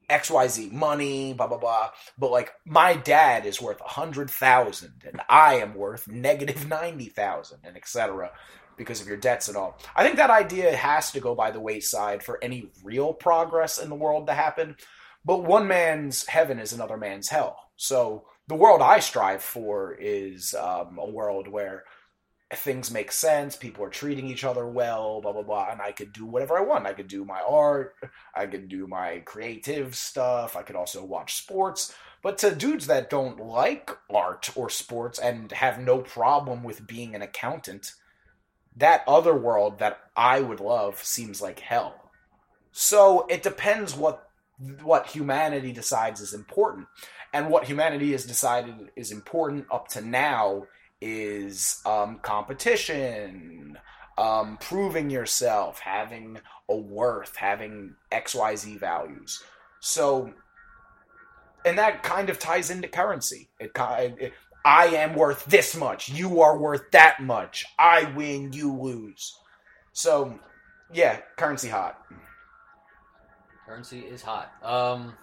XYZ 0.10 0.72
money, 0.72 1.34
blah 1.34 1.48
blah 1.48 1.58
blah. 1.58 1.90
But 2.18 2.32
like 2.32 2.52
my 2.66 2.96
dad 2.96 3.46
is 3.46 3.62
worth 3.62 3.82
a 3.82 3.88
hundred 3.90 4.30
thousand 4.30 5.04
and 5.06 5.22
I 5.30 5.56
am 5.56 5.76
worth 5.76 6.08
negative 6.08 6.68
ninety 6.68 7.08
thousand 7.10 7.60
and 7.64 7.76
etc. 7.76 8.32
because 8.78 9.02
of 9.02 9.08
your 9.08 9.18
debts 9.18 9.48
and 9.48 9.58
all. 9.58 9.78
I 9.96 10.04
think 10.04 10.18
that 10.18 10.30
idea 10.30 10.76
has 10.76 11.12
to 11.12 11.20
go 11.20 11.36
by 11.36 11.52
the 11.52 11.60
wayside 11.60 12.24
for 12.24 12.40
any 12.44 12.72
real 12.84 13.14
progress 13.14 13.78
in 13.78 13.90
the 13.90 13.96
world 13.96 14.28
to 14.28 14.34
happen. 14.34 14.76
But 15.26 15.44
one 15.44 15.68
man's 15.68 16.26
heaven 16.28 16.60
is 16.60 16.74
another 16.74 16.98
man's 16.98 17.30
hell. 17.30 17.58
So 17.76 18.26
the 18.48 18.56
world 18.56 18.82
I 18.82 19.00
strive 19.00 19.42
for 19.42 19.94
is 19.94 20.54
um, 20.54 20.98
a 21.00 21.10
world 21.10 21.48
where 21.48 21.86
things 22.56 22.92
make 22.92 23.12
sense, 23.12 23.56
people 23.56 23.84
are 23.84 23.90
treating 23.90 24.28
each 24.28 24.44
other 24.44 24.68
well, 24.68 25.22
blah 25.22 25.34
blah 25.34 25.42
blah, 25.42 25.70
and 25.72 25.82
I 25.82 25.92
could 25.92 26.14
do 26.14 26.26
whatever 26.26 26.58
I 26.58 26.62
want. 26.62 26.86
I 26.86 26.94
could 26.94 27.08
do 27.08 27.26
my 27.26 27.42
art, 27.42 27.96
I 28.36 28.46
could 28.46 28.70
do 28.70 28.88
my 28.88 29.20
creative 29.26 29.96
stuff, 29.96 30.56
I 30.56 30.62
could 30.62 30.76
also 30.76 31.04
watch 31.04 31.36
sports. 31.36 31.94
But 32.22 32.38
to 32.40 32.56
dudes 32.56 32.88
that 32.88 33.10
don't 33.10 33.40
like 33.40 33.92
art 34.10 34.50
or 34.56 34.70
sports 34.70 35.20
and 35.20 35.52
have 35.52 35.80
no 35.80 36.00
problem 36.00 36.64
with 36.64 36.88
being 36.88 37.16
an 37.16 37.22
accountant, 37.22 37.94
that 38.78 39.04
other 39.08 39.36
world 39.36 39.80
that 39.80 40.00
I 40.16 40.42
would 40.42 40.60
love 40.60 41.04
seems 41.04 41.42
like 41.42 41.60
hell. 41.60 42.12
So 42.72 43.26
it 43.28 43.44
depends 43.44 43.96
what 43.96 44.28
what 44.82 45.08
humanity 45.08 45.72
decides 45.72 46.22
is 46.22 46.34
important. 46.34 46.88
And 47.34 47.50
what 47.50 47.66
humanity 47.66 48.12
has 48.12 48.26
decided 48.26 48.92
is 48.96 49.12
important 49.12 49.66
up 49.72 49.88
to 49.90 50.02
now 50.02 50.68
is 51.02 51.82
um, 51.86 52.20
competition, 52.22 53.78
um, 54.18 54.58
proving 54.62 55.10
yourself, 55.10 55.80
having 55.80 56.40
a 56.70 56.76
worth, 56.76 57.36
having 57.36 57.96
XYZ 58.12 58.80
values. 58.80 59.44
So, 59.80 60.34
and 61.66 61.78
that 61.78 62.04
kind 62.04 62.30
of 62.30 62.40
ties 62.40 62.70
into 62.70 62.88
currency. 62.88 63.50
It, 63.60 63.72
it 63.78 64.34
I 64.66 64.86
am 64.88 65.16
worth 65.16 65.46
this 65.46 65.76
much. 65.76 66.10
You 66.10 66.42
are 66.42 66.58
worth 66.58 66.92
that 66.92 67.22
much. 67.22 67.66
I 67.78 68.12
win, 68.16 68.54
you 68.54 68.74
lose. 68.74 69.36
So, 69.92 70.40
yeah, 70.94 71.20
currency 71.38 71.68
hot. 71.70 71.98
Currency 73.66 74.00
is 74.00 74.22
hot. 74.22 74.52
Um, 74.64 75.14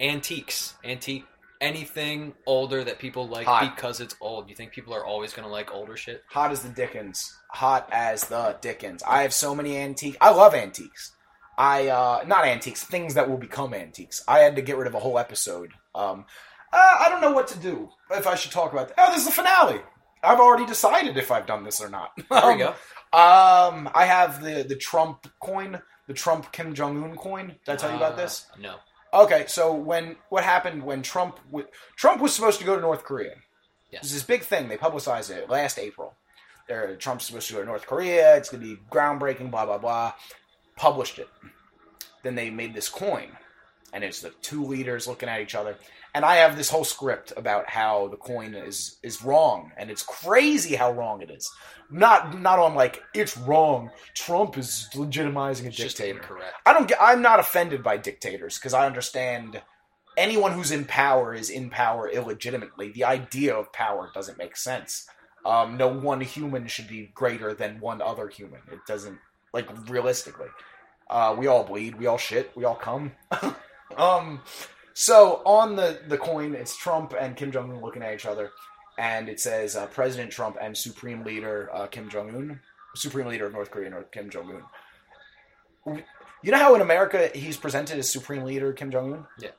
antiques, 0.00 0.74
antique, 0.84 1.24
anything 1.60 2.34
older 2.46 2.84
that 2.84 2.98
people 2.98 3.28
like 3.28 3.46
Hot. 3.46 3.74
because 3.74 4.00
it's 4.00 4.16
old. 4.20 4.48
You 4.50 4.54
think 4.56 4.72
people 4.72 4.92
are 4.92 5.04
always 5.04 5.32
gonna 5.32 5.48
like 5.48 5.72
older 5.72 5.96
shit? 5.96 6.22
Hot 6.28 6.50
as 6.50 6.62
the 6.62 6.68
Dickens. 6.68 7.34
Hot 7.50 7.88
as 7.92 8.24
the 8.24 8.56
Dickens. 8.60 9.02
I 9.04 9.22
have 9.22 9.32
so 9.32 9.54
many 9.54 9.76
antiques. 9.78 10.18
I 10.20 10.30
love 10.32 10.54
antiques. 10.54 11.12
I 11.56 11.88
uh 11.88 12.24
not 12.26 12.44
antiques, 12.44 12.82
things 12.84 13.14
that 13.14 13.30
will 13.30 13.36
become 13.38 13.72
antiques. 13.72 14.22
I 14.26 14.40
had 14.40 14.56
to 14.56 14.62
get 14.62 14.76
rid 14.76 14.88
of 14.88 14.94
a 14.94 14.98
whole 14.98 15.18
episode. 15.18 15.70
Um 15.94 16.26
uh, 16.72 16.96
I 17.00 17.08
don't 17.08 17.20
know 17.20 17.32
what 17.32 17.48
to 17.48 17.58
do. 17.58 17.88
If 18.10 18.26
I 18.26 18.34
should 18.34 18.52
talk 18.52 18.72
about 18.72 18.88
that. 18.88 18.94
Oh, 18.98 19.10
this 19.12 19.20
is 19.22 19.26
the 19.26 19.32
finale. 19.32 19.80
I've 20.22 20.38
already 20.40 20.66
decided 20.66 21.16
if 21.16 21.30
I've 21.32 21.46
done 21.46 21.64
this 21.64 21.80
or 21.80 21.88
not. 21.88 22.12
There 22.30 22.52
we 22.52 22.58
go. 22.58 22.74
Um 23.14 23.90
I 23.94 24.06
have 24.06 24.42
the 24.42 24.64
the 24.66 24.74
Trump 24.76 25.26
coin, 25.38 25.82
the 26.06 26.14
Trump 26.14 26.50
Kim 26.50 26.72
Jong 26.74 27.04
Un 27.04 27.14
coin. 27.14 27.48
Did 27.66 27.72
I 27.72 27.76
tell 27.76 27.90
you 27.90 27.96
about 27.96 28.14
Uh, 28.14 28.16
this? 28.16 28.46
No. 28.58 28.76
Okay, 29.12 29.44
so 29.48 29.74
when 29.74 30.16
what 30.30 30.44
happened 30.44 30.82
when 30.82 31.02
Trump 31.02 31.38
w- 31.50 31.66
Trump 31.94 32.22
was 32.22 32.32
supposed 32.34 32.58
to 32.60 32.64
go 32.64 32.74
to 32.74 32.80
North 32.80 33.04
Korea. 33.04 33.34
Yes. 33.90 34.10
This 34.10 34.22
big 34.22 34.44
thing. 34.44 34.68
They 34.68 34.78
publicized 34.78 35.30
it 35.30 35.50
last 35.50 35.78
April. 35.78 36.14
There, 36.68 36.96
Trump's 36.96 37.26
supposed 37.26 37.48
to 37.48 37.52
go 37.52 37.60
to 37.60 37.66
North 37.66 37.86
Korea. 37.86 38.34
It's 38.38 38.48
going 38.48 38.62
to 38.62 38.76
be 38.76 38.80
groundbreaking. 38.90 39.50
Blah 39.50 39.66
blah 39.66 39.76
blah. 39.76 40.14
Published 40.76 41.18
it. 41.18 41.28
Then 42.22 42.34
they 42.34 42.48
made 42.48 42.72
this 42.72 42.88
coin, 42.88 43.36
and 43.92 44.02
it's 44.04 44.20
the 44.20 44.30
two 44.42 44.64
leaders 44.64 45.06
looking 45.06 45.28
at 45.28 45.40
each 45.40 45.54
other. 45.54 45.76
And 46.14 46.24
I 46.24 46.36
have 46.36 46.56
this 46.56 46.68
whole 46.68 46.84
script 46.84 47.32
about 47.36 47.68
how 47.68 48.08
the 48.08 48.18
coin 48.18 48.54
is 48.54 48.98
is 49.02 49.24
wrong, 49.24 49.72
and 49.78 49.90
it's 49.90 50.02
crazy 50.02 50.74
how 50.74 50.92
wrong 50.92 51.22
it 51.22 51.30
is. 51.30 51.50
Not 51.90 52.38
not 52.38 52.58
on 52.58 52.74
like 52.74 53.02
it's 53.14 53.36
wrong. 53.36 53.90
Trump 54.14 54.58
is 54.58 54.88
legitimizing 54.94 55.64
a 55.64 55.68
It's 55.68 55.76
dictator. 55.76 56.20
Correct. 56.20 56.54
I 56.66 56.74
don't 56.74 56.86
get. 56.86 56.98
I'm 57.00 57.22
not 57.22 57.40
offended 57.40 57.82
by 57.82 57.96
dictators 57.96 58.58
because 58.58 58.74
I 58.74 58.86
understand 58.86 59.62
anyone 60.18 60.52
who's 60.52 60.70
in 60.70 60.84
power 60.84 61.32
is 61.34 61.48
in 61.48 61.70
power 61.70 62.08
illegitimately. 62.10 62.92
The 62.92 63.04
idea 63.04 63.54
of 63.54 63.72
power 63.72 64.10
doesn't 64.14 64.36
make 64.36 64.56
sense. 64.56 65.08
Um, 65.46 65.76
no 65.76 65.88
one 65.88 66.20
human 66.20 66.66
should 66.66 66.88
be 66.88 67.10
greater 67.14 67.54
than 67.54 67.80
one 67.80 68.02
other 68.02 68.28
human. 68.28 68.60
It 68.70 68.80
doesn't 68.86 69.18
like 69.52 69.68
realistically. 69.88 70.48
Uh, 71.08 71.34
we 71.38 71.46
all 71.46 71.64
bleed. 71.64 71.96
We 71.96 72.06
all 72.06 72.18
shit. 72.18 72.52
We 72.54 72.64
all 72.64 72.74
come. 72.74 73.12
um, 73.98 74.40
so 74.94 75.42
on 75.44 75.76
the 75.76 76.00
the 76.08 76.18
coin, 76.18 76.54
it's 76.54 76.76
Trump 76.76 77.14
and 77.18 77.36
Kim 77.36 77.50
Jong 77.50 77.70
Un 77.70 77.80
looking 77.80 78.02
at 78.02 78.14
each 78.14 78.26
other, 78.26 78.50
and 78.98 79.28
it 79.28 79.40
says 79.40 79.76
uh, 79.76 79.86
President 79.86 80.30
Trump 80.30 80.56
and 80.60 80.76
Supreme 80.76 81.24
Leader 81.24 81.70
uh, 81.72 81.86
Kim 81.86 82.08
Jong 82.08 82.30
Un, 82.30 82.60
Supreme 82.94 83.26
Leader 83.26 83.46
of 83.46 83.52
North 83.52 83.70
Korea, 83.70 83.90
North 83.90 84.10
Kim 84.10 84.30
Jong 84.30 84.62
Un. 85.86 86.02
You 86.42 86.50
know 86.50 86.58
how 86.58 86.74
in 86.74 86.80
America 86.80 87.30
he's 87.34 87.56
presented 87.56 87.98
as 87.98 88.10
Supreme 88.10 88.44
Leader 88.44 88.72
Kim 88.72 88.90
Jong 88.90 89.12
Un? 89.12 89.26
Yeah. 89.38 89.50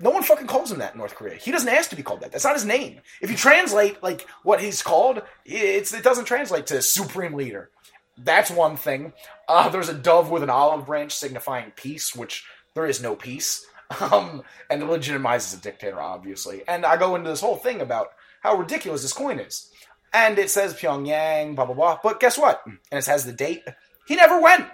No 0.00 0.10
one 0.10 0.22
fucking 0.22 0.46
calls 0.46 0.70
him 0.70 0.78
that 0.78 0.92
in 0.92 0.98
North 0.98 1.16
Korea. 1.16 1.34
He 1.34 1.50
doesn't 1.50 1.68
ask 1.68 1.90
to 1.90 1.96
be 1.96 2.04
called 2.04 2.20
that. 2.20 2.30
That's 2.30 2.44
not 2.44 2.54
his 2.54 2.64
name. 2.64 3.00
If 3.20 3.30
you 3.30 3.36
translate 3.36 4.02
like 4.02 4.26
what 4.44 4.60
he's 4.60 4.82
called, 4.82 5.22
it's 5.44 5.92
it 5.92 6.04
doesn't 6.04 6.26
translate 6.26 6.66
to 6.68 6.82
Supreme 6.82 7.34
Leader. 7.34 7.70
That's 8.16 8.50
one 8.50 8.76
thing. 8.76 9.12
Uh, 9.48 9.68
there's 9.68 9.88
a 9.88 9.94
dove 9.94 10.30
with 10.30 10.42
an 10.42 10.50
olive 10.50 10.86
branch 10.86 11.14
signifying 11.14 11.72
peace, 11.72 12.14
which 12.14 12.44
there 12.74 12.86
is 12.86 13.02
no 13.02 13.14
peace. 13.16 13.64
Um, 14.02 14.42
and 14.68 14.82
it 14.82 14.86
legitimizes 14.86 15.56
a 15.56 15.62
dictator, 15.62 15.98
obviously. 15.98 16.60
And 16.68 16.84
I 16.84 16.98
go 16.98 17.16
into 17.16 17.30
this 17.30 17.40
whole 17.40 17.56
thing 17.56 17.80
about 17.80 18.08
how 18.42 18.54
ridiculous 18.54 19.00
this 19.00 19.14
coin 19.14 19.38
is. 19.38 19.70
And 20.12 20.38
it 20.38 20.50
says 20.50 20.74
Pyongyang, 20.74 21.54
blah, 21.54 21.64
blah, 21.64 21.74
blah. 21.74 21.98
But 22.02 22.20
guess 22.20 22.36
what? 22.36 22.62
And 22.66 22.78
it 22.92 23.06
has 23.06 23.24
the 23.24 23.32
date. 23.32 23.62
He 24.06 24.14
never 24.14 24.40
went. 24.42 24.66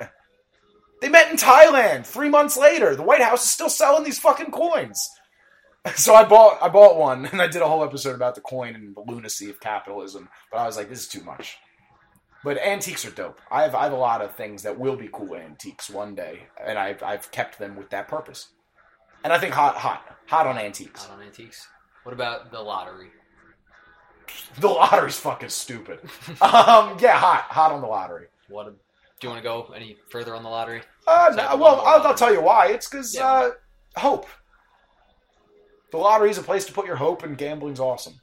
They 1.01 1.09
met 1.09 1.31
in 1.31 1.37
Thailand 1.37 2.07
three 2.07 2.29
months 2.29 2.57
later. 2.57 2.97
The 2.97 3.03
White 3.03 3.21
House 3.23 3.45
is 3.45 3.51
still 3.51 3.69
selling 3.69 4.05
these 4.05 4.19
fucking 4.19 4.51
coins. 4.51 5.11
So 5.97 6.15
I 6.15 6.25
bought 6.25 6.63
I 6.63 6.71
bought 6.71 6.97
one 6.97 7.27
and 7.31 7.43
I 7.43 7.47
did 7.47 7.61
a 7.61 7.69
whole 7.69 7.85
episode 7.85 8.15
about 8.15 8.35
the 8.35 8.41
coin 8.41 8.75
and 8.75 8.97
the 8.97 9.03
lunacy 9.03 9.51
of 9.51 9.61
capitalism. 9.61 10.31
But 10.51 10.61
I 10.61 10.67
was 10.67 10.79
like, 10.79 10.89
this 10.89 11.01
is 11.01 11.09
too 11.09 11.23
much. 11.23 11.59
But 12.45 12.59
antiques 12.59 13.05
are 13.07 13.11
dope. 13.11 13.41
I 13.51 13.63
have 13.63 13.75
I 13.75 13.85
have 13.85 13.93
a 13.93 13.97
lot 13.97 14.21
of 14.21 14.35
things 14.37 14.63
that 14.65 14.79
will 14.79 14.97
be 14.97 15.09
cool 15.13 15.35
antiques 15.35 15.89
one 15.89 16.15
day, 16.15 16.41
and 16.63 16.79
I've 16.79 17.03
I've 17.03 17.31
kept 17.33 17.59
them 17.59 17.75
with 17.75 17.89
that 17.91 18.07
purpose. 18.07 18.49
And 19.25 19.33
I 19.33 19.39
think 19.39 19.55
hot 19.55 19.77
hot 19.77 20.03
hot 20.29 20.47
on 20.47 20.59
antiques. 20.59 21.09
Not 21.09 21.19
on 21.19 21.23
antiques. 21.25 21.67
What 22.03 22.13
about 22.13 22.51
the 22.53 22.61
lottery? 22.61 23.09
The 24.59 24.69
lottery's 24.69 25.19
fucking 25.19 25.51
stupid. 25.51 25.99
um, 26.41 26.97
yeah, 27.01 27.17
hot 27.19 27.45
hot 27.49 27.73
on 27.73 27.81
the 27.81 27.87
lottery. 27.87 28.27
What? 28.49 28.67
do 28.67 28.75
you 29.23 29.29
want 29.31 29.43
to 29.43 29.49
go 29.49 29.73
any 29.75 29.97
further 30.11 30.35
on 30.35 30.43
the 30.43 30.49
lottery? 30.49 30.83
Uh, 31.07 31.33
no, 31.37 31.57
well, 31.57 31.81
I'll, 31.85 32.03
I'll 32.07 32.15
tell 32.15 32.33
you 32.33 32.43
why. 32.43 32.69
It's 32.69 32.89
because 32.89 33.15
Yeah. 33.15 33.27
uh, 33.27 33.51
hope. 33.97 34.27
The 35.93 35.99
lottery 35.99 36.31
is 36.31 36.39
a 36.39 36.43
place 36.43 36.65
to 36.67 36.73
put 36.73 36.87
your 36.87 36.97
hope, 36.97 37.23
and 37.23 37.39
gambling's 37.39 37.81
awesome. 37.81 38.15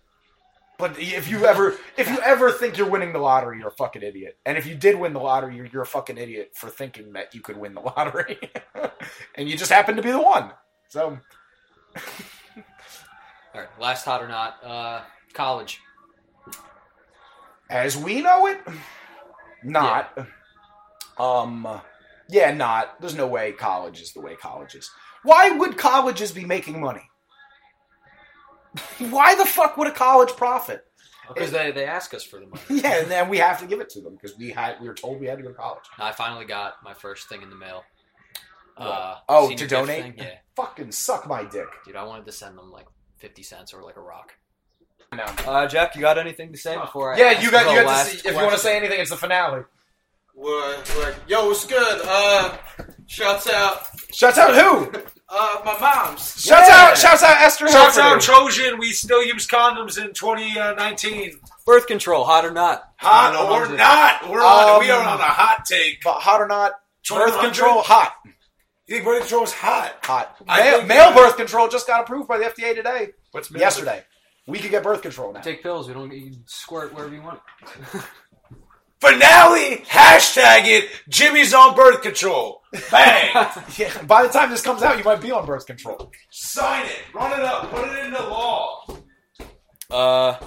But 0.82 0.98
if 1.00 1.30
you 1.30 1.46
ever, 1.46 1.78
if 1.96 2.10
you 2.10 2.20
ever 2.22 2.52
think 2.52 2.76
you're 2.76 2.90
winning 2.90 3.14
the 3.14 3.20
lottery, 3.20 3.60
you're 3.60 3.68
a 3.68 3.72
fucking 3.72 4.02
idiot. 4.02 4.40
And 4.48 4.58
if 4.58 4.66
you 4.66 4.74
did 4.74 4.98
win 4.98 5.14
the 5.14 5.20
lottery, 5.20 5.56
you're, 5.56 5.68
you're 5.68 5.84
a 5.84 5.86
fucking 5.86 6.18
idiot 6.18 6.54
for 6.56 6.70
thinking 6.70 7.14
that 7.14 7.36
you 7.36 7.42
could 7.42 7.56
win 7.56 7.76
the 7.76 7.82
lottery, 7.98 8.40
and 9.36 9.48
you 9.48 9.56
just 9.56 9.72
happen 9.72 9.96
to 9.96 10.02
be 10.02 10.10
the 10.10 10.20
one. 10.20 10.52
So 10.90 11.20
All 13.54 13.62
right, 13.62 13.70
last 13.80 14.06
hot 14.06 14.24
or 14.24 14.28
not? 14.28 14.58
Uh, 14.64 15.02
college. 15.34 15.80
as 17.70 17.96
we 17.96 18.22
know 18.22 18.48
it, 18.48 18.60
not. 19.64 20.18
Um, 21.20 21.68
yeah, 22.28 22.52
not. 22.52 23.00
There's 23.00 23.16
no 23.16 23.28
way 23.28 23.52
college 23.52 24.02
is 24.02 24.14
the 24.14 24.22
way 24.22 24.36
college 24.36 24.74
is. 24.74 24.90
Why 25.22 25.52
would 25.52 25.78
colleges 25.78 26.32
be 26.32 26.44
making 26.44 26.82
money? 26.82 27.11
Why 29.10 29.36
the 29.36 29.46
fuck 29.46 29.78
would 29.78 29.88
a 29.88 29.92
college 29.92 30.32
profit? 30.32 30.86
Because 31.34 31.52
they, 31.52 31.72
they 31.72 31.86
ask 31.86 32.14
us 32.14 32.24
for 32.24 32.40
the 32.40 32.48
money. 32.48 32.62
Yeah, 32.82 33.02
and 33.02 33.10
then 33.12 33.30
we 33.30 33.38
have 33.38 33.60
to 33.62 33.66
give 33.66 33.80
it 33.80 33.90
to 33.92 34.02
them 34.02 34.16
because 34.16 34.38
we 34.38 34.52
had 34.52 34.82
we 34.82 34.88
were 34.88 34.94
told 34.94 35.20
we 35.20 35.28
had 35.28 35.38
to 35.38 35.44
go 35.44 35.50
to 35.50 35.56
college. 35.56 35.84
I 35.98 36.12
finally 36.12 36.46
got 36.46 36.76
my 36.84 36.94
first 36.94 37.30
thing 37.30 37.42
in 37.42 37.50
the 37.50 37.56
mail. 37.56 37.84
Uh, 38.78 39.16
oh, 39.30 39.44
senior 39.44 39.58
to 39.58 39.64
gift 39.64 39.72
donate? 39.72 40.04
thing. 40.04 40.14
Yeah, 40.18 40.36
Fucking 40.56 40.92
suck 40.92 41.28
my 41.28 41.44
dick. 41.44 41.68
dude, 41.86 41.96
I 41.96 42.04
wanted 42.04 42.26
to 42.26 42.32
send 42.32 42.58
them 42.58 42.72
like 42.72 42.88
fifty 43.18 43.44
cents 43.44 43.74
or 43.74 43.82
like 43.84 43.96
a 43.98 44.02
rock. 44.02 44.34
No. 45.14 45.24
Uh, 45.24 45.68
Jack, 45.68 45.96
you 45.96 46.02
got 46.02 46.18
anything 46.18 46.52
to 46.54 46.58
say 46.58 46.78
before 46.78 47.14
I? 47.14 47.18
Yeah, 47.18 47.26
ask 47.32 47.44
you 47.44 47.52
got 47.52 47.70
you 47.74 47.82
got 47.84 48.06
to 48.06 48.10
see. 48.12 48.28
If 48.28 48.34
you 48.34 48.42
want 48.42 48.54
to 48.54 48.60
say 48.60 48.78
anything, 48.78 49.00
it's 49.00 49.10
the 49.10 49.18
finale. 49.18 49.64
We're, 50.34 50.78
we're, 50.96 51.16
yo, 51.28 51.48
what's 51.48 51.66
good? 51.66 52.02
Uh, 52.06 52.58
shouts 53.06 53.48
out, 53.50 53.86
Shouts 54.14 54.38
out 54.38 54.56
who? 54.56 54.92
uh, 55.32 55.62
my 55.66 55.80
mom's. 55.80 56.42
Shouts 56.44 56.68
Yeah. 56.70 56.76
out! 56.76 56.98
Shouts 56.98 57.24
out 57.24 57.38
Esther. 57.42 57.68
Shouts 57.70 57.98
out 57.98 58.22
Trojan. 58.22 58.78
We 58.78 58.92
still 58.92 59.24
use 59.24 59.48
condoms 59.48 59.98
in 60.04 60.14
2019. 60.14 61.40
birth 61.66 61.88
control, 61.88 62.24
hot 62.26 62.44
or 62.46 62.52
not? 62.52 62.84
Hot 62.98 63.34
No, 63.34 63.54
or 63.54 63.68
no, 63.70 63.76
not? 63.76 64.30
We're 64.30 64.42
on. 64.42 64.70
Um, 64.76 64.80
we 64.80 64.90
are 64.92 65.02
on 65.02 65.20
a 65.20 65.24
hot 65.24 65.66
take. 65.66 66.04
But 66.04 66.16
hot 66.20 66.42
or 66.42 66.48
not, 66.48 66.72
birth 66.72 67.32
2100? 67.34 67.42
control 67.46 67.82
hot, 67.82 68.14
You 68.88 68.96
think 68.96 69.06
birth 69.06 69.22
control 69.22 69.44
is 69.44 69.54
hot? 69.54 69.98
hot. 70.04 70.36
I 70.48 70.60
Male, 70.62 70.76
think- 70.78 70.88
male 70.90 71.14
birth 71.14 71.38
control 71.38 71.68
just 71.70 71.88
got 71.88 72.02
approved 72.02 72.28
by 72.28 72.38
the 72.38 72.46
FDA 72.46 72.76
today. 72.76 73.10
What's 73.32 73.50
Yesterday, 73.52 74.04
we 74.48 74.60
could 74.60 74.72
get 74.72 74.84
birth 74.84 75.02
control 75.02 75.32
now. 75.34 75.40
Take 75.42 75.64
pills. 75.64 75.88
We 75.88 75.94
don't 75.94 76.12
you 76.12 76.32
can 76.32 76.44
squirt 76.46 76.94
wherever 76.94 77.14
you 77.16 77.22
want. 77.22 77.40
Finale. 79.00 79.78
Hashtag 79.88 80.66
it. 80.66 80.90
Jimmy's 81.10 81.54
on 81.54 81.76
birth 81.76 82.02
control. 82.02 82.61
Bang. 82.90 83.48
Yeah, 83.78 84.02
by 84.04 84.24
the 84.24 84.30
time 84.30 84.50
this 84.50 84.62
comes 84.62 84.82
out, 84.82 84.98
you 84.98 85.04
might 85.04 85.22
be 85.22 85.32
on 85.32 85.46
birth 85.46 85.66
control. 85.66 86.12
Sign 86.32 86.86
it. 86.86 87.02
Run 87.14 87.38
it 87.40 87.46
up. 87.46 87.70
Put 87.72 87.90
it 87.90 88.06
into 88.06 88.22
law. 88.24 88.86
Uh, 89.90 90.38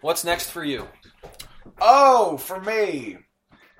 what's 0.00 0.24
next 0.24 0.50
for 0.50 0.64
you? 0.64 0.86
Oh, 1.80 2.36
for 2.36 2.60
me. 2.60 3.18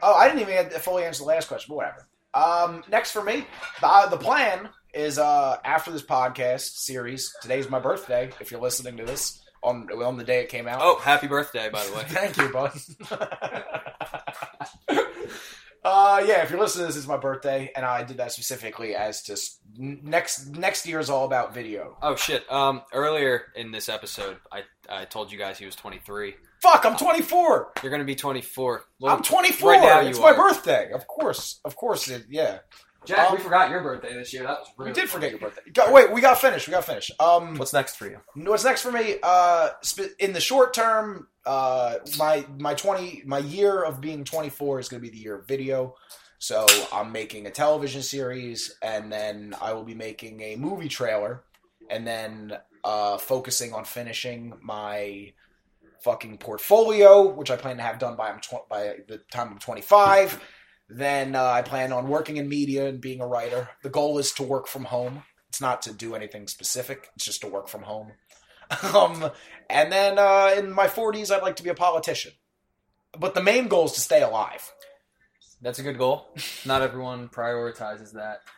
Oh, 0.00 0.14
I 0.14 0.28
didn't 0.28 0.48
even 0.48 0.70
fully 0.80 1.04
answer 1.04 1.20
the 1.20 1.28
last 1.28 1.48
question, 1.48 1.66
but 1.70 1.76
whatever. 1.76 2.08
Um, 2.34 2.84
next 2.88 3.12
for 3.12 3.22
me, 3.22 3.46
the, 3.80 4.06
the 4.10 4.16
plan 4.16 4.68
is 4.94 5.18
uh, 5.18 5.56
after 5.64 5.90
this 5.90 6.02
podcast 6.02 6.78
series. 6.78 7.32
Today's 7.42 7.68
my 7.68 7.78
birthday. 7.80 8.30
If 8.40 8.50
you're 8.50 8.60
listening 8.60 8.96
to 8.98 9.04
this 9.04 9.42
on 9.62 9.88
on 10.02 10.16
the 10.16 10.24
day 10.24 10.40
it 10.40 10.48
came 10.48 10.68
out. 10.68 10.80
Oh, 10.82 10.98
happy 10.98 11.26
birthday, 11.26 11.68
by 11.70 11.84
the 11.84 11.92
way. 11.92 12.04
Thank 12.08 12.36
you, 12.36 12.48
bud. 12.50 12.72
uh, 15.84 16.22
yeah, 16.26 16.42
if 16.42 16.50
you're 16.50 16.58
listening, 16.60 16.86
this 16.86 16.96
is 16.96 17.06
my 17.06 17.16
birthday, 17.16 17.70
and 17.76 17.84
I 17.86 18.02
did 18.04 18.16
that 18.18 18.32
specifically 18.32 18.94
as 18.94 19.22
to 19.24 19.32
s- 19.32 19.58
next 19.76 20.48
next 20.56 20.86
year 20.86 20.98
is 21.00 21.08
all 21.10 21.24
about 21.24 21.54
video. 21.54 21.96
Oh 22.02 22.16
shit. 22.16 22.50
Um, 22.52 22.82
earlier 22.92 23.46
in 23.56 23.70
this 23.70 23.88
episode, 23.88 24.38
I 24.52 24.62
I 24.88 25.04
told 25.04 25.30
you 25.32 25.38
guys 25.38 25.58
he 25.58 25.66
was 25.66 25.76
23. 25.76 26.34
Fuck, 26.62 26.84
I'm 26.84 26.96
24. 26.96 27.72
You're 27.82 27.90
gonna 27.92 28.04
be 28.04 28.16
24. 28.16 28.84
Well, 29.00 29.14
I'm 29.14 29.22
24. 29.22 29.70
Right 29.70 29.80
now, 29.82 30.00
it's 30.00 30.18
you 30.18 30.24
my 30.24 30.30
are. 30.32 30.36
birthday. 30.36 30.90
Of 30.92 31.06
course, 31.06 31.60
of 31.64 31.76
course. 31.76 32.08
It, 32.08 32.24
yeah. 32.28 32.58
Jack, 33.08 33.30
Um, 33.30 33.36
we 33.36 33.42
forgot 33.42 33.70
your 33.70 33.82
birthday 33.82 34.12
this 34.14 34.32
year. 34.32 34.42
That 34.42 34.60
was 34.60 34.68
We 34.76 34.84
really 34.84 34.94
did 35.00 35.08
fun. 35.08 35.20
forget 35.20 35.30
your 35.30 35.40
birthday. 35.40 35.62
Go, 35.72 35.90
wait, 35.92 36.12
we 36.12 36.20
got 36.20 36.38
finished. 36.38 36.68
We 36.68 36.72
got 36.72 36.84
finished. 36.84 37.10
Um, 37.18 37.56
What's 37.56 37.72
next 37.72 37.96
for 37.96 38.06
you? 38.06 38.20
what's 38.34 38.64
next 38.64 38.82
for 38.82 38.92
me? 38.92 39.16
Uh, 39.22 39.70
in 40.18 40.32
the 40.34 40.40
short 40.40 40.74
term, 40.74 41.28
uh, 41.46 41.96
my 42.18 42.44
my 42.58 42.74
twenty 42.74 43.22
my 43.24 43.38
year 43.38 43.82
of 43.82 44.00
being 44.00 44.24
twenty 44.24 44.50
four 44.50 44.78
is 44.78 44.88
going 44.88 45.02
to 45.02 45.08
be 45.10 45.16
the 45.16 45.22
year 45.22 45.36
of 45.38 45.46
video. 45.48 45.94
So 46.38 46.66
I'm 46.92 47.10
making 47.10 47.46
a 47.46 47.50
television 47.50 48.02
series, 48.02 48.76
and 48.82 49.10
then 49.10 49.54
I 49.60 49.72
will 49.72 49.82
be 49.84 49.94
making 49.94 50.40
a 50.42 50.56
movie 50.56 50.88
trailer, 50.88 51.42
and 51.90 52.06
then 52.06 52.58
uh, 52.84 53.16
focusing 53.18 53.72
on 53.72 53.84
finishing 53.84 54.52
my 54.62 55.32
fucking 56.04 56.38
portfolio, 56.38 57.26
which 57.26 57.50
I 57.50 57.56
plan 57.56 57.76
to 57.78 57.82
have 57.82 57.98
done 57.98 58.14
by 58.14 58.28
I'm 58.30 58.38
tw- 58.40 58.68
by 58.68 58.98
the 59.08 59.18
time 59.32 59.48
I'm 59.50 59.58
25. 59.58 60.40
Then 60.88 61.34
uh, 61.34 61.44
I 61.44 61.62
plan 61.62 61.92
on 61.92 62.08
working 62.08 62.38
in 62.38 62.48
media 62.48 62.88
and 62.88 63.00
being 63.00 63.20
a 63.20 63.26
writer. 63.26 63.68
The 63.82 63.90
goal 63.90 64.18
is 64.18 64.32
to 64.32 64.42
work 64.42 64.66
from 64.66 64.84
home. 64.84 65.22
It's 65.48 65.60
not 65.60 65.82
to 65.82 65.92
do 65.92 66.14
anything 66.14 66.46
specific. 66.48 67.10
It's 67.16 67.24
just 67.24 67.42
to 67.42 67.48
work 67.48 67.68
from 67.68 67.82
home. 67.82 68.12
um, 68.94 69.30
and 69.68 69.92
then 69.92 70.18
uh, 70.18 70.54
in 70.56 70.72
my 70.72 70.86
40s, 70.86 71.30
I'd 71.30 71.42
like 71.42 71.56
to 71.56 71.62
be 71.62 71.70
a 71.70 71.74
politician. 71.74 72.32
But 73.18 73.34
the 73.34 73.42
main 73.42 73.68
goal 73.68 73.86
is 73.86 73.92
to 73.92 74.00
stay 74.00 74.22
alive. 74.22 74.70
That's 75.60 75.78
a 75.78 75.82
good 75.82 75.98
goal. 75.98 76.28
Not 76.64 76.82
everyone 76.82 77.28
prioritizes 77.28 78.12
that. 78.12 78.40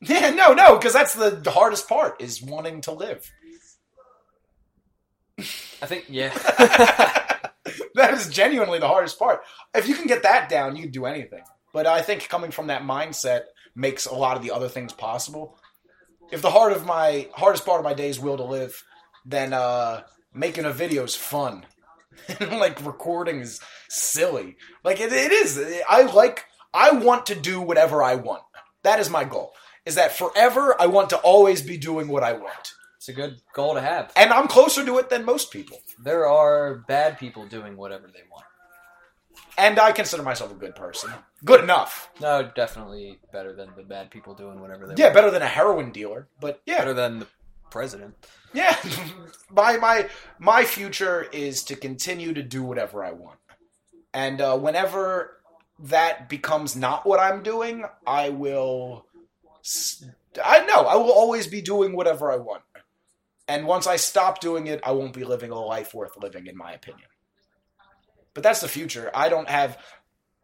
Yeah, 0.00 0.30
no, 0.30 0.52
no, 0.52 0.76
because 0.76 0.92
that's 0.92 1.14
the, 1.14 1.30
the 1.30 1.52
hardest 1.52 1.88
part 1.88 2.20
is 2.20 2.42
wanting 2.42 2.82
to 2.82 2.92
live. 2.92 3.32
I 5.38 5.86
think, 5.86 6.06
yeah. 6.08 6.28
that 7.94 8.12
is 8.12 8.28
genuinely 8.28 8.80
the 8.80 8.88
hardest 8.88 9.18
part. 9.18 9.40
If 9.74 9.88
you 9.88 9.94
can 9.94 10.06
get 10.06 10.24
that 10.24 10.50
down, 10.50 10.76
you 10.76 10.82
can 10.82 10.90
do 10.90 11.06
anything. 11.06 11.42
But 11.74 11.86
I 11.88 12.02
think 12.02 12.28
coming 12.28 12.52
from 12.52 12.68
that 12.68 12.82
mindset 12.82 13.42
makes 13.74 14.06
a 14.06 14.14
lot 14.14 14.36
of 14.36 14.44
the 14.44 14.52
other 14.52 14.68
things 14.68 14.92
possible. 14.92 15.58
If 16.30 16.40
the 16.40 16.52
heart 16.52 16.72
of 16.72 16.86
my 16.86 17.28
hardest 17.34 17.66
part 17.66 17.80
of 17.80 17.84
my 17.84 17.94
day 17.94 18.08
is 18.08 18.20
will 18.20 18.36
to 18.36 18.44
live, 18.44 18.82
then 19.26 19.52
uh, 19.52 20.02
making 20.32 20.66
a 20.66 20.72
video 20.72 21.02
is 21.02 21.16
fun. 21.16 21.66
like 22.40 22.86
recording 22.86 23.40
is 23.40 23.60
silly. 23.88 24.56
Like 24.84 25.00
it, 25.00 25.12
it 25.12 25.32
is. 25.32 25.60
I 25.88 26.02
like. 26.02 26.46
I 26.72 26.92
want 26.92 27.26
to 27.26 27.34
do 27.34 27.60
whatever 27.60 28.02
I 28.02 28.14
want. 28.14 28.42
That 28.84 29.00
is 29.00 29.10
my 29.10 29.24
goal. 29.24 29.52
Is 29.84 29.96
that 29.96 30.16
forever? 30.16 30.80
I 30.80 30.86
want 30.86 31.10
to 31.10 31.18
always 31.18 31.60
be 31.60 31.76
doing 31.76 32.06
what 32.06 32.22
I 32.22 32.34
want, 32.34 32.72
it's 32.96 33.08
a 33.08 33.12
good 33.12 33.40
goal 33.52 33.74
to 33.74 33.80
have. 33.80 34.12
and 34.16 34.32
I'm 34.32 34.46
closer 34.46 34.84
to 34.84 34.98
it 34.98 35.10
than 35.10 35.24
most 35.24 35.50
people. 35.50 35.78
There 36.02 36.26
are 36.28 36.84
bad 36.86 37.18
people 37.18 37.46
doing 37.46 37.76
whatever 37.76 38.06
they 38.06 38.22
want. 38.30 38.44
And 39.56 39.78
I 39.78 39.92
consider 39.92 40.22
myself 40.22 40.50
a 40.50 40.54
good 40.54 40.74
person. 40.74 41.10
Good 41.44 41.62
enough. 41.62 42.10
No, 42.20 42.50
definitely 42.54 43.18
better 43.32 43.54
than 43.54 43.70
the 43.76 43.82
bad 43.82 44.10
people 44.10 44.34
doing 44.34 44.60
whatever 44.60 44.86
they 44.86 44.94
Yeah, 44.96 45.06
want. 45.06 45.14
better 45.14 45.30
than 45.30 45.42
a 45.42 45.46
heroin 45.48 45.92
dealer. 45.92 46.28
But 46.40 46.60
yeah, 46.66 46.78
Better 46.78 46.94
than 46.94 47.20
the 47.20 47.26
president. 47.70 48.14
yeah. 48.52 48.76
my 49.50 49.76
my 49.76 50.08
my 50.38 50.64
future 50.64 51.22
is 51.32 51.62
to 51.64 51.76
continue 51.76 52.32
to 52.34 52.42
do 52.42 52.62
whatever 52.64 53.04
I 53.04 53.12
want, 53.12 53.38
and 54.12 54.40
uh, 54.40 54.58
whenever 54.58 55.38
that 55.78 56.28
becomes 56.28 56.74
not 56.76 57.04
what 57.06 57.20
I'm 57.20 57.42
doing, 57.42 57.84
I 58.06 58.30
will. 58.30 59.06
I 60.44 60.66
know 60.66 60.82
I 60.86 60.96
will 60.96 61.12
always 61.12 61.46
be 61.46 61.62
doing 61.62 61.94
whatever 61.96 62.30
I 62.32 62.36
want, 62.36 62.62
and 63.48 63.66
once 63.66 63.86
I 63.86 63.96
stop 63.96 64.40
doing 64.40 64.66
it, 64.66 64.80
I 64.84 64.92
won't 64.92 65.14
be 65.14 65.24
living 65.24 65.50
a 65.50 65.58
life 65.60 65.94
worth 65.94 66.16
living, 66.16 66.46
in 66.48 66.56
my 66.56 66.72
opinion. 66.72 67.08
But 68.34 68.42
that's 68.42 68.60
the 68.60 68.68
future. 68.68 69.10
I 69.14 69.28
don't 69.28 69.48
have. 69.48 69.78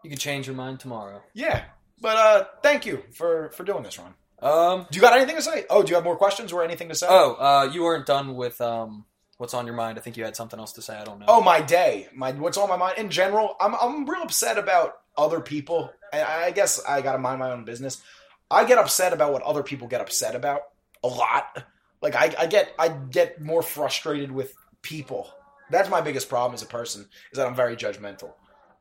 You 0.03 0.11
can 0.11 0.19
change 0.19 0.47
your 0.47 0.57
mind 0.57 0.81
tomorrow. 0.81 1.23
Yeah, 1.35 1.65
but 2.01 2.17
uh, 2.17 2.45
thank 2.63 2.87
you 2.87 3.03
for 3.13 3.51
for 3.51 3.65
doing 3.65 3.83
this, 3.83 3.99
Ron. 3.99 4.15
Um. 4.41 4.87
Do 4.91 4.97
you 4.97 5.03
got 5.03 5.17
anything 5.17 5.37
to 5.37 5.43
say? 5.43 5.65
Oh, 5.69 5.83
do 5.83 5.91
you 5.91 5.97
have 5.97 6.05
more 6.05 6.17
questions 6.17 6.53
or 6.53 6.65
anything 6.65 6.89
to 6.89 6.95
say? 6.95 7.07
Oh, 7.09 7.35
uh, 7.35 7.71
you 7.73 7.83
weren't 7.83 8.07
done 8.07 8.37
with 8.37 8.61
um. 8.61 9.05
What's 9.37 9.55
on 9.55 9.65
your 9.65 9.75
mind? 9.75 9.99
I 9.99 10.03
think 10.03 10.19
you 10.19 10.25
had 10.25 10.37
something 10.37 10.61
else 10.61 10.73
to 10.75 10.83
say. 10.83 10.95
I 10.99 11.05
don't 11.05 11.19
know. 11.19 11.25
Oh, 11.27 11.41
my 11.43 11.63
day. 11.63 12.09
My 12.15 12.33
what's 12.33 12.59
on 12.59 12.69
my 12.69 12.77
mind 12.77 12.99
in 12.99 13.09
general. 13.11 13.57
I'm 13.61 13.75
I'm 13.75 14.09
real 14.09 14.23
upset 14.23 14.59
about 14.59 14.95
other 15.17 15.41
people. 15.41 15.93
And 16.13 16.23
I 16.23 16.51
guess 16.51 16.83
I 16.85 17.01
gotta 17.01 17.19
mind 17.19 17.39
my 17.39 17.51
own 17.53 17.65
business. 17.65 18.03
I 18.51 18.65
get 18.65 18.79
upset 18.79 19.13
about 19.13 19.33
what 19.33 19.43
other 19.43 19.63
people 19.63 19.89
get 19.89 20.01
upset 20.01 20.35
about 20.35 20.63
a 21.03 21.09
lot. 21.09 21.65
Like 22.03 22.17
I, 22.17 22.35
I 22.39 22.47
get 22.47 22.75
I 22.79 22.89
get 22.89 23.41
more 23.41 23.63
frustrated 23.63 24.31
with 24.33 24.55
people. 24.83 25.31
That's 25.71 25.89
my 25.89 26.01
biggest 26.01 26.29
problem 26.29 26.55
as 26.55 26.63
a 26.63 26.67
person 26.67 27.03
is 27.33 27.39
that 27.39 27.47
I'm 27.47 27.55
very 27.55 27.77
judgmental. 27.77 28.33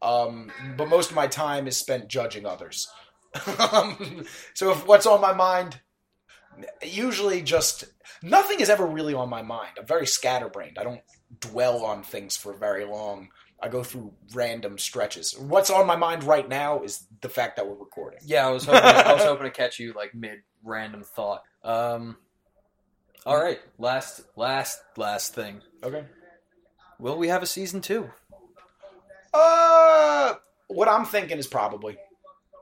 Um, 0.02 0.52
but 0.78 0.88
most 0.88 1.10
of 1.10 1.16
my 1.16 1.28
time 1.28 1.68
is 1.68 1.78
spent 1.78 2.08
judging 2.08 2.46
others. 2.46 2.88
um, 3.72 4.26
so 4.54 4.72
if 4.72 4.88
what's 4.88 5.06
on 5.06 5.22
my 5.22 5.34
mind, 5.34 5.80
usually 6.84 7.42
just 7.42 7.86
nothing 8.24 8.60
is 8.60 8.70
ever 8.70 8.86
really 8.86 9.14
on 9.14 9.30
my 9.30 9.42
mind. 9.42 9.72
I'm 9.78 9.86
very 9.86 10.08
scatterbrained. 10.08 10.78
I 10.80 10.84
don't 10.84 11.02
dwell 11.40 11.86
on 11.86 12.04
things 12.04 12.38
for 12.38 12.54
very 12.54 12.86
long. 12.86 13.30
I 13.62 13.68
go 13.68 13.84
through 13.84 14.14
random 14.34 14.78
stretches. 14.78 15.38
What's 15.38 15.70
on 15.70 15.86
my 15.86 15.98
mind 15.98 16.24
right 16.24 16.48
now 16.48 16.82
is 16.82 17.06
the 17.22 17.28
fact 17.28 17.58
that 17.58 17.68
we're 17.68 17.76
recording. 17.76 18.20
Yeah, 18.26 18.48
I 18.48 18.52
was 18.52 18.64
hoping. 18.64 18.82
I 18.82 19.14
was 19.14 19.24
hoping 19.24 19.46
to 19.46 19.52
catch 19.52 19.80
you 19.80 19.94
like 19.94 20.16
mid 20.16 20.40
random 20.64 21.04
thought. 21.04 21.44
Um. 21.64 22.18
All 23.26 23.38
right, 23.38 23.60
last, 23.78 24.22
last, 24.38 24.80
last 24.96 25.36
thing. 25.36 25.62
Okay. 25.84 26.06
Will 27.00 27.18
we 27.18 27.30
have 27.30 27.42
a 27.42 27.48
season 27.48 27.82
two? 27.82 28.10
Uh, 29.34 30.36
what 30.68 30.88
I'm 30.88 31.06
thinking 31.06 31.38
is 31.38 31.48
probably. 31.48 31.98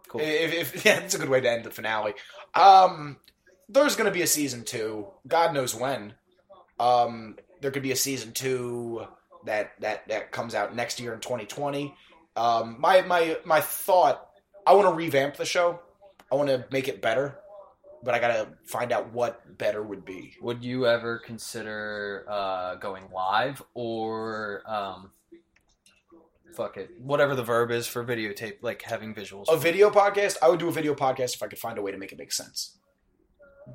Cool. 0.07 0.21
If, 0.21 0.53
if 0.53 0.85
yeah, 0.85 0.99
that's 0.99 1.15
a 1.15 1.19
good 1.19 1.29
way 1.29 1.41
to 1.41 1.49
end 1.49 1.63
the 1.63 1.71
finale. 1.71 2.13
Um, 2.53 3.17
there's 3.69 3.95
going 3.95 4.05
to 4.05 4.13
be 4.13 4.21
a 4.21 4.27
season 4.27 4.63
two. 4.63 5.07
God 5.27 5.53
knows 5.53 5.75
when. 5.75 6.13
Um, 6.79 7.37
there 7.61 7.71
could 7.71 7.83
be 7.83 7.91
a 7.91 7.97
season 7.97 8.31
two 8.31 9.05
that 9.45 9.71
that 9.79 10.07
that 10.07 10.31
comes 10.31 10.53
out 10.53 10.75
next 10.75 10.99
year 10.99 11.13
in 11.13 11.19
2020. 11.19 11.93
Um, 12.35 12.77
my 12.79 13.01
my 13.01 13.37
my 13.43 13.61
thought. 13.61 14.23
I 14.65 14.73
want 14.73 14.87
to 14.87 14.93
revamp 14.93 15.37
the 15.37 15.45
show. 15.45 15.79
I 16.31 16.35
want 16.35 16.49
to 16.49 16.65
make 16.71 16.89
it 16.89 17.01
better, 17.01 17.39
but 18.03 18.13
I 18.13 18.19
got 18.19 18.27
to 18.27 18.47
find 18.65 18.91
out 18.91 19.13
what 19.13 19.57
better 19.57 19.81
would 19.81 20.05
be. 20.05 20.35
Would 20.41 20.63
you 20.63 20.85
ever 20.85 21.19
consider 21.19 22.25
uh, 22.27 22.75
going 22.75 23.05
live 23.13 23.61
or 23.73 24.61
um, 24.65 25.11
fuck 26.53 26.77
it, 26.77 26.91
whatever 26.99 27.35
the 27.35 27.43
verb 27.43 27.71
is 27.71 27.87
for 27.87 28.03
videotape, 28.03 28.57
like 28.61 28.81
having 28.81 29.13
visuals? 29.13 29.45
A 29.49 29.57
video 29.57 29.89
podcast. 29.89 30.37
I 30.41 30.49
would 30.49 30.59
do 30.59 30.67
a 30.67 30.71
video 30.71 30.93
podcast 30.93 31.35
if 31.35 31.43
I 31.43 31.47
could 31.47 31.59
find 31.59 31.77
a 31.77 31.81
way 31.81 31.91
to 31.91 31.97
make 31.97 32.11
it 32.11 32.17
make 32.17 32.31
sense. 32.31 32.77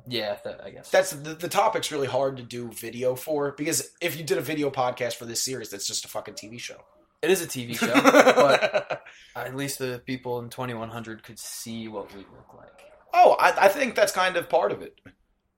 yeah, 0.07 0.37
that, 0.43 0.61
I 0.63 0.71
guess. 0.71 0.89
that's 0.89 1.11
the, 1.11 1.35
the 1.35 1.49
topic's 1.49 1.91
really 1.91 2.07
hard 2.07 2.37
to 2.37 2.43
do 2.43 2.71
video 2.71 3.15
for 3.15 3.51
because 3.51 3.91
if 4.01 4.17
you 4.17 4.23
did 4.23 4.37
a 4.37 4.41
video 4.41 4.71
podcast 4.71 5.15
for 5.15 5.25
this 5.25 5.39
series 5.39 5.69
that's 5.69 5.85
just 5.85 6.03
a 6.03 6.07
fucking 6.07 6.33
tv 6.33 6.59
show 6.59 6.83
it 7.23 7.31
is 7.31 7.41
a 7.41 7.47
TV 7.47 7.77
show, 7.79 7.93
but 8.03 9.01
at 9.33 9.55
least 9.55 9.79
the 9.79 10.01
people 10.05 10.39
in 10.39 10.49
2100 10.49 11.23
could 11.23 11.39
see 11.39 11.87
what 11.87 12.13
we 12.13 12.19
look 12.19 12.53
like. 12.53 12.92
Oh 13.13 13.35
I, 13.39 13.65
I 13.65 13.67
think 13.67 13.95
that's 13.95 14.11
kind 14.11 14.37
of 14.37 14.49
part 14.49 14.71
of 14.71 14.81
it 14.81 14.99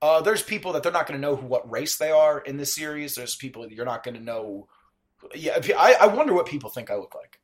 uh, 0.02 0.22
there's 0.22 0.44
people 0.44 0.74
that 0.74 0.84
they're 0.84 0.92
not 0.92 1.08
going 1.08 1.20
to 1.20 1.26
know 1.26 1.36
who, 1.36 1.48
what 1.48 1.70
race 1.72 1.98
they 1.98 2.12
are 2.12 2.40
in 2.40 2.58
this 2.58 2.76
series 2.76 3.16
there's 3.16 3.36
people 3.36 3.64
that 3.64 3.72
you're 3.72 3.86
not 3.86 4.04
going 4.04 4.16
to 4.16 4.24
know 4.24 4.68
yeah 5.34 5.58
I, 5.78 5.96
I 6.02 6.08
wonder 6.08 6.34
what 6.34 6.46
people 6.46 6.70
think 6.70 6.92
i 6.92 6.96
look 6.96 7.16
like 7.16 7.40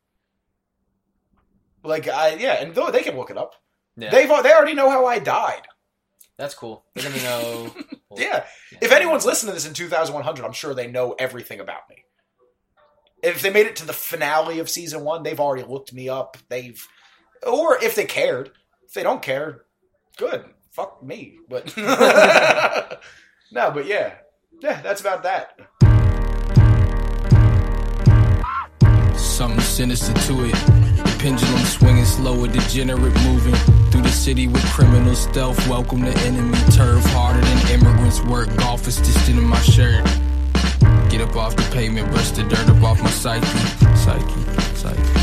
like 1.84 2.08
i 2.08 2.36
yeah 2.36 2.62
and 2.62 2.76
though 2.76 2.92
they 2.92 3.02
can 3.04 3.18
look 3.18 3.32
it 3.32 3.38
up 3.38 3.56
Yeah, 3.96 4.12
they've 4.12 4.30
they 4.44 4.54
already 4.54 4.74
know 4.74 4.90
how 4.90 5.06
i 5.06 5.20
died 5.20 5.64
that's 6.42 6.56
cool. 6.56 6.86
They're 6.96 7.04
gonna 7.04 7.22
know. 7.22 7.72
well, 8.10 8.20
yeah 8.20 8.46
If 8.82 8.92
anyone's 8.92 9.26
listening 9.28 9.52
to 9.52 9.54
this 9.54 9.68
in 9.68 9.76
2100, 9.76 10.44
I'm 10.44 10.54
sure 10.54 10.74
they 10.74 10.88
know 10.88 11.14
everything 11.20 11.60
about 11.60 11.88
me. 11.88 11.98
If 13.22 13.44
they 13.44 13.52
made 13.52 13.68
it 13.68 13.76
to 13.76 13.86
the 13.86 13.94
finale 13.94 14.58
of 14.58 14.68
season 14.68 15.04
one, 15.04 15.22
they've 15.22 15.40
already 15.40 15.64
looked 15.64 15.94
me 15.94 16.10
up. 16.10 16.38
They've, 16.50 16.84
or 17.46 17.78
if 17.84 17.94
they 17.94 18.06
cared. 18.06 18.54
If 18.88 18.94
they 18.94 19.04
don't 19.04 19.22
care, 19.22 19.66
good. 20.18 20.46
Fuck 20.72 21.04
me. 21.04 21.40
But 21.50 21.76
no, 23.52 23.72
but 23.72 23.86
yeah, 23.86 24.16
yeah, 24.62 24.82
that's 24.82 25.02
about 25.02 25.24
that. 25.24 25.60
Something 29.18 29.60
sinister 29.62 30.14
to 30.14 30.46
it. 30.46 30.52
The 30.52 31.16
pendulum 31.20 31.64
swinging 31.66 32.06
slow, 32.06 32.44
a 32.44 32.48
degenerate 32.48 33.16
moving 33.24 33.56
through 33.92 34.04
the 34.04 34.10
city 34.10 34.48
with 34.48 34.64
criminal 34.72 35.16
stealth. 35.16 35.68
Welcome 35.68 36.04
to 36.04 36.18
enemy 36.20 36.58
turf, 36.72 37.04
harder 37.08 37.42
than 37.42 37.82
immigrants 37.82 38.22
work. 38.22 38.56
Golf 38.58 38.88
is 38.88 38.98
distant 38.98 39.38
in 39.38 39.44
my 39.44 39.60
shirt. 39.62 40.06
Get 41.10 41.22
up 41.22 41.36
off 41.36 41.56
the 41.56 41.68
pavement, 41.74 42.10
brush 42.12 42.32
the 42.32 42.44
dirt 42.44 42.70
up 42.70 42.84
off 42.84 43.02
my 43.02 43.10
psyche, 43.10 43.46
psyche, 43.96 44.76
psyche. 44.76 45.21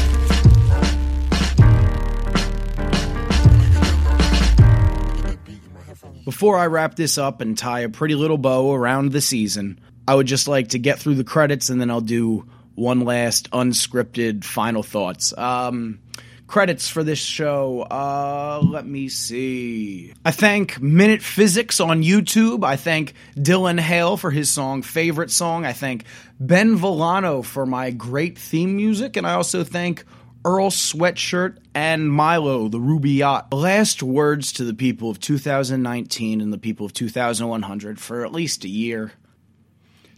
Before 6.29 6.59
I 6.59 6.67
wrap 6.67 6.95
this 6.95 7.17
up 7.17 7.41
and 7.41 7.57
tie 7.57 7.81
a 7.81 7.89
pretty 7.89 8.15
little 8.15 8.37
bow 8.37 8.75
around 8.75 9.13
the 9.13 9.21
season, 9.23 9.81
I 10.07 10.15
would 10.15 10.27
just 10.27 10.47
like 10.47 10.69
to 10.69 10.79
get 10.79 10.99
through 10.99 11.15
the 11.15 11.25
credits 11.25 11.71
and 11.71 11.81
then 11.81 11.91
I'll 11.91 12.03
do 12.03 12.47
one 12.75 13.07
last 13.07 13.51
unscripted 13.53 14.45
final 14.45 14.83
thoughts. 14.83 15.33
Um, 15.39 16.01
Credits 16.49 16.89
for 16.89 17.05
this 17.05 17.19
show. 17.19 17.83
Uh, 17.83 18.61
let 18.63 18.87
me 18.87 19.11
see. 19.11 20.15
I 20.25 20.31
thank 20.31 20.81
Minute 20.81 21.23
Physics 21.23 21.79
on 21.79 22.03
YouTube. 22.03 22.65
I 22.65 22.77
thank 22.77 23.13
Dylan 23.37 23.79
Hale 23.79 24.17
for 24.17 24.31
his 24.31 24.49
song 24.49 24.81
Favorite 24.81 25.31
Song. 25.31 25.67
I 25.67 25.75
thank 25.75 26.05
Ben 26.41 26.77
Villano 26.77 27.43
for 27.43 27.67
my 27.67 27.91
great 27.91 28.39
theme 28.39 28.77
music. 28.77 29.17
And 29.19 29.27
I 29.27 29.35
also 29.35 29.63
thank 29.63 30.05
Earl 30.49 30.70
Sweatshirt 30.70 31.59
and 31.75 32.11
Milo, 32.11 32.69
the 32.69 32.81
Ruby 32.81 33.11
Yacht. 33.11 33.53
Last 33.53 34.03
words 34.03 34.51
to 34.55 34.65
the 34.65 34.73
people 34.73 35.11
of 35.11 35.20
2019 35.20 36.41
and 36.41 36.51
the 36.51 36.57
people 36.57 36.87
of 36.87 36.95
2100 36.95 38.01
for 38.01 38.25
at 38.25 38.33
least 38.33 38.65
a 38.65 38.69
year. 38.69 39.12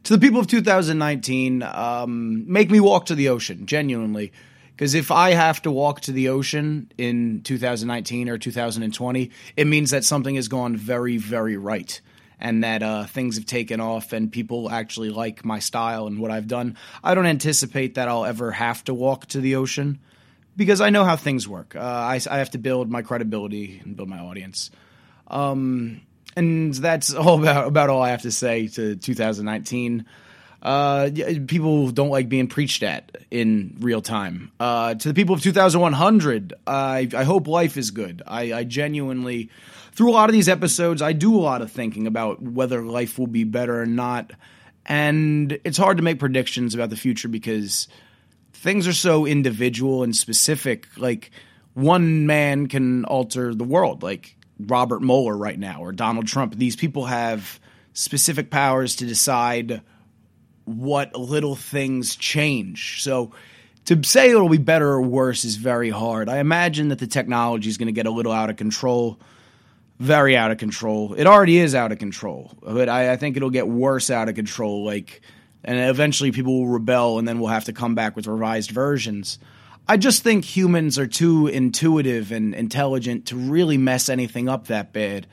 To 0.05 0.17
the 0.17 0.21
people 0.21 0.39
of 0.39 0.47
2019, 0.47 1.65
um, 1.65 2.45
make 2.51 2.71
me 2.71 2.79
walk 2.79 3.07
to 3.07 3.17
the 3.17 3.29
ocean, 3.29 3.67
genuinely. 3.67 4.31
Because 4.71 4.95
if 4.95 5.11
I 5.11 5.31
have 5.31 5.63
to 5.63 5.73
walk 5.73 6.03
to 6.03 6.13
the 6.13 6.29
ocean 6.29 6.93
in 6.97 7.43
2019 7.43 8.29
or 8.29 8.39
2020, 8.39 9.33
it 9.57 9.67
means 9.67 9.91
that 9.91 10.05
something 10.05 10.37
has 10.37 10.47
gone 10.47 10.77
very, 10.77 11.17
very 11.17 11.57
right. 11.57 12.01
And 12.39 12.63
that 12.63 12.85
uh, 12.85 13.07
things 13.07 13.35
have 13.35 13.47
taken 13.47 13.81
off 13.81 14.13
and 14.13 14.31
people 14.31 14.71
actually 14.71 15.11
like 15.11 15.45
my 15.45 15.59
style 15.59 16.07
and 16.07 16.21
what 16.21 16.31
I've 16.31 16.47
done. 16.47 16.77
I 17.03 17.17
don't 17.17 17.27
anticipate 17.27 17.97
that 17.97 18.07
I'll 18.07 18.25
ever 18.25 18.53
have 18.53 18.85
to 18.85 18.95
walk 18.95 19.27
to 19.27 19.41
the 19.41 19.57
ocean 19.57 19.99
because 20.61 20.83
I 20.83 20.91
know 20.91 21.07
how 21.07 21.17
things 21.17 21.49
work. 21.49 21.75
Uh, 21.75 21.81
I, 21.81 22.21
I, 22.31 22.37
have 22.37 22.51
to 22.51 22.59
build 22.59 22.91
my 22.91 23.01
credibility 23.01 23.81
and 23.83 23.97
build 23.97 24.11
my 24.11 24.19
audience. 24.19 24.71
Um, 25.27 26.03
and 26.37 26.75
that's 26.75 27.15
all 27.15 27.41
about, 27.41 27.67
about 27.67 27.89
all 27.89 28.03
I 28.03 28.11
have 28.11 28.21
to 28.23 28.31
say 28.31 28.69
to 28.69 28.95
2019 28.95 30.05
uh, 30.63 31.09
people 31.47 31.91
don't 31.91 32.11
like 32.11 32.29
being 32.29 32.47
preached 32.47 32.83
at 32.83 33.17
in 33.31 33.75
real 33.81 34.03
time. 34.03 34.53
Uh, 34.61 34.95
to 34.95 35.09
the 35.09 35.15
people 35.15 35.35
of 35.35 35.41
2100, 35.41 36.53
I, 36.67 37.09
I 37.17 37.25
hope 37.25 37.49
life 37.49 37.79
is 37.79 37.91
good. 37.91 38.21
I, 38.27 38.53
I 38.53 38.65
genuinely, 38.65 39.49
through 39.93 40.11
a 40.11 40.13
lot 40.13 40.29
of 40.29 40.35
these 40.35 40.51
episodes, 40.51 41.01
I 41.01 41.15
do 41.15 41.35
a 41.35 41.41
lot 41.41 41.63
of 41.63 41.73
thinking 41.73 42.07
about 42.07 42.43
whether 42.43 42.83
life 42.83 43.19
will 43.19 43.27
be 43.27 43.45
better 43.45 43.81
or 43.81 43.87
not. 43.87 44.33
And 44.85 45.59
it's 45.65 45.79
hard 45.79 45.97
to 45.97 46.03
make 46.03 46.19
predictions 46.19 46.75
about 46.75 46.91
the 46.91 46.97
future 46.97 47.29
because 47.29 47.89
things 48.61 48.87
are 48.87 48.93
so 48.93 49.27
individual 49.27 50.03
and 50.03 50.15
specific. 50.15 50.87
Like, 50.97 51.31
one 51.75 52.27
man 52.27 52.67
can 52.67 53.05
alter 53.07 53.55
the 53.55 53.65
world, 53.65 54.03
like 54.03 54.37
Robert 54.59 55.01
Mueller 55.01 55.37
right 55.37 55.59
now 55.59 55.81
or 55.81 55.93
Donald 55.93 56.27
Trump. 56.27 56.55
These 56.55 56.77
people 56.77 57.07
have 57.07 57.59
specific 57.95 58.51
powers 58.51 58.97
to 58.97 59.07
decide 59.07 59.81
what 60.65 61.17
little 61.17 61.57
things 61.57 62.17
change. 62.17 63.03
So 63.03 63.33
to 63.87 64.03
say 64.05 64.31
it'll 64.31 64.49
be 64.49 64.59
better 64.59 64.89
or 64.89 65.03
worse 65.03 65.45
is 65.45 65.57
very 65.57 65.91
hard. 65.91 66.29
I 66.29 66.39
imagine 66.39 66.89
that 66.89 66.99
the 66.99 67.07
technology 67.07 67.71
is 67.71 67.79
going 67.79 67.87
to 67.87 67.93
get 67.93 68.07
a 68.07 68.11
little 68.11 68.33
out 68.33 68.51
of 68.51 68.57
control, 68.57 69.19
very 69.99 70.37
out 70.37 70.51
of 70.51 70.59
control. 70.59 71.15
It 71.15 71.27
already 71.27 71.59
is 71.59 71.75
out 71.75 71.93
of 71.93 71.99
control, 71.99 72.53
but 72.63 72.89
I, 72.89 73.13
I 73.13 73.17
think 73.17 73.37
it'll 73.37 73.51
get 73.51 73.67
worse 73.67 74.11
out 74.11 74.29
of 74.29 74.35
control. 74.35 74.85
Like, 74.85 75.23
and 75.65 75.79
eventually 75.79 76.33
people 76.33 76.61
will 76.61 76.69
rebel, 76.69 77.19
and 77.19 77.29
then 77.29 77.39
we'll 77.39 77.49
have 77.49 77.67
to 77.67 77.73
come 77.73 77.95
back 77.95 78.17
with 78.17 78.27
revised 78.27 78.71
versions. 78.71 79.39
I 79.89 79.97
just 79.97 80.23
think 80.23 80.45
humans 80.45 80.99
are 80.99 81.07
too 81.07 81.49
intuitive 81.49 82.33
and 82.33 82.55
intelligent 82.55 83.27
to 83.27 83.37
really 83.37 83.77
mess 83.77 84.09
anything 84.09 84.49
up 84.49 84.69
that 84.69 84.93
bad. 84.93 85.27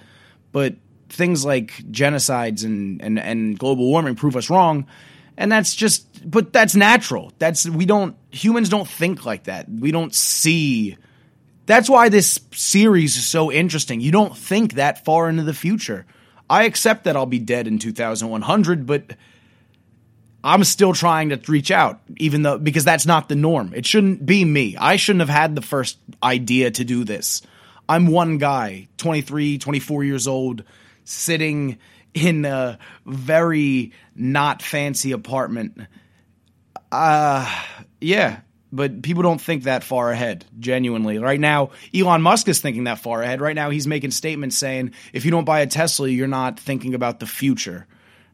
But 0.52 0.76
things 1.10 1.46
like 1.46 1.74
genocides 1.92 2.66
and, 2.66 3.02
and, 3.02 3.20
and 3.20 3.58
global 3.58 3.86
warming 3.86 4.16
prove 4.16 4.36
us 4.36 4.50
wrong. 4.50 4.88
And 5.38 5.52
that's 5.52 5.76
just 5.76 6.08
but 6.30 6.52
that's 6.52 6.76
natural. 6.76 7.32
That's 7.38 7.70
we 7.70 7.86
don't 7.86 8.16
humans 8.32 8.70
don't 8.70 8.88
think 8.88 9.26
like 9.26 9.44
that. 9.44 9.70
We 9.70 9.92
don't 9.92 10.14
see. 10.14 10.98
That's 11.68 11.90
why 11.90 12.10
this 12.10 12.40
series 12.52 13.18
is 13.18 13.28
so 13.28 13.52
interesting. 13.52 14.02
You 14.02 14.12
don't 14.12 14.36
think 14.36 14.74
that 14.74 15.06
far 15.06 15.30
into 15.30 15.44
the 15.44 15.54
future. 15.54 16.06
I 16.50 16.64
accept 16.64 17.04
that 17.04 17.16
i'll 17.16 17.26
be 17.26 17.40
dead 17.40 17.68
in 17.68 17.78
2100 17.78 18.86
but 18.86 19.16
i'm 20.44 20.64
still 20.64 20.94
trying 20.94 21.30
to 21.30 21.40
reach 21.52 21.72
out 21.72 22.02
even 22.18 22.42
though 22.42 22.58
because 22.58 22.86
that's 22.86 23.06
not 23.06 23.30
the 23.30 23.36
norm 23.36 23.74
it 23.76 23.86
shouldn't 23.86 24.26
be 24.26 24.44
me 24.44 24.76
i 24.78 24.96
shouldn't 24.96 25.22
have 25.22 25.30
had 25.30 25.56
the 25.56 25.62
first 25.62 25.98
idea 26.24 26.72
to 26.72 26.84
do 26.84 27.04
this 27.04 27.42
i'm 27.90 28.08
one 28.08 28.38
guy 28.38 28.88
23 28.98 29.58
24 29.58 30.04
years 30.04 30.28
old 30.28 30.64
sitting 31.04 31.78
in 32.26 32.46
a 32.46 32.80
very 33.06 33.92
not 34.16 34.62
fancy 34.62 35.12
apartment. 35.12 35.80
Uh 36.92 37.64
yeah, 38.00 38.40
but 38.72 39.02
people 39.02 39.24
don't 39.24 39.42
think 39.42 39.64
that 39.64 39.84
far 39.84 40.12
ahead, 40.12 40.46
genuinely. 40.60 41.20
Right 41.20 41.40
now, 41.40 41.72
Elon 41.94 42.22
Musk 42.22 42.48
is 42.48 42.60
thinking 42.60 42.86
that 42.86 43.00
far 43.00 43.22
ahead. 43.22 43.42
Right 43.42 43.56
now, 43.56 43.70
he's 43.70 43.88
making 43.88 44.12
statements 44.12 44.58
saying 44.58 44.92
if 45.14 45.26
you 45.26 45.32
don't 45.32 45.46
buy 45.46 45.62
a 45.62 45.68
Tesla, 45.68 46.08
you're 46.08 46.28
not 46.28 46.60
thinking 46.60 46.94
about 46.94 47.20
the 47.20 47.26
future. 47.26 47.88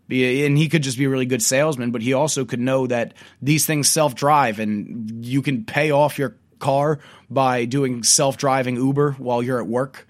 And 0.09 0.57
he 0.57 0.69
could 0.69 0.83
just 0.83 0.97
be 0.97 1.05
a 1.05 1.09
really 1.09 1.25
good 1.25 1.41
salesman, 1.41 1.91
but 1.91 2.01
he 2.01 2.13
also 2.13 2.45
could 2.45 2.59
know 2.59 2.87
that 2.87 3.13
these 3.41 3.65
things 3.65 3.89
self 3.89 4.15
drive 4.15 4.59
and 4.59 5.25
you 5.25 5.41
can 5.41 5.65
pay 5.65 5.91
off 5.91 6.19
your 6.19 6.35
car 6.59 6.99
by 7.29 7.65
doing 7.65 8.03
self 8.03 8.37
driving 8.37 8.75
Uber 8.75 9.13
while 9.13 9.41
you're 9.41 9.59
at 9.59 9.67
work. 9.67 10.07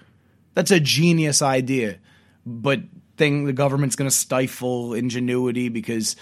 That's 0.56 0.72
a 0.72 0.80
genius 0.80 1.42
idea. 1.42 1.98
But 2.46 2.82
thing 3.18 3.46
the 3.46 3.54
government's 3.54 3.96
going 3.96 4.10
to 4.10 4.16
stifle 4.16 4.94
ingenuity 4.94 5.70
because 5.70 6.16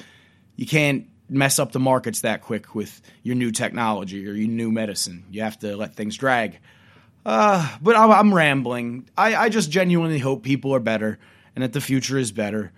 you 0.56 0.66
can't 0.66 1.08
mess 1.30 1.60
up 1.60 1.72
the 1.72 1.80
markets 1.80 2.22
that 2.22 2.42
quick 2.42 2.76
with 2.76 3.02
your 3.24 3.36
new 3.36 3.52
technology 3.52 4.28
or 4.28 4.34
your 4.34 4.50
new 4.50 4.72
medicine. 4.72 5.24
You 5.32 5.44
have 5.44 5.58
to 5.60 5.78
let 5.78 5.96
things 5.96 6.18
drag. 6.18 6.60
Uh, 7.26 7.78
but 7.82 7.96
I'm, 7.96 8.12
I'm 8.12 8.34
rambling. 8.34 9.08
I, 9.18 9.36
I, 9.36 9.50
just 9.50 9.70
genuinely 9.70 10.20
hope 10.20 10.44
people 10.44 10.74
are 10.74 10.80
better 10.80 11.20
and 11.56 11.64
that 11.64 11.72
the 11.72 11.80
future 11.80 12.18
is 12.18 12.32
better. 12.32 12.72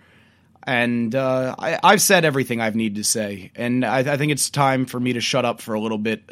And 0.65 1.13
uh, 1.13 1.55
I, 1.59 1.91
have 1.91 2.01
said 2.01 2.23
everything 2.23 2.61
I've 2.61 2.75
needed 2.75 2.95
to 2.95 3.03
say, 3.03 3.51
and 3.55 3.83
I, 3.83 3.99
I 3.99 4.17
think 4.17 4.31
it's 4.31 4.49
time 4.49 4.85
for 4.85 4.97
me 4.97 5.13
to 5.13 5.21
shut 5.21 5.43
up 5.43 5.59
for 5.59 5.73
a 5.73 5.79
little 5.79 5.97
bit 5.97 6.23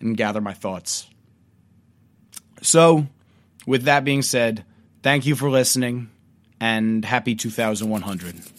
and 0.00 0.16
gather 0.16 0.40
my 0.40 0.54
thoughts. 0.54 1.06
So, 2.62 3.06
with 3.66 3.82
that 3.82 4.04
being 4.04 4.22
said, 4.22 4.64
thank 5.02 5.26
you 5.26 5.34
for 5.34 5.50
listening 5.50 6.08
and 6.60 7.04
happy 7.04 7.34
2100. 7.34 8.53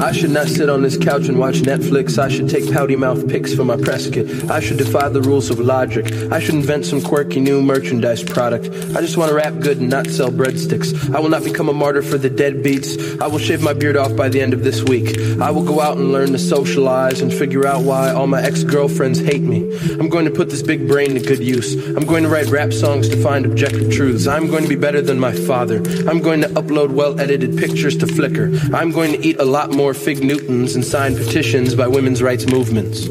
I 0.00 0.12
should 0.12 0.30
not 0.30 0.46
sit 0.46 0.68
on 0.68 0.82
this 0.82 0.96
couch 0.96 1.28
and 1.28 1.38
watch 1.38 1.56
Netflix. 1.56 2.18
I 2.18 2.28
should 2.28 2.48
take 2.48 2.72
pouty 2.72 2.96
mouth 2.96 3.28
pics 3.28 3.54
for 3.54 3.64
my 3.64 3.76
press 3.76 4.08
kit. 4.08 4.50
I 4.50 4.60
should 4.60 4.78
defy 4.78 5.08
the 5.08 5.20
rules 5.20 5.50
of 5.50 5.58
logic. 5.58 6.12
I 6.30 6.38
should 6.38 6.54
invent 6.54 6.86
some 6.86 7.02
quirky 7.02 7.40
new 7.40 7.60
merchandise 7.60 8.22
product. 8.22 8.66
I 8.96 9.00
just 9.00 9.16
want 9.16 9.30
to 9.30 9.34
rap 9.34 9.58
good 9.60 9.78
and 9.78 9.90
not 9.90 10.06
sell 10.06 10.30
breadsticks. 10.30 11.14
I 11.14 11.20
will 11.20 11.28
not 11.28 11.44
become 11.44 11.68
a 11.68 11.72
martyr 11.72 12.02
for 12.02 12.16
the 12.16 12.30
deadbeats. 12.30 13.20
I 13.20 13.26
will 13.26 13.38
shave 13.38 13.62
my 13.62 13.72
beard 13.72 13.96
off 13.96 14.14
by 14.14 14.28
the 14.28 14.40
end 14.40 14.54
of 14.54 14.62
this 14.62 14.82
week. 14.82 15.18
I 15.40 15.50
will 15.50 15.64
go 15.64 15.80
out 15.80 15.96
and 15.96 16.12
learn 16.12 16.32
to 16.32 16.38
socialize 16.38 17.20
and 17.20 17.32
figure 17.32 17.66
out 17.66 17.82
why 17.82 18.10
all 18.12 18.26
my 18.26 18.42
ex-girlfriends 18.42 19.18
hate 19.18 19.42
me. 19.42 19.76
I'm 19.98 20.08
going 20.08 20.26
to 20.26 20.30
put 20.30 20.50
this 20.50 20.62
big 20.62 20.86
brain 20.86 21.14
to 21.14 21.20
good 21.20 21.40
use. 21.40 21.74
I'm 21.96 22.06
going 22.06 22.22
to 22.22 22.28
write 22.28 22.46
rap 22.46 22.72
songs 22.72 23.08
to 23.08 23.22
find 23.22 23.44
objective 23.44 23.92
truths. 23.92 24.26
I'm 24.26 24.46
going 24.48 24.62
to 24.62 24.68
be 24.68 24.76
better 24.76 25.02
than 25.02 25.18
my 25.18 25.32
father. 25.32 25.76
I'm 26.08 26.20
going 26.20 26.42
to 26.42 26.48
upload 26.48 26.90
well-edited 26.90 27.58
pictures 27.58 27.96
to 27.98 28.06
Flickr. 28.06 28.72
I'm 28.72 28.92
going 28.92 29.12
to 29.12 29.26
eat 29.26 29.40
a 29.40 29.44
lot 29.44 29.70
more 29.72 29.87
fig 29.94 30.22
Newtons 30.22 30.74
and 30.74 30.84
sign 30.84 31.14
petitions 31.16 31.74
by 31.74 31.86
women's 31.86 32.22
rights 32.22 32.46
movements. 32.46 33.08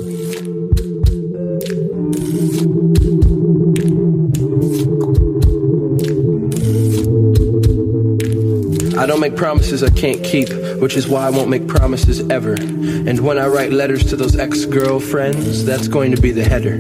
I 8.97 9.05
don't 9.05 9.19
make 9.19 9.35
promises 9.35 9.83
I 9.83 9.89
can't 9.89 10.23
keep, 10.23 10.49
which 10.81 10.95
is 10.95 11.07
why 11.07 11.27
I 11.27 11.29
won't 11.29 11.49
make 11.49 11.67
promises 11.67 12.27
ever. 12.29 12.53
And 12.55 13.19
when 13.19 13.37
I 13.37 13.47
write 13.47 13.71
letters 13.71 14.05
to 14.05 14.15
those 14.15 14.35
ex 14.35 14.65
girlfriends, 14.65 15.63
that's 15.65 15.87
going 15.87 16.15
to 16.15 16.21
be 16.21 16.31
the 16.31 16.43
header. 16.43 16.75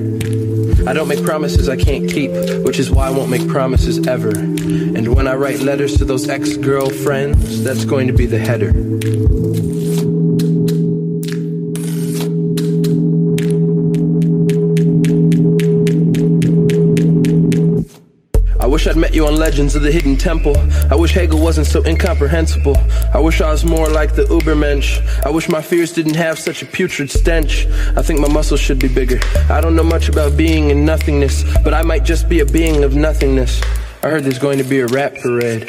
I 0.89 0.93
don't 0.93 1.07
make 1.07 1.23
promises 1.23 1.69
I 1.69 1.75
can't 1.75 2.09
keep, 2.09 2.31
which 2.63 2.79
is 2.79 2.89
why 2.89 3.07
I 3.07 3.11
won't 3.11 3.29
make 3.29 3.47
promises 3.47 4.07
ever. 4.07 4.29
And 4.29 5.15
when 5.15 5.27
I 5.27 5.35
write 5.35 5.59
letters 5.59 5.97
to 5.97 6.05
those 6.05 6.29
ex 6.29 6.55
girlfriends, 6.57 7.63
that's 7.63 7.85
going 7.85 8.07
to 8.07 8.13
be 8.13 8.25
the 8.25 8.39
header. 8.39 8.71
Wish 18.87 18.95
I'd 18.95 19.01
met 19.01 19.13
you 19.13 19.27
on 19.27 19.35
Legends 19.35 19.75
of 19.75 19.81
the 19.81 19.91
Hidden 19.91 20.15
Temple. 20.15 20.55
I 20.89 20.95
wish 20.95 21.11
Hegel 21.11 21.41
wasn't 21.41 21.67
so 21.67 21.83
incomprehensible. 21.83 22.77
I 23.13 23.19
wish 23.19 23.41
I 23.41 23.51
was 23.51 23.65
more 23.65 23.89
like 23.89 24.15
the 24.15 24.23
Ubermensch. 24.23 25.05
I 25.25 25.29
wish 25.29 25.49
my 25.49 25.61
fears 25.61 25.91
didn't 25.91 26.15
have 26.15 26.39
such 26.39 26.61
a 26.61 26.65
putrid 26.65 27.11
stench. 27.11 27.65
I 27.97 28.01
think 28.01 28.21
my 28.21 28.29
muscles 28.29 28.61
should 28.61 28.79
be 28.79 28.87
bigger. 28.87 29.19
I 29.49 29.59
don't 29.59 29.75
know 29.75 29.83
much 29.83 30.07
about 30.07 30.37
Being 30.37 30.71
and 30.71 30.85
Nothingness, 30.85 31.43
but 31.65 31.73
I 31.73 31.81
might 31.81 32.05
just 32.05 32.29
be 32.29 32.39
a 32.39 32.45
being 32.45 32.85
of 32.85 32.95
nothingness. 32.95 33.61
I 34.03 34.09
heard 34.09 34.23
there's 34.23 34.39
going 34.39 34.57
to 34.59 34.63
be 34.63 34.79
a 34.79 34.87
rap 34.87 35.15
parade. 35.15 35.67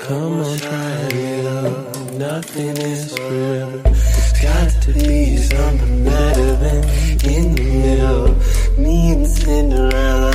Come 0.00 0.40
on, 0.40 0.58
try 0.58 1.08
it 1.14 1.46
out. 1.46 2.12
nothing 2.18 2.76
is 2.76 3.16
forever. 3.16 3.78
There's 3.78 4.32
got 4.42 4.82
to 4.82 4.92
be 4.92 5.38
something 5.38 6.04
better 6.04 6.56
than 6.56 6.84
in 7.24 7.54
the 7.54 7.62
middle. 7.62 8.34
Me 8.76 9.12
and 9.12 9.26
Cinderella, 9.26 10.32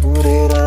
put 0.00 0.24
it 0.24 0.57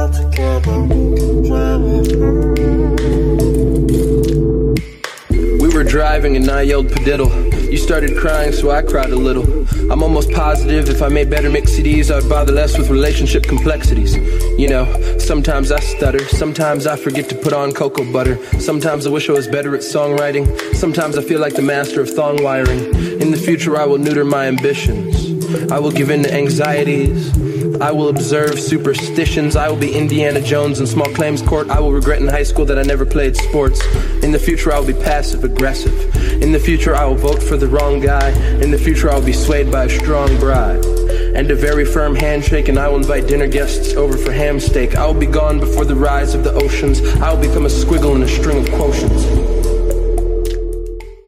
we 5.60 5.70
were 5.74 5.84
driving 5.84 6.36
and 6.36 6.50
I 6.50 6.64
yelled 6.64 6.88
padiddle. 6.88 7.30
You 7.72 7.78
started 7.78 8.18
crying, 8.18 8.52
so 8.52 8.72
I 8.72 8.82
cried 8.82 9.12
a 9.12 9.16
little. 9.16 9.46
I'm 9.92 10.02
almost 10.02 10.32
positive 10.32 10.90
if 10.90 11.02
I 11.02 11.10
made 11.10 11.30
better 11.30 11.50
mix 11.50 11.72
CDs, 11.72 12.10
I'd 12.10 12.28
bother 12.28 12.52
less 12.52 12.78
with 12.78 12.90
relationship 12.90 13.44
complexities. 13.44 14.16
You 14.58 14.68
know, 14.68 15.18
sometimes 15.20 15.72
I 15.72 15.80
stutter, 15.80 16.28
sometimes 16.28 16.88
I 16.88 16.96
forget 16.96 17.30
to 17.30 17.36
put 17.36 17.54
on 17.54 17.72
cocoa 17.72 18.12
butter, 18.12 18.44
sometimes 18.60 19.06
I 19.06 19.12
wish 19.12 19.30
I 19.30 19.34
was 19.34 19.48
better 19.48 19.76
at 19.76 19.82
songwriting, 19.82 20.74
sometimes 20.74 21.18
I 21.18 21.22
feel 21.22 21.40
like 21.40 21.54
the 21.54 21.62
master 21.62 22.02
of 22.02 22.10
thong 22.10 22.42
wiring. 22.42 22.94
In 23.22 23.30
the 23.30 23.38
future, 23.38 23.78
I 23.78 23.86
will 23.86 24.00
neuter 24.00 24.26
my 24.26 24.48
ambitions. 24.48 25.72
I 25.72 25.78
will 25.80 25.92
give 25.92 26.10
in 26.10 26.24
to 26.24 26.34
anxieties. 26.34 27.51
I 27.82 27.92
will 27.92 28.10
observe 28.10 28.60
superstitions. 28.60 29.56
I 29.56 29.68
will 29.68 29.76
be 29.76 29.92
Indiana 29.92 30.40
Jones 30.40 30.80
in 30.80 30.86
small 30.86 31.12
claims 31.16 31.42
court. 31.42 31.68
I 31.72 31.80
will 31.80 31.92
regret 31.92 32.22
in 32.22 32.28
high 32.28 32.44
school 32.44 32.64
that 32.66 32.78
I 32.78 32.84
never 32.84 33.08
played 33.08 33.36
sports. 33.36 33.84
In 34.24 34.32
the 34.32 34.38
future, 34.38 34.72
I 34.72 34.78
will 34.78 34.86
be 34.86 34.94
passive 34.94 35.44
aggressive. 35.44 36.16
In 36.44 36.52
the 36.52 36.60
future, 36.60 36.96
I 36.96 37.06
will 37.06 37.16
vote 37.16 37.42
for 37.42 37.58
the 37.58 37.68
wrong 37.68 38.00
guy. 38.00 38.30
In 38.62 38.70
the 38.70 38.78
future, 38.78 39.10
I 39.10 39.16
will 39.16 39.26
be 39.26 39.34
swayed 39.34 39.72
by 39.72 39.86
a 39.86 39.90
strong 39.90 40.40
bride. 40.40 40.86
And 41.34 41.50
a 41.50 41.56
very 41.56 41.84
firm 41.84 42.14
handshake, 42.14 42.68
and 42.68 42.78
I 42.78 42.88
will 42.88 42.98
invite 42.98 43.28
dinner 43.28 43.48
guests 43.48 43.96
over 43.96 44.16
for 44.16 44.32
ham 44.32 44.60
steak. 44.60 44.96
I 44.96 45.08
will 45.08 45.20
be 45.20 45.26
gone 45.26 45.60
before 45.60 45.86
the 45.86 45.96
rise 45.96 46.36
of 46.36 46.44
the 46.44 46.54
oceans. 46.54 47.02
I 47.16 47.34
will 47.34 47.42
become 47.42 47.66
a 47.66 47.70
squiggle 47.70 48.16
in 48.16 48.22
a 48.22 48.28
string 48.28 48.60
of 48.60 48.66
quotients. 48.66 49.41